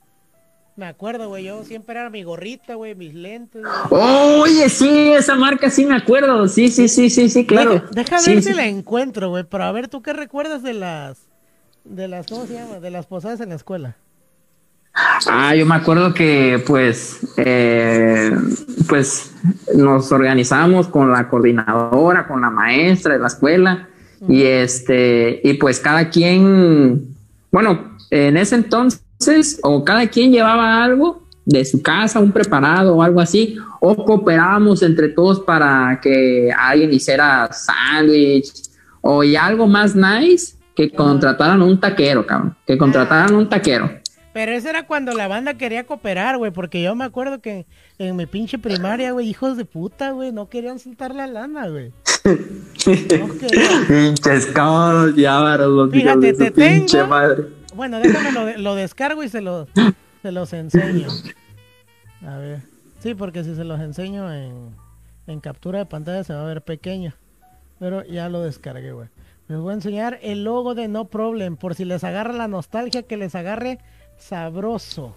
Me 0.75 0.85
acuerdo, 0.85 1.27
güey, 1.29 1.43
yo 1.45 1.63
siempre 1.65 1.99
era 1.99 2.09
mi 2.11 2.23
gorrita, 2.23 2.75
güey, 2.75 2.93
mis 2.95 3.13
lentes. 3.13 3.61
güey. 3.89 4.01
Oye, 4.41 4.69
sí, 4.69 5.11
esa 5.13 5.35
marca 5.35 5.69
sí 5.71 5.85
me 5.85 5.95
acuerdo. 5.95 6.47
Sí, 6.47 6.69
sí, 6.69 6.87
sí, 6.87 7.09
sí, 7.09 7.27
sí, 7.27 7.45
claro. 7.45 7.73
Deja, 7.73 7.87
deja 7.91 8.19
Sí, 8.19 8.33
ver 8.35 8.43
sí. 8.43 8.49
si 8.49 8.55
la 8.55 8.67
encuentro, 8.67 9.29
güey, 9.29 9.43
pero 9.43 9.63
a 9.65 9.71
ver, 9.71 9.87
¿tú 9.89 10.01
qué 10.01 10.13
recuerdas 10.13 10.63
de 10.63 10.73
las, 10.75 11.27
de 11.83 12.07
las, 12.07 12.27
¿cómo 12.27 12.45
se 12.45 12.53
llama? 12.53 12.79
De 12.79 12.89
las 12.91 13.05
posadas 13.07 13.41
en 13.41 13.49
la 13.49 13.55
escuela. 13.55 13.97
Ah, 14.93 15.55
yo 15.55 15.65
me 15.65 15.75
acuerdo 15.75 16.13
que 16.13 16.61
pues, 16.65 17.19
eh, 17.37 18.35
pues 18.87 19.33
nos 19.75 20.11
organizamos 20.11 20.87
con 20.87 21.11
la 21.11 21.29
coordinadora, 21.29 22.27
con 22.27 22.41
la 22.41 22.49
maestra 22.49 23.13
de 23.13 23.19
la 23.19 23.27
escuela 23.27 23.87
y 24.27 24.43
este, 24.43 25.39
y 25.43 25.53
pues 25.53 25.79
cada 25.79 26.09
quien, 26.09 27.15
bueno, 27.51 27.97
en 28.09 28.37
ese 28.37 28.55
entonces 28.55 29.59
o 29.63 29.83
cada 29.83 30.07
quien 30.07 30.31
llevaba 30.31 30.83
algo 30.83 31.23
de 31.45 31.65
su 31.65 31.81
casa, 31.81 32.19
un 32.19 32.31
preparado 32.31 32.95
o 32.95 33.03
algo 33.03 33.21
así, 33.21 33.57
o 33.79 33.95
cooperábamos 33.95 34.83
entre 34.83 35.09
todos 35.09 35.39
para 35.39 35.99
que 36.01 36.51
alguien 36.55 36.93
hiciera 36.93 37.49
sándwich 37.51 38.51
o 39.01 39.23
y 39.23 39.35
algo 39.35 39.67
más 39.67 39.95
nice 39.95 40.55
que 40.75 40.91
contrataran 40.91 41.61
un 41.61 41.79
taquero, 41.79 42.25
cabrón, 42.25 42.55
que 42.65 42.77
contrataran 42.77 43.33
un 43.35 43.49
taquero. 43.49 44.00
Pero 44.33 44.51
eso 44.53 44.69
era 44.69 44.87
cuando 44.87 45.13
la 45.13 45.27
banda 45.27 45.55
quería 45.55 45.83
cooperar, 45.85 46.37
güey, 46.37 46.51
porque 46.51 46.81
yo 46.81 46.95
me 46.95 47.03
acuerdo 47.03 47.41
que 47.41 47.65
en 47.97 48.15
mi 48.15 48.25
pinche 48.25 48.57
primaria, 48.57 49.11
güey, 49.11 49.27
hijos 49.27 49.57
de 49.57 49.65
puta, 49.65 50.11
güey, 50.11 50.31
no 50.31 50.47
querían 50.47 50.79
soltar 50.79 51.13
la 51.13 51.27
lana, 51.27 51.67
güey. 51.67 51.91
No. 52.85 53.27
Pinches 53.87 54.45
cabros 54.47 55.17
y 55.17 55.25
ávaros, 55.25 55.69
los 55.71 55.91
Fíjate, 55.91 56.33
te 56.33 56.51
pinche 56.51 56.97
tengo- 56.97 57.09
madre. 57.09 57.43
Bueno, 57.75 57.99
déjame 57.99 58.31
lo, 58.31 58.45
de- 58.45 58.57
lo 58.57 58.75
descargo 58.75 59.23
y 59.23 59.29
se 59.29 59.41
los, 59.41 59.67
se 60.21 60.31
los 60.31 60.51
enseño. 60.53 61.07
A 62.25 62.37
ver. 62.37 62.59
Sí, 62.99 63.15
porque 63.15 63.43
si 63.43 63.55
se 63.55 63.63
los 63.63 63.79
enseño 63.79 64.31
en, 64.33 64.75
en 65.27 65.39
captura 65.39 65.79
de 65.79 65.85
pantalla 65.85 66.23
se 66.23 66.33
va 66.33 66.41
a 66.41 66.45
ver 66.45 66.61
pequeño. 66.63 67.13
Pero 67.79 68.03
ya 68.05 68.29
lo 68.29 68.41
descargué, 68.41 68.91
güey. 68.91 69.07
Les 69.47 69.59
voy 69.59 69.71
a 69.71 69.75
enseñar 69.75 70.19
el 70.21 70.43
logo 70.43 70.75
de 70.75 70.87
No 70.87 71.05
Problem. 71.05 71.57
Por 71.57 71.75
si 71.75 71.85
les 71.85 72.03
agarra 72.03 72.33
la 72.33 72.47
nostalgia, 72.47 73.03
que 73.03 73.17
les 73.17 73.35
agarre 73.35 73.79
sabroso. 74.21 75.15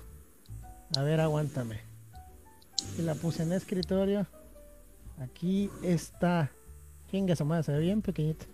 A 0.96 1.02
ver, 1.02 1.20
aguántame. 1.20 1.80
Y 2.98 3.02
la 3.02 3.14
puse 3.14 3.42
en 3.42 3.52
escritorio. 3.52 4.26
Aquí 5.20 5.70
está. 5.82 6.50
Chinga 7.10 7.36
su 7.36 7.44
madre, 7.44 7.62
se 7.62 7.72
ve 7.72 7.78
bien 7.78 8.02
pequeñito. 8.02 8.46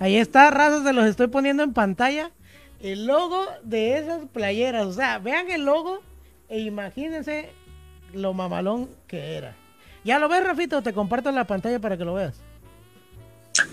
Ahí 0.00 0.16
está, 0.16 0.50
razas, 0.50 0.84
se 0.84 0.92
los 0.92 1.06
estoy 1.06 1.28
poniendo 1.28 1.62
en 1.62 1.72
pantalla. 1.72 2.30
El 2.80 3.06
logo 3.06 3.44
de 3.62 3.98
esas 3.98 4.24
playeras. 4.32 4.86
O 4.86 4.92
sea, 4.92 5.18
vean 5.18 5.50
el 5.50 5.64
logo 5.64 6.00
e 6.48 6.60
imagínense 6.60 7.50
lo 8.12 8.32
mamalón 8.32 8.88
que 9.06 9.36
era. 9.36 9.56
¿Ya 10.04 10.18
lo 10.18 10.28
ves, 10.28 10.44
Rafito? 10.44 10.82
Te 10.82 10.92
comparto 10.92 11.30
la 11.32 11.46
pantalla 11.46 11.80
para 11.80 11.96
que 11.96 12.04
lo 12.04 12.14
veas. 12.14 12.40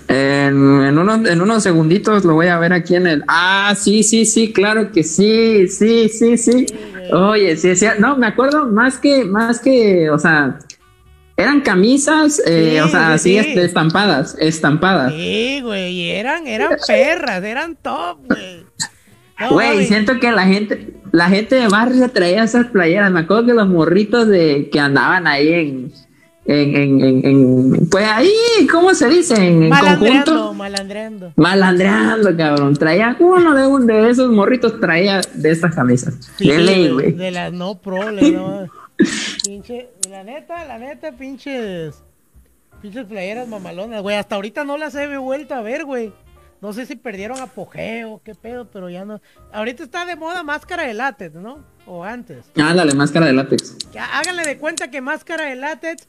En, 0.07 0.83
en 0.83 0.97
unos, 0.97 1.27
en 1.27 1.41
unos 1.41 1.63
segunditos 1.63 2.23
lo 2.25 2.33
voy 2.33 2.47
a 2.47 2.59
ver 2.59 2.73
aquí 2.73 2.95
en 2.95 3.07
el. 3.07 3.23
Ah, 3.27 3.73
sí, 3.77 4.03
sí, 4.03 4.25
sí, 4.25 4.53
claro 4.53 4.91
que 4.91 5.03
sí, 5.03 5.67
sí, 5.67 6.09
sí, 6.09 6.37
sí. 6.37 6.65
Oye, 7.11 7.55
sí, 7.57 7.75
sí, 7.75 7.85
no, 7.99 8.17
me 8.17 8.27
acuerdo 8.27 8.65
más 8.65 8.97
que, 8.97 9.25
más 9.25 9.59
que, 9.59 10.09
o 10.09 10.17
sea, 10.17 10.59
eran 11.37 11.61
camisas, 11.61 12.41
eh, 12.45 12.71
Sí, 12.73 12.79
o 12.79 12.87
sea, 12.87 13.07
sí, 13.07 13.13
así 13.13 13.29
sí. 13.31 13.37
este, 13.37 13.65
estampadas, 13.65 14.35
estampadas. 14.39 15.13
Sí, 15.13 15.59
güey, 15.61 16.09
eran, 16.11 16.47
eran 16.47 16.71
perras, 16.87 17.43
eran 17.43 17.75
top, 17.75 18.19
güey. 18.27 18.65
No, 19.37 19.49
Güey, 19.49 19.85
siento 19.85 20.17
que 20.19 20.31
la 20.31 20.45
gente, 20.45 20.93
la 21.11 21.27
gente 21.27 21.55
de 21.55 21.67
barrio 21.67 22.09
traía 22.09 22.43
esas 22.43 22.67
playeras. 22.67 23.11
Me 23.11 23.21
acuerdo 23.21 23.47
que 23.47 23.53
los 23.53 23.67
morritos 23.67 24.27
de 24.29 24.69
que 24.71 24.79
andaban 24.79 25.27
ahí 25.27 25.53
en, 25.53 25.93
en, 26.45 26.75
en, 26.75 27.03
en- 27.03 27.25
en- 27.25 27.89
pues 27.89 28.05
ahí, 28.05 28.31
¿cómo 28.71 28.93
se 28.93 29.09
dice? 29.09 29.35
En, 29.35 29.69
malandreando, 29.69 30.25
conjunto. 30.25 30.53
malandreando. 30.53 31.33
Malandreando, 31.35 32.37
cabrón. 32.37 32.75
Traía 32.75 33.15
uno 33.19 33.53
de 33.55 33.67
un 33.67 33.87
de 33.87 34.09
esos 34.09 34.29
morritos 34.31 34.79
traía 34.79 35.21
de 35.33 35.51
estas 35.51 35.73
camisas. 35.75 36.15
Sí, 36.37 36.47
de 36.49 36.57
ley, 36.59 36.89
güey. 36.91 37.11
De 37.13 37.31
las 37.31 37.51
no 37.51 37.79
problem, 37.79 38.33
no. 38.35 38.67
Pinche, 39.43 39.89
la 40.09 40.23
neta, 40.23 40.65
la 40.65 40.77
neta, 40.77 41.11
pinches. 41.11 41.95
Pinches 42.81 43.05
playeras 43.05 43.47
mamalonas, 43.47 44.01
güey. 44.01 44.15
Hasta 44.15 44.35
ahorita 44.35 44.63
no 44.63 44.77
las 44.77 44.95
he 44.95 45.17
vuelto 45.17 45.53
a 45.55 45.61
ver, 45.61 45.85
güey. 45.85 46.13
No 46.61 46.71
sé 46.73 46.85
si 46.85 46.95
perdieron 46.95 47.39
apogeo, 47.41 48.21
qué 48.23 48.33
pedo, 48.35 48.65
pero 48.71 48.89
ya 48.89 49.03
no. 49.05 49.21
Ahorita 49.51 49.83
está 49.83 50.05
de 50.05 50.15
moda 50.15 50.43
máscara 50.43 50.83
de 50.83 50.93
látex, 50.93 51.35
¿no? 51.35 51.59
O 51.85 52.03
antes. 52.03 52.45
Ándale, 52.55 52.93
máscara 52.93 53.25
de 53.27 53.33
látex. 53.33 53.75
Háganle 54.13 54.43
de 54.43 54.57
cuenta 54.57 54.89
que 54.89 55.01
máscara 55.01 55.45
de 55.45 55.55
látex 55.55 56.07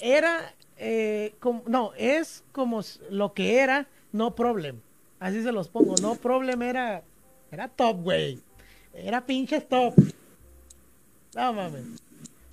era. 0.00 0.54
eh, 0.78 1.34
como, 1.40 1.62
no, 1.66 1.92
es 1.96 2.44
como 2.52 2.82
lo 3.10 3.32
que 3.32 3.58
era 3.60 3.86
No 4.12 4.34
Problem. 4.34 4.80
Así 5.20 5.42
se 5.42 5.52
los 5.52 5.68
pongo. 5.68 5.94
No 6.02 6.14
Problem 6.16 6.62
era. 6.62 7.02
Era 7.50 7.68
top, 7.68 8.02
güey. 8.02 8.40
Era 8.92 9.24
pinches 9.24 9.68
top. 9.68 9.94
No 11.34 11.52
mames. 11.52 11.84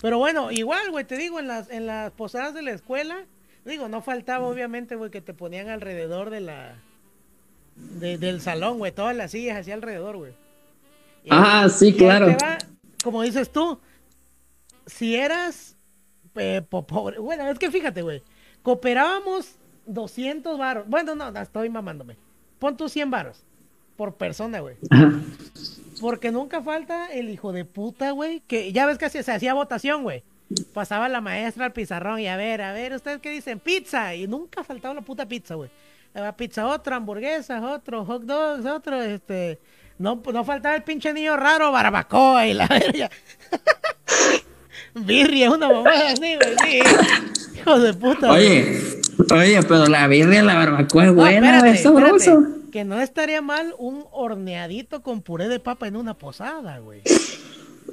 Pero 0.01 0.17
bueno, 0.17 0.51
igual, 0.51 0.91
güey, 0.91 1.05
te 1.05 1.15
digo, 1.17 1.39
en 1.39 1.47
las, 1.47 1.69
en 1.69 1.85
las 1.85 2.11
posadas 2.11 2.53
de 2.53 2.61
la 2.61 2.71
escuela, 2.71 3.25
digo, 3.63 3.87
no 3.87 4.01
faltaba 4.01 4.45
obviamente, 4.47 4.95
güey, 4.95 5.09
que 5.11 5.21
te 5.21 5.33
ponían 5.33 5.69
alrededor 5.69 6.29
de 6.29 6.41
la. 6.41 6.75
de- 7.75 8.17
del 8.17 8.41
salón, 8.41 8.77
güey, 8.79 8.91
todas 8.91 9.15
las 9.15 9.31
sillas 9.31 9.57
así 9.57 9.71
alrededor, 9.71 10.17
güey. 10.17 10.33
Ah, 11.29 11.69
sí, 11.69 11.93
claro. 11.93 12.35
va, 12.43 12.57
como 13.03 13.21
dices 13.21 13.49
tú, 13.51 13.79
si 14.85 15.15
eras 15.15 15.77
eh, 16.35 16.61
po- 16.67 16.85
pobre, 16.85 17.19
bueno, 17.19 17.47
es 17.49 17.59
que 17.59 17.71
fíjate, 17.71 18.01
güey, 18.01 18.21
cooperábamos 18.61 19.55
200 19.85 20.57
varos, 20.57 20.87
bueno, 20.87 21.15
no, 21.15 21.29
estoy 21.39 21.69
mamándome, 21.69 22.15
pon 22.59 22.77
tus 22.77 22.91
100 22.93 23.11
varos 23.11 23.43
por 23.97 24.15
persona, 24.15 24.59
güey. 24.59 24.75
Porque 26.01 26.31
nunca 26.31 26.61
falta 26.61 27.11
el 27.13 27.29
hijo 27.29 27.51
de 27.53 27.63
puta, 27.65 28.11
güey, 28.11 28.41
que 28.47 28.71
ya 28.73 28.85
ves 28.85 28.97
que 28.97 29.09
se, 29.09 29.23
se 29.23 29.31
hacía 29.31 29.53
votación, 29.53 30.03
güey. 30.03 30.23
Pasaba 30.73 31.07
la 31.09 31.21
maestra 31.21 31.65
al 31.65 31.73
pizarrón 31.73 32.19
y 32.19 32.27
a 32.27 32.35
ver, 32.35 32.61
a 32.61 32.73
ver, 32.73 32.93
¿ustedes 32.93 33.19
qué 33.21 33.29
dicen? 33.29 33.59
Pizza. 33.59 34.13
Y 34.15 34.27
nunca 34.27 34.63
faltaba 34.63 34.93
la 34.93 35.01
puta 35.01 35.27
pizza, 35.27 35.55
güey. 35.55 35.69
Pizza 36.35 36.67
otra, 36.67 36.97
hamburguesas, 36.97 37.63
otro, 37.63 38.03
hot 38.05 38.23
dogs, 38.23 38.65
otro, 38.65 39.01
este... 39.01 39.59
No, 39.99 40.21
no 40.33 40.43
faltaba 40.43 40.75
el 40.75 40.83
pinche 40.83 41.13
niño 41.13 41.37
raro, 41.37 41.71
barbacoa 41.71 42.45
y 42.47 42.53
la 42.53 42.67
verga. 42.69 43.09
Birria, 44.95 45.51
una 45.51 45.67
mamada 45.69 46.09
así, 46.11 46.35
güey, 46.35 46.55
sí. 46.63 46.79
Hijo 47.59 47.79
de 47.79 47.93
puta. 47.93 48.31
Oye, 48.31 48.81
oye, 49.31 49.63
pero 49.63 49.87
la 49.87 50.07
birria 50.07 50.43
la 50.43 50.55
barbacoa 50.55 51.03
es 51.05 51.09
No, 51.09 51.15
buena, 51.15 51.47
espérate, 51.57 51.69
es 51.77 51.83
sabroso. 51.83 52.31
espérate, 52.39 52.71
Que 52.71 52.83
no 52.83 52.99
estaría 53.01 53.41
mal 53.41 53.73
un 53.77 54.05
horneadito 54.11 55.01
con 55.01 55.21
puré 55.21 55.47
de 55.47 55.59
papa 55.59 55.87
en 55.87 55.95
una 55.95 56.13
posada, 56.15 56.79
güey. 56.79 57.01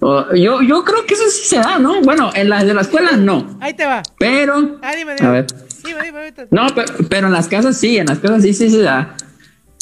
Oh, 0.02 0.24
yo, 0.34 0.62
yo 0.62 0.82
creo 0.84 1.04
que 1.06 1.14
eso 1.14 1.24
sí 1.28 1.44
se 1.46 1.56
da, 1.56 1.78
¿no? 1.78 2.00
Bueno, 2.00 2.30
en 2.34 2.48
las 2.48 2.64
de 2.64 2.72
la 2.74 2.80
escuela 2.80 3.12
no, 3.16 3.58
Ahí 3.60 3.74
te 3.74 3.84
va. 3.84 4.02
pero... 4.18 4.78
Ah, 4.82 4.94
dime, 4.96 5.14
dime. 5.14 5.28
A 5.28 5.30
ver. 5.32 5.46
Dime, 5.84 6.02
dime. 6.04 6.34
No, 6.50 6.66
pero, 6.74 6.92
pero 7.08 7.26
en 7.26 7.32
las 7.34 7.48
casas 7.48 7.76
sí, 7.78 7.98
en 7.98 8.06
las 8.06 8.18
casas 8.18 8.42
sí, 8.42 8.54
sí 8.54 8.70
se 8.70 8.80
da. 8.82 9.14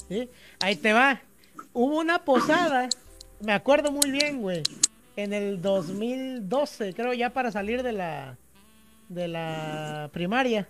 Sí, 0.08 0.28
Ahí 0.60 0.74
te 0.76 0.92
va. 0.92 1.20
Hubo 1.72 1.98
una 2.00 2.18
posada, 2.24 2.88
me 3.40 3.52
acuerdo 3.52 3.92
muy 3.92 4.10
bien, 4.10 4.40
güey. 4.40 4.62
En 5.18 5.32
el 5.32 5.60
2012, 5.60 6.94
creo 6.94 7.12
ya 7.12 7.30
para 7.30 7.50
salir 7.50 7.82
de 7.82 7.90
la 7.90 8.38
de 9.08 9.26
la 9.26 10.10
primaria. 10.12 10.68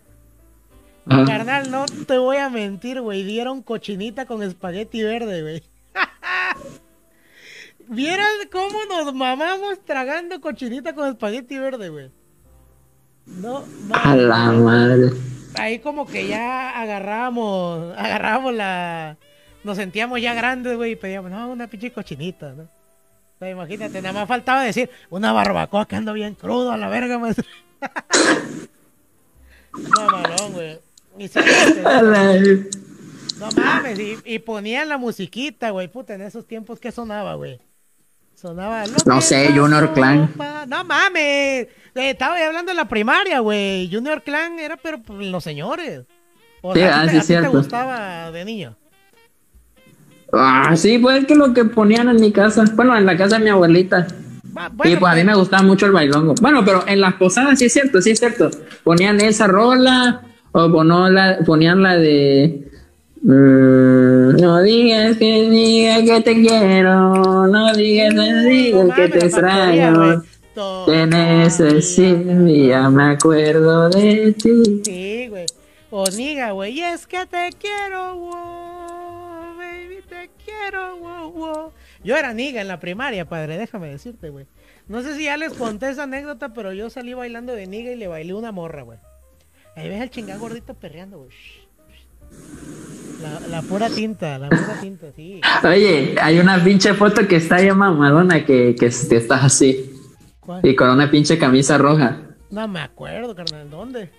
Ajá. 1.04 1.26
Carnal, 1.26 1.70
no 1.70 1.84
te 1.84 2.16
voy 2.16 2.38
a 2.38 2.48
mentir, 2.48 3.02
güey. 3.02 3.24
Dieron 3.24 3.60
cochinita 3.60 4.24
con 4.24 4.42
espagueti 4.42 5.02
verde, 5.02 5.42
güey. 5.42 5.62
¿Vieras 7.88 8.30
cómo 8.50 8.78
nos 8.88 9.12
mamamos 9.12 9.84
tragando 9.84 10.40
cochinita 10.40 10.94
con 10.94 11.10
espagueti 11.10 11.58
verde, 11.58 11.90
güey? 11.90 12.10
No, 13.26 13.64
A 13.92 14.16
la 14.16 14.52
madre. 14.52 15.10
Ahí 15.58 15.78
como 15.80 16.06
que 16.06 16.26
ya 16.26 16.70
agarramos, 16.70 17.94
agarramos 17.98 18.54
la... 18.54 19.18
Nos 19.62 19.76
sentíamos 19.76 20.22
ya 20.22 20.32
grandes, 20.32 20.74
güey, 20.74 20.92
y 20.92 20.96
pedíamos, 20.96 21.30
no, 21.30 21.50
una 21.50 21.66
pinche 21.66 21.92
cochinita, 21.92 22.54
¿no? 22.54 22.77
Imagínate, 23.40 24.02
nada 24.02 24.20
más 24.20 24.28
faltaba 24.28 24.62
decir, 24.62 24.90
una 25.10 25.32
barbacoa 25.32 25.86
que 25.86 25.96
ando 25.96 26.12
bien 26.12 26.34
crudo 26.34 26.72
a 26.72 26.76
la 26.76 26.88
verga, 26.88 27.18
maestro. 27.18 27.44
no, 29.72 30.06
malón, 30.10 30.52
güey. 30.52 30.78
Y 31.18 31.30
no 33.38 33.48
mames, 33.56 33.98
y, 33.98 34.16
y 34.24 34.38
ponían 34.40 34.88
la 34.88 34.98
musiquita, 34.98 35.70
güey, 35.70 35.88
puta, 35.88 36.14
en 36.14 36.22
esos 36.22 36.46
tiempos, 36.46 36.78
¿qué 36.80 36.92
sonaba, 36.92 37.34
güey? 37.34 37.60
Sonaba... 38.34 38.84
No 39.04 39.20
sé, 39.20 39.52
Junior 39.52 39.92
Clan. 39.94 40.32
No 40.68 40.84
mames, 40.84 41.22
eh, 41.22 41.68
estaba 41.94 42.36
hablando 42.44 42.70
de 42.70 42.76
la 42.76 42.88
primaria, 42.88 43.40
güey. 43.40 43.90
Junior 43.92 44.22
Clan 44.22 44.58
era, 44.60 44.76
pero 44.76 45.02
pues, 45.02 45.26
los 45.26 45.42
señores. 45.42 46.02
O 46.62 46.72
Sí, 46.72 46.80
sea, 46.80 46.98
¿a 46.98 47.02
ah, 47.02 47.06
te- 47.06 47.20
sí, 47.22 47.34
a 47.34 47.40
ti 47.40 47.46
te 47.46 47.56
gustaba 47.56 48.30
de 48.30 48.44
niño? 48.44 48.76
Ah, 50.32 50.74
sí, 50.76 50.98
pues 50.98 51.20
es 51.20 51.26
que 51.26 51.34
lo 51.34 51.54
que 51.54 51.64
ponían 51.64 52.08
en 52.08 52.20
mi 52.20 52.32
casa, 52.32 52.64
bueno, 52.74 52.96
en 52.96 53.06
la 53.06 53.16
casa 53.16 53.38
de 53.38 53.44
mi 53.44 53.50
abuelita. 53.50 54.06
Va, 54.56 54.66
y 54.66 54.76
bueno, 54.76 55.00
pues 55.00 55.12
a 55.12 55.16
mí 55.16 55.24
me 55.24 55.34
gustaba 55.34 55.62
mucho 55.62 55.86
el 55.86 55.92
bailongo. 55.92 56.34
Bueno, 56.40 56.64
pero 56.64 56.84
en 56.86 57.00
las 57.00 57.14
posadas 57.14 57.58
sí 57.58 57.66
es 57.66 57.72
cierto, 57.72 58.02
sí 58.02 58.10
es 58.10 58.18
cierto. 58.18 58.50
Ponían 58.84 59.20
esa 59.20 59.46
rola 59.46 60.22
o 60.52 60.70
ponó 60.70 61.08
la, 61.08 61.38
ponían 61.46 61.82
la 61.82 61.96
de 61.96 62.68
mm, 63.22 64.36
no 64.40 64.62
digas 64.62 65.16
que 65.16 65.48
diga 65.50 66.02
que 66.02 66.20
te 66.22 66.34
quiero, 66.34 67.46
no 67.46 67.72
digas 67.74 68.10
que 68.10 68.14
no 68.14 68.42
digas 68.42 68.96
que 68.96 69.08
te 69.08 69.18
güey. 69.18 69.26
extraño. 69.26 70.22
Te 70.86 71.06
necesito 71.06 72.46
ya 72.48 72.90
me 72.90 73.12
acuerdo 73.12 73.88
de 73.90 74.32
ti. 74.32 74.82
Sí, 74.84 75.28
güey. 75.28 75.46
O 75.90 76.04
niga, 76.10 76.50
güey. 76.50 76.80
Es 76.80 77.06
que 77.06 77.24
te 77.26 77.50
quiero, 77.60 78.14
te 78.14 78.67
quiero, 80.60 80.96
wow, 80.98 81.32
wow. 81.32 81.72
Yo 82.04 82.16
era 82.16 82.32
niga 82.34 82.60
en 82.60 82.68
la 82.68 82.80
primaria, 82.80 83.24
padre, 83.28 83.58
déjame 83.58 83.88
decirte, 83.88 84.30
güey. 84.30 84.46
No 84.88 85.02
sé 85.02 85.16
si 85.16 85.24
ya 85.24 85.36
les 85.36 85.52
conté 85.52 85.90
esa 85.90 86.04
anécdota, 86.04 86.52
pero 86.54 86.72
yo 86.72 86.88
salí 86.90 87.14
bailando 87.14 87.52
de 87.52 87.66
niga 87.66 87.90
y 87.92 87.96
le 87.96 88.08
bailé 88.08 88.34
una 88.34 88.52
morra, 88.52 88.82
güey. 88.82 88.98
Ahí 89.76 89.88
ves 89.88 90.00
al 90.00 90.10
chingado 90.10 90.40
gordito 90.40 90.74
perreando, 90.74 91.18
güey. 91.18 91.30
La, 93.22 93.40
la 93.48 93.62
pura 93.62 93.88
tinta, 93.90 94.38
la 94.38 94.48
pura 94.48 94.78
tinta, 94.80 95.06
sí. 95.14 95.40
Oye, 95.64 96.14
hay 96.20 96.38
una 96.38 96.62
pinche 96.62 96.94
foto 96.94 97.26
que 97.26 97.36
está 97.36 97.60
ya 97.62 97.74
mamadona 97.74 98.44
que, 98.44 98.74
que 98.78 98.88
que 98.88 99.16
estás 99.16 99.44
así 99.44 99.92
¿Cuál? 100.40 100.60
y 100.64 100.74
con 100.74 100.90
una 100.90 101.10
pinche 101.10 101.38
camisa 101.38 101.78
roja. 101.78 102.20
No 102.50 102.66
me 102.68 102.80
acuerdo, 102.80 103.34
carnal, 103.34 103.68
¿dónde? 103.70 104.10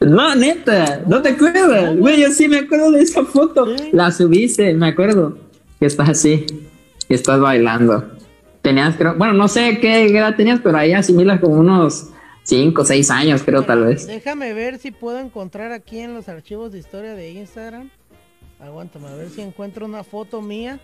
No, 0.00 0.34
neta, 0.34 1.02
no 1.06 1.20
te 1.20 1.30
acuerdas, 1.30 1.96
güey, 1.96 2.22
yo 2.22 2.30
sí 2.30 2.48
me 2.48 2.60
acuerdo 2.60 2.90
de 2.92 3.02
esa 3.02 3.24
foto. 3.24 3.76
Sí. 3.76 3.90
La 3.92 4.10
subiste, 4.10 4.72
me 4.74 4.88
acuerdo. 4.88 5.36
Que 5.80 5.86
estás 5.86 6.08
así, 6.10 6.46
que 7.08 7.14
estás 7.14 7.40
bailando. 7.40 8.16
Tenías, 8.62 8.96
creo, 8.96 9.16
bueno, 9.16 9.32
no 9.32 9.48
sé 9.48 9.80
qué 9.80 10.06
edad 10.06 10.36
tenías, 10.36 10.60
pero 10.62 10.76
ahí 10.76 10.92
asimilas 10.92 11.40
como 11.40 11.54
unos 11.54 12.10
5 12.44 12.82
o 12.82 12.84
6 12.84 13.10
años, 13.10 13.42
creo, 13.42 13.64
tal 13.64 13.86
vez. 13.86 14.06
Déjame 14.06 14.52
ver 14.52 14.78
si 14.78 14.90
puedo 14.90 15.18
encontrar 15.18 15.72
aquí 15.72 15.98
en 15.98 16.14
los 16.14 16.28
archivos 16.28 16.70
de 16.70 16.78
historia 16.78 17.14
de 17.14 17.30
Instagram. 17.30 17.90
Aguántame, 18.60 19.08
a 19.08 19.14
ver 19.14 19.30
si 19.30 19.40
encuentro 19.40 19.86
una 19.86 20.04
foto 20.04 20.42
mía 20.42 20.78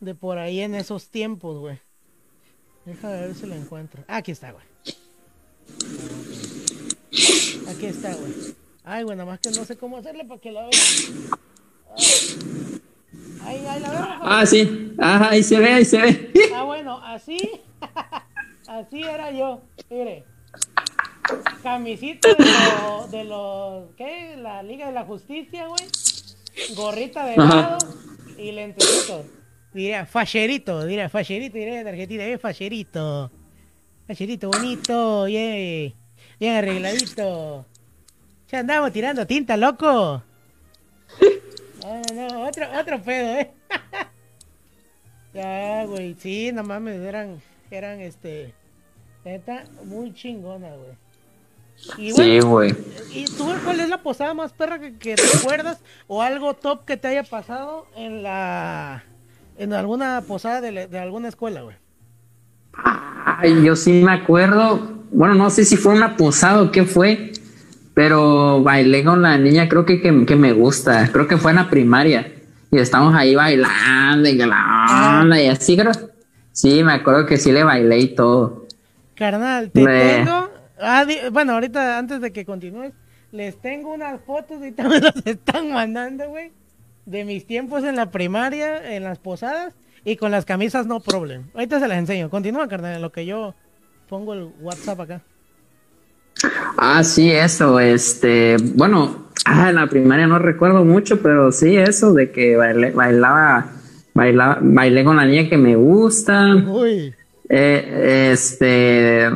de 0.00 0.14
por 0.14 0.38
ahí 0.38 0.60
en 0.60 0.74
esos 0.74 1.08
tiempos, 1.08 1.58
güey. 1.58 1.78
Déjame 2.86 3.20
ver 3.20 3.34
si 3.34 3.46
la 3.46 3.56
encuentro. 3.56 4.02
Aquí 4.08 4.30
está, 4.30 4.52
güey. 4.52 4.64
Aquí 7.68 7.86
está, 7.86 8.14
güey. 8.14 8.32
Ay, 8.82 9.04
güey, 9.04 9.14
nada 9.14 9.30
más 9.30 9.40
que 9.40 9.50
no 9.50 9.66
sé 9.66 9.76
cómo 9.76 9.98
hacerle 9.98 10.24
para 10.24 10.40
que 10.40 10.52
la 10.52 10.62
vean. 10.62 10.72
Ay, 13.42 13.64
ay, 13.68 13.80
la 13.80 13.90
veo. 13.90 14.06
Ah, 14.20 14.46
sí, 14.46 14.92
ajá, 14.98 15.30
ahí 15.30 15.42
se 15.42 15.58
ve, 15.58 15.72
ahí 15.72 15.84
se 15.84 15.98
ve. 15.98 16.32
Ah, 16.54 16.64
bueno, 16.64 17.00
así. 17.04 17.38
así 18.68 19.02
era 19.02 19.30
yo. 19.30 19.62
Mire. 19.90 20.24
Camisita 21.62 22.34
de 22.34 22.44
los. 22.44 23.10
De 23.10 23.24
los 23.24 23.94
¿Qué? 23.96 24.36
La 24.36 24.62
Liga 24.62 24.86
de 24.86 24.92
la 24.92 25.04
Justicia, 25.04 25.66
güey. 25.66 25.88
Gorrita 26.74 27.24
de 27.26 27.36
lado 27.36 27.78
y 28.36 28.52
lentecitos. 28.52 29.26
Diría, 29.72 30.06
facherito, 30.06 30.84
diría, 30.86 31.08
facherito, 31.08 31.56
diría 31.56 31.80
en 31.80 31.88
Argentina, 31.88 32.24
eh, 32.24 32.38
facherito. 32.38 33.30
Facherito 34.06 34.50
bonito, 34.50 35.24
bien, 35.24 35.94
bien 36.40 36.56
arregladito. 36.56 37.66
Ya 38.50 38.60
andamos 38.60 38.92
tirando 38.92 39.26
tinta, 39.26 39.56
loco. 39.56 40.22
No, 41.88 42.02
no, 42.14 42.28
no, 42.28 42.48
otro, 42.48 42.66
otro 42.78 43.02
pedo, 43.02 43.38
eh. 43.40 43.50
Ya, 45.34 45.84
güey, 45.86 46.16
sí, 46.18 46.50
no 46.52 46.64
mames, 46.64 47.00
eran, 47.00 47.40
eran, 47.70 48.00
este, 48.00 48.54
neta, 49.24 49.64
muy 49.84 50.12
chingona, 50.14 50.68
güey. 50.70 50.96
Y 51.98 52.12
Sí, 52.12 52.40
güey. 52.40 52.74
¿y 53.12 53.24
tú 53.26 53.46
cuál 53.64 53.78
es 53.80 53.88
la 53.88 54.02
posada 54.02 54.34
más 54.34 54.52
perra 54.52 54.80
que, 54.80 54.96
que 54.96 55.14
recuerdas 55.16 55.78
o 56.08 56.22
algo 56.22 56.54
top 56.54 56.84
que 56.84 56.96
te 56.96 57.08
haya 57.08 57.22
pasado 57.22 57.86
en 57.94 58.22
la, 58.24 59.04
en 59.58 59.72
alguna 59.74 60.22
posada 60.26 60.60
de, 60.60 60.72
la- 60.72 60.86
de 60.88 60.98
alguna 60.98 61.28
escuela, 61.28 61.60
güey? 61.62 61.76
Ay, 62.72 63.62
yo 63.62 63.76
sí 63.76 63.92
me 64.02 64.12
acuerdo. 64.12 64.96
Bueno, 65.12 65.34
no 65.34 65.50
sé 65.50 65.64
si 65.64 65.76
fue 65.76 65.94
una 65.94 66.16
posada 66.16 66.62
o 66.62 66.70
qué 66.72 66.84
fue, 66.84 67.32
pero 67.98 68.62
bailé 68.62 69.02
con 69.02 69.22
la 69.22 69.36
niña, 69.38 69.68
creo 69.68 69.84
que, 69.84 70.00
que, 70.00 70.24
que 70.24 70.36
me 70.36 70.52
gusta. 70.52 71.10
Creo 71.10 71.26
que 71.26 71.36
fue 71.36 71.50
en 71.50 71.56
la 71.56 71.68
primaria. 71.68 72.32
Y 72.70 72.78
estamos 72.78 73.12
ahí 73.12 73.34
bailando 73.34 74.28
y 74.28 74.38
y 75.42 75.46
así, 75.48 75.76
creo. 75.76 75.90
Sí, 76.52 76.84
me 76.84 76.92
acuerdo 76.92 77.26
que 77.26 77.36
sí 77.38 77.50
le 77.50 77.64
bailé 77.64 77.98
y 77.98 78.14
todo. 78.14 78.68
Carnal, 79.16 79.72
te 79.72 79.82
Me- 79.82 80.14
tengo, 80.14 80.48
ah, 80.80 81.04
di- 81.04 81.28
bueno, 81.32 81.54
ahorita 81.54 81.98
antes 81.98 82.20
de 82.20 82.32
que 82.32 82.44
continúes, 82.44 82.92
les 83.32 83.60
tengo 83.60 83.92
unas 83.92 84.20
fotos, 84.20 84.58
ahorita 84.58 84.88
me 84.88 85.00
las 85.00 85.26
están 85.26 85.72
mandando, 85.72 86.28
güey, 86.28 86.52
de 87.04 87.24
mis 87.24 87.48
tiempos 87.48 87.82
en 87.82 87.96
la 87.96 88.12
primaria, 88.12 88.94
en 88.94 89.02
las 89.02 89.18
posadas 89.18 89.74
y 90.04 90.14
con 90.14 90.30
las 90.30 90.44
camisas 90.44 90.86
no 90.86 91.00
problem. 91.00 91.50
Ahorita 91.52 91.80
se 91.80 91.88
las 91.88 91.98
enseño. 91.98 92.30
Continúa, 92.30 92.68
carnal, 92.68 92.94
en 92.94 93.02
lo 93.02 93.10
que 93.10 93.26
yo 93.26 93.56
pongo 94.08 94.34
el 94.34 94.52
WhatsApp 94.60 95.00
acá. 95.00 95.20
Ah, 96.76 97.02
sí, 97.04 97.30
eso, 97.30 97.80
este, 97.80 98.56
bueno, 98.74 99.28
ah, 99.44 99.70
en 99.70 99.76
la 99.76 99.86
primaria 99.86 100.26
no 100.26 100.38
recuerdo 100.38 100.84
mucho, 100.84 101.20
pero 101.20 101.52
sí, 101.52 101.76
eso 101.76 102.12
de 102.12 102.30
que 102.30 102.56
bailé, 102.56 102.90
bailaba, 102.90 103.72
bailaba, 104.14 104.58
bailé 104.60 105.04
con 105.04 105.16
la 105.16 105.24
niña 105.24 105.48
que 105.48 105.56
me 105.56 105.76
gusta. 105.76 106.54
Uy. 106.54 107.14
Eh, 107.48 108.30
este. 108.32 109.30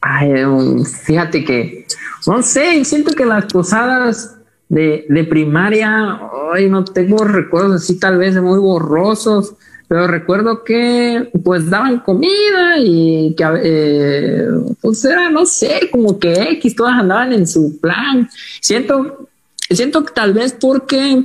Ay, 0.00 0.44
um, 0.44 0.84
fíjate 0.84 1.44
que. 1.44 1.86
No 2.26 2.42
sé, 2.42 2.84
siento 2.84 3.14
que 3.14 3.24
las 3.24 3.46
posadas 3.46 4.36
de, 4.68 5.06
de 5.08 5.24
primaria. 5.24 6.20
Ay, 6.52 6.68
no 6.68 6.84
tengo 6.84 7.24
recuerdos 7.24 7.82
así, 7.82 7.98
tal 7.98 8.18
vez 8.18 8.40
muy 8.40 8.58
borrosos. 8.58 9.54
Pero 9.88 10.08
recuerdo 10.08 10.64
que, 10.64 11.30
pues, 11.44 11.70
daban 11.70 12.00
comida 12.00 12.76
y 12.78 13.34
que, 13.36 13.44
eh, 13.62 14.48
pues, 14.80 15.04
era, 15.04 15.30
no 15.30 15.46
sé, 15.46 15.88
como 15.92 16.18
que 16.18 16.32
X, 16.32 16.74
todas 16.74 16.94
andaban 16.98 17.32
en 17.32 17.46
su 17.46 17.78
plan. 17.80 18.28
Siento, 18.60 19.28
siento 19.70 20.04
que 20.04 20.12
tal 20.12 20.32
vez 20.32 20.56
porque, 20.60 21.24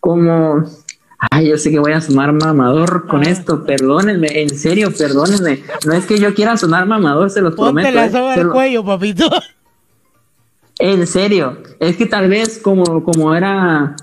como, 0.00 0.64
Ay, 1.32 1.48
yo 1.48 1.58
sé 1.58 1.72
que 1.72 1.80
voy 1.80 1.90
a 1.90 2.00
sonar 2.00 2.32
mamador 2.32 3.08
con 3.08 3.26
Ah. 3.26 3.30
esto, 3.30 3.64
perdónenme, 3.64 4.40
en 4.40 4.50
serio, 4.56 4.92
perdónenme. 4.96 5.64
No 5.84 5.92
es 5.92 6.06
que 6.06 6.16
yo 6.20 6.32
quiera 6.32 6.56
sonar 6.56 6.86
mamador, 6.86 7.28
se 7.30 7.40
los 7.40 7.56
Ponte 7.56 7.72
prometo. 7.82 7.90
la 7.96 8.06
eh, 8.06 8.10
soga 8.12 8.34
al 8.34 8.42
lo- 8.44 8.52
cuello, 8.52 8.84
papito. 8.84 9.28
En 10.78 11.06
serio, 11.08 11.58
es 11.80 11.96
que 11.96 12.06
tal 12.06 12.28
vez 12.28 12.58
como, 12.58 13.02
como 13.02 13.34
era, 13.34 13.96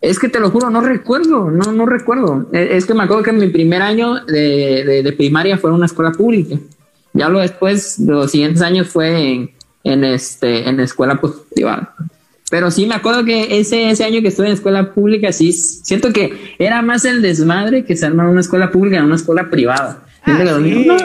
es 0.00 0.18
que 0.18 0.28
te 0.28 0.38
lo 0.40 0.50
juro, 0.50 0.70
no 0.70 0.80
recuerdo, 0.80 1.50
no, 1.50 1.72
no 1.72 1.86
recuerdo. 1.86 2.48
Eh, 2.52 2.68
Es 2.72 2.86
que 2.86 2.94
me 2.94 3.02
acuerdo 3.04 3.22
que 3.24 3.32
mi 3.32 3.48
primer 3.48 3.82
año 3.82 4.24
de, 4.26 4.84
de, 4.84 5.02
de 5.02 5.12
primaria 5.12 5.58
fue 5.58 5.70
en 5.70 5.76
una 5.76 5.86
escuela 5.86 6.12
pública. 6.12 6.56
Ya 7.14 7.28
lo 7.28 7.40
después, 7.40 8.04
de 8.06 8.12
los 8.12 8.30
siguientes 8.30 8.62
años 8.62 8.88
fue 8.88 9.32
en, 9.32 9.50
en 9.84 10.04
este, 10.04 10.68
en 10.68 10.78
escuela 10.80 11.20
pues, 11.20 11.32
privada. 11.54 11.94
Pero 12.50 12.70
sí 12.70 12.86
me 12.86 12.94
acuerdo 12.94 13.24
que 13.24 13.58
ese, 13.60 13.90
ese 13.90 14.04
año 14.04 14.22
que 14.22 14.28
estuve 14.28 14.46
en 14.46 14.52
escuela 14.54 14.92
pública, 14.94 15.32
sí, 15.32 15.52
siento 15.52 16.12
que 16.12 16.54
era 16.58 16.80
más 16.80 17.04
el 17.04 17.20
desmadre 17.20 17.84
que 17.84 17.96
se 17.96 18.06
arma 18.06 18.22
en 18.24 18.30
una 18.30 18.40
escuela 18.40 18.70
pública 18.70 18.98
en 18.98 19.04
una 19.04 19.16
escuela 19.16 19.50
privada. 19.50 20.04
Que 20.24 20.30
Ah, 20.32 20.58
sí. 20.62 20.84
"No, 20.86 20.96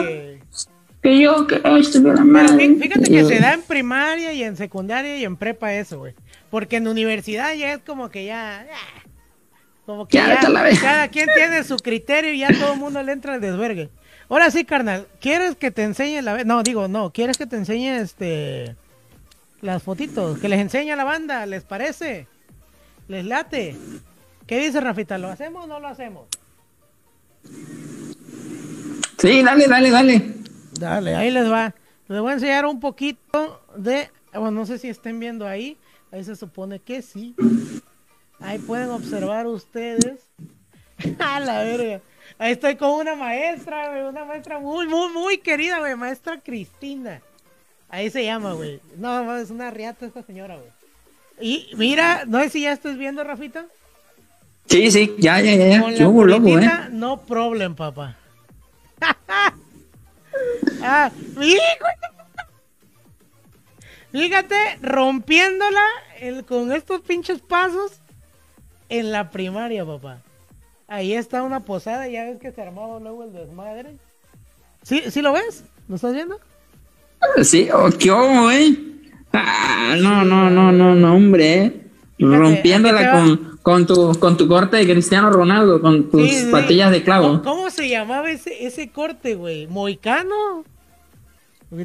que 1.02 1.20
yo, 1.20 1.46
que 1.46 1.60
esto, 1.78 2.02
que 2.02 2.08
la 2.08 2.24
madre". 2.24 2.56
fí- 2.68 2.80
fíjate 2.80 3.10
que 3.10 3.20
Yo- 3.22 3.28
se 3.28 3.38
da 3.40 3.52
en 3.54 3.62
primaria 3.62 4.32
y 4.32 4.42
en 4.42 4.56
secundaria 4.56 5.18
y 5.18 5.24
en 5.24 5.36
prepa 5.36 5.74
eso, 5.74 5.98
güey. 5.98 6.14
Porque 6.54 6.76
en 6.76 6.86
universidad 6.86 7.52
ya 7.54 7.72
es 7.72 7.80
como 7.80 8.10
que 8.10 8.26
ya... 8.26 8.64
Como 9.86 10.06
que 10.06 10.18
Ya, 10.18 10.48
la 10.48 10.70
cada 10.80 11.08
quien 11.08 11.26
tiene 11.34 11.64
su 11.64 11.74
criterio 11.78 12.32
y 12.32 12.38
ya 12.38 12.56
todo 12.56 12.74
el 12.74 12.78
mundo 12.78 13.02
le 13.02 13.10
entra 13.10 13.34
al 13.34 13.40
desvergue. 13.40 13.90
Ahora 14.28 14.52
sí, 14.52 14.64
carnal, 14.64 15.08
¿quieres 15.20 15.56
que 15.56 15.72
te 15.72 15.82
enseñe 15.82 16.22
la... 16.22 16.44
No, 16.44 16.62
digo, 16.62 16.86
no, 16.86 17.10
¿quieres 17.10 17.38
que 17.38 17.46
te 17.46 17.56
enseñe 17.56 17.96
este... 17.96 18.76
Las 19.62 19.82
fotitos? 19.82 20.38
Que 20.38 20.48
les 20.48 20.60
enseñe 20.60 20.92
a 20.92 20.96
la 20.96 21.02
banda, 21.02 21.44
¿les 21.44 21.64
parece? 21.64 22.28
¿Les 23.08 23.24
late? 23.24 23.74
¿Qué 24.46 24.60
dice 24.60 24.80
Rafita? 24.80 25.18
¿Lo 25.18 25.30
hacemos 25.30 25.64
o 25.64 25.66
no 25.66 25.80
lo 25.80 25.88
hacemos? 25.88 26.28
Sí, 29.18 29.42
dale, 29.42 29.66
dale, 29.66 29.90
dale. 29.90 30.34
Dale, 30.78 31.16
ahí 31.16 31.32
les 31.32 31.50
va. 31.50 31.74
Les 32.06 32.20
voy 32.20 32.30
a 32.30 32.34
enseñar 32.34 32.64
un 32.64 32.78
poquito 32.78 33.60
de... 33.76 34.08
Bueno, 34.32 34.52
no 34.52 34.66
sé 34.66 34.78
si 34.78 34.88
estén 34.88 35.18
viendo 35.18 35.48
ahí. 35.48 35.76
Ahí 36.14 36.22
se 36.22 36.36
supone 36.36 36.78
que 36.78 37.02
sí. 37.02 37.34
Ahí 38.38 38.60
pueden 38.60 38.90
observar 38.90 39.48
ustedes. 39.48 40.20
A 41.18 41.40
la 41.40 41.64
verga. 41.64 42.00
Ahí 42.38 42.52
estoy 42.52 42.76
con 42.76 42.90
una 42.90 43.16
maestra, 43.16 43.90
güey, 43.90 44.02
una 44.02 44.24
maestra 44.24 44.60
muy, 44.60 44.86
muy, 44.86 45.12
muy 45.12 45.38
querida, 45.38 45.80
güey, 45.80 45.96
maestra 45.96 46.38
Cristina. 46.40 47.20
Ahí 47.88 48.10
se 48.10 48.24
llama, 48.24 48.52
güey. 48.52 48.80
No, 48.96 49.36
es 49.36 49.50
una 49.50 49.72
riata 49.72 50.06
esta 50.06 50.22
señora, 50.22 50.54
güey. 50.54 50.68
Y 51.40 51.74
mira, 51.76 52.22
no 52.28 52.40
sé 52.44 52.50
si 52.50 52.60
ya 52.62 52.70
estás 52.70 52.96
viendo, 52.96 53.24
Rafita. 53.24 53.66
Sí, 54.66 54.92
sí, 54.92 55.16
ya, 55.18 55.40
ya, 55.40 55.56
ya. 55.56 55.80
Con 55.80 55.94
la 55.94 55.98
Yo 55.98 56.12
loco, 56.12 56.58
eh. 56.60 56.70
no 56.92 57.22
problem, 57.22 57.74
papá. 57.74 58.16
ah, 60.80 61.10
de- 61.40 61.58
Fíjate, 64.14 64.54
rompiéndola 64.80 65.82
el, 66.20 66.44
con 66.44 66.70
estos 66.70 67.00
pinches 67.00 67.40
pasos 67.40 68.00
en 68.88 69.10
la 69.10 69.30
primaria, 69.32 69.84
papá. 69.84 70.22
Ahí 70.86 71.14
está 71.14 71.42
una 71.42 71.64
posada, 71.64 72.06
ya 72.06 72.22
ves 72.22 72.38
que 72.38 72.52
se 72.52 72.62
armaba 72.62 73.00
luego 73.00 73.24
el 73.24 73.32
desmadre. 73.32 73.96
¿Sí, 74.84 75.02
¿sí 75.10 75.20
lo 75.20 75.32
ves? 75.32 75.64
¿Lo 75.88 75.96
estás 75.96 76.14
viendo? 76.14 76.38
Sí, 77.42 77.68
oh, 77.74 77.90
¿qué 77.98 78.12
hubo, 78.12 78.52
eh? 78.52 78.76
Ah, 79.32 79.96
no, 80.00 80.24
no, 80.24 80.48
no, 80.48 80.70
no, 80.70 80.94
no, 80.94 81.14
hombre, 81.16 81.54
eh. 81.64 81.80
Fíjate, 82.16 82.36
Rompiéndola 82.36 83.10
con, 83.10 83.58
con, 83.62 83.86
tu, 83.86 84.12
con 84.20 84.36
tu 84.36 84.46
corte 84.46 84.76
de 84.76 84.84
Cristiano 84.84 85.30
Ronaldo, 85.30 85.80
con 85.80 86.08
tus 86.08 86.22
Sí, 86.30 86.44
sí. 86.44 86.50
patillas 86.52 86.92
de 86.92 87.02
clavo. 87.02 87.42
¿Cómo, 87.42 87.42
cómo 87.42 87.70
se 87.70 87.88
llamaba 87.88 88.30
ese, 88.30 88.64
ese 88.64 88.90
corte, 88.90 89.34
güey? 89.34 89.66
¿Moicano? 89.66 90.64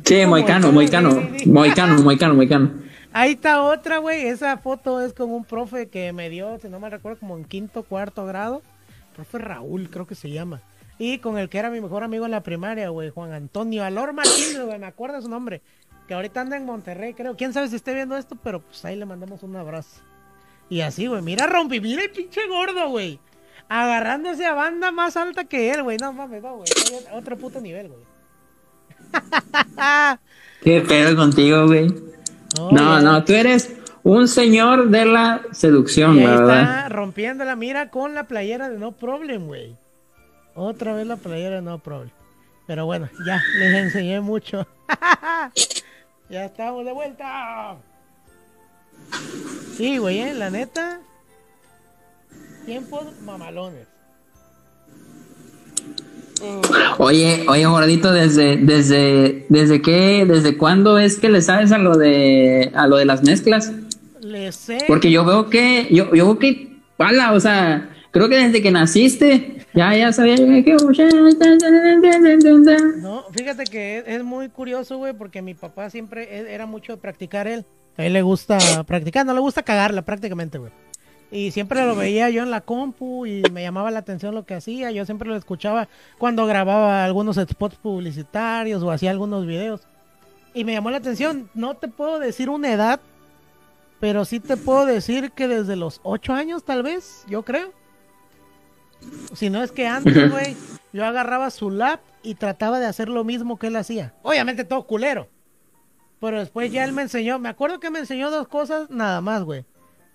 Sí, 0.03 0.25
moicano, 0.25 0.71
moicano, 0.71 1.21
moicano, 1.45 2.01
moicano, 2.01 2.33
moicano. 2.33 2.71
Ahí 3.11 3.31
está 3.33 3.63
otra, 3.63 3.97
güey. 3.97 4.27
Esa 4.27 4.57
foto 4.57 5.01
es 5.01 5.13
con 5.13 5.31
un 5.31 5.43
profe 5.43 5.89
que 5.89 6.13
me 6.13 6.29
dio, 6.29 6.59
si 6.59 6.69
no 6.69 6.79
me 6.79 6.89
recuerdo, 6.89 7.19
como 7.19 7.37
en 7.37 7.45
quinto, 7.45 7.83
cuarto 7.83 8.25
grado. 8.25 8.61
Profe 9.15 9.39
Raúl, 9.39 9.89
creo 9.89 10.05
que 10.05 10.15
se 10.15 10.29
llama. 10.29 10.61
Y 10.99 11.19
con 11.19 11.37
el 11.37 11.49
que 11.49 11.57
era 11.57 11.69
mi 11.69 11.81
mejor 11.81 12.03
amigo 12.03 12.25
en 12.25 12.31
la 12.31 12.43
primaria, 12.43 12.89
güey, 12.89 13.09
Juan 13.09 13.31
Antonio 13.31 13.83
Alor 13.83 14.13
Martínez, 14.13 14.61
güey, 14.63 14.77
me 14.77 14.85
acuerdo 14.85 15.21
su 15.21 15.29
nombre. 15.29 15.61
Que 16.07 16.13
ahorita 16.13 16.41
anda 16.41 16.57
en 16.57 16.65
Monterrey, 16.65 17.13
creo. 17.13 17.35
Quién 17.35 17.53
sabe 17.53 17.69
si 17.69 17.75
esté 17.77 17.93
viendo 17.93 18.17
esto, 18.17 18.35
pero 18.43 18.61
pues 18.61 18.83
ahí 18.85 18.95
le 18.95 19.05
mandamos 19.05 19.41
un 19.43 19.55
abrazo. 19.55 20.01
Y 20.69 20.81
así, 20.81 21.07
güey, 21.07 21.21
mira, 21.21 21.47
rompi, 21.47 21.79
mira 21.79 22.03
el 22.03 22.11
pinche 22.11 22.47
gordo, 22.47 22.89
güey. 22.89 23.19
Agarrándose 23.69 24.45
a 24.45 24.53
banda 24.53 24.91
más 24.91 25.17
alta 25.17 25.45
que 25.45 25.71
él, 25.71 25.83
güey. 25.83 25.97
No 25.97 26.11
mames, 26.11 26.41
no, 26.43 26.57
güey. 26.57 26.69
Otro 27.13 27.37
puto 27.37 27.61
nivel, 27.61 27.87
güey. 27.87 28.01
¿Qué 30.61 30.81
pedo 30.81 31.15
contigo, 31.15 31.67
güey? 31.67 31.93
No, 32.71 32.99
no, 33.01 33.23
tú 33.23 33.33
eres 33.33 33.73
un 34.03 34.27
señor 34.27 34.89
de 34.89 35.05
la 35.05 35.41
seducción, 35.51 36.15
Y 36.17 36.21
ahí 36.21 36.27
verdad. 36.27 36.61
está 36.61 36.89
rompiendo 36.89 37.45
la 37.45 37.55
mira 37.55 37.89
con 37.89 38.13
la 38.15 38.25
playera 38.25 38.69
de 38.69 38.77
No 38.77 38.91
Problem, 38.91 39.47
güey. 39.47 39.75
Otra 40.55 40.93
vez 40.93 41.07
la 41.07 41.15
playera 41.17 41.57
de 41.57 41.61
No 41.61 41.79
Problem. 41.79 42.11
Pero 42.67 42.85
bueno, 42.85 43.09
ya 43.25 43.41
les 43.57 43.73
enseñé 43.85 44.19
mucho. 44.21 44.67
ya 46.29 46.45
estamos 46.45 46.85
de 46.85 46.91
vuelta. 46.91 47.77
Sí, 49.75 49.97
güey, 49.97 50.19
eh, 50.19 50.33
la 50.33 50.49
neta. 50.49 50.99
Tiempos 52.65 53.05
mamalones. 53.21 53.87
Oye, 56.97 57.45
oye, 57.47 57.65
gordito, 57.65 58.11
desde, 58.11 58.57
desde, 58.57 59.45
desde 59.49 59.81
qué, 59.81 60.25
desde 60.27 60.57
cuándo 60.57 60.97
es 60.99 61.17
que 61.17 61.29
le 61.29 61.41
sabes 61.41 61.71
a 61.71 61.77
lo 61.77 61.97
de, 61.97 62.71
a 62.75 62.87
lo 62.87 62.97
de 62.97 63.05
las 63.05 63.23
mezclas? 63.23 63.71
Le 64.21 64.51
sé. 64.51 64.79
Porque 64.87 65.11
yo 65.11 65.23
veo 65.25 65.49
que, 65.49 65.87
yo, 65.89 66.13
yo 66.13 66.25
veo 66.25 66.39
que, 66.39 66.77
pala, 66.97 67.31
o 67.33 67.39
sea, 67.39 67.89
creo 68.11 68.27
que 68.29 68.37
desde 68.37 68.61
que 68.61 68.71
naciste, 68.71 69.65
ya, 69.73 69.95
ya 69.95 70.11
sabía 70.11 70.35
yo 70.35 70.45
que. 70.63 70.75
No, 73.01 73.23
fíjate 73.31 73.63
que 73.63 73.99
es, 73.99 74.03
es 74.07 74.23
muy 74.23 74.49
curioso, 74.49 74.97
güey, 74.97 75.13
porque 75.13 75.41
mi 75.41 75.53
papá 75.53 75.89
siempre 75.89 76.23
e- 76.23 76.53
era 76.53 76.65
mucho 76.65 76.93
de 76.93 76.97
practicar 76.97 77.47
él. 77.47 77.65
A 77.97 78.05
él 78.05 78.13
le 78.13 78.21
gusta 78.21 78.57
practicar, 78.85 79.25
no 79.25 79.33
le 79.33 79.39
gusta 79.39 79.63
cagarla 79.63 80.03
prácticamente, 80.03 80.57
güey. 80.57 80.71
Y 81.31 81.51
siempre 81.51 81.85
lo 81.85 81.95
veía 81.95 82.29
yo 82.29 82.41
en 82.41 82.49
la 82.49 82.61
compu 82.61 83.25
y 83.27 83.43
me 83.51 83.61
llamaba 83.61 83.91
la 83.91 83.99
atención 83.99 84.33
lo 84.33 84.45
que 84.45 84.55
hacía. 84.55 84.91
Yo 84.91 85.05
siempre 85.05 85.29
lo 85.29 85.35
escuchaba 85.35 85.87
cuando 86.17 86.47
grababa 86.47 87.05
algunos 87.05 87.35
spots 87.35 87.75
publicitarios 87.75 88.81
o 88.81 88.91
hacía 88.91 89.11
algunos 89.11 89.45
videos. 89.45 89.81
Y 90.55 90.63
me 90.63 90.73
llamó 90.73 90.89
la 90.89 90.97
atención. 90.97 91.49
No 91.53 91.75
te 91.75 91.87
puedo 91.87 92.17
decir 92.17 92.49
una 92.49 92.73
edad, 92.73 92.99
pero 93.99 94.25
sí 94.25 94.39
te 94.39 94.57
puedo 94.57 94.87
decir 94.87 95.31
que 95.31 95.47
desde 95.47 95.75
los 95.75 95.99
8 96.03 96.33
años, 96.33 96.63
tal 96.63 96.81
vez, 96.81 97.23
yo 97.27 97.43
creo. 97.43 97.73
Si 99.33 99.51
no 99.51 99.61
es 99.61 99.71
que 99.71 99.87
antes, 99.87 100.31
güey, 100.31 100.57
yo 100.91 101.05
agarraba 101.05 101.51
su 101.51 101.69
lap 101.69 102.01
y 102.23 102.35
trataba 102.35 102.79
de 102.79 102.87
hacer 102.87 103.07
lo 103.07 103.23
mismo 103.23 103.59
que 103.59 103.67
él 103.67 103.75
hacía. 103.75 104.15
Obviamente 104.23 104.63
todo 104.63 104.83
culero. 104.87 105.27
Pero 106.19 106.39
después 106.39 106.71
ya 106.71 106.83
él 106.83 106.91
me 106.91 107.03
enseñó, 107.03 107.39
me 107.39 107.49
acuerdo 107.49 107.79
que 107.79 107.91
me 107.91 107.99
enseñó 107.99 108.29
dos 108.29 108.47
cosas 108.47 108.89
nada 108.89 109.21
más, 109.21 109.43
güey. 109.43 109.65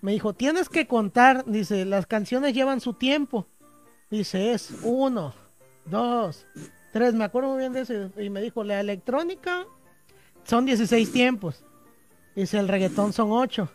Me 0.05 0.11
dijo, 0.11 0.33
tienes 0.33 0.69
que 0.69 0.85
contar, 0.85 1.45
dice, 1.47 1.83
las 1.83 2.05
canciones 2.05 2.53
llevan 2.53 2.79
su 2.79 2.93
tiempo. 2.93 3.47
Dice, 4.11 4.51
es 4.51 4.71
uno, 4.83 5.33
dos, 5.85 6.45
tres, 6.93 7.15
me 7.15 7.23
acuerdo 7.23 7.49
muy 7.49 7.57
bien 7.57 7.73
de 7.73 7.81
eso. 7.81 8.11
Y 8.21 8.29
me 8.29 8.39
dijo, 8.39 8.63
la 8.63 8.79
electrónica 8.79 9.65
son 10.43 10.67
16 10.67 11.11
tiempos. 11.11 11.63
Dice, 12.35 12.59
el 12.59 12.67
reggaetón 12.67 13.13
son 13.13 13.31
8. 13.31 13.67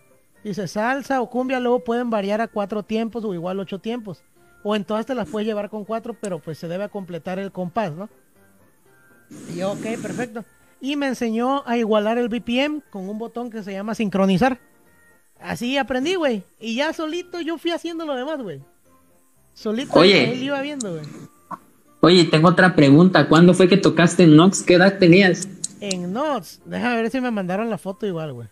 Dice, 0.44 0.68
salsa 0.68 1.20
o 1.20 1.28
cumbia 1.28 1.58
luego 1.58 1.82
pueden 1.82 2.10
variar 2.10 2.40
a 2.40 2.46
cuatro 2.46 2.84
tiempos 2.84 3.24
o 3.24 3.34
igual 3.34 3.58
ocho 3.58 3.80
tiempos. 3.80 4.22
O 4.62 4.76
en 4.76 4.84
todas 4.84 5.06
te 5.06 5.16
las 5.16 5.28
puedes 5.28 5.48
llevar 5.48 5.68
con 5.68 5.84
cuatro, 5.84 6.14
pero 6.20 6.38
pues 6.38 6.58
se 6.58 6.68
debe 6.68 6.88
completar 6.90 7.40
el 7.40 7.50
compás, 7.50 7.90
¿no? 7.90 8.08
Y 9.48 9.56
yo, 9.56 9.72
ok, 9.72 9.82
perfecto. 10.00 10.44
Y 10.80 10.94
me 10.94 11.08
enseñó 11.08 11.64
a 11.66 11.76
igualar 11.76 12.18
el 12.18 12.28
BPM 12.28 12.82
con 12.88 13.08
un 13.08 13.18
botón 13.18 13.50
que 13.50 13.64
se 13.64 13.72
llama 13.72 13.96
sincronizar. 13.96 14.69
Así 15.40 15.78
aprendí, 15.78 16.14
güey. 16.16 16.42
Y 16.60 16.76
ya 16.76 16.92
solito 16.92 17.40
yo 17.40 17.58
fui 17.58 17.70
haciendo 17.70 18.04
lo 18.04 18.14
demás, 18.14 18.42
güey. 18.42 18.60
Solito 19.54 19.98
Oye. 19.98 20.32
él 20.32 20.42
iba 20.42 20.60
viendo, 20.60 20.92
güey. 20.92 21.04
Oye, 22.00 22.24
tengo 22.24 22.48
otra 22.48 22.74
pregunta. 22.74 23.28
¿Cuándo 23.28 23.54
fue 23.54 23.68
que 23.68 23.76
tocaste 23.76 24.24
en 24.24 24.36
Nox? 24.36 24.62
¿Qué 24.62 24.74
edad 24.74 24.98
tenías? 24.98 25.48
En 25.80 26.12
Notes, 26.12 26.60
déjame 26.66 26.96
ver 26.96 27.10
si 27.10 27.20
me 27.20 27.30
mandaron 27.30 27.70
la 27.70 27.78
foto 27.78 28.06
igual, 28.06 28.32
güey. 28.34 28.48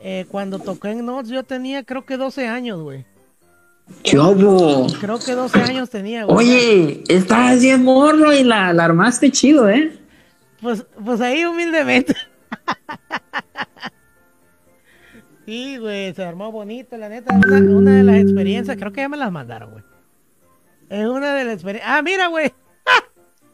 Eh, 0.00 0.26
cuando 0.28 0.58
toqué 0.58 0.90
en 0.90 1.06
Notes 1.06 1.30
yo 1.30 1.42
tenía 1.42 1.82
creo 1.84 2.04
que 2.04 2.16
12 2.16 2.46
años, 2.46 2.80
güey. 2.82 3.06
¿Qué 4.02 4.18
hubo? 4.18 4.86
Creo 5.00 5.18
que 5.18 5.32
12 5.32 5.60
años 5.62 5.90
tenía, 5.90 6.24
güey. 6.24 6.36
Oye, 6.36 7.04
estás 7.08 7.62
bien 7.62 7.84
morro 7.84 8.32
y 8.34 8.42
la, 8.42 8.72
la 8.72 8.84
armaste 8.84 9.30
chido, 9.30 9.68
¿eh? 9.68 9.96
Pues, 10.60 10.84
pues 11.02 11.20
ahí 11.20 11.44
humildemente. 11.44 12.14
sí, 15.46 15.78
güey, 15.78 16.12
se 16.14 16.22
armó 16.24 16.52
bonito, 16.52 16.96
la 16.98 17.08
neta. 17.08 17.34
Una, 17.34 17.56
una 17.58 17.90
de 17.92 18.02
las 18.02 18.16
experiencias, 18.16 18.76
creo 18.76 18.92
que 18.92 19.00
ya 19.00 19.08
me 19.08 19.16
las 19.16 19.32
mandaron, 19.32 19.70
güey. 19.70 19.84
Es 20.90 21.06
una 21.06 21.34
de 21.34 21.44
las 21.44 21.54
experiencias. 21.54 21.90
Ah, 21.96 22.02
mira, 22.02 22.26
güey. 22.28 22.52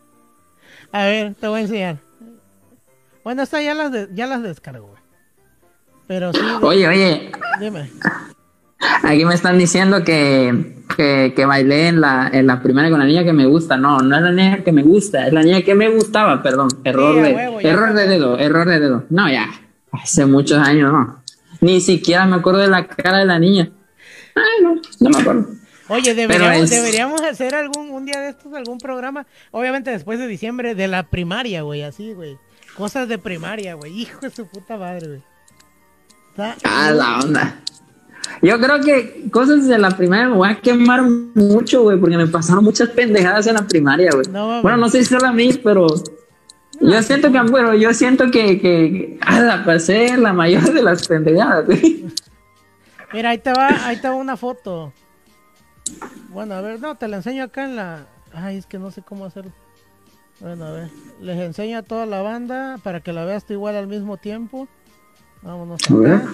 a 0.93 1.05
ver, 1.05 1.35
te 1.35 1.47
voy 1.49 1.61
a 1.61 1.63
enseñar. 1.63 1.97
Bueno, 3.25 3.43
estas 3.43 3.63
ya 3.65 3.75
las, 3.75 3.93
de- 3.93 4.09
ya 4.13 4.27
las 4.27 4.43
descargo, 4.43 4.89
güey. 4.89 5.03
Pero 6.09 6.33
sí, 6.33 6.41
Oye, 6.61 6.89
oye, 6.89 7.33
dime. 7.61 7.89
aquí 9.05 9.25
me 9.25 9.35
están 9.35 9.57
diciendo 9.57 10.03
que, 10.05 10.83
que, 10.97 11.33
que 11.35 11.47
bailé 11.47 11.87
en 11.89 12.01
la, 12.01 12.29
en 12.33 12.47
la 12.49 12.61
primera 12.61 12.91
con 12.91 12.99
la 12.99 13.07
niña 13.07 13.23
que 13.25 13.33
me 13.33 13.47
gusta. 13.47 13.77
No, 13.77 14.01
no 14.01 14.17
es 14.17 14.23
la 14.23 14.33
niña 14.33 14.65
que 14.65 14.73
me 14.73 14.83
gusta, 14.83 15.27
es 15.27 15.33
la 15.33 15.43
niña 15.43 15.63
que 15.63 15.75
me 15.75 15.89
gustaba, 15.89 16.43
perdón. 16.43 16.69
Error 16.85 17.15
de, 17.23 17.33
huevo, 17.33 17.61
error 17.61 17.95
de 17.95 18.09
dedo, 18.09 18.37
error 18.39 18.69
de 18.69 18.81
dedo. 18.81 19.05
No, 19.09 19.31
ya, 19.31 19.49
hace 19.93 20.27
muchos 20.27 20.59
años, 20.59 20.93
no. 20.93 21.22
Ni 21.63 21.81
siquiera 21.81 22.27
me 22.27 22.37
acuerdo 22.37 22.61
de 22.61 22.69
la 22.69 22.87
cara 22.87 23.19
de 23.21 23.25
la 23.25 23.39
niña. 23.39 23.71
Ay, 24.35 24.63
no, 24.63 24.75
no 25.01 25.11
me 25.11 25.19
acuerdo. 25.19 25.47
Oye, 25.89 26.15
deberíamos, 26.15 26.65
es- 26.65 26.71
deberíamos 26.71 27.21
hacer 27.23 27.55
algún 27.55 27.91
un 27.91 28.05
día 28.05 28.21
de 28.21 28.29
estos, 28.31 28.53
algún 28.55 28.79
programa, 28.79 29.27
obviamente 29.51 29.91
después 29.91 30.19
de 30.19 30.27
diciembre, 30.27 30.75
de 30.75 30.89
la 30.89 31.05
primaria, 31.05 31.63
güey, 31.63 31.83
así, 31.83 32.13
güey. 32.13 32.37
Cosas 32.77 33.09
de 33.09 33.19
primaria, 33.19 33.75
güey. 33.75 33.93
Hijo 34.03 34.21
de 34.21 34.31
su 34.31 34.47
puta 34.47 34.77
madre, 34.77 35.07
güey. 35.07 35.23
Está- 36.31 36.57
Ah, 36.65 36.91
la 36.91 37.19
onda. 37.21 37.57
Yo 38.41 38.59
creo 38.59 38.81
que 38.81 39.29
cosas 39.31 39.69
de 39.69 39.79
la 39.79 39.91
primaria 39.91 40.29
me 40.29 40.37
voy 40.37 40.49
a 40.49 40.61
quemar 40.61 41.03
mucho, 41.03 41.83
güey, 41.83 41.99
porque 41.99 42.17
me 42.17 42.27
pasaron 42.27 42.65
muchas 42.65 42.89
pendejadas 42.91 43.47
en 43.47 43.55
la 43.55 43.67
primaria, 43.67 44.11
güey. 44.13 44.27
bueno, 44.63 44.77
no 44.79 44.89
sé 44.89 45.01
si 45.05 45.15
solo 45.15 45.27
a 45.29 45.33
mí, 45.33 45.53
pero 45.63 45.87
yo 46.83 47.03
siento 47.03 47.33
que, 47.33 47.41
bueno, 47.43 47.75
yo 47.75 47.95
siento 47.95 48.31
que, 48.31 48.61
que 48.61 49.19
ah, 49.23 49.63
pasé 49.65 50.17
la 50.17 50.33
mayor 50.33 50.73
de 50.73 50.83
las 50.83 51.07
pendejadas. 51.07 51.67
Mira, 53.13 53.31
ahí 53.31 53.39
te 53.39 53.53
va, 53.53 53.87
ahí 53.87 53.97
te 53.97 54.09
va 54.09 54.15
una 54.15 54.37
foto. 54.37 54.93
Bueno, 56.29 56.55
a 56.55 56.61
ver, 56.61 56.81
no, 56.81 56.97
te 56.97 57.09
la 57.09 57.17
enseño 57.17 57.45
acá 57.45 57.65
en 57.65 57.77
la... 57.77 58.07
Ay, 58.33 58.57
es 58.57 58.67
que 58.67 58.79
no 58.79 58.91
sé 58.91 59.03
cómo 59.03 59.25
hacerlo. 59.25 59.53
Bueno, 60.41 60.65
a 60.65 60.73
ver, 60.73 60.91
les 61.21 61.39
enseño 61.39 61.79
a 61.79 61.83
toda 61.83 62.07
la 62.07 62.23
banda 62.23 62.79
para 62.83 63.01
que 63.01 63.13
la 63.13 63.25
veas 63.25 63.45
tú 63.45 63.53
igual 63.53 63.77
al 63.77 63.87
mismo 63.87 64.17
tiempo. 64.17 64.67
Vámonos 65.43 65.81
acá. 65.89 66.25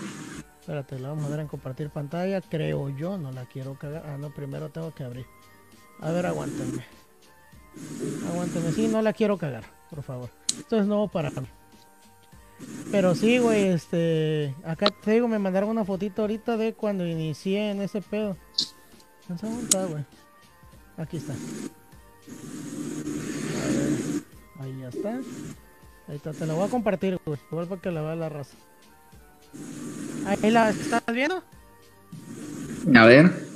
Espérate, 0.61 0.99
la 0.99 1.09
vamos 1.09 1.25
a 1.25 1.29
ver 1.29 1.41
en 1.41 1.49
compartir 1.49 1.91
pantalla. 1.91 2.41
Creo 2.41 2.91
yo, 2.91 3.19
no 3.19 3.33
la 3.33 3.45
quiero 3.47 3.75
cagar. 3.75 4.05
Ah, 4.07 4.17
no, 4.19 4.31
primero 4.31 4.69
tengo 4.69 4.95
que 4.95 5.03
abrir. 5.03 5.27
A 6.01 6.11
ver, 6.11 6.27
aguántenme. 6.27 6.85
Aguántenme, 8.31 8.73
sí, 8.73 8.89
no 8.89 9.03
la 9.03 9.13
quiero 9.13 9.37
cagar, 9.37 9.65
por 9.91 10.03
favor. 10.03 10.31
Esto 10.59 10.79
es 10.79 10.87
nuevo 10.87 11.09
para 11.09 11.31
mí. 11.31 11.47
Pero 12.91 13.15
sí, 13.15 13.39
güey, 13.39 13.69
este. 13.69 14.55
Acá 14.65 14.87
te 14.91 15.13
digo, 15.13 15.29
me 15.29 15.39
mandaron 15.39 15.71
una 15.71 15.85
fotito 15.85 16.23
ahorita 16.23 16.57
de 16.57 16.75
cuando 16.75 17.07
inicié 17.07 17.71
en 17.71 17.83
ese 17.83 18.01
pedo. 18.01 18.37
¿Dónde 19.29 19.63
está, 19.63 19.85
güey? 19.85 20.05
Aquí 20.97 21.19
está. 21.19 21.35
Ahí 24.61 24.79
ya 24.81 24.89
está. 24.89 25.21
Ahí 26.09 26.17
está, 26.17 26.33
te 26.33 26.47
la 26.47 26.55
voy 26.55 26.67
a 26.67 26.71
compartir, 26.71 27.19
güey. 27.25 27.39
Igual 27.51 27.69
para 27.69 27.81
que 27.81 27.91
la 27.91 28.03
vea 28.03 28.17
la 28.17 28.29
raza. 28.29 28.57
Ahí 30.27 30.51
la 30.51 30.71
estás 30.71 31.03
viendo. 31.13 31.43
A 32.95 33.05
ver. 33.05 33.47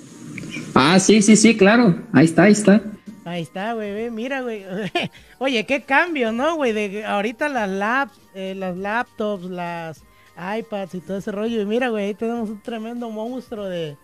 Ah, 0.75 1.01
sí, 1.01 1.23
sí, 1.23 1.37
sí, 1.37 1.57
claro. 1.57 1.99
Ahí 2.13 2.27
está, 2.27 2.45
ahí 2.45 2.53
está. 2.53 2.83
Ahí 3.25 3.43
está, 3.43 3.75
güey, 3.75 4.11
mira, 4.11 4.41
güey. 4.41 4.65
Oye, 5.39 5.65
qué 5.65 5.83
cambio, 5.83 6.33
¿no, 6.33 6.57
güey? 6.57 6.73
De 6.73 7.05
ahorita 7.05 7.49
las 7.49 7.69
labs, 7.69 8.19
eh, 8.35 8.55
las 8.57 8.77
laptops, 8.77 9.45
las 9.45 10.03
iPads 10.37 10.95
y 10.95 11.01
todo 11.01 11.19
ese 11.19 11.31
rollo. 11.31 11.61
Y 11.61 11.67
mira, 11.67 11.89
güey, 11.89 12.07
ahí 12.07 12.15
tenemos 12.15 12.51
un 12.51 12.61
tremendo 12.61 13.11
monstruo 13.11 13.67
de, 13.67 13.97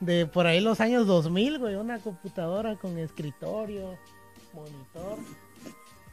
de 0.00 0.26
por 0.26 0.46
ahí 0.46 0.60
los 0.60 0.80
años 0.80 1.06
2000, 1.06 1.58
güey. 1.58 1.74
Una 1.74 1.98
computadora 1.98 2.76
con 2.76 2.98
escritorio, 2.98 3.96
monitor. 4.54 5.18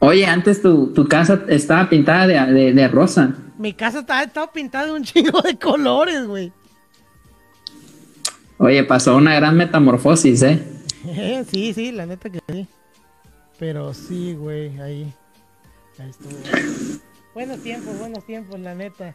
Oye, 0.00 0.26
antes 0.26 0.62
tu, 0.62 0.92
tu 0.92 1.06
casa 1.06 1.42
estaba 1.48 1.88
pintada 1.88 2.26
de, 2.26 2.72
de, 2.72 2.88
rosa. 2.88 3.34
Mi 3.58 3.74
casa 3.74 4.00
estaba, 4.00 4.22
estaba 4.22 4.50
pintada 4.50 4.86
de 4.86 4.92
un 4.92 5.04
chingo 5.04 5.40
de 5.42 5.56
colores, 5.56 6.26
güey. 6.26 6.52
Oye, 8.56 8.82
pasó 8.84 9.16
una 9.16 9.34
gran 9.34 9.56
metamorfosis, 9.56 10.42
¿eh? 10.42 10.79
sí, 11.50 11.72
sí, 11.74 11.92
la 11.92 12.06
neta 12.06 12.30
que 12.30 12.40
sí. 12.48 12.66
Pero 13.58 13.92
sí, 13.94 14.34
güey, 14.34 14.78
ahí. 14.80 15.12
Ahí 15.98 16.10
estuvo. 16.10 16.30
Buenos 17.34 17.62
tiempos, 17.62 17.98
buenos 17.98 18.24
tiempos, 18.24 18.58
la 18.58 18.74
neta. 18.74 19.14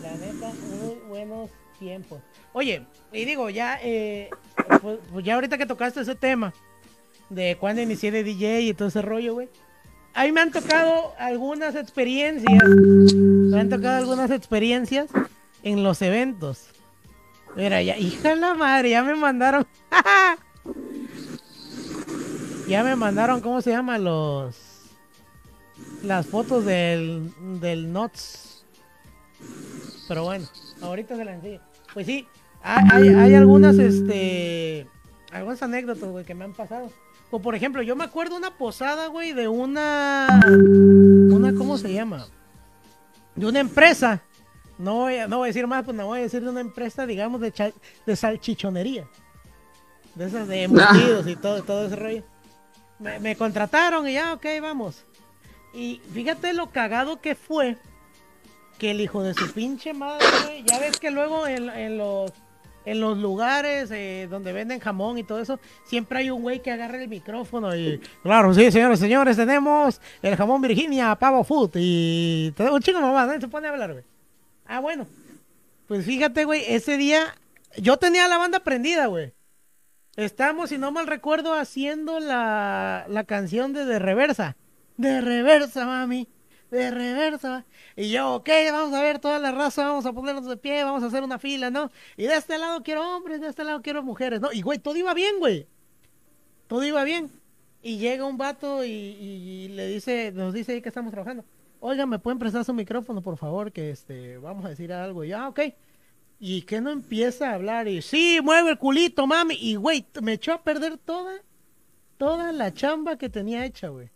La 0.00 0.12
neta, 0.12 0.52
muy 0.78 0.94
buenos 1.08 1.50
tiempos. 1.78 2.20
Oye, 2.52 2.86
y 3.12 3.24
digo, 3.24 3.50
ya, 3.50 3.78
eh, 3.82 4.30
pues, 4.80 4.98
pues, 5.12 5.24
ya 5.24 5.34
ahorita 5.34 5.58
que 5.58 5.66
tocaste 5.66 6.00
ese 6.00 6.14
tema 6.14 6.52
de 7.28 7.56
cuando 7.58 7.82
inicié 7.82 8.10
de 8.10 8.24
DJ 8.24 8.62
y 8.62 8.74
todo 8.74 8.88
ese 8.88 9.02
rollo, 9.02 9.34
güey. 9.34 9.48
A 10.14 10.24
mí 10.24 10.32
me 10.32 10.40
han 10.40 10.50
tocado 10.50 11.14
algunas 11.18 11.74
experiencias. 11.76 12.62
Me 12.64 13.60
han 13.60 13.68
tocado 13.68 13.96
algunas 13.96 14.30
experiencias 14.30 15.08
en 15.62 15.82
los 15.82 16.02
eventos. 16.02 16.68
Mira, 17.56 17.82
ya, 17.82 17.96
hija 17.96 18.30
de 18.30 18.36
la 18.36 18.54
madre, 18.54 18.90
ya 18.90 19.02
me 19.02 19.14
mandaron. 19.14 19.66
Ya 22.68 22.84
me 22.84 22.94
mandaron, 22.94 23.40
¿cómo 23.40 23.60
se 23.62 23.70
llama? 23.70 23.98
Los. 23.98 24.56
Las 26.02 26.26
fotos 26.26 26.64
del. 26.64 27.32
Del 27.60 27.92
NOTS. 27.92 28.64
Pero 30.08 30.24
bueno, 30.24 30.46
ahorita 30.82 31.16
se 31.16 31.24
las 31.24 31.34
enseño. 31.36 31.60
Pues 31.92 32.06
sí, 32.06 32.26
hay, 32.62 33.34
algunas, 33.34 33.78
este. 33.78 34.86
Algunas 35.32 35.62
anécdotas, 35.62 36.26
que 36.26 36.34
me 36.34 36.44
han 36.44 36.52
pasado. 36.52 36.90
Como 37.30 37.42
por 37.42 37.54
ejemplo, 37.54 37.82
yo 37.82 37.94
me 37.96 38.04
acuerdo 38.04 38.36
una 38.36 38.56
posada, 38.56 39.06
güey, 39.08 39.32
de 39.32 39.48
una. 39.48 40.26
Una, 40.46 41.54
¿cómo 41.54 41.78
se 41.78 41.92
llama? 41.92 42.26
De 43.34 43.46
una 43.46 43.60
empresa. 43.60 44.22
No 44.78 44.94
voy, 44.94 45.16
a, 45.16 45.28
no 45.28 45.38
voy 45.38 45.46
a 45.46 45.52
decir 45.52 45.66
más, 45.66 45.84
pues 45.84 45.96
no 45.96 46.06
voy 46.06 46.20
a 46.20 46.22
decir 46.22 46.42
de 46.42 46.48
una 46.48 46.60
empresa, 46.60 47.06
digamos, 47.06 47.40
de, 47.40 47.74
de 48.06 48.16
salchichonería. 48.16 49.06
De 50.14 50.26
esas 50.26 50.48
de 50.48 50.64
embutidos 50.64 51.26
y 51.26 51.36
todo, 51.36 51.62
todo 51.62 51.86
ese 51.86 51.96
rollo. 51.96 52.22
Me, 52.98 53.34
contrataron 53.36 54.06
y 54.08 54.14
ya, 54.14 54.34
ok, 54.34 54.44
vamos. 54.60 55.04
Y 55.72 56.00
fíjate 56.12 56.52
lo 56.52 56.70
cagado 56.70 57.20
que 57.20 57.34
fue 57.34 57.78
que 58.78 58.90
el 58.90 59.00
hijo 59.00 59.22
de 59.22 59.34
su 59.34 59.50
pinche 59.52 59.94
madre, 59.94 60.62
ya 60.64 60.78
ves 60.78 60.98
que 60.98 61.10
luego 61.10 61.46
en, 61.46 61.98
los 61.98 62.32
en 62.84 63.00
los 63.00 63.18
lugares 63.18 63.90
eh, 63.90 64.26
donde 64.30 64.52
venden 64.52 64.80
jamón 64.80 65.18
y 65.18 65.22
todo 65.22 65.40
eso, 65.40 65.60
siempre 65.84 66.20
hay 66.20 66.30
un 66.30 66.42
güey 66.42 66.60
que 66.60 66.72
agarra 66.72 67.00
el 67.00 67.08
micrófono 67.08 67.76
y, 67.76 68.00
claro, 68.22 68.52
sí, 68.54 68.70
señores, 68.72 68.98
señores, 68.98 69.36
tenemos 69.36 70.00
el 70.22 70.34
jamón 70.34 70.62
Virginia 70.62 71.14
Pavo 71.14 71.44
Food 71.44 71.72
y 71.76 72.54
un 72.58 72.80
chingo 72.80 73.00
mamá, 73.00 73.26
¿no? 73.26 73.40
se 73.40 73.48
pone 73.48 73.68
a 73.68 73.70
hablar, 73.70 73.92
güey. 73.92 74.04
Ah, 74.66 74.80
bueno. 74.80 75.06
Pues 75.88 76.04
fíjate, 76.04 76.44
güey, 76.44 76.62
ese 76.68 76.96
día 76.96 77.34
yo 77.76 77.96
tenía 77.96 78.28
la 78.28 78.38
banda 78.38 78.60
prendida, 78.60 79.06
güey. 79.06 79.32
Estamos, 80.16 80.70
si 80.70 80.78
no 80.78 80.90
mal 80.92 81.06
recuerdo, 81.06 81.54
haciendo 81.54 82.20
la, 82.20 83.06
la 83.08 83.24
canción 83.24 83.72
de 83.72 83.84
De 83.84 83.98
Reversa. 83.98 84.56
De 84.96 85.20
Reversa, 85.20 85.86
mami. 85.86 86.28
De 86.70 86.90
Reversa. 86.90 87.64
Y 87.96 88.10
yo, 88.10 88.34
ok, 88.34 88.48
vamos 88.70 88.94
a 88.94 89.02
ver 89.02 89.18
toda 89.18 89.38
la 89.38 89.50
raza, 89.52 89.86
vamos 89.86 90.06
a 90.06 90.12
ponernos 90.12 90.46
de 90.46 90.56
pie, 90.56 90.84
vamos 90.84 91.02
a 91.02 91.06
hacer 91.06 91.22
una 91.22 91.38
fila, 91.38 91.70
¿no? 91.70 91.90
Y 92.16 92.24
de 92.24 92.36
este 92.36 92.58
lado 92.58 92.82
quiero 92.82 93.16
hombres, 93.16 93.40
de 93.40 93.48
este 93.48 93.64
lado 93.64 93.82
quiero 93.82 94.02
mujeres, 94.02 94.40
¿no? 94.40 94.52
Y, 94.52 94.62
güey, 94.62 94.78
todo 94.78 94.96
iba 94.96 95.14
bien, 95.14 95.38
güey. 95.38 95.66
Todo 96.66 96.84
iba 96.84 97.02
bien. 97.02 97.30
Y 97.82 97.98
llega 97.98 98.26
un 98.26 98.36
vato 98.36 98.84
y, 98.84 99.68
le 99.68 99.88
dice, 99.88 100.32
nos 100.32 100.52
dice 100.52 100.72
ahí 100.72 100.82
que 100.82 100.88
estamos 100.88 101.12
trabajando. 101.12 101.44
Oiga, 101.80 102.04
¿me 102.04 102.18
pueden 102.18 102.38
prestar 102.38 102.64
su 102.64 102.74
micrófono, 102.74 103.22
por 103.22 103.38
favor? 103.38 103.72
Que 103.72 103.90
este, 103.90 104.36
vamos 104.38 104.64
a 104.66 104.68
decir 104.68 104.92
algo. 104.92 105.24
Y 105.24 105.28
ya, 105.28 105.48
ok. 105.48 105.60
Y 106.42 106.62
que 106.62 106.80
no 106.80 106.90
empieza 106.90 107.50
a 107.50 107.54
hablar 107.54 107.86
y 107.86 108.00
sí, 108.00 108.40
mueve 108.42 108.70
el 108.70 108.78
culito, 108.78 109.26
mami. 109.26 109.58
Y 109.60 109.74
güey, 109.76 110.06
me 110.22 110.32
echó 110.32 110.54
a 110.54 110.62
perder 110.62 110.96
toda, 110.96 111.34
toda 112.16 112.52
la 112.52 112.72
chamba 112.72 113.18
que 113.18 113.28
tenía 113.28 113.66
hecha, 113.66 113.88
güey. 113.88 114.08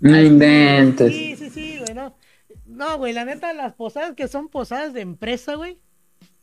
No 0.00 0.20
inventes. 0.20 1.10
Sí, 1.10 1.36
sí, 1.36 1.48
sí, 1.48 1.78
güey, 1.78 1.94
no. 1.94 2.14
No, 2.66 2.98
güey, 2.98 3.14
la 3.14 3.24
neta, 3.24 3.54
las 3.54 3.72
posadas 3.72 4.14
que 4.14 4.28
son 4.28 4.48
posadas 4.48 4.92
de 4.92 5.00
empresa, 5.00 5.54
güey, 5.54 5.78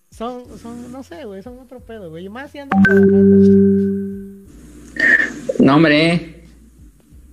son, 0.10 0.44
son, 0.58 0.92
no 0.92 1.04
sé, 1.04 1.26
güey, 1.26 1.44
son 1.44 1.60
otro 1.60 1.80
pedo, 1.80 2.10
güey. 2.10 2.26
Y 2.26 2.30
más 2.30 2.50
si 2.50 2.60
andan. 2.60 2.82
No, 5.60 5.76
hombre, 5.76 6.46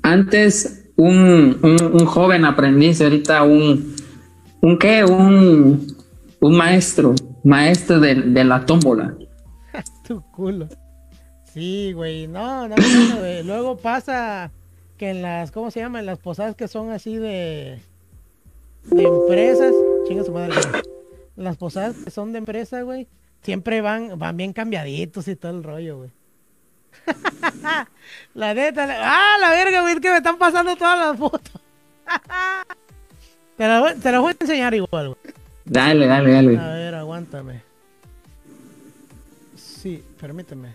antes 0.03 0.85
un, 0.97 1.59
un, 1.63 1.83
un 1.83 2.05
joven 2.05 2.45
aprendiz, 2.45 3.01
ahorita 3.01 3.45
un, 3.45 3.97
un 4.61 4.79
qué, 4.79 5.05
un 5.05 6.00
un 6.41 6.57
maestro, 6.57 7.15
maestro 7.45 8.01
de, 8.01 8.45
la 8.45 8.65
tómbola. 8.65 9.15
tu 10.07 10.23
culo. 10.33 10.69
Sí, 11.45 11.93
güey, 11.93 12.27
no, 12.29 12.69
no, 12.69 12.77
güey. 13.19 13.43
Luego 13.43 13.77
pasa 13.77 14.51
que 14.97 15.11
en 15.11 15.23
las, 15.23 15.51
¿cómo 15.51 15.71
se 15.71 15.81
llama? 15.81 16.01
En 16.01 16.07
las 16.07 16.19
posadas 16.19 16.55
que 16.57 16.69
son 16.69 16.91
así 16.91 17.17
de, 17.17 17.81
de 18.85 19.03
empresas, 19.03 19.75
chinga 20.07 20.25
su 20.25 20.33
madre, 20.33 20.55
Las 21.37 21.57
posadas 21.57 21.97
que 22.05 22.11
son 22.11 22.33
de 22.33 22.39
empresa, 22.39 22.83
güey, 22.83 23.09
siempre 23.43 23.81
van, 23.81 24.19
van 24.19 24.37
bien 24.37 24.53
cambiaditos 24.53 25.29
y 25.29 25.37
todo 25.37 25.53
el 25.53 25.65
rollo, 25.65 25.99
güey. 25.99 26.11
la 28.35 28.55
neta, 28.55 28.89
ah, 29.03 29.37
la 29.41 29.51
verga, 29.51 29.83
güey, 29.83 30.01
que 30.01 30.11
me 30.11 30.19
están 30.19 30.39
pasando 30.39 30.77
todas 30.77 30.99
las 30.99 31.19
fotos. 31.19 31.61
te, 33.57 33.67
las 33.67 33.97
te 34.01 34.19
voy 34.19 34.33
a 34.33 34.37
enseñar 34.41 34.75
igual, 34.75 35.09
güey. 35.09 35.40
Dale, 35.71 36.09
dale, 36.09 36.33
dale. 36.33 36.59
A 36.59 36.73
ver, 36.73 36.95
aguántame. 36.97 37.63
Sí, 39.57 40.03
permíteme. 40.21 40.75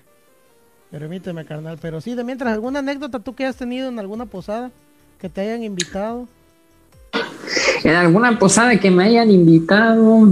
Permíteme, 0.90 1.44
carnal. 1.44 1.78
Pero 1.82 2.00
sí, 2.00 2.16
de 2.16 2.24
mientras, 2.24 2.54
¿alguna 2.54 2.80
anécdota 2.80 3.20
tú 3.20 3.36
que 3.36 3.46
has 3.46 3.58
tenido 3.58 3.90
en 3.90 4.00
alguna 4.00 4.26
posada 4.26 4.72
que 5.20 5.28
te 5.28 5.42
hayan 5.42 5.64
invitado? 5.64 6.30
En 7.84 7.94
alguna 7.94 8.40
posada 8.40 8.80
que 8.80 8.90
me 8.90 9.04
hayan 9.04 9.30
invitado. 9.32 10.26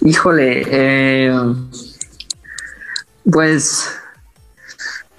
Híjole, 0.00 0.64
eh, 0.68 1.32
pues 3.30 3.99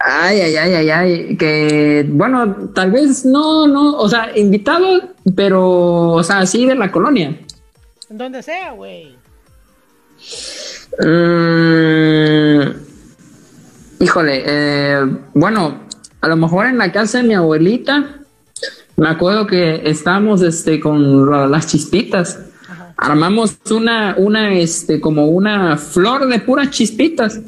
Ay, 0.04 0.40
ay, 0.40 0.56
ay, 0.56 0.74
ay, 0.74 0.90
ay, 0.90 1.36
que 1.36 2.04
bueno, 2.08 2.70
tal 2.74 2.90
vez 2.90 3.24
no, 3.24 3.68
no, 3.68 3.96
o 3.98 4.08
sea, 4.08 4.36
invitado, 4.36 5.00
pero, 5.36 6.08
o 6.10 6.22
sea, 6.24 6.44
sí 6.44 6.66
de 6.66 6.74
la 6.74 6.90
colonia. 6.90 7.38
Donde 8.08 8.42
sea, 8.42 8.72
güey. 8.72 9.14
Mm, 10.98 12.62
híjole, 14.00 14.42
eh, 14.44 15.06
bueno, 15.34 15.82
a 16.20 16.28
lo 16.28 16.36
mejor 16.36 16.66
en 16.66 16.78
la 16.78 16.90
casa 16.92 17.18
de 17.18 17.24
mi 17.24 17.34
abuelita, 17.34 18.16
me 18.96 19.08
acuerdo 19.08 19.46
que 19.46 19.82
estábamos 19.88 20.42
este, 20.42 20.80
con 20.80 21.30
la- 21.30 21.46
las 21.46 21.66
chispitas. 21.66 22.38
Armamos 22.96 23.56
una, 23.70 24.14
una, 24.18 24.52
este, 24.54 25.00
como 25.00 25.26
una 25.28 25.76
flor 25.76 26.26
de 26.28 26.38
puras 26.40 26.70
chispitas. 26.70 27.40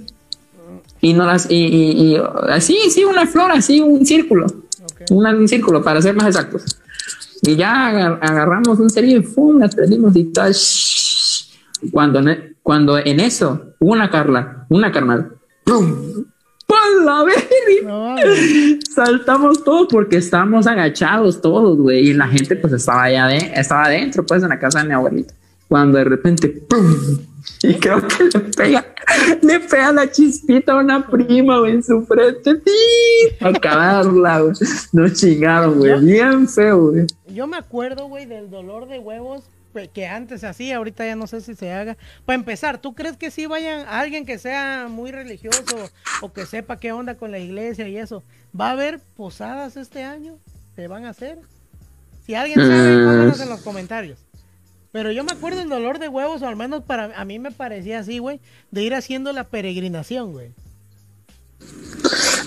Y 1.04 1.12
no 1.12 1.26
las, 1.26 1.50
y, 1.50 1.54
y- 1.56 2.14
y 2.14 2.20
así, 2.48 2.78
sí, 2.88 3.04
una 3.04 3.26
flor, 3.26 3.50
así, 3.52 3.78
un 3.80 4.06
círculo. 4.06 4.46
Ok. 4.46 5.02
Una- 5.10 5.36
un 5.36 5.46
círculo, 5.46 5.82
para 5.82 6.00
ser 6.00 6.14
más 6.16 6.28
exactos. 6.28 6.64
Y 7.42 7.56
ya 7.56 7.88
agar- 7.88 8.18
agarramos 8.22 8.78
un 8.78 8.88
cerillo 8.88 9.18
y 9.18 9.22
¡fum! 9.22 9.58
las 9.58 9.74
prendimos 9.74 10.16
y 10.16 10.24
tal. 10.32 10.54
Cuando, 11.92 12.20
en- 12.20 12.56
cuando 12.62 12.96
en 12.96 13.20
eso, 13.20 13.74
una 13.80 14.08
Carla, 14.10 14.64
una 14.70 14.90
carnal, 14.90 15.32
¡pum! 15.64 16.24
¡Pon 16.66 17.04
la! 17.04 17.22
No. 17.84 18.16
Saltamos 18.94 19.62
todos 19.62 19.88
porque 19.90 20.16
estábamos 20.16 20.66
agachados 20.66 21.42
todos, 21.42 21.76
güey. 21.76 22.08
Y 22.08 22.14
la 22.14 22.28
gente 22.28 22.56
pues 22.56 22.72
estaba 22.72 23.02
allá 23.02 23.26
de, 23.26 23.36
estaba 23.54 23.84
adentro, 23.84 24.24
pues 24.24 24.42
en 24.42 24.48
la 24.48 24.58
casa 24.58 24.80
de 24.80 24.88
mi 24.88 24.94
abuelita. 24.94 25.34
Cuando 25.68 25.98
de 25.98 26.04
repente, 26.04 26.48
¡pum! 26.48 27.18
Y 27.68 27.74
creo 27.80 28.06
que 28.06 28.24
le 28.24 28.40
pega, 28.56 28.84
le 29.42 29.60
pega 29.60 29.92
la 29.92 30.10
chispita 30.10 30.72
a 30.72 30.76
una 30.76 31.06
prima, 31.06 31.58
güey, 31.60 31.72
en 31.72 31.82
su 31.82 32.04
frente. 32.06 32.52
¡Sí! 32.64 33.36
A 33.40 33.48
acabarla, 33.48 34.40
güey. 34.40 34.54
No 34.92 35.08
chingaron, 35.08 35.78
güey. 35.78 36.00
Bien 36.04 36.48
feo, 36.48 36.90
güey. 36.90 37.06
Yo 37.28 37.46
me 37.46 37.56
acuerdo, 37.56 38.06
güey, 38.08 38.26
del 38.26 38.50
dolor 38.50 38.86
de 38.88 38.98
huevos 38.98 39.44
que 39.92 40.06
antes 40.06 40.44
hacía, 40.44 40.76
ahorita 40.76 41.04
ya 41.04 41.16
no 41.16 41.26
sé 41.26 41.40
si 41.40 41.54
se 41.56 41.72
haga. 41.72 41.96
Para 42.24 42.36
empezar, 42.36 42.78
¿tú 42.78 42.94
crees 42.94 43.16
que 43.16 43.32
si 43.32 43.46
vayan 43.46 43.86
alguien 43.88 44.24
que 44.24 44.38
sea 44.38 44.86
muy 44.88 45.10
religioso 45.10 45.90
o 46.20 46.32
que 46.32 46.46
sepa 46.46 46.78
qué 46.78 46.92
onda 46.92 47.16
con 47.16 47.32
la 47.32 47.40
iglesia 47.40 47.88
y 47.88 47.96
eso? 47.98 48.22
¿Va 48.58 48.68
a 48.68 48.72
haber 48.72 49.00
posadas 49.16 49.76
este 49.76 50.04
año? 50.04 50.36
¿Se 50.76 50.86
van 50.86 51.06
a 51.06 51.10
hacer? 51.10 51.38
Si 52.24 52.34
alguien 52.36 52.60
sabe, 52.60 52.96
Mm. 52.96 53.04
pónganos 53.04 53.40
en 53.40 53.48
los 53.48 53.60
comentarios. 53.62 54.18
Pero 54.94 55.10
yo 55.10 55.24
me 55.24 55.32
acuerdo 55.32 55.58
del 55.58 55.68
dolor 55.68 55.98
de 55.98 56.06
huevos, 56.06 56.40
o 56.42 56.46
al 56.46 56.54
menos 56.54 56.84
para 56.84 57.20
a 57.20 57.24
mí 57.24 57.40
me 57.40 57.50
parecía 57.50 57.98
así, 57.98 58.20
güey, 58.20 58.38
de 58.70 58.84
ir 58.84 58.94
haciendo 58.94 59.32
la 59.32 59.42
peregrinación, 59.42 60.30
güey. 60.30 60.52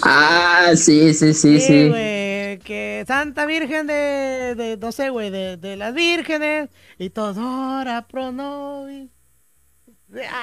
Ah, 0.02 0.72
sí, 0.78 1.14
sí, 1.14 1.34
sí, 1.34 1.60
sí. 1.60 1.90
güey, 1.90 2.60
que 2.60 3.04
Santa 3.06 3.46
Virgen 3.46 3.86
de, 3.88 4.56
de 4.56 4.78
no 4.80 4.94
sé, 4.94 5.10
güey, 5.10 5.30
de, 5.30 5.58
de 5.58 5.76
las 5.76 5.94
vírgenes 5.94 6.70
y 6.98 7.10
todo, 7.10 7.82
ora 7.82 8.08
pro 8.08 8.32
nobis. 8.32 9.10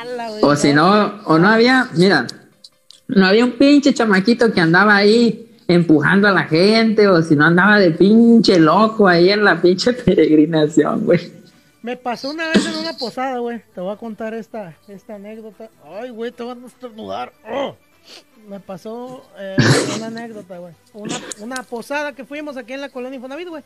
Ala, 0.03 0.29
güey, 0.29 0.41
O 0.43 0.55
si 0.57 0.75
no, 0.75 1.23
o 1.25 1.39
no 1.39 1.49
había, 1.49 1.89
mira, 1.95 2.27
no 3.09 3.25
había 3.25 3.47
un 3.47 3.53
pinche 3.53 3.95
chamaquito 3.95 4.53
que 4.53 4.61
andaba 4.61 4.95
ahí 4.95 5.57
empujando 5.69 6.29
a 6.29 6.33
la 6.33 6.45
gente, 6.45 7.09
o 7.09 7.23
si 7.23 7.35
no 7.35 7.47
andaba 7.47 7.79
de 7.79 7.93
pinche 7.93 8.59
loco 8.59 9.09
ahí 9.09 9.31
en 9.31 9.43
la 9.43 9.63
pinche 9.63 9.93
peregrinación, 10.05 11.07
güey. 11.07 11.44
Me 11.85 11.99
pasó 11.99 12.31
una 12.31 12.49
vez 12.49 12.65
en 12.65 12.77
una 12.77 12.95
posada, 12.95 13.41
güey. 13.41 13.61
Te 13.75 13.81
voy 13.83 13.93
a 13.93 13.97
contar 13.99 14.33
esta, 14.33 14.75
esta 14.89 15.17
anécdota. 15.17 15.69
Ay, 15.85 16.09
güey, 16.09 16.33
te 16.33 16.43
van 16.43 16.65
a 16.65 16.67
estornudar. 16.67 17.31
Oh. 17.47 17.77
Me 18.49 18.59
pasó 18.59 19.23
eh, 19.39 19.55
una 19.95 20.07
anécdota, 20.07 20.57
güey. 20.57 20.73
Una, 20.95 21.21
una 21.41 21.63
posada 21.63 22.15
que 22.15 22.25
fuimos 22.25 22.57
aquí 22.57 22.73
en 22.73 22.81
la 22.81 22.89
colonia 22.89 23.17
Infonavit, 23.17 23.49
güey. 23.49 23.63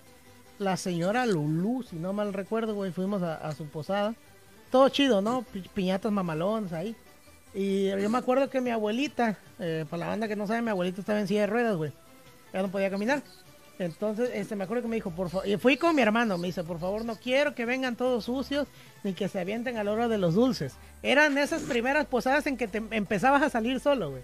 La 0.58 0.76
señora 0.76 1.26
Lulú, 1.26 1.84
si 1.88 1.94
no 1.94 2.12
mal 2.12 2.32
recuerdo, 2.32 2.74
güey, 2.74 2.90
fuimos 2.90 3.22
a, 3.22 3.52
su 3.52 3.66
posada. 3.66 4.16
Todo 4.72 4.88
chido, 4.88 5.22
¿no? 5.22 5.42
Pi- 5.42 5.70
piñatas 5.72 6.10
mamalones 6.10 6.72
ahí. 6.72 6.96
Y 7.54 7.86
yo 7.86 8.10
me 8.10 8.18
acuerdo 8.18 8.50
que 8.50 8.60
mi 8.60 8.70
abuelita, 8.70 9.38
eh, 9.60 9.84
para 9.88 10.00
la 10.00 10.06
banda 10.08 10.26
que 10.26 10.34
no 10.34 10.48
sabe, 10.48 10.60
mi 10.62 10.70
abuelita 10.70 11.00
estaba 11.00 11.20
en 11.20 11.28
silla 11.28 11.42
de 11.42 11.46
ruedas, 11.46 11.76
güey. 11.76 11.92
Ya 12.52 12.62
no 12.62 12.68
podía 12.68 12.90
caminar. 12.90 13.22
Entonces, 13.78 14.30
este, 14.34 14.56
me 14.56 14.64
acuerdo 14.64 14.82
que 14.82 14.88
me 14.88 14.96
dijo, 14.96 15.12
por 15.12 15.30
favor, 15.30 15.46
y 15.46 15.56
fui 15.56 15.76
con 15.76 15.94
mi 15.94 16.02
hermano, 16.02 16.36
me 16.36 16.48
dice, 16.48 16.64
por 16.64 16.80
favor, 16.80 17.04
no 17.04 17.16
quiero 17.16 17.54
que 17.54 17.64
vengan 17.64 17.94
todos 17.94 18.24
sucios 18.24 18.66
ni 19.04 19.12
que 19.12 19.28
se 19.28 19.38
avienten 19.38 19.76
a 19.76 19.84
la 19.84 19.92
hora 19.92 20.08
de 20.08 20.18
los 20.18 20.34
dulces. 20.34 20.74
Eran 21.02 21.38
esas 21.38 21.62
primeras 21.62 22.06
posadas 22.06 22.46
en 22.48 22.56
que 22.56 22.66
te 22.66 22.82
empezabas 22.90 23.42
a 23.42 23.50
salir 23.50 23.78
solo, 23.78 24.10
güey. 24.10 24.22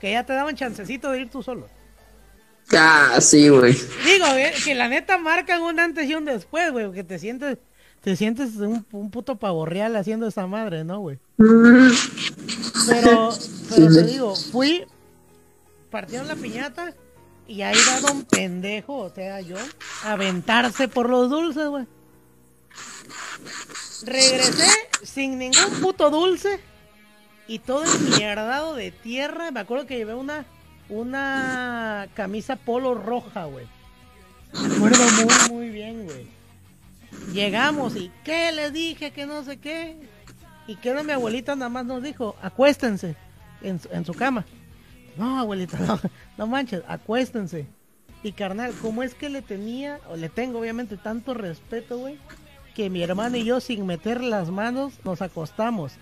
Que 0.00 0.10
ya 0.10 0.26
te 0.26 0.32
daban 0.32 0.56
chancecito 0.56 1.12
de 1.12 1.20
ir 1.20 1.30
tú 1.30 1.42
solo. 1.42 1.68
Ah, 2.72 3.18
sí, 3.20 3.48
güey. 3.48 3.74
Digo, 4.04 4.26
eh, 4.34 4.52
que 4.64 4.74
la 4.74 4.88
neta 4.88 5.18
marcan 5.18 5.62
un 5.62 5.78
antes 5.78 6.08
y 6.08 6.14
un 6.14 6.24
después, 6.24 6.72
güey, 6.72 6.90
que 6.90 7.04
te 7.04 7.20
sientes, 7.20 7.58
te 8.00 8.16
sientes 8.16 8.56
un, 8.56 8.84
un 8.90 9.10
puto 9.12 9.36
pavo 9.36 9.66
real 9.66 9.94
haciendo 9.94 10.26
esa 10.26 10.48
madre, 10.48 10.82
¿no, 10.82 10.98
güey? 10.98 11.20
Pero, 12.88 13.30
pero 13.70 13.88
te 13.88 14.02
digo, 14.02 14.34
fui, 14.34 14.84
partieron 15.90 16.26
la 16.26 16.34
piñata 16.34 16.92
y 17.48 17.62
ahí 17.62 17.76
va 17.88 18.00
don 18.00 18.24
pendejo, 18.24 18.96
o 18.96 19.10
sea, 19.10 19.40
yo, 19.40 19.56
aventarse 20.04 20.88
por 20.88 21.08
los 21.08 21.30
dulces, 21.30 21.68
güey. 21.68 21.86
Regresé 24.04 24.68
sin 25.02 25.38
ningún 25.38 25.80
puto 25.80 26.10
dulce 26.10 26.60
y 27.46 27.60
todo 27.60 27.84
enmierdado 27.84 28.74
de 28.74 28.90
tierra. 28.90 29.50
Me 29.50 29.60
acuerdo 29.60 29.86
que 29.86 29.96
llevé 29.96 30.14
una, 30.14 30.44
una 30.88 32.08
camisa 32.14 32.56
polo 32.56 32.94
roja, 32.94 33.44
güey. 33.44 33.66
Me 34.52 34.74
acuerdo 34.74 35.04
muy, 35.12 35.50
muy 35.50 35.70
bien, 35.70 36.04
güey. 36.04 36.26
Llegamos 37.32 37.96
y 37.96 38.10
¿qué 38.24 38.52
les 38.52 38.72
dije? 38.72 39.12
Que 39.12 39.26
no 39.26 39.44
sé 39.44 39.58
qué. 39.58 39.96
Y 40.66 40.76
que 40.76 40.92
mi 41.02 41.12
abuelita 41.12 41.54
nada 41.54 41.68
más 41.68 41.86
nos 41.86 42.02
dijo, 42.02 42.36
acuéstense 42.42 43.14
en, 43.62 43.80
en 43.90 44.04
su 44.04 44.12
cama. 44.14 44.44
No, 45.16 45.38
abuelita, 45.40 45.78
no, 45.78 45.98
no 46.36 46.46
manches, 46.46 46.82
acuéstense. 46.88 47.66
Y 48.22 48.32
carnal, 48.32 48.72
¿cómo 48.82 49.02
es 49.02 49.14
que 49.14 49.28
le 49.28 49.42
tenía, 49.42 50.00
o 50.10 50.16
le 50.16 50.28
tengo 50.28 50.58
obviamente 50.58 50.96
tanto 50.96 51.34
respeto, 51.34 51.98
güey? 51.98 52.18
Que 52.74 52.90
mi 52.90 53.02
hermano 53.02 53.36
y 53.36 53.44
yo 53.44 53.60
sin 53.60 53.86
meter 53.86 54.22
las 54.22 54.50
manos 54.50 54.94
nos 55.04 55.22
acostamos. 55.22 55.92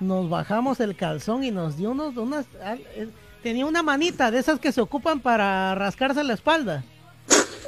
Nos 0.00 0.28
bajamos 0.28 0.80
el 0.80 0.96
calzón 0.96 1.44
y 1.44 1.50
nos 1.50 1.76
dio 1.76 1.90
unos, 1.90 2.16
unas, 2.16 2.46
eh, 2.62 3.08
tenía 3.42 3.66
una 3.66 3.82
manita 3.82 4.30
de 4.30 4.38
esas 4.38 4.58
que 4.58 4.72
se 4.72 4.80
ocupan 4.80 5.20
para 5.20 5.74
rascarse 5.74 6.22
la 6.24 6.34
espalda. 6.34 6.84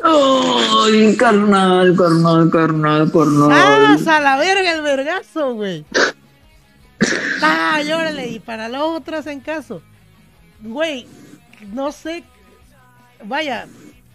Ay, 0.02 1.16
carnal, 1.16 1.96
carnal, 1.96 2.50
carnal, 2.50 3.10
carnal. 3.10 3.50
¡Ah, 3.52 3.96
a 4.06 4.20
la 4.20 4.36
verga 4.36 4.72
el 4.72 4.82
vergazo, 4.82 5.54
güey! 5.54 5.84
¡Ah, 7.42 7.80
llórale! 7.82 8.28
Y 8.28 8.38
para 8.38 8.68
los 8.68 8.82
otros 8.82 9.26
en 9.26 9.40
caso. 9.40 9.82
Güey, 10.62 11.06
no 11.72 11.92
sé. 11.92 12.24
Vaya, 13.24 13.66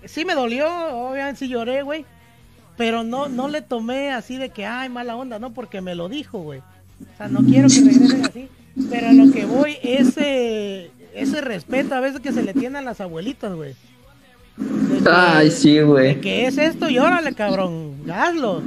sí 0.05 0.25
me 0.25 0.35
dolió, 0.35 0.67
obviamente 0.67 1.39
sí 1.39 1.47
lloré, 1.47 1.81
güey. 1.83 2.05
Pero 2.77 3.03
no, 3.03 3.27
no 3.27 3.47
le 3.49 3.61
tomé 3.61 4.11
así 4.11 4.37
de 4.37 4.49
que, 4.49 4.65
ay, 4.65 4.87
mala 4.89 5.15
onda, 5.15 5.37
no, 5.39 5.51
porque 5.51 5.81
me 5.81 5.95
lo 5.95 6.07
dijo, 6.09 6.39
güey. 6.39 6.59
O 6.59 7.17
sea, 7.17 7.27
no 7.27 7.39
quiero 7.41 7.67
que 7.67 7.81
regresen 7.81 8.25
así. 8.25 8.47
Pero 8.89 9.09
a 9.09 9.13
lo 9.13 9.31
que 9.31 9.45
voy, 9.45 9.77
ese, 9.83 10.91
ese 11.13 11.41
respeto 11.41 11.95
a 11.95 11.99
veces 11.99 12.21
que 12.21 12.31
se 12.31 12.43
le 12.43 12.53
tiene 12.53 12.77
a 12.77 12.81
las 12.81 13.01
abuelitas, 13.01 13.53
güey. 13.53 13.73
Que- 14.57 15.09
Ay, 15.09 15.51
sí, 15.51 15.79
güey. 15.81 16.21
¿Qué 16.21 16.45
es 16.47 16.57
esto? 16.57 16.89
Y 16.89 16.99
órale, 16.99 17.33
cabrón, 17.33 17.95
hazlo. 18.11 18.61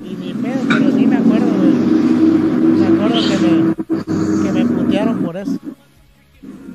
Y 0.00 0.14
ni 0.14 0.32
pedo, 0.34 0.60
pero 0.68 0.90
sí 0.92 1.06
me 1.06 1.16
acuerdo, 1.16 1.46
güey. 1.46 1.72
Me 1.72 2.86
acuerdo 2.86 3.28
que 3.28 3.36
me, 3.38 4.44
que 4.44 4.52
me 4.52 4.64
putearon 4.66 5.22
por 5.24 5.36
eso. 5.38 5.58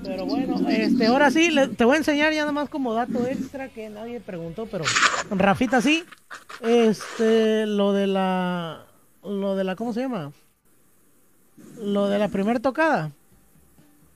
Pero 0.03 0.25
bueno, 0.25 0.55
este, 0.69 1.05
ahora 1.07 1.31
sí, 1.31 1.49
le- 1.49 1.69
te 1.69 1.85
voy 1.85 1.95
a 1.95 1.97
enseñar 1.99 2.33
ya 2.33 2.41
nada 2.41 2.51
más 2.51 2.69
como 2.69 2.93
dato 2.93 3.25
extra 3.27 3.69
que 3.69 3.89
nadie 3.89 4.19
preguntó, 4.19 4.65
pero 4.65 4.83
Rafita 5.31 5.81
sí. 5.81 6.03
Este, 6.61 7.65
lo 7.65 7.93
de 7.93 8.07
la, 8.07 8.85
lo 9.23 9.55
de 9.55 9.63
la, 9.63 9.75
¿cómo 9.75 9.93
se 9.93 10.01
llama? 10.01 10.31
Lo 11.79 12.07
de 12.07 12.19
la 12.19 12.27
primera 12.27 12.59
tocada. 12.59 13.11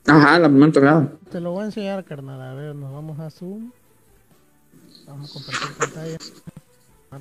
Ajá, 0.08 0.40
la 0.40 0.48
primera 0.50 0.72
tocada. 0.72 1.12
Te 1.32 1.40
lo 1.40 1.52
voy 1.52 1.64
a 1.64 1.66
enseñar, 1.66 2.04
carnal. 2.04 2.42
A 2.42 2.54
ver, 2.54 2.76
nos 2.76 2.92
vamos 2.94 3.20
a 3.20 3.30
Zoom. 3.30 3.72
Vamos 5.06 5.30
a 5.30 5.34
compartir 5.34 5.78
pantalla. 5.78 6.18
Ah. 7.12 7.20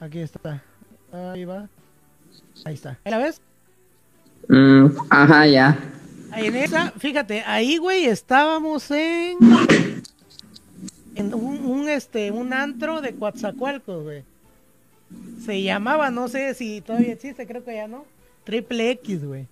Aquí 0.00 0.18
está. 0.20 0.62
Ahí 1.12 1.44
va. 1.44 1.68
Ahí 2.64 2.74
está. 2.74 2.98
¿Ahí 3.04 3.10
la 3.12 3.18
ves? 3.18 3.40
Mm, 4.48 4.86
ajá, 5.10 5.46
ya. 5.46 5.78
Ahí 6.32 6.46
en 6.46 6.56
esa, 6.56 6.92
fíjate, 6.92 7.42
ahí, 7.46 7.76
güey, 7.78 8.04
estábamos 8.06 8.90
en. 8.90 9.36
En 11.16 11.34
un, 11.34 11.64
un, 11.66 11.88
este, 11.88 12.30
un 12.30 12.52
antro 12.52 13.00
de 13.00 13.14
Coatzacoalcos, 13.14 14.02
güey. 14.04 14.22
Se 15.44 15.62
llamaba, 15.62 16.10
no 16.10 16.28
sé 16.28 16.54
si 16.54 16.80
todavía 16.80 17.12
existe, 17.12 17.46
creo 17.46 17.64
que 17.64 17.74
ya 17.74 17.88
no. 17.88 18.04
Triple 18.44 18.90
X, 18.92 19.24
güey. 19.24 19.46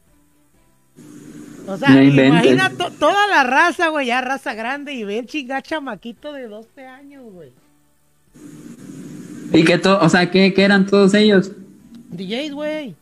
O 1.67 1.77
sea, 1.77 1.91
No 1.91 2.03
imagina 2.03 2.71
to- 2.71 2.91
toda 2.93 3.27
la 3.27 3.45
raza, 3.45 3.89
güey, 3.89 4.07
ya 4.07 4.21
raza 4.21 4.55
grande 4.55 4.95
y 4.95 5.05
ve 5.05 5.19
el 5.19 5.27
chinga 5.27 5.61
chamaquito 5.61 6.33
de 6.33 6.49
12 6.49 6.87
años, 6.87 7.25
güey. 7.31 7.53
¿Y 9.53 9.65
que 9.65 9.79
todo, 9.79 10.01
o 10.01 10.09
sea, 10.09 10.31
¿qué, 10.31 10.55
qué 10.55 10.63
eran 10.63 10.87
todos 10.87 11.13
ellos? 11.15 11.53
DJs, 12.11 12.53
güey. 12.53 12.95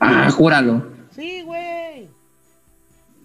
Ah, 0.00 0.30
júralo. 0.30 0.82
Sí, 1.10 1.42
güey. 1.42 2.08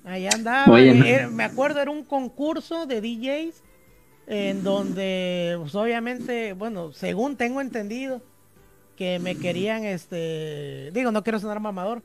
Allá 0.05 0.29
andaba. 0.33 0.71
Oye, 0.73 0.93
no. 0.93 1.05
Era- 1.05 1.27
me 1.29 1.43
acuerdo, 1.43 1.81
era 1.81 1.91
un 1.91 2.03
concurso 2.03 2.85
de 2.85 3.01
DJs 3.01 3.63
en 4.27 4.63
donde, 4.63 5.57
pues, 5.59 5.73
obviamente, 5.75 6.53
bueno, 6.53 6.91
según 6.93 7.35
tengo 7.35 7.61
entendido, 7.61 8.21
que 8.95 9.17
me 9.19 9.35
querían, 9.35 9.85
este, 9.85 10.91
digo, 10.93 11.11
no 11.11 11.23
quiero 11.23 11.39
sonar 11.39 11.59
mamador, 11.59 12.03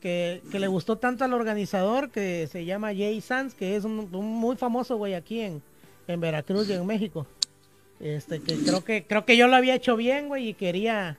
que, 0.00 0.42
que 0.50 0.58
le 0.58 0.66
gustó 0.66 0.98
tanto 0.98 1.24
al 1.24 1.32
organizador 1.32 2.10
que 2.10 2.46
se 2.50 2.64
llama 2.64 2.88
Jay 2.88 3.20
Sanz, 3.20 3.54
que 3.54 3.76
es 3.76 3.84
un, 3.84 4.08
un 4.12 4.26
muy 4.26 4.56
famoso, 4.56 4.96
güey, 4.96 5.14
aquí 5.14 5.40
en, 5.40 5.62
en 6.08 6.20
Veracruz 6.20 6.68
y 6.68 6.72
en 6.74 6.84
México. 6.84 7.26
Este, 8.00 8.40
que 8.40 8.56
creo 8.58 8.84
que 8.84 9.06
creo 9.06 9.24
que 9.24 9.36
yo 9.36 9.46
lo 9.46 9.54
había 9.54 9.76
hecho 9.76 9.96
bien, 9.96 10.26
güey, 10.28 10.48
y 10.48 10.54
quería 10.54 11.18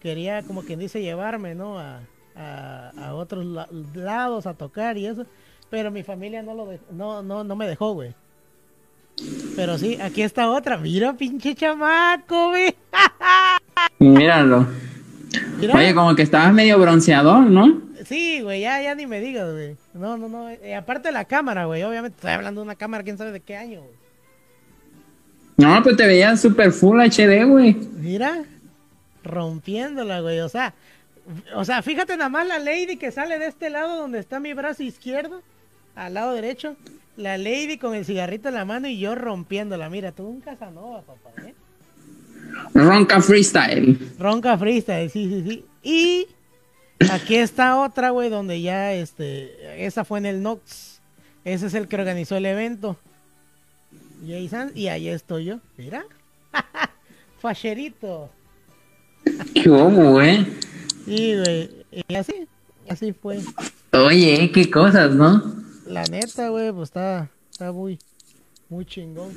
quería 0.00 0.42
como 0.42 0.62
quien 0.62 0.80
dice 0.80 1.00
llevarme, 1.00 1.54
¿no? 1.54 1.78
A, 1.78 2.00
a, 2.38 2.90
a 2.96 3.14
otros 3.14 3.44
la- 3.44 3.68
lados 3.94 4.46
a 4.46 4.54
tocar 4.54 4.96
y 4.96 5.06
eso, 5.06 5.26
pero 5.70 5.90
mi 5.90 6.02
familia 6.02 6.42
no 6.42 6.54
lo 6.54 6.68
no 6.92 7.22
no 7.22 7.42
no 7.44 7.56
me 7.56 7.66
dejó, 7.66 7.92
güey. 7.94 8.14
Pero 9.56 9.76
sí, 9.78 9.98
aquí 10.00 10.22
está 10.22 10.48
otra. 10.48 10.76
Mira, 10.78 11.12
pinche 11.16 11.54
chamaco, 11.54 12.50
güey. 12.50 12.74
Míralo. 13.98 14.66
Mira. 15.58 15.74
Oye, 15.74 15.94
como 15.94 16.14
que 16.14 16.22
estabas 16.22 16.52
medio 16.52 16.78
bronceador, 16.78 17.40
¿no? 17.50 17.82
Sí, 18.04 18.40
güey, 18.42 18.60
ya, 18.62 18.80
ya 18.80 18.94
ni 18.94 19.06
me 19.06 19.20
digas, 19.20 19.50
güey. 19.52 19.76
No, 19.92 20.16
no, 20.16 20.28
no. 20.28 20.48
eh, 20.48 20.74
aparte 20.76 21.08
de 21.08 21.12
la 21.12 21.24
cámara, 21.24 21.64
güey. 21.66 21.82
Obviamente 21.82 22.16
estoy 22.16 22.30
hablando 22.30 22.60
de 22.60 22.66
una 22.66 22.76
cámara, 22.76 23.02
quién 23.02 23.18
sabe 23.18 23.32
de 23.32 23.40
qué 23.40 23.56
año, 23.56 23.80
güey. 23.80 23.92
No, 25.56 25.82
pues 25.82 25.96
te 25.96 26.06
veías 26.06 26.40
super 26.40 26.70
full 26.70 27.00
HD, 27.00 27.44
güey. 27.44 27.74
Mira, 27.96 28.44
rompiéndola, 29.24 30.20
güey. 30.20 30.38
O 30.40 30.48
sea, 30.48 30.74
o 31.54 31.64
sea, 31.64 31.82
fíjate 31.82 32.16
nada 32.16 32.28
más 32.28 32.46
la 32.46 32.58
lady 32.58 32.96
que 32.96 33.10
sale 33.10 33.38
de 33.38 33.46
este 33.46 33.70
lado 33.70 33.96
donde 33.96 34.18
está 34.18 34.40
mi 34.40 34.54
brazo 34.54 34.82
izquierdo, 34.82 35.42
al 35.94 36.14
lado 36.14 36.32
derecho. 36.32 36.76
La 37.16 37.36
lady 37.36 37.78
con 37.78 37.94
el 37.94 38.04
cigarrito 38.04 38.48
en 38.48 38.54
la 38.54 38.64
mano 38.64 38.86
y 38.88 38.98
yo 38.98 39.14
rompiéndola. 39.14 39.90
Mira, 39.90 40.12
tú 40.12 40.24
un 40.24 40.40
Casanova, 40.40 41.02
papá, 41.02 41.30
¿eh? 41.44 41.54
Ronca 42.74 43.20
Freestyle. 43.20 43.98
Ronca 44.18 44.56
freestyle, 44.56 45.10
sí, 45.10 45.28
sí, 45.28 45.44
sí. 45.48 45.64
Y 45.82 46.26
aquí 47.10 47.36
está 47.36 47.80
otra, 47.80 48.10
güey, 48.10 48.30
donde 48.30 48.60
ya, 48.60 48.92
este, 48.94 49.84
esa 49.84 50.04
fue 50.04 50.18
en 50.18 50.26
el 50.26 50.42
Nox. 50.42 51.00
Ese 51.44 51.66
es 51.66 51.74
el 51.74 51.88
que 51.88 51.96
organizó 51.96 52.36
el 52.36 52.46
evento. 52.46 52.96
Jay 54.26 54.48
Sanz, 54.48 54.76
y 54.76 54.88
ahí 54.88 55.08
estoy 55.08 55.46
yo. 55.46 55.60
Mira. 55.76 56.04
Facherito. 57.40 58.30
¿Qué 59.54 59.68
hubo, 59.70 60.12
güey? 60.12 60.46
Sí, 61.08 61.36
güey. 61.36 61.86
Y 62.08 62.14
así, 62.14 62.48
así 62.88 63.12
fue. 63.12 63.40
Oye, 63.92 64.50
qué 64.52 64.70
cosas, 64.70 65.14
¿no? 65.14 65.42
La 65.86 66.04
neta, 66.04 66.50
güey, 66.50 66.70
pues 66.72 66.90
está, 66.90 67.30
está 67.50 67.72
muy, 67.72 67.98
muy 68.68 68.84
chingón. 68.84 69.34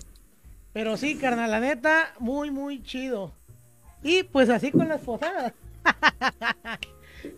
Pero 0.73 0.97
sí, 0.97 1.15
carnal, 1.15 1.51
la 1.51 1.59
neta, 1.59 2.13
muy, 2.19 2.51
muy 2.51 2.83
chido. 2.83 3.33
Y 4.03 4.23
pues 4.23 4.49
así 4.49 4.71
con 4.71 4.89
las 4.89 5.01
posadas. 5.01 5.53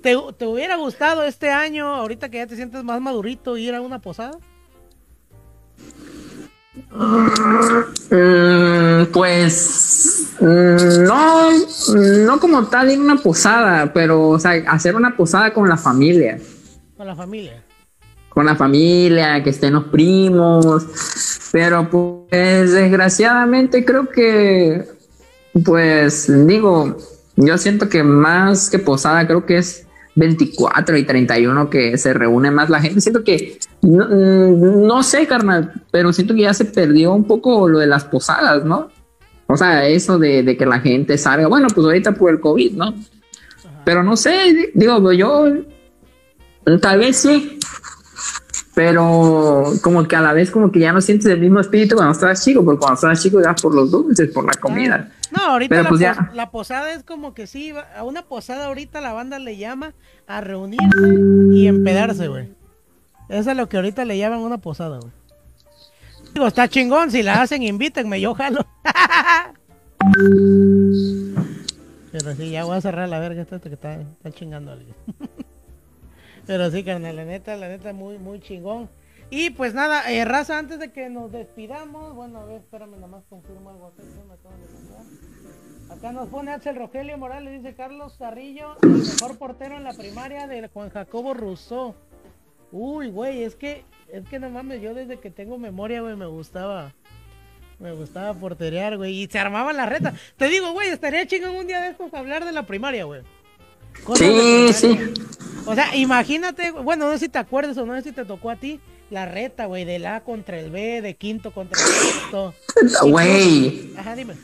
¿Te, 0.02 0.18
¿Te 0.38 0.46
hubiera 0.46 0.78
gustado 0.78 1.24
este 1.24 1.52
año, 1.52 1.94
ahorita 1.94 2.30
que 2.30 2.38
ya 2.38 2.48
te 2.48 2.56
sientes 2.56 2.84
más 2.84 3.02
madurito, 3.02 3.58
ir 3.58 3.76
a 3.76 3.82
una 3.82 4.00
posada? 4.00 4.38
Mm, 6.96 7.86
pues 9.12 10.36
mm, 10.40 11.04
no, 11.04 11.50
no 12.26 12.40
como 12.40 12.68
tal 12.68 12.92
ir 12.92 13.00
a 13.00 13.02
una 13.02 13.18
posada, 13.18 13.92
pero 13.92 14.30
o 14.30 14.40
sea, 14.40 14.52
hacer 14.68 14.96
una 14.96 15.18
posada 15.18 15.52
con 15.54 15.68
la 15.68 15.78
familia. 15.78 16.38
Con 16.96 17.08
la 17.08 17.16
familia. 17.16 17.64
Con 18.30 18.46
la 18.46 18.56
familia, 18.56 19.44
que 19.44 19.50
estén 19.50 19.74
los 19.74 19.86
primos. 19.86 20.86
Pero 21.52 21.90
pues 21.90 22.72
desgraciadamente 22.72 23.84
creo 23.86 24.10
que, 24.10 24.86
pues 25.64 26.32
digo, 26.48 26.98
yo 27.36 27.58
siento 27.58 27.90
que 27.90 28.04
más 28.04 28.70
que 28.70 28.78
posada 28.80 29.28
creo 29.28 29.46
que 29.46 29.58
es 29.58 29.88
24 30.16 30.98
y 30.98 31.04
31 31.06 31.70
que 31.70 31.98
se 31.98 32.14
reúne 32.14 32.52
más 32.52 32.70
la 32.70 32.80
gente. 32.82 33.02
Siento 33.02 33.24
que, 33.24 33.58
no, 33.82 34.06
mm, 34.08 34.86
no 34.86 35.02
sé, 35.04 35.26
carnal, 35.28 35.72
pero 35.92 36.14
siento 36.14 36.34
que 36.36 36.42
ya 36.42 36.54
se 36.54 36.66
perdió 36.66 37.14
un 37.14 37.26
poco 37.26 37.68
lo 37.68 37.80
de 37.80 37.88
las 37.88 38.04
posadas, 38.06 38.64
¿no? 38.64 38.90
O 39.48 39.58
sea, 39.58 39.88
eso 39.88 40.18
de, 40.20 40.44
de 40.44 40.56
que 40.58 40.66
la 40.66 40.80
gente 40.80 41.18
salga, 41.18 41.48
bueno, 41.48 41.68
pues 41.74 41.86
ahorita 41.86 42.14
por 42.14 42.32
el 42.32 42.40
COVID, 42.40 42.74
¿no? 42.74 42.94
Pero 43.86 44.04
no 44.04 44.16
sé, 44.16 44.32
di- 44.54 44.70
digo, 44.74 45.12
yo 45.12 45.46
tal 46.82 47.00
vez 47.00 47.18
sí, 47.18 47.60
pero 48.76 49.74
como 49.82 50.08
que 50.08 50.16
a 50.16 50.22
la 50.22 50.34
vez 50.34 50.50
como 50.50 50.72
que 50.72 50.80
ya 50.80 50.92
no 50.94 51.02
sientes 51.02 51.28
el 51.28 51.40
mismo 51.40 51.60
espíritu 51.60 51.96
cuando 51.96 52.14
estabas 52.14 52.44
chico, 52.44 52.64
porque 52.64 52.80
cuando 52.80 52.96
estabas 52.96 53.22
chico 53.22 53.40
ibas 53.40 53.62
por 53.62 53.76
los 53.76 53.92
dulces, 53.92 54.32
por 54.32 54.46
la 54.46 54.54
comida. 54.54 55.12
No, 55.36 55.44
ahorita 55.52 55.70
Pero 55.70 55.84
la, 55.84 55.90
pues 55.90 56.02
pos- 56.04 56.16
ya. 56.18 56.32
la 56.34 56.52
posada 56.52 56.92
es 56.94 57.04
como 57.04 57.34
que 57.34 57.48
sí, 57.48 57.74
a 57.96 58.04
una 58.04 58.22
posada 58.24 58.68
ahorita 58.68 59.02
la 59.02 59.14
banda 59.14 59.40
le 59.40 59.58
llama 59.58 59.94
a 60.28 60.42
reunirse 60.42 60.88
y 61.54 61.68
empedarse, 61.68 62.28
güey. 62.28 62.54
Eso 63.30 63.52
es 63.52 63.58
lo 63.58 63.68
que 63.70 63.78
ahorita 63.78 64.06
le 64.06 64.18
llaman 64.18 64.40
una 64.40 64.58
posada, 64.60 65.00
güey. 65.00 65.12
Digo, 66.34 66.46
está 66.48 66.68
chingón, 66.68 67.10
si 67.12 67.24
la 67.24 67.42
hacen, 67.42 67.64
invítenme, 67.64 68.20
yo 68.22 68.34
jalo. 68.36 68.66
Pero 72.12 72.36
sí, 72.36 72.52
ya 72.52 72.64
voy 72.66 72.78
a 72.78 72.82
cerrar 72.82 73.10
la 73.10 73.20
verga 73.20 73.42
esta 73.42 73.60
que 73.60 73.70
está, 73.74 73.96
está 73.96 74.32
chingando 74.32 74.72
a 74.72 74.74
alguien. 74.76 74.96
Pero 76.46 76.70
sí, 76.70 76.84
carnal, 76.84 77.16
la 77.16 77.26
neta, 77.26 77.56
la 77.56 77.68
neta, 77.70 77.94
muy, 77.94 78.18
muy 78.20 78.40
chingón. 78.40 78.90
Y 79.30 79.50
pues 79.52 79.74
nada, 79.74 80.12
eh, 80.12 80.26
raza, 80.26 80.60
antes 80.60 80.78
de 80.80 80.92
que 80.92 81.10
nos 81.10 81.32
despidamos, 81.32 82.14
bueno, 82.14 82.40
a 82.42 82.46
ver, 82.46 82.58
espérame, 82.62 82.96
nada 82.96 83.08
más 83.08 83.24
confirmo 83.30 83.70
algo 83.72 83.88
acá, 83.88 84.04
me 84.04 84.34
acaban 84.34 84.60
de. 84.62 84.68
Acá 85.94 86.12
nos 86.12 86.28
pone 86.30 86.52
Axel 86.52 86.76
Rogelio 86.76 87.20
Morales, 87.20 87.62
dice 87.62 87.76
Carlos 87.76 88.16
Carrillo, 88.18 88.78
el 88.82 88.90
mejor 88.90 89.38
portero 89.38 89.78
en 89.78 89.84
la 89.84 89.94
primaria 89.94 90.48
de 90.48 90.68
Juan 90.68 90.90
Jacobo 90.90 91.36
Rousseau. 91.36 91.94
Uy, 92.72 93.12
güey, 93.12 93.44
es 93.44 93.54
que, 93.54 93.86
es 94.12 94.28
que 94.28 94.40
no 94.40 94.50
mames, 94.50 94.82
yo 94.82 94.96
desde 94.96 95.20
que 95.20 95.30
tengo 95.30 95.60
memoria, 95.60 96.02
güey, 96.02 96.16
me 96.16 96.26
gustaba, 96.26 96.94
me 97.78 97.92
gustaba 97.92 98.34
porterear, 98.34 98.98
güey, 98.98 99.22
y 99.22 99.28
se 99.28 99.38
armaban 99.38 99.78
las 99.78 99.88
retas. 99.88 100.20
Te 100.36 100.48
digo, 100.48 100.72
güey, 100.72 100.90
estaría 100.90 101.28
chingón 101.28 101.56
un 101.56 101.68
día 101.68 101.82
de 101.82 101.90
estos 101.90 102.12
hablar 102.16 102.44
de 102.44 102.54
la 102.54 102.66
primaria, 102.66 103.04
güey. 103.04 103.22
Sí, 104.16 104.24
primaria. 104.26 104.74
sí. 104.74 105.00
O 105.68 105.76
sea, 105.76 105.96
imagínate, 105.96 106.72
bueno, 106.72 107.06
no 107.06 107.12
sé 107.14 107.20
si 107.20 107.30
te 107.30 107.38
acuerdas 107.38 107.78
o 107.78 107.86
no 107.86 107.94
sé 107.96 108.02
si 108.02 108.12
te 108.12 108.26
tocó 108.26 108.50
a 108.50 108.56
ti 108.56 108.80
la 109.10 109.26
reta, 109.26 109.66
güey, 109.66 109.86
del 109.86 110.06
A 110.06 110.22
contra 110.24 110.60
el 110.60 110.72
B, 110.72 111.02
de 111.02 111.16
quinto 111.16 111.52
contra 111.52 111.80
el 111.80 111.86
sexto. 111.88 112.54
Güey. 113.10 113.92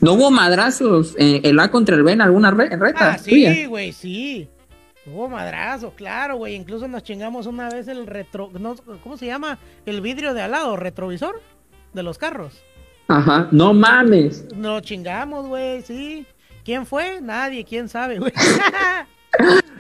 ¿no 0.02 0.14
hubo 0.14 0.30
madrazos 0.32 1.16
eh, 1.18 1.42
el 1.44 1.60
A 1.60 1.72
contra 1.72 1.96
el 1.96 2.04
B 2.04 2.12
en 2.12 2.22
alguna 2.22 2.52
re- 2.52 2.76
reta? 2.76 3.14
Ah, 3.14 3.18
sí, 3.18 3.66
güey, 3.66 3.92
sí. 3.94 4.48
Hubo 5.08 5.28
madrazo, 5.28 5.94
claro, 5.96 6.36
güey. 6.38 6.54
Incluso 6.56 6.88
nos 6.88 7.02
chingamos 7.04 7.48
una 7.48 7.70
vez 7.70 7.88
el 7.88 8.06
retro. 8.06 8.52
no, 8.60 8.76
¿Cómo 9.02 9.18
se 9.18 9.26
llama? 9.26 9.58
El 9.88 10.02
vidrio 10.02 10.34
de 10.36 10.42
al 10.44 10.52
lado, 10.52 10.76
retrovisor 10.76 11.42
de 11.94 12.04
los 12.04 12.18
carros. 12.20 12.62
Ajá, 13.08 13.48
no 13.52 13.74
mames. 13.74 14.46
Nos 14.56 14.74
lo 14.74 14.80
chingamos, 14.82 15.48
güey, 15.48 15.82
sí. 15.82 16.28
¿Quién 16.64 16.86
fue? 16.86 17.22
Nadie, 17.22 17.66
quién 17.66 17.90
sabe, 17.90 18.20
güey. 18.20 18.32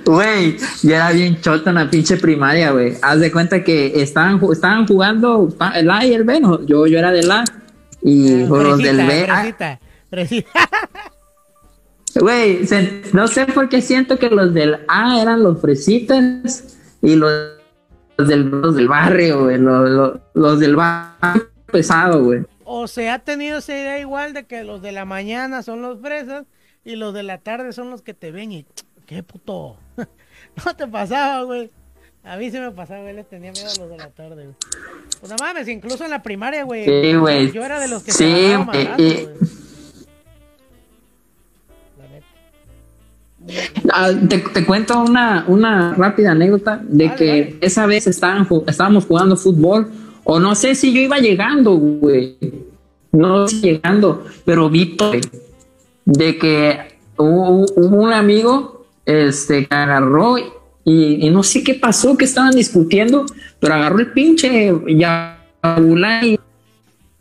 Güey, 0.05 0.57
yo 0.83 0.95
era 0.95 1.11
bien 1.11 1.39
chota 1.41 1.69
en 1.69 1.75
la 1.75 1.89
pinche 1.89 2.17
primaria, 2.17 2.71
güey. 2.71 2.93
Haz 3.01 3.19
de 3.19 3.31
cuenta 3.31 3.63
que 3.63 4.01
estaban, 4.01 4.39
estaban 4.51 4.87
jugando 4.87 5.49
el 5.75 5.89
A 5.91 6.05
y 6.05 6.13
el 6.13 6.23
B, 6.23 6.39
¿no? 6.39 6.65
Yo, 6.65 6.87
yo 6.87 6.97
era 6.97 7.11
del 7.11 7.29
A. 7.29 7.43
Y 8.01 8.45
por 8.45 8.63
los 8.63 8.77
del 8.79 8.97
B. 9.05 9.27
ah. 9.29 9.79
Güey, 12.15 12.61
no 13.13 13.27
sé 13.27 13.45
por 13.45 13.69
qué 13.69 13.81
siento 13.81 14.17
que 14.17 14.29
los 14.29 14.53
del 14.53 14.79
A 14.87 15.21
eran 15.21 15.43
los 15.43 15.61
fresitas 15.61 16.77
y 17.01 17.15
los, 17.15 17.31
los 18.17 18.27
del, 18.27 18.49
los 18.49 18.75
del 18.75 18.87
barrio, 18.87 19.43
güey. 19.43 19.57
Los, 19.59 19.89
los- 19.89 20.19
los 20.33 20.59
del 20.59 20.75
barrio 20.75 21.49
pesado, 21.67 22.23
güey. 22.23 22.41
O 22.63 22.87
se 22.87 23.09
ha 23.09 23.19
tenido 23.19 23.59
esa 23.59 23.73
idea 23.73 23.99
igual 23.99 24.33
de 24.33 24.45
que 24.45 24.63
los 24.63 24.81
de 24.81 24.91
la 24.91 25.05
mañana 25.05 25.61
son 25.61 25.81
los 25.81 26.01
fresas 26.01 26.45
y 26.83 26.95
los 26.95 27.13
de 27.13 27.23
la 27.23 27.37
tarde 27.37 27.73
son 27.73 27.91
los 27.91 28.01
que 28.01 28.13
te 28.13 28.31
ven 28.31 28.51
y 28.51 28.65
qué 29.09 29.23
puto. 29.23 29.75
no 29.97 30.75
te 30.77 30.87
pasaba, 30.87 31.43
güey. 31.43 31.71
A 32.23 32.37
mí 32.37 32.51
se 32.51 32.59
me 32.59 32.69
pasaba, 32.71 33.01
güey, 33.01 33.15
les 33.15 33.27
tenía 33.27 33.51
miedo 33.51 33.65
a 33.65 33.79
los 33.79 33.89
de 33.89 33.97
la 33.97 34.09
tarde, 34.09 34.43
güey. 34.43 34.55
Pues 35.19 35.31
no 35.31 35.35
mames, 35.39 35.67
incluso 35.67 36.05
en 36.05 36.11
la 36.11 36.21
primaria, 36.21 36.63
güey. 36.63 36.85
Sí, 36.85 37.15
güey. 37.15 37.51
Yo 37.51 37.63
era 37.63 37.79
de 37.79 37.87
los 37.87 38.03
que 38.03 38.11
Sí, 38.11 38.17
se 38.17 38.57
güey, 38.57 38.87
güey. 38.95 39.29
Ah, 43.91 44.11
te, 44.29 44.37
te 44.37 44.65
cuento 44.65 44.99
una, 45.01 45.45
una 45.47 45.95
rápida 45.95 46.31
anécdota 46.31 46.79
de 46.83 47.15
que 47.15 47.57
esa 47.61 47.87
vez 47.87 48.05
estaban, 48.05 48.47
estábamos 48.67 49.05
jugando 49.05 49.35
fútbol, 49.35 49.91
o 50.23 50.39
no 50.39 50.53
sé 50.53 50.75
si 50.75 50.93
yo 50.93 51.01
iba 51.01 51.17
llegando, 51.17 51.71
güey. 51.75 52.37
No 53.11 53.47
sé 53.47 53.55
si 53.55 53.61
llegando, 53.61 54.23
pero 54.45 54.69
vi, 54.69 54.95
güey, 54.99 55.21
de 56.05 56.37
que 56.37 56.79
hubo, 57.17 57.65
hubo 57.75 58.03
un 58.03 58.13
amigo 58.13 58.78
este, 59.09 59.67
agarró 59.69 60.37
y, 60.37 60.45
y 60.85 61.29
no 61.29 61.43
sé 61.43 61.63
qué 61.63 61.73
pasó, 61.73 62.17
que 62.17 62.25
estaban 62.25 62.51
discutiendo, 62.51 63.25
pero 63.59 63.73
agarró 63.73 63.99
el 63.99 64.11
pinche 64.11 64.71
Yabulani 64.87 66.39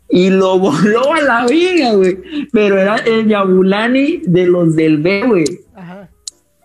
y 0.09 0.29
lo 0.29 0.59
voló 0.59 1.13
a 1.13 1.21
la 1.21 1.45
vida, 1.45 1.93
güey. 1.93 2.19
Pero 2.51 2.79
era 2.79 2.97
el 2.97 3.27
Yabulani 3.27 4.21
de 4.25 4.47
los 4.47 4.75
del 4.75 4.97
B, 4.97 5.23
güey. 5.27 5.45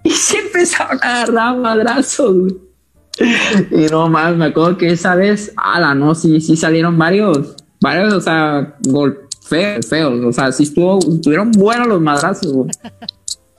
Y 0.02 0.10
se 0.10 0.38
empezaron 0.38 0.98
a 1.02 1.22
agarrar 1.22 1.56
madrazos, 1.56 2.36
güey. 2.36 2.56
Y 3.70 3.86
no 3.90 4.08
más, 4.08 4.36
me 4.36 4.46
acuerdo 4.46 4.76
que 4.76 4.88
esa 4.88 5.14
vez, 5.14 5.52
ala, 5.56 5.94
no, 5.94 6.16
sí, 6.16 6.40
sí 6.40 6.56
salieron 6.56 6.98
varios, 6.98 7.54
varios, 7.80 8.12
o 8.12 8.20
sea, 8.20 8.76
gol 8.88 9.20
feos, 9.40 9.86
feos, 9.86 10.24
o 10.24 10.32
sea, 10.32 10.50
sí 10.50 10.64
estuvo, 10.64 10.98
estuvieron 10.98 11.52
buenos 11.52 11.86
los 11.86 12.00
madrazos, 12.00 12.52
güey. 12.52 12.70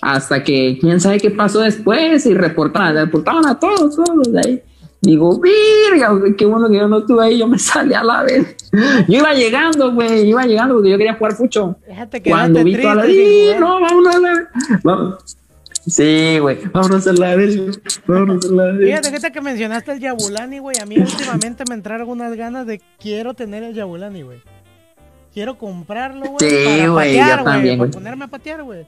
Hasta 0.06 0.44
que 0.44 0.78
quién 0.80 1.02
sabe 1.02 1.20
qué 1.20 1.32
pasó 1.32 1.62
después 1.62 2.28
y 2.28 2.36
reportaban, 2.36 2.94
reportaban 2.94 3.44
a 3.48 3.60
todos, 3.60 3.96
todos 3.96 4.32
de 4.32 4.40
ahí. 4.40 4.62
Digo, 5.02 5.40
virga, 5.40 6.12
qué 6.38 6.46
bueno 6.46 6.70
que 6.70 6.76
yo 6.76 6.88
no 6.88 7.00
estuve 7.00 7.26
ahí, 7.26 7.40
yo 7.40 7.48
me 7.48 7.58
salí 7.60 7.96
a 7.96 8.04
la 8.04 8.22
vez. 8.22 8.56
Yo 9.08 9.18
iba 9.18 9.34
llegando, 9.34 9.92
güey, 9.94 10.30
iba 10.30 10.46
llegando 10.46 10.76
porque 10.76 10.92
yo 10.92 10.98
quería 11.00 11.16
jugar 11.16 11.34
fucho. 11.34 11.76
Déjate 11.88 12.22
que 12.22 12.30
Cuando 12.30 12.64
vi 12.64 12.80
toda 12.80 12.94
la 12.94 13.06
¡Sí, 13.08 13.50
no, 13.60 13.82
vámonos 13.82 14.16
a 14.16 14.20
la 14.20 14.50
Vamos. 14.84 15.38
Sí, 15.88 16.38
güey, 16.40 16.60
vámonos 16.72 17.08
a 17.08 17.14
la 17.14 17.36
vez, 17.36 17.58
vámonos 18.06 18.46
a 18.46 18.54
la 18.54 18.66
vez. 18.74 18.86
Fíjate, 18.86 19.08
fíjate 19.10 19.32
que 19.32 19.42
mencionaste 19.42 19.92
el 19.92 20.00
Yabulani, 20.02 20.60
güey. 20.60 20.78
A 20.80 20.86
mí 20.86 21.00
últimamente 21.00 21.64
me 21.68 21.74
entraron 21.74 22.08
unas 22.08 22.36
ganas 22.36 22.68
de 22.68 22.80
quiero 23.00 23.34
tener 23.34 23.64
el 23.64 23.74
Yabulani, 23.74 24.22
güey. 24.22 24.38
Quiero 25.34 25.58
comprarlo, 25.58 26.28
güey. 26.28 26.48
Sí, 26.48 26.64
para 26.64 26.78
yo 26.86 26.94
patear, 26.94 27.42
güey. 27.42 27.78
Para 27.78 27.90
ponerme 27.90 28.26
a 28.26 28.28
patear, 28.28 28.62
güey. 28.62 28.86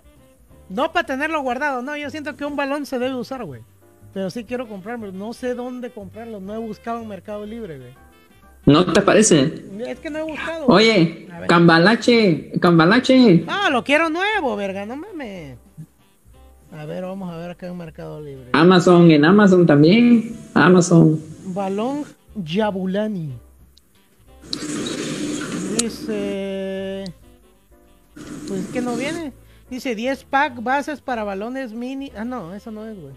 No 0.69 0.91
para 0.91 1.05
tenerlo 1.05 1.41
guardado, 1.41 1.81
no. 1.81 1.95
Yo 1.95 2.09
siento 2.09 2.35
que 2.35 2.45
un 2.45 2.55
balón 2.55 2.85
se 2.85 2.99
debe 2.99 3.15
usar, 3.15 3.43
güey. 3.43 3.61
Pero 4.13 4.29
sí 4.29 4.43
quiero 4.43 4.67
comprarlo. 4.67 5.11
No 5.11 5.33
sé 5.33 5.53
dónde 5.53 5.91
comprarlo. 5.91 6.39
No 6.39 6.53
he 6.53 6.57
buscado 6.57 7.01
en 7.01 7.07
Mercado 7.07 7.45
Libre, 7.45 7.77
güey. 7.77 7.93
¿No 8.65 8.85
te 8.91 9.01
parece? 9.01 9.63
Es 9.87 9.99
que 9.99 10.09
no 10.09 10.19
he 10.19 10.23
buscado. 10.23 10.65
Oye. 10.67 11.27
Cambalache, 11.47 12.51
Cambalache. 12.59 13.45
No, 13.45 13.69
lo 13.69 13.83
quiero 13.83 14.09
nuevo, 14.09 14.55
verga. 14.57 14.85
No 14.85 14.97
mames. 14.97 15.57
A 16.73 16.85
ver, 16.85 17.03
vamos 17.03 17.31
a 17.31 17.37
ver 17.37 17.51
acá 17.51 17.67
en 17.67 17.77
Mercado 17.77 18.19
Libre. 18.19 18.49
Amazon, 18.51 19.09
en 19.09 19.23
Amazon 19.23 19.65
también. 19.65 20.35
Amazon. 20.53 21.21
Balón 21.45 22.03
Yabulani. 22.35 23.31
Dice. 25.79 27.05
Pues 28.47 28.65
es 28.65 28.67
que 28.73 28.81
no 28.81 28.97
viene. 28.97 29.31
Dice 29.69 29.95
10 29.95 30.23
pack 30.25 30.63
bases 30.63 31.01
para 31.01 31.23
balones 31.23 31.73
mini. 31.73 32.11
Ah, 32.15 32.23
no, 32.23 32.53
eso 32.53 32.71
no 32.71 32.85
es, 32.85 32.99
güey. 32.99 33.13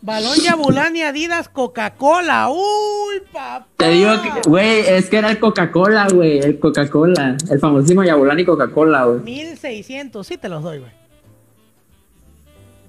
Balón 0.00 0.38
Yabulani 0.38 1.02
Adidas 1.02 1.48
Coca-Cola. 1.48 2.48
Uy, 2.50 3.20
papá. 3.32 3.66
Te 3.76 3.90
digo 3.90 4.10
que, 4.22 4.48
güey, 4.48 4.80
es 4.80 5.10
que 5.10 5.16
era 5.16 5.30
el 5.30 5.40
Coca-Cola, 5.40 6.06
güey, 6.12 6.38
el 6.38 6.60
Coca-Cola. 6.60 7.36
El 7.50 7.58
famosísimo 7.58 8.04
Yabulani 8.04 8.44
Coca-Cola, 8.44 9.04
güey. 9.04 9.20
1600. 9.20 10.26
Sí, 10.26 10.36
te 10.36 10.48
los 10.48 10.62
doy, 10.62 10.78
güey. 10.78 10.92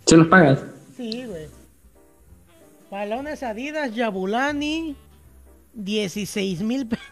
¿Se 0.06 0.18
los 0.18 0.28
pagas? 0.28 0.60
Sí, 0.96 1.26
güey. 1.26 1.48
Balones 2.92 3.42
Adidas 3.44 3.96
Yabulani. 3.96 4.96
16 5.74 6.62
mil 6.62 6.88
pesos. 6.88 7.06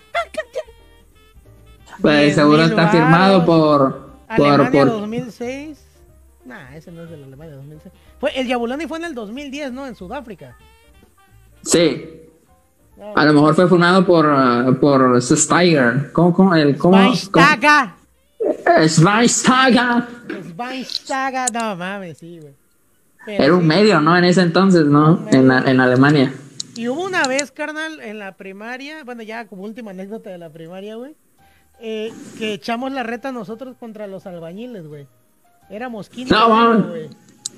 Pues 2.01 2.35
10,000 2.35 2.35
seguro 2.35 2.63
está 2.63 2.89
firmado 2.89 3.45
por. 3.45 4.07
Alemania 4.28 4.71
por 4.71 4.89
2006. 4.89 5.80
Nah, 6.45 6.75
ese 6.75 6.91
no 6.91 7.03
es 7.03 7.09
de 7.09 7.17
la 7.17 7.25
Alemania 7.28 7.55
2006. 7.55 7.93
Fue, 8.19 8.39
el 8.39 8.47
Yabulani 8.47 8.88
fue 8.88 8.97
en 8.99 9.05
el 9.05 9.15
2010, 9.15 9.71
¿no? 9.73 9.86
En 9.86 9.95
Sudáfrica. 9.95 10.57
Sí. 11.63 12.05
No, 12.95 13.13
A 13.15 13.25
lo 13.25 13.34
mejor 13.34 13.55
fue 13.55 13.67
firmado 13.67 14.05
por, 14.05 14.25
uh, 14.25 14.73
por 14.80 15.21
Steiger. 15.21 16.11
¿Cómo, 16.13 16.34
cómo, 16.34 16.55
el, 16.55 16.78
cómo, 16.78 16.97
Schweinsteiger. 16.97 17.89
cómo? 18.39 18.88
Schweinsteiger. 18.88 20.03
Schweinsteiger. 20.49 21.53
No 21.53 21.75
mames, 21.75 22.17
sí, 22.17 22.39
güey. 22.39 22.53
Pero 23.25 23.43
Era 23.43 23.53
un 23.55 23.61
sí. 23.61 23.67
medio, 23.67 24.01
¿no? 24.01 24.17
En 24.17 24.23
ese 24.23 24.41
entonces, 24.41 24.86
¿no? 24.86 25.28
En, 25.32 25.51
en 25.51 25.80
Alemania. 25.80 26.34
Y 26.75 26.88
hubo 26.88 27.03
una 27.03 27.28
vez, 27.28 27.51
carnal, 27.51 27.99
en 27.99 28.19
la 28.19 28.38
primaria, 28.38 29.03
bueno, 29.03 29.23
ya 29.23 29.47
como 29.47 29.63
última 29.63 29.91
anécdota 29.91 30.30
de 30.30 30.38
la 30.38 30.49
primaria, 30.51 30.95
güey, 30.95 31.15
eh, 31.80 32.11
que 32.38 32.53
echamos 32.53 32.91
la 32.91 33.03
reta 33.03 33.32
nosotros 33.32 33.75
contra 33.80 34.07
los 34.07 34.25
albañiles, 34.25 34.88
güey. 34.88 35.07
Éramos 35.69 36.09
15 36.09 36.34
No, 36.34 36.84
güey. 36.89 37.09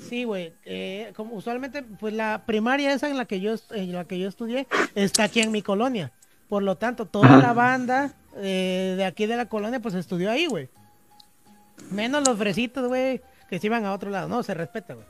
Sí, 0.08 0.24
güey. 0.24 0.52
eh, 0.64 1.12
como 1.16 1.34
usualmente, 1.36 1.82
pues 1.82 2.12
la 2.14 2.42
primaria 2.46 2.92
esa 2.92 3.08
en 3.08 3.16
la 3.16 3.24
que 3.26 3.40
yo 3.40 3.54
en 3.70 3.92
la 3.92 4.04
que 4.04 4.18
yo 4.18 4.28
estudié 4.28 4.66
está 4.94 5.24
aquí 5.24 5.40
en 5.40 5.52
mi 5.52 5.62
colonia. 5.62 6.10
Por 6.48 6.62
lo 6.64 6.76
tanto, 6.76 7.06
toda 7.06 7.36
la 7.36 7.52
banda 7.52 8.12
eh, 8.36 8.94
de 8.96 9.04
aquí 9.04 9.26
de 9.26 9.36
la 9.36 9.46
colonia, 9.46 9.78
pues 9.80 9.94
estudió 9.94 10.30
ahí, 10.30 10.46
güey. 10.46 10.68
Menos 11.90 12.26
los 12.26 12.36
fresitos, 12.36 12.88
güey, 12.88 13.20
que 13.48 13.58
se 13.60 13.66
iban 13.68 13.84
a 13.84 13.92
otro 13.92 14.10
lado. 14.10 14.28
No, 14.28 14.42
se 14.42 14.52
respeta, 14.54 14.94
güey. 14.94 15.06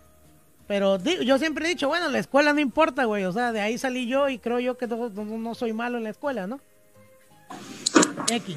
Pero 0.69 0.99
yo 1.03 1.37
siempre 1.39 1.65
he 1.67 1.69
dicho, 1.71 1.89
bueno, 1.89 2.09
la 2.09 2.19
escuela 2.19 2.53
no 2.53 2.61
importa, 2.61 3.05
güey. 3.05 3.25
O 3.25 3.33
sea, 3.33 3.51
de 3.53 3.61
ahí 3.61 3.77
salí 3.79 4.07
yo 4.07 4.29
y 4.29 4.39
creo 4.39 4.61
yo 4.61 4.77
que 4.79 4.87
no, 4.87 5.09
no- 5.09 5.25
no 5.25 5.55
soy 5.55 5.73
malo 5.73 5.97
en 5.99 6.05
la 6.05 6.11
escuela, 6.11 6.47
¿no? 6.47 6.61
X. 8.31 8.55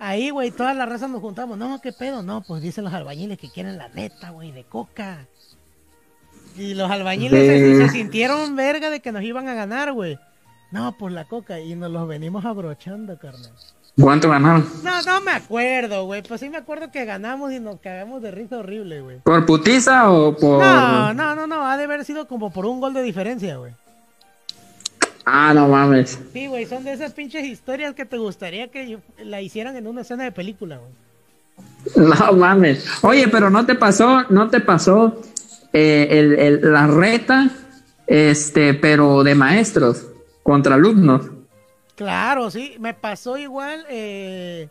Ahí, 0.00 0.30
güey, 0.30 0.50
toda 0.50 0.72
la 0.72 0.86
raza 0.86 1.08
nos 1.08 1.20
juntamos. 1.20 1.58
No, 1.58 1.78
¿qué 1.80 1.92
pedo? 1.92 2.22
No, 2.22 2.40
pues 2.40 2.62
dicen 2.62 2.84
los 2.84 2.94
albañiles 2.94 3.36
que 3.36 3.50
quieren 3.50 3.76
la 3.76 3.88
neta, 3.90 4.30
güey, 4.30 4.50
de 4.50 4.64
coca. 4.64 5.26
Y 6.56 6.74
los 6.74 6.90
albañiles 6.90 7.78
se 7.78 7.88
sintieron 7.90 8.56
verga 8.56 8.88
de 8.88 9.00
que 9.00 9.12
nos 9.12 9.22
iban 9.22 9.46
a 9.48 9.54
ganar, 9.54 9.92
güey. 9.92 10.18
No, 10.70 10.96
pues 10.98 11.12
la 11.12 11.26
coca. 11.26 11.60
Y 11.60 11.74
nos 11.74 11.90
los 11.90 12.08
venimos 12.08 12.44
abrochando, 12.46 13.18
carnal. 13.18 13.52
¿Cuánto 14.00 14.30
ganaron? 14.30 14.66
No, 14.82 15.02
no 15.02 15.20
me 15.20 15.32
acuerdo, 15.32 16.06
güey. 16.06 16.22
Pues 16.22 16.40
sí 16.40 16.48
me 16.48 16.56
acuerdo 16.56 16.90
que 16.90 17.04
ganamos 17.04 17.52
y 17.52 17.60
nos 17.60 17.78
cagamos 17.80 18.22
de 18.22 18.30
risa 18.30 18.58
horrible, 18.58 19.02
güey. 19.02 19.18
¿Por 19.20 19.44
putiza 19.44 20.10
o 20.10 20.34
por.? 20.34 20.62
No, 20.62 21.12
no, 21.12 21.34
no, 21.34 21.46
no. 21.46 21.66
Ha 21.66 21.76
de 21.76 21.84
haber 21.84 22.04
sido 22.06 22.26
como 22.26 22.50
por 22.50 22.64
un 22.64 22.80
gol 22.80 22.94
de 22.94 23.02
diferencia, 23.02 23.56
güey. 23.58 23.74
Ah, 25.24 25.52
no 25.54 25.68
mames. 25.68 26.18
Sí, 26.32 26.46
güey, 26.46 26.66
son 26.66 26.82
de 26.84 26.92
esas 26.92 27.12
pinches 27.12 27.44
historias 27.44 27.94
que 27.94 28.04
te 28.04 28.16
gustaría 28.18 28.68
que 28.68 28.98
la 29.22 29.40
hicieran 29.40 29.76
en 29.76 29.86
una 29.86 30.00
escena 30.00 30.24
de 30.24 30.32
película, 30.32 30.78
güey. 30.78 32.06
No 32.08 32.32
mames. 32.32 32.86
Oye, 33.02 33.28
pero 33.28 33.50
no 33.50 33.66
te 33.66 33.74
pasó, 33.74 34.24
no 34.30 34.48
te 34.48 34.60
pasó 34.60 35.20
eh, 35.72 36.08
el, 36.10 36.38
el- 36.38 36.72
la 36.72 36.86
reta, 36.86 37.50
este, 38.06 38.74
pero 38.74 39.22
de 39.22 39.34
maestros 39.34 40.06
contra 40.42 40.74
alumnos. 40.76 41.26
Claro, 41.96 42.50
sí. 42.50 42.76
Me 42.80 42.94
pasó 42.94 43.36
igual 43.36 43.84
eh, 43.90 44.68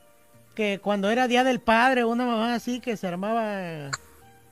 que 0.56 0.80
cuando 0.82 1.10
era 1.12 1.28
Día 1.28 1.44
del 1.44 1.60
Padre, 1.60 2.06
una 2.06 2.26
mamá 2.26 2.56
así 2.56 2.80
que 2.80 2.98
se 2.98 3.08
armaba, 3.08 3.92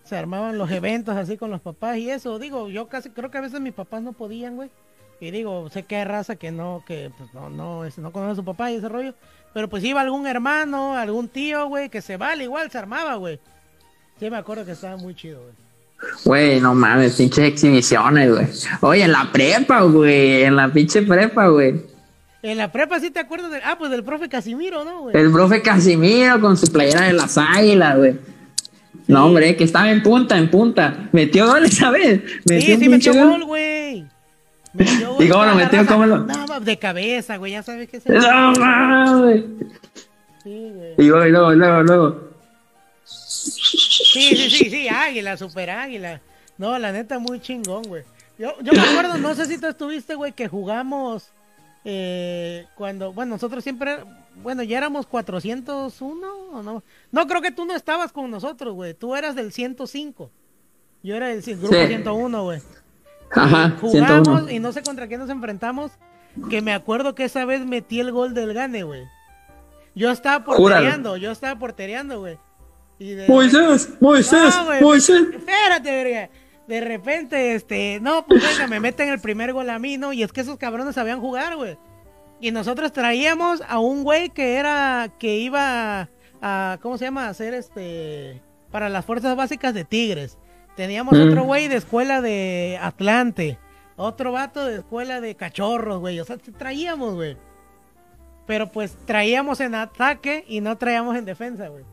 se 0.04 0.16
armaban 0.16 0.60
los 0.60 0.70
eventos 0.70 1.16
así 1.18 1.38
con 1.38 1.50
los 1.50 1.62
papás 1.62 1.98
y 1.98 2.12
eso. 2.12 2.38
Digo, 2.38 2.70
yo 2.70 2.88
casi 2.88 3.10
creo 3.10 3.32
que 3.32 3.40
a 3.40 3.42
veces 3.42 3.60
mis 3.62 3.74
papás 3.74 4.04
no 4.04 4.14
podían, 4.14 4.56
güey. 4.56 4.70
Y 5.20 5.32
digo, 5.32 5.70
sé 5.72 5.84
que 5.84 5.96
hay 5.98 6.04
raza 6.04 6.36
que 6.36 6.52
no, 6.52 6.84
que 6.86 7.12
pues 7.18 7.34
no, 7.34 7.50
no, 7.50 7.86
es- 7.86 7.98
no 7.98 8.12
conoce 8.12 8.34
a 8.34 8.36
su 8.36 8.46
papá 8.46 8.72
y 8.72 8.76
ese 8.76 8.88
rollo. 8.90 9.14
Pero 9.54 9.68
pues 9.70 9.84
iba 9.84 10.02
algún 10.02 10.28
hermano, 10.28 10.96
algún 10.96 11.28
tío, 11.28 11.68
güey, 11.68 11.90
que 11.90 12.02
se 12.02 12.18
vale 12.18 12.44
igual, 12.44 12.70
se 12.70 12.78
armaba, 12.78 13.16
güey. 13.16 13.40
Sí, 14.20 14.30
me 14.30 14.38
acuerdo 14.38 14.66
que 14.66 14.74
estaba 14.74 14.98
muy 14.98 15.16
chido, 15.16 15.42
güey. 15.42 15.54
Güey, 16.26 16.60
no 16.62 16.76
mames, 16.76 17.16
pinches 17.16 17.46
exhibiciones, 17.46 18.32
güey. 18.32 18.48
Oye, 18.82 19.04
en 19.04 19.12
la 19.12 19.32
prepa, 19.32 19.82
güey, 19.82 20.44
en 20.44 20.56
la 20.56 20.72
pinche 20.72 21.02
prepa, 21.02 21.48
güey. 21.48 21.82
En 22.44 22.58
la 22.60 22.72
prepa 22.72 23.00
sí 23.00 23.10
te 23.10 23.20
acuerdas 23.20 23.50
de, 23.50 23.58
ah, 23.64 23.76
pues 23.80 23.90
del 23.90 24.04
profe 24.04 24.30
Casimiro, 24.30 24.86
¿no, 24.86 25.02
güey? 25.02 25.18
El 25.18 25.32
profe 25.32 25.64
Casimiro 25.64 26.40
con 26.40 26.56
su 26.56 26.68
playera 26.72 27.02
de 27.08 27.14
las 27.14 27.36
águilas, 27.40 27.98
güey. 27.98 28.16
No, 29.08 29.26
hombre, 29.26 29.56
que 29.56 29.64
estaba 29.64 29.90
en 29.90 30.04
punta, 30.04 30.38
en 30.38 30.52
punta. 30.52 31.10
Metió 31.14 31.48
gol 31.48 31.66
esa 31.66 31.90
vez. 31.90 32.22
Metió 32.46 32.76
Sí, 32.76 32.82
sí 32.84 32.90
metió 32.90 33.14
gol, 33.14 33.44
güey. 33.46 34.06
¿Y 35.20 35.30
cómo 35.30 35.46
lo 35.46 35.56
metió? 35.56 35.80
raza. 35.80 35.92
¿Cómo 35.94 36.06
lo- 36.06 36.18
No, 36.20 36.60
de 36.60 36.78
cabeza, 36.80 37.38
güey, 37.38 37.54
ya 37.54 37.64
sabes 37.64 37.90
que 37.90 37.98
es 37.98 38.06
No 38.08 38.52
mames. 38.54 39.44
Sí, 40.44 40.72
güey. 40.74 40.94
Y 40.98 41.04
luego, 41.08 41.26
y 41.26 41.32
luego, 41.32 41.52
luego, 41.54 41.84
luego. 41.84 42.28
Sí, 43.04 44.36
sí, 44.36 44.50
sí, 44.50 44.70
sí, 44.70 44.88
águila, 44.88 45.38
super 45.38 45.70
águila. 45.70 46.22
No, 46.58 46.78
la 46.80 46.92
neta, 46.92 47.20
muy 47.20 47.40
chingón, 47.40 47.84
güey. 47.84 48.04
Yo, 48.38 48.54
yo 48.62 48.74
me 48.74 48.80
acuerdo, 48.82 49.18
no 49.18 49.34
sé 49.36 49.46
si 49.46 49.58
tú 49.60 49.68
estuviste, 49.68 50.16
güey, 50.16 50.32
que 50.34 50.48
jugamos 50.48 51.32
eh, 51.86 52.66
cuando, 52.76 53.14
bueno, 53.14 53.32
nosotros 53.36 53.64
siempre, 53.64 53.98
bueno, 54.44 54.62
ya 54.64 54.78
éramos 54.78 55.06
401 55.08 56.28
o 56.54 56.62
no. 56.64 56.84
No, 57.12 57.28
creo 57.28 57.42
que 57.42 57.52
tú 57.52 57.66
no 57.66 57.76
estabas 57.76 58.12
con 58.12 58.30
nosotros, 58.30 58.74
güey. 58.74 58.94
Tú 58.94 59.16
eras 59.16 59.36
del 59.36 59.52
105. 59.52 60.30
Yo 61.04 61.16
era 61.16 61.28
del 61.28 61.42
grupo 61.42 61.74
Sí. 61.74 61.88
101, 61.88 62.44
güey. 62.44 62.62
Ajá, 63.32 63.76
Jugamos 63.82 64.28
101. 64.28 64.50
y 64.52 64.60
no 64.60 64.72
sé 64.72 64.82
contra 64.84 65.08
quién 65.08 65.20
nos 65.20 65.30
enfrentamos. 65.30 65.92
Que 66.50 66.62
me 66.62 66.74
acuerdo 66.74 67.16
que 67.16 67.24
esa 67.24 67.46
vez 67.46 67.66
metí 67.66 68.00
el 68.00 68.12
gol 68.12 68.34
del 68.34 68.54
gane, 68.54 68.84
güey. 68.84 69.06
Yo 69.96 70.12
estaba 70.12 70.44
Júralo. 70.46 70.62
portereando, 70.76 71.18
yo 71.18 71.32
estaba 71.32 71.58
portereando, 71.60 72.20
güey. 72.20 72.38
De- 73.00 73.26
Moisés, 73.28 73.90
Moisés, 74.00 74.56
No, 74.56 74.66
güey, 74.66 74.82
Moisés. 74.84 75.22
Espérate, 75.34 75.92
verga. 75.92 76.30
De 76.68 76.82
repente, 76.82 77.56
este, 77.56 78.00
no, 78.02 78.26
pues 78.28 78.44
venga, 78.44 78.68
me 78.68 78.80
meten 78.80 79.10
el 79.10 79.20
primer 79.20 79.54
gol 79.54 79.70
a 79.70 79.80
mí, 79.80 79.98
¿no? 79.98 80.14
Y 80.14 80.22
es 80.24 80.32
que 80.32 80.42
esos 80.42 80.58
cabrones 80.58 80.96
sabían 80.96 81.20
jugar, 81.22 81.56
güey. 81.56 81.78
Y 82.42 82.52
nosotros 82.52 82.92
traíamos 82.92 83.64
a 83.68 83.80
un 83.80 84.04
güey 84.04 84.30
que 84.30 84.56
era, 84.58 85.10
que 85.18 85.38
iba 85.38 86.10
a, 86.42 86.78
¿cómo 86.82 86.98
se 87.00 87.06
llama? 87.06 87.26
A 87.26 87.30
hacer 87.30 87.54
este, 87.56 88.42
para 88.72 88.90
las 88.90 89.06
fuerzas 89.06 89.36
básicas 89.36 89.74
de 89.74 89.86
Tigres. 89.86 90.38
Teníamos 90.78 91.18
Mm. 91.18 91.28
otro 91.30 91.44
güey 91.44 91.68
de 91.68 91.76
escuela 91.76 92.22
de 92.22 92.80
Atlante. 92.82 93.58
Otro 93.98 94.32
vato 94.32 94.64
de 94.64 94.78
escuela 94.78 95.20
de 95.20 95.36
cachorros, 95.36 96.00
güey. 96.00 96.20
O 96.20 96.24
sea, 96.26 96.38
traíamos, 96.38 97.16
güey. 97.16 97.36
Pero 98.46 98.72
pues 98.72 98.96
traíamos 99.06 99.60
en 99.60 99.76
ataque 99.76 100.46
y 100.48 100.62
no 100.62 100.78
traíamos 100.78 101.18
en 101.18 101.26
defensa, 101.26 101.68
güey. 101.68 101.84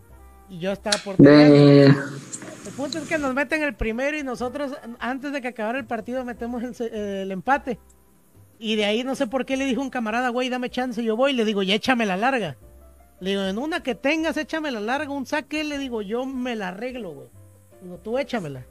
Y 0.51 0.59
yo 0.59 0.71
estaba 0.71 0.99
por 0.99 1.17
De... 1.17 1.87
el 1.87 2.73
punto 2.77 2.99
es 2.99 3.09
que 3.09 3.19
nos 3.19 3.35
meten 3.35 3.63
el 3.63 3.75
primero 3.75 4.17
y 4.19 4.23
nosotros, 4.23 4.73
antes 5.01 5.33
de 5.33 5.41
que 5.41 5.49
acabara 5.49 5.79
el 5.79 5.87
partido, 5.87 6.23
metemos 6.25 6.63
el 6.63 7.33
empate. 7.33 7.81
Y 8.59 8.77
de 8.77 8.85
ahí 8.85 9.03
no 9.03 9.15
sé 9.15 9.27
por 9.27 9.47
qué 9.47 9.57
le 9.57 9.65
dijo 9.65 9.81
un 9.81 9.91
camarada, 9.91 10.29
güey, 10.29 10.49
dame 10.51 10.69
chance, 10.71 11.03
yo 11.03 11.17
voy. 11.17 11.33
Le 11.33 11.45
digo, 11.47 11.63
ya 11.63 11.75
échame 11.75 12.05
la 12.07 12.17
larga. 12.19 12.57
Le 13.21 13.31
digo, 13.31 13.43
en 13.45 13.57
una 13.59 13.83
que 13.83 13.95
tengas, 13.95 14.37
échame 14.37 14.71
la 14.71 14.81
larga, 14.81 15.11
un 15.11 15.25
saque, 15.25 15.65
le 15.65 15.79
digo, 15.79 16.03
yo 16.03 16.27
me 16.27 16.55
la 16.55 16.69
arreglo, 16.69 17.13
güey. 17.13 17.29
Digo, 17.83 17.97
tú 17.99 18.19
échamela. 18.19 18.65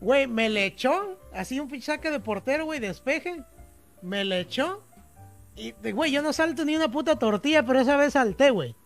Güey, 0.00 0.26
me 0.26 0.48
le 0.48 0.64
echó, 0.64 1.18
así 1.32 1.58
un 1.60 1.68
pinche 1.68 1.86
saque 1.86 2.10
de 2.10 2.20
portero, 2.20 2.64
güey, 2.66 2.78
despeje. 2.80 3.42
Me 4.02 4.24
le 4.24 4.40
echó. 4.40 4.84
Y, 5.56 5.72
de- 5.72 5.92
güey, 5.92 6.12
yo 6.12 6.22
no 6.22 6.32
salto 6.32 6.64
ni 6.64 6.76
una 6.76 6.88
puta 6.90 7.18
tortilla, 7.18 7.64
pero 7.64 7.80
esa 7.80 7.96
vez 7.96 8.12
salté, 8.12 8.50
güey. 8.50 8.76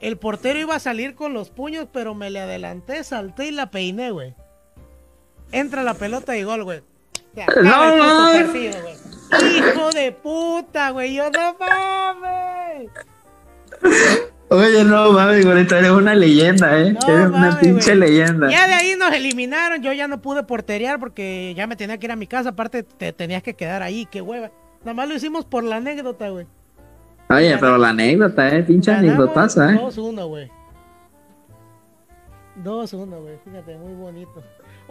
El 0.00 0.16
portero 0.18 0.58
iba 0.58 0.74
a 0.76 0.80
salir 0.80 1.14
con 1.14 1.32
los 1.32 1.50
puños, 1.50 1.88
pero 1.92 2.14
me 2.14 2.30
le 2.30 2.40
adelanté, 2.40 3.02
salté 3.04 3.46
y 3.46 3.50
la 3.52 3.70
peiné, 3.70 4.10
güey. 4.10 4.34
Entra 5.52 5.82
la 5.82 5.94
pelota 5.94 6.36
y 6.36 6.44
gol, 6.44 6.64
güey. 6.64 6.82
No, 7.62 7.70
partido, 7.70 8.74
güey. 8.82 9.56
Hijo 9.58 9.90
de 9.90 10.12
puta, 10.12 10.90
güey. 10.90 11.14
Yo 11.14 11.30
no 11.30 11.56
mames. 11.58 12.90
Oye, 14.52 14.84
no 14.84 15.12
mames, 15.12 15.46
gorito, 15.46 15.76
eres 15.76 15.90
una 15.90 16.14
leyenda, 16.14 16.78
eh. 16.78 16.92
No 16.92 17.08
eres 17.08 17.28
una 17.28 17.58
pinche 17.58 17.96
güey. 17.96 18.10
leyenda. 18.10 18.50
Ya 18.50 18.66
de 18.66 18.74
ahí 18.74 18.94
nos 18.98 19.12
eliminaron. 19.14 19.82
Yo 19.82 19.92
ya 19.94 20.08
no 20.08 20.20
pude 20.20 20.42
porterear 20.42 20.98
porque 21.00 21.54
ya 21.56 21.66
me 21.66 21.74
tenía 21.74 21.96
que 21.96 22.06
ir 22.06 22.12
a 22.12 22.16
mi 22.16 22.26
casa. 22.26 22.50
Aparte, 22.50 22.82
te 22.82 23.14
tenías 23.14 23.42
que 23.42 23.54
quedar 23.54 23.82
ahí. 23.82 24.06
Qué 24.10 24.20
hueva. 24.20 24.50
Nada 24.80 24.94
más 24.94 25.08
lo 25.08 25.14
hicimos 25.14 25.46
por 25.46 25.64
la 25.64 25.76
anécdota, 25.76 26.28
güey. 26.28 26.46
Oye, 27.30 27.56
pero 27.58 27.78
la 27.78 27.90
anécdota, 27.90 28.54
eh, 28.54 28.62
pinche 28.62 28.92
anécdotaza, 28.92 29.72
eh. 29.72 29.78
2-1, 29.78 30.26
güey. 30.28 30.50
2-1, 32.62 33.20
güey. 33.22 33.38
Fíjate, 33.44 33.78
muy 33.78 33.94
bonito. 33.94 34.42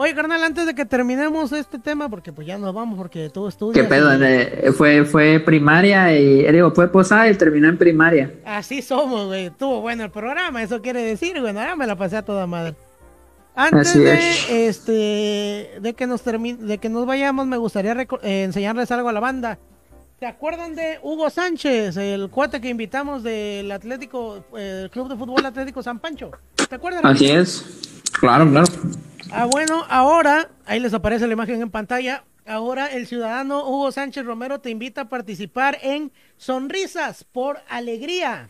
Oye, 0.02 0.16
carnal, 0.16 0.44
antes 0.44 0.66
de 0.66 0.74
que 0.74 0.84
terminemos 0.84 1.52
este 1.52 1.78
tema, 1.78 2.10
porque 2.10 2.34
pues 2.34 2.48
ya 2.48 2.58
nos 2.58 2.74
vamos, 2.74 2.98
porque 2.98 3.30
tú 3.30 3.48
estudias. 3.48 3.84
¿Qué 3.86 3.88
pedo? 3.88 4.12
y- 4.18 4.24
eh, 4.24 4.72
Fue, 4.76 5.06
fue 5.06 5.40
primaria 5.40 6.12
y, 6.18 6.40
eh, 6.44 6.52
digo, 6.52 6.72
fue 6.72 6.92
posada 6.92 7.30
y 7.30 7.36
terminó 7.36 7.70
en 7.70 7.78
primaria. 7.78 8.34
Así 8.44 8.82
somos, 8.82 9.28
güey. 9.28 9.46
Estuvo 9.46 9.80
bueno 9.82 10.04
el 10.04 10.10
programa, 10.10 10.64
eso 10.64 10.82
quiere 10.82 11.04
decir, 11.04 11.40
güey. 11.40 11.54
Nada, 11.54 11.76
me 11.76 11.86
la 11.86 11.96
pasé 11.96 12.18
a 12.18 12.26
toda 12.26 12.48
madre. 12.48 12.74
Antes 13.54 13.90
Así 13.90 14.00
de 14.00 14.14
es. 14.14 14.50
este 14.50 15.80
de 15.82 15.94
que 15.96 16.08
nos 16.08 16.24
termine, 16.24 16.64
de 16.64 16.80
que 16.80 16.90
nos 16.90 17.06
vayamos, 17.06 17.46
me 17.46 17.58
gustaría 17.58 17.92
eh, 18.24 18.44
enseñarles 18.44 18.90
algo 18.92 19.10
a 19.10 19.14
la 19.14 19.20
banda. 19.20 19.60
¿Se 20.20 20.26
acuerdan 20.26 20.76
de 20.76 20.98
Hugo 21.04 21.30
Sánchez, 21.30 21.98
el 21.98 22.30
cuate 22.30 22.60
que 22.60 22.70
invitamos 22.70 23.22
del 23.24 23.72
Atlético, 23.72 24.46
el 24.58 24.90
Club 24.90 25.10
de 25.10 25.16
Fútbol 25.16 25.46
Atlético 25.46 25.84
San 25.84 26.00
Pancho? 26.00 26.32
¿Se 26.70 26.74
acuerdan? 26.76 27.06
Así 27.06 27.30
es. 27.30 27.91
Claro, 28.20 28.50
claro. 28.50 28.68
Ah, 29.32 29.46
bueno, 29.46 29.86
ahora, 29.90 30.50
ahí 30.66 30.80
les 30.80 30.94
aparece 30.94 31.28
la 31.28 31.34
imagen 31.34 31.62
en 31.62 31.72
pantalla. 31.72 32.24
Ahora 32.46 32.88
el 32.88 33.08
ciudadano 33.08 33.68
Hugo 33.68 33.92
Sánchez 33.92 34.26
Romero 34.26 34.60
te 34.60 34.72
invita 34.72 35.02
a 35.02 35.10
participar 35.10 35.78
en 35.82 36.12
Sonrisas 36.38 37.24
por 37.24 37.60
Alegría. 37.70 38.50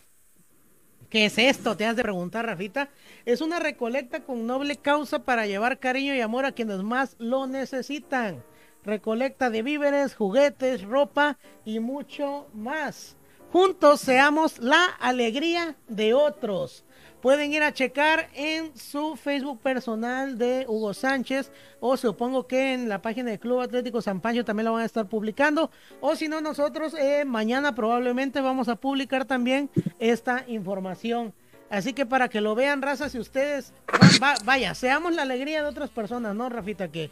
¿Qué 1.10 1.26
es 1.26 1.36
esto? 1.36 1.76
Te 1.76 1.84
has 1.84 1.94
de 1.94 2.02
preguntar, 2.02 2.46
Rafita. 2.46 2.88
Es 3.26 3.42
una 3.42 3.58
recolecta 3.58 4.20
con 4.20 4.46
noble 4.46 4.76
causa 4.76 5.18
para 5.20 5.46
llevar 5.46 5.78
cariño 5.78 6.14
y 6.14 6.22
amor 6.22 6.46
a 6.46 6.52
quienes 6.52 6.82
más 6.82 7.16
lo 7.18 7.46
necesitan. 7.46 8.42
Recolecta 8.82 9.50
de 9.50 9.62
víveres, 9.62 10.14
juguetes, 10.14 10.82
ropa 10.82 11.38
y 11.66 11.80
mucho 11.80 12.48
más. 12.54 13.16
Juntos 13.52 14.00
seamos 14.00 14.58
la 14.58 14.84
alegría 14.98 15.76
de 15.88 16.14
otros. 16.14 16.84
Pueden 17.20 17.52
ir 17.52 17.62
a 17.62 17.72
checar 17.72 18.28
en 18.34 18.76
su 18.76 19.14
Facebook 19.14 19.60
personal 19.60 20.38
de 20.38 20.64
Hugo 20.66 20.92
Sánchez 20.92 21.52
o 21.78 21.96
supongo 21.96 22.48
que 22.48 22.72
en 22.72 22.88
la 22.88 23.00
página 23.00 23.30
del 23.30 23.38
Club 23.38 23.60
Atlético 23.60 24.02
San 24.02 24.20
Pancho 24.20 24.44
también 24.44 24.64
lo 24.64 24.72
van 24.72 24.82
a 24.82 24.86
estar 24.86 25.06
publicando 25.06 25.70
o 26.00 26.16
si 26.16 26.26
no 26.28 26.40
nosotros 26.40 26.94
eh, 26.94 27.24
mañana 27.24 27.74
probablemente 27.76 28.40
vamos 28.40 28.68
a 28.68 28.74
publicar 28.76 29.24
también 29.24 29.70
esta 30.00 30.44
información. 30.48 31.32
Así 31.70 31.92
que 31.92 32.04
para 32.06 32.28
que 32.28 32.40
lo 32.40 32.54
vean, 32.54 32.82
raza, 32.82 33.08
si 33.08 33.18
ustedes, 33.18 33.72
va- 33.90 34.28
va- 34.32 34.38
vaya, 34.44 34.74
seamos 34.74 35.14
la 35.14 35.22
alegría 35.22 35.62
de 35.62 35.68
otras 35.68 35.90
personas, 35.90 36.34
¿no, 36.34 36.48
Rafita? 36.50 36.88
Que, 36.88 37.10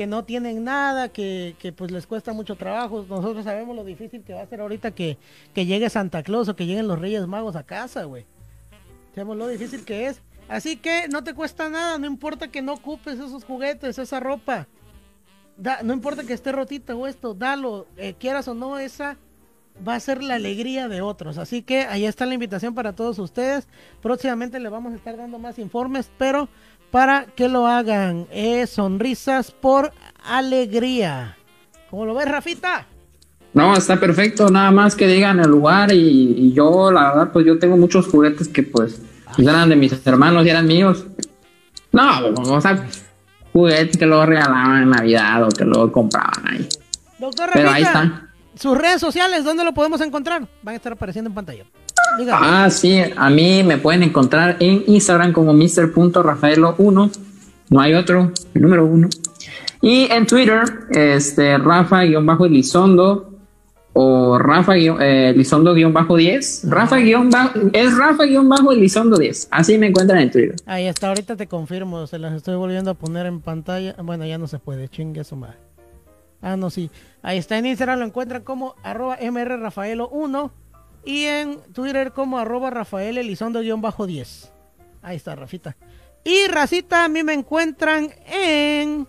que 0.00 0.06
no 0.06 0.24
tienen 0.24 0.64
nada, 0.64 1.10
que, 1.10 1.54
que 1.58 1.72
pues 1.74 1.90
les 1.90 2.06
cuesta 2.06 2.32
mucho 2.32 2.56
trabajo. 2.56 3.04
Nosotros 3.06 3.44
sabemos 3.44 3.76
lo 3.76 3.84
difícil 3.84 4.22
que 4.22 4.32
va 4.32 4.40
a 4.40 4.46
ser 4.46 4.62
ahorita 4.62 4.92
que, 4.92 5.18
que 5.52 5.66
llegue 5.66 5.90
Santa 5.90 6.22
Claus 6.22 6.48
o 6.48 6.56
que 6.56 6.64
lleguen 6.64 6.88
los 6.88 6.98
Reyes 6.98 7.26
Magos 7.26 7.54
a 7.54 7.64
casa, 7.64 8.04
güey. 8.04 8.24
Sabemos 9.14 9.36
lo 9.36 9.46
difícil 9.46 9.84
que 9.84 10.06
es. 10.06 10.22
Así 10.48 10.76
que 10.78 11.06
no 11.08 11.22
te 11.22 11.34
cuesta 11.34 11.68
nada, 11.68 11.98
no 11.98 12.06
importa 12.06 12.48
que 12.48 12.62
no 12.62 12.72
ocupes 12.72 13.18
esos 13.18 13.44
juguetes, 13.44 13.98
esa 13.98 14.20
ropa. 14.20 14.66
Da- 15.58 15.82
no 15.82 15.92
importa 15.92 16.24
que 16.24 16.32
esté 16.32 16.50
rotita 16.50 16.96
o 16.96 17.06
esto, 17.06 17.34
dalo, 17.34 17.86
eh, 17.98 18.14
quieras 18.18 18.48
o 18.48 18.54
no, 18.54 18.78
esa 18.78 19.18
va 19.86 19.96
a 19.96 20.00
ser 20.00 20.22
la 20.22 20.36
alegría 20.36 20.88
de 20.88 21.02
otros. 21.02 21.36
Así 21.36 21.60
que 21.60 21.80
ahí 21.82 22.06
está 22.06 22.24
la 22.24 22.32
invitación 22.32 22.74
para 22.74 22.94
todos 22.94 23.18
ustedes. 23.18 23.68
Próximamente 24.00 24.58
les 24.60 24.72
vamos 24.72 24.94
a 24.94 24.96
estar 24.96 25.18
dando 25.18 25.38
más 25.38 25.58
informes, 25.58 26.10
pero 26.16 26.48
para 26.90 27.26
que 27.26 27.48
lo 27.48 27.66
hagan, 27.66 28.26
eh, 28.30 28.66
sonrisas 28.66 29.50
por 29.50 29.92
alegría. 30.24 31.36
¿Cómo 31.90 32.04
lo 32.06 32.14
ves, 32.14 32.28
Rafita? 32.28 32.86
No, 33.52 33.76
está 33.76 33.98
perfecto, 33.98 34.48
nada 34.48 34.70
más 34.70 34.94
que 34.94 35.06
digan 35.08 35.40
el 35.40 35.48
lugar 35.50 35.92
y, 35.92 35.98
y 36.36 36.52
yo, 36.52 36.92
la 36.92 37.10
verdad, 37.10 37.32
pues 37.32 37.44
yo 37.46 37.58
tengo 37.58 37.76
muchos 37.76 38.06
juguetes 38.06 38.46
que 38.48 38.62
pues 38.62 39.00
eran 39.38 39.68
de 39.68 39.76
mis 39.76 40.06
hermanos 40.06 40.46
y 40.46 40.50
eran 40.50 40.66
míos. 40.66 41.04
No, 41.92 42.26
o 42.28 42.60
sea, 42.60 42.86
juguetes 43.52 43.96
que 43.96 44.06
luego 44.06 44.24
regalaban 44.26 44.82
en 44.84 44.90
Navidad 44.90 45.42
o 45.44 45.48
que 45.48 45.64
luego 45.64 45.90
compraban 45.90 46.46
ahí. 46.48 46.68
Doctor 47.18 47.46
Rafita, 47.48 47.52
Pero 47.58 47.70
ahí 47.72 47.82
están. 47.82 48.30
sus 48.54 48.78
redes 48.78 49.00
sociales, 49.00 49.42
¿dónde 49.44 49.64
lo 49.64 49.74
podemos 49.74 50.00
encontrar? 50.00 50.46
Van 50.62 50.74
a 50.74 50.76
estar 50.76 50.92
apareciendo 50.92 51.28
en 51.28 51.34
pantalla. 51.34 51.64
Dígame. 52.18 52.46
Ah, 52.46 52.70
sí, 52.70 53.00
a 53.16 53.30
mí 53.30 53.62
me 53.62 53.78
pueden 53.78 54.02
encontrar 54.02 54.56
en 54.60 54.84
Instagram 54.86 55.32
como 55.32 55.52
Mr.Rafaelo1, 55.52 57.10
no 57.70 57.80
hay 57.80 57.94
otro, 57.94 58.32
el 58.54 58.62
número 58.62 58.84
uno. 58.84 59.08
Y 59.82 60.10
en 60.10 60.26
Twitter, 60.26 60.62
este, 60.90 61.56
Rafa-Elizondo 61.56 63.30
o 63.92 64.38
Rafa 64.38 64.76
eh, 64.76 65.30
Elizondo-10. 65.34 66.68
Rafa 66.68 66.98
es 67.00 67.96
Rafa-Elizondo 67.96 69.16
10. 69.16 69.48
Así 69.50 69.78
me 69.78 69.86
encuentran 69.88 70.20
en 70.20 70.30
Twitter. 70.30 70.56
Ahí 70.66 70.86
está, 70.86 71.08
ahorita 71.08 71.36
te 71.36 71.46
confirmo, 71.46 72.06
se 72.06 72.18
las 72.18 72.34
estoy 72.34 72.56
volviendo 72.56 72.90
a 72.90 72.94
poner 72.94 73.26
en 73.26 73.40
pantalla. 73.40 73.96
Bueno, 74.02 74.26
ya 74.26 74.36
no 74.38 74.46
se 74.46 74.58
puede, 74.58 74.88
chingue 74.88 75.24
su 75.24 75.36
madre. 75.36 75.56
Ah, 76.42 76.56
no, 76.56 76.70
sí. 76.70 76.90
Ahí 77.22 77.38
está 77.38 77.58
en 77.58 77.66
Instagram, 77.66 77.98
lo 77.98 78.04
encuentran 78.06 78.42
como 78.42 78.74
arroba 78.82 79.18
mrrafaelo1 79.18 80.50
y 81.04 81.24
en 81.24 81.60
Twitter 81.72 82.12
como 82.12 82.38
arroba 82.38 82.70
Rafael 82.70 83.18
Elizondo-10. 83.18 84.50
Ahí 85.02 85.16
está, 85.16 85.34
Rafita. 85.34 85.76
Y 86.24 86.46
Racita, 86.48 87.04
a 87.04 87.08
mí 87.08 87.22
me 87.22 87.32
encuentran 87.32 88.10
en 88.26 89.06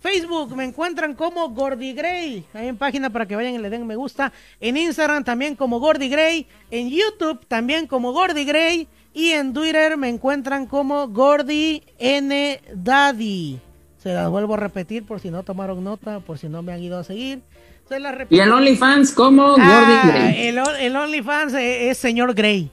Facebook, 0.00 0.54
me 0.54 0.64
encuentran 0.64 1.14
como 1.14 1.48
Gordy 1.50 1.94
Gray. 1.94 2.44
En 2.52 2.76
página 2.76 3.08
para 3.10 3.26
que 3.26 3.36
vayan 3.36 3.54
y 3.54 3.58
le 3.58 3.70
den 3.70 3.86
me 3.86 3.96
gusta. 3.96 4.32
En 4.60 4.76
Instagram 4.76 5.24
también 5.24 5.56
como 5.56 5.80
Gordy 5.80 6.08
Gray. 6.08 6.46
En 6.70 6.90
YouTube 6.90 7.46
también 7.46 7.86
como 7.86 8.12
Gordy 8.12 8.44
Gray. 8.44 8.88
Y 9.14 9.30
en 9.30 9.54
Twitter 9.54 9.96
me 9.96 10.08
encuentran 10.08 10.66
como 10.66 11.08
Gordy 11.08 11.82
N 11.98 12.60
Daddy. 12.74 13.60
Se 13.96 14.12
las 14.12 14.28
vuelvo 14.28 14.52
a 14.52 14.58
repetir 14.58 15.06
por 15.06 15.20
si 15.20 15.30
no 15.30 15.42
tomaron 15.44 15.82
nota, 15.82 16.20
por 16.20 16.36
si 16.36 16.48
no 16.48 16.60
me 16.60 16.74
han 16.74 16.82
ido 16.82 16.98
a 16.98 17.04
seguir. 17.04 17.40
Se 17.88 18.00
las 18.00 18.14
repito. 18.14 18.34
Y 18.34 18.40
el 18.40 18.52
OnlyFans 18.52 19.12
como 19.12 19.56
Ah, 19.58 20.30
el, 20.34 20.58
el 20.80 20.96
OnlyFans 20.96 21.52
es, 21.54 21.90
es 21.90 21.98
señor 21.98 22.34
Gray. 22.34 22.70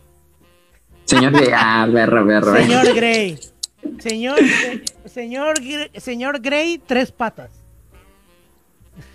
Señor 1.05 1.33
de 1.33 1.53
ah, 1.53 1.85
berro, 1.91 2.25
berro. 2.25 2.55
Señor 2.55 2.93
Gray. 2.95 3.39
Señor, 3.99 4.39
señor, 5.05 5.59
Gr- 5.59 5.91
señor 5.99 6.39
Gray, 6.39 6.79
tres 6.85 7.11
patas. 7.11 7.49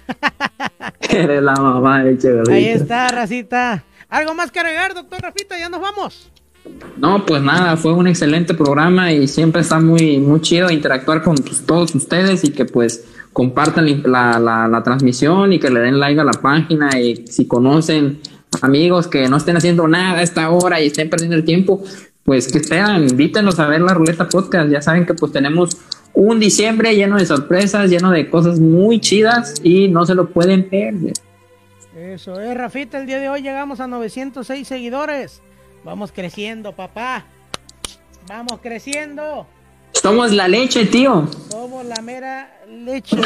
Eres 1.10 1.42
la 1.42 1.54
mamá 1.54 2.04
de 2.04 2.42
Ahí 2.50 2.66
está, 2.66 3.08
racita. 3.08 3.84
¿Algo 4.08 4.34
más 4.34 4.50
que 4.50 4.60
agregar, 4.60 4.94
doctor 4.94 5.20
Rafita? 5.20 5.58
Ya 5.58 5.68
nos 5.68 5.80
vamos. 5.80 6.30
No, 6.96 7.24
pues 7.24 7.42
nada, 7.42 7.76
fue 7.76 7.92
un 7.92 8.06
excelente 8.06 8.54
programa 8.54 9.12
y 9.12 9.28
siempre 9.28 9.62
está 9.62 9.78
muy, 9.80 10.18
muy 10.18 10.40
chido 10.40 10.70
interactuar 10.70 11.22
con 11.22 11.36
todos 11.66 11.94
ustedes 11.94 12.42
y 12.44 12.50
que 12.52 12.64
pues 12.64 13.04
compartan 13.36 14.02
la, 14.06 14.38
la, 14.38 14.82
transmisión 14.82 15.52
y 15.52 15.58
que 15.58 15.68
le 15.68 15.80
den 15.80 16.00
like 16.00 16.18
a 16.18 16.24
la 16.24 16.32
página 16.32 16.98
y 16.98 17.26
si 17.26 17.46
conocen 17.46 18.18
amigos 18.62 19.08
que 19.08 19.28
no 19.28 19.36
estén 19.36 19.58
haciendo 19.58 19.86
nada 19.86 20.20
a 20.20 20.22
esta 20.22 20.48
hora 20.48 20.80
y 20.80 20.86
estén 20.86 21.10
perdiendo 21.10 21.36
el 21.36 21.44
tiempo, 21.44 21.84
pues 22.24 22.50
que 22.50 22.56
estén, 22.56 23.06
invítenlos 23.06 23.58
a 23.58 23.66
ver 23.66 23.82
la 23.82 23.92
Ruleta 23.92 24.26
Podcast. 24.26 24.70
Ya 24.70 24.80
saben 24.80 25.04
que 25.04 25.12
pues 25.12 25.32
tenemos 25.32 25.76
un 26.14 26.40
diciembre 26.40 26.96
lleno 26.96 27.18
de 27.18 27.26
sorpresas, 27.26 27.90
lleno 27.90 28.10
de 28.10 28.30
cosas 28.30 28.58
muy 28.58 29.00
chidas 29.00 29.56
y 29.62 29.88
no 29.88 30.06
se 30.06 30.14
lo 30.14 30.30
pueden 30.30 30.70
perder. 30.70 31.12
Eso 31.94 32.40
es, 32.40 32.56
Rafita, 32.56 32.98
el 32.98 33.06
día 33.06 33.18
de 33.18 33.28
hoy 33.28 33.42
llegamos 33.42 33.80
a 33.80 33.86
906 33.86 34.66
seguidores. 34.66 35.42
Vamos 35.84 36.10
creciendo, 36.10 36.72
papá. 36.72 37.26
Vamos 38.26 38.60
creciendo. 38.62 39.46
Somos 40.02 40.32
la 40.32 40.48
leche, 40.48 40.86
tío. 40.86 41.28
Somos 41.50 41.84
la 41.84 42.00
mera 42.02 42.50
leche. 42.68 43.16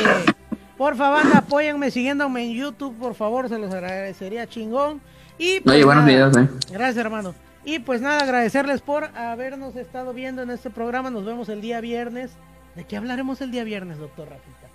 Por 0.76 0.96
favor, 0.96 1.20
apóyenme 1.34 1.90
siguiéndome 1.90 2.44
en 2.44 2.52
YouTube, 2.54 2.96
por 2.98 3.14
favor, 3.14 3.48
se 3.48 3.58
los 3.58 3.72
agradecería 3.72 4.46
chingón. 4.46 5.00
Y 5.38 5.60
pues, 5.60 5.84
buenos 5.84 6.06
videos, 6.06 6.36
eh. 6.36 6.48
Gracias, 6.70 6.96
hermano. 6.96 7.34
Y 7.64 7.80
pues 7.80 8.00
nada, 8.00 8.22
agradecerles 8.22 8.80
por 8.80 9.04
habernos 9.16 9.76
estado 9.76 10.14
viendo 10.14 10.42
en 10.42 10.50
este 10.50 10.70
programa. 10.70 11.10
Nos 11.10 11.24
vemos 11.26 11.48
el 11.50 11.60
día 11.60 11.80
viernes. 11.80 12.30
¿De 12.74 12.84
qué 12.84 12.96
hablaremos 12.96 13.40
el 13.42 13.50
día 13.50 13.64
viernes, 13.64 13.98
doctor 13.98 14.28
Rafita? 14.30 14.68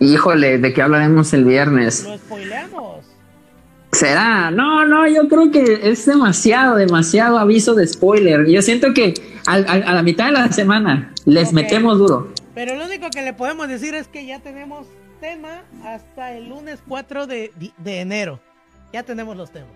Híjole, 0.00 0.58
¿de 0.58 0.72
qué 0.72 0.82
hablaremos 0.82 1.32
el 1.34 1.44
viernes? 1.44 2.04
Lo 2.04 2.16
spoileamos. 2.16 3.13
¿Será? 3.94 4.50
No, 4.50 4.84
no, 4.84 5.06
yo 5.06 5.28
creo 5.28 5.50
que 5.50 5.88
es 5.88 6.04
demasiado, 6.04 6.76
demasiado 6.76 7.38
aviso 7.38 7.74
de 7.74 7.86
spoiler. 7.86 8.46
Yo 8.46 8.60
siento 8.60 8.92
que 8.92 9.14
a, 9.46 9.58
la 9.58 10.02
mitad 10.02 10.26
de 10.26 10.32
la 10.32 10.50
semana 10.50 11.12
les 11.24 11.52
metemos 11.52 11.98
duro. 11.98 12.32
Pero 12.54 12.74
lo 12.74 12.86
único 12.86 13.08
que 13.10 13.22
le 13.22 13.32
podemos 13.32 13.68
decir 13.68 13.94
es 13.94 14.08
que 14.08 14.26
ya 14.26 14.40
tenemos 14.40 14.86
tema 15.20 15.62
hasta 15.84 16.32
el 16.32 16.48
lunes 16.48 16.80
4 16.88 17.26
de, 17.26 17.52
de 17.78 18.00
enero. 18.00 18.40
Ya 18.92 19.04
tenemos 19.04 19.36
los 19.36 19.52
temas. 19.52 19.70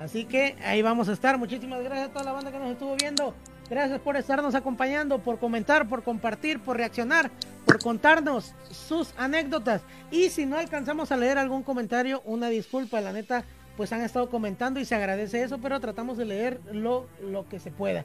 Así 0.00 0.24
que 0.24 0.56
ahí 0.64 0.80
vamos 0.80 1.08
a 1.08 1.12
estar. 1.12 1.38
Muchísimas 1.38 1.82
gracias 1.82 2.08
a 2.08 2.12
toda 2.12 2.24
la 2.24 2.32
banda 2.32 2.50
que 2.50 2.58
nos 2.58 2.70
estuvo 2.70 2.96
viendo. 2.96 3.34
Gracias 3.70 4.00
por 4.00 4.16
estarnos 4.16 4.54
acompañando, 4.54 5.18
por 5.18 5.38
comentar, 5.38 5.88
por 5.88 6.02
compartir, 6.02 6.60
por 6.60 6.76
reaccionar, 6.76 7.30
por 7.66 7.78
contarnos 7.82 8.54
sus 8.70 9.12
anécdotas. 9.18 9.82
Y 10.10 10.30
si 10.30 10.46
no 10.46 10.56
alcanzamos 10.56 11.12
a 11.12 11.16
leer 11.16 11.36
algún 11.36 11.62
comentario, 11.62 12.22
una 12.24 12.48
disculpa, 12.48 13.00
la 13.00 13.12
neta, 13.12 13.44
pues 13.76 13.92
han 13.92 14.00
estado 14.00 14.30
comentando 14.30 14.80
y 14.80 14.84
se 14.84 14.94
agradece 14.94 15.42
eso, 15.42 15.58
pero 15.58 15.78
tratamos 15.80 16.16
de 16.16 16.24
leer 16.24 16.60
lo, 16.72 17.06
lo 17.22 17.48
que 17.48 17.60
se 17.60 17.70
pueda. 17.70 18.04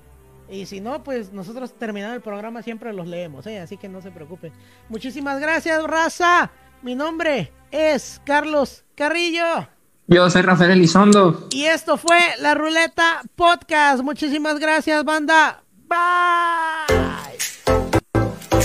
Y 0.50 0.66
si 0.66 0.82
no, 0.82 1.04
pues 1.04 1.32
nosotros 1.32 1.74
terminando 1.74 2.16
el 2.16 2.22
programa 2.22 2.62
siempre 2.62 2.92
los 2.92 3.08
leemos, 3.08 3.48
¿eh? 3.48 3.60
así 3.60 3.78
que 3.78 3.88
no 3.88 4.02
se 4.02 4.12
preocupen. 4.12 4.52
Muchísimas 4.90 5.40
gracias, 5.40 5.82
raza. 5.84 6.52
Mi 6.82 6.96
nombre 6.96 7.52
es 7.72 8.22
Carlos 8.26 8.84
Carrillo. 8.96 9.73
Yo 10.08 10.30
soy 10.30 10.42
Rafael 10.42 10.72
Elizondo. 10.72 11.48
Y 11.52 11.66
esto 11.66 11.98
fue 11.98 12.20
La 12.40 12.54
Ruleta 12.54 13.22
Podcast. 13.36 14.04
Muchísimas 14.04 14.60
gracias, 14.60 15.04
banda. 15.04 15.64
Bye. 15.88 17.34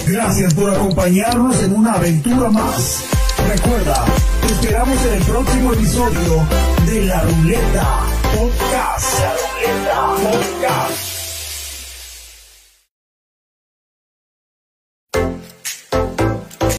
Gracias 0.06 0.54
por 0.54 0.70
acompañarnos 0.70 1.62
en 1.62 1.74
una 1.76 1.92
aventura 1.92 2.48
más. 2.50 3.04
Recuerda, 3.46 4.04
te 4.40 4.46
esperamos 4.54 5.04
en 5.04 5.14
el 5.14 5.22
próximo 5.22 5.72
episodio 5.74 6.48
de 6.86 7.04
La 7.06 7.20
Ruleta 7.22 8.00
Podcast. 8.34 9.20
La 9.20 9.34
Ruleta 9.34 10.30
Podcast. 10.30 11.17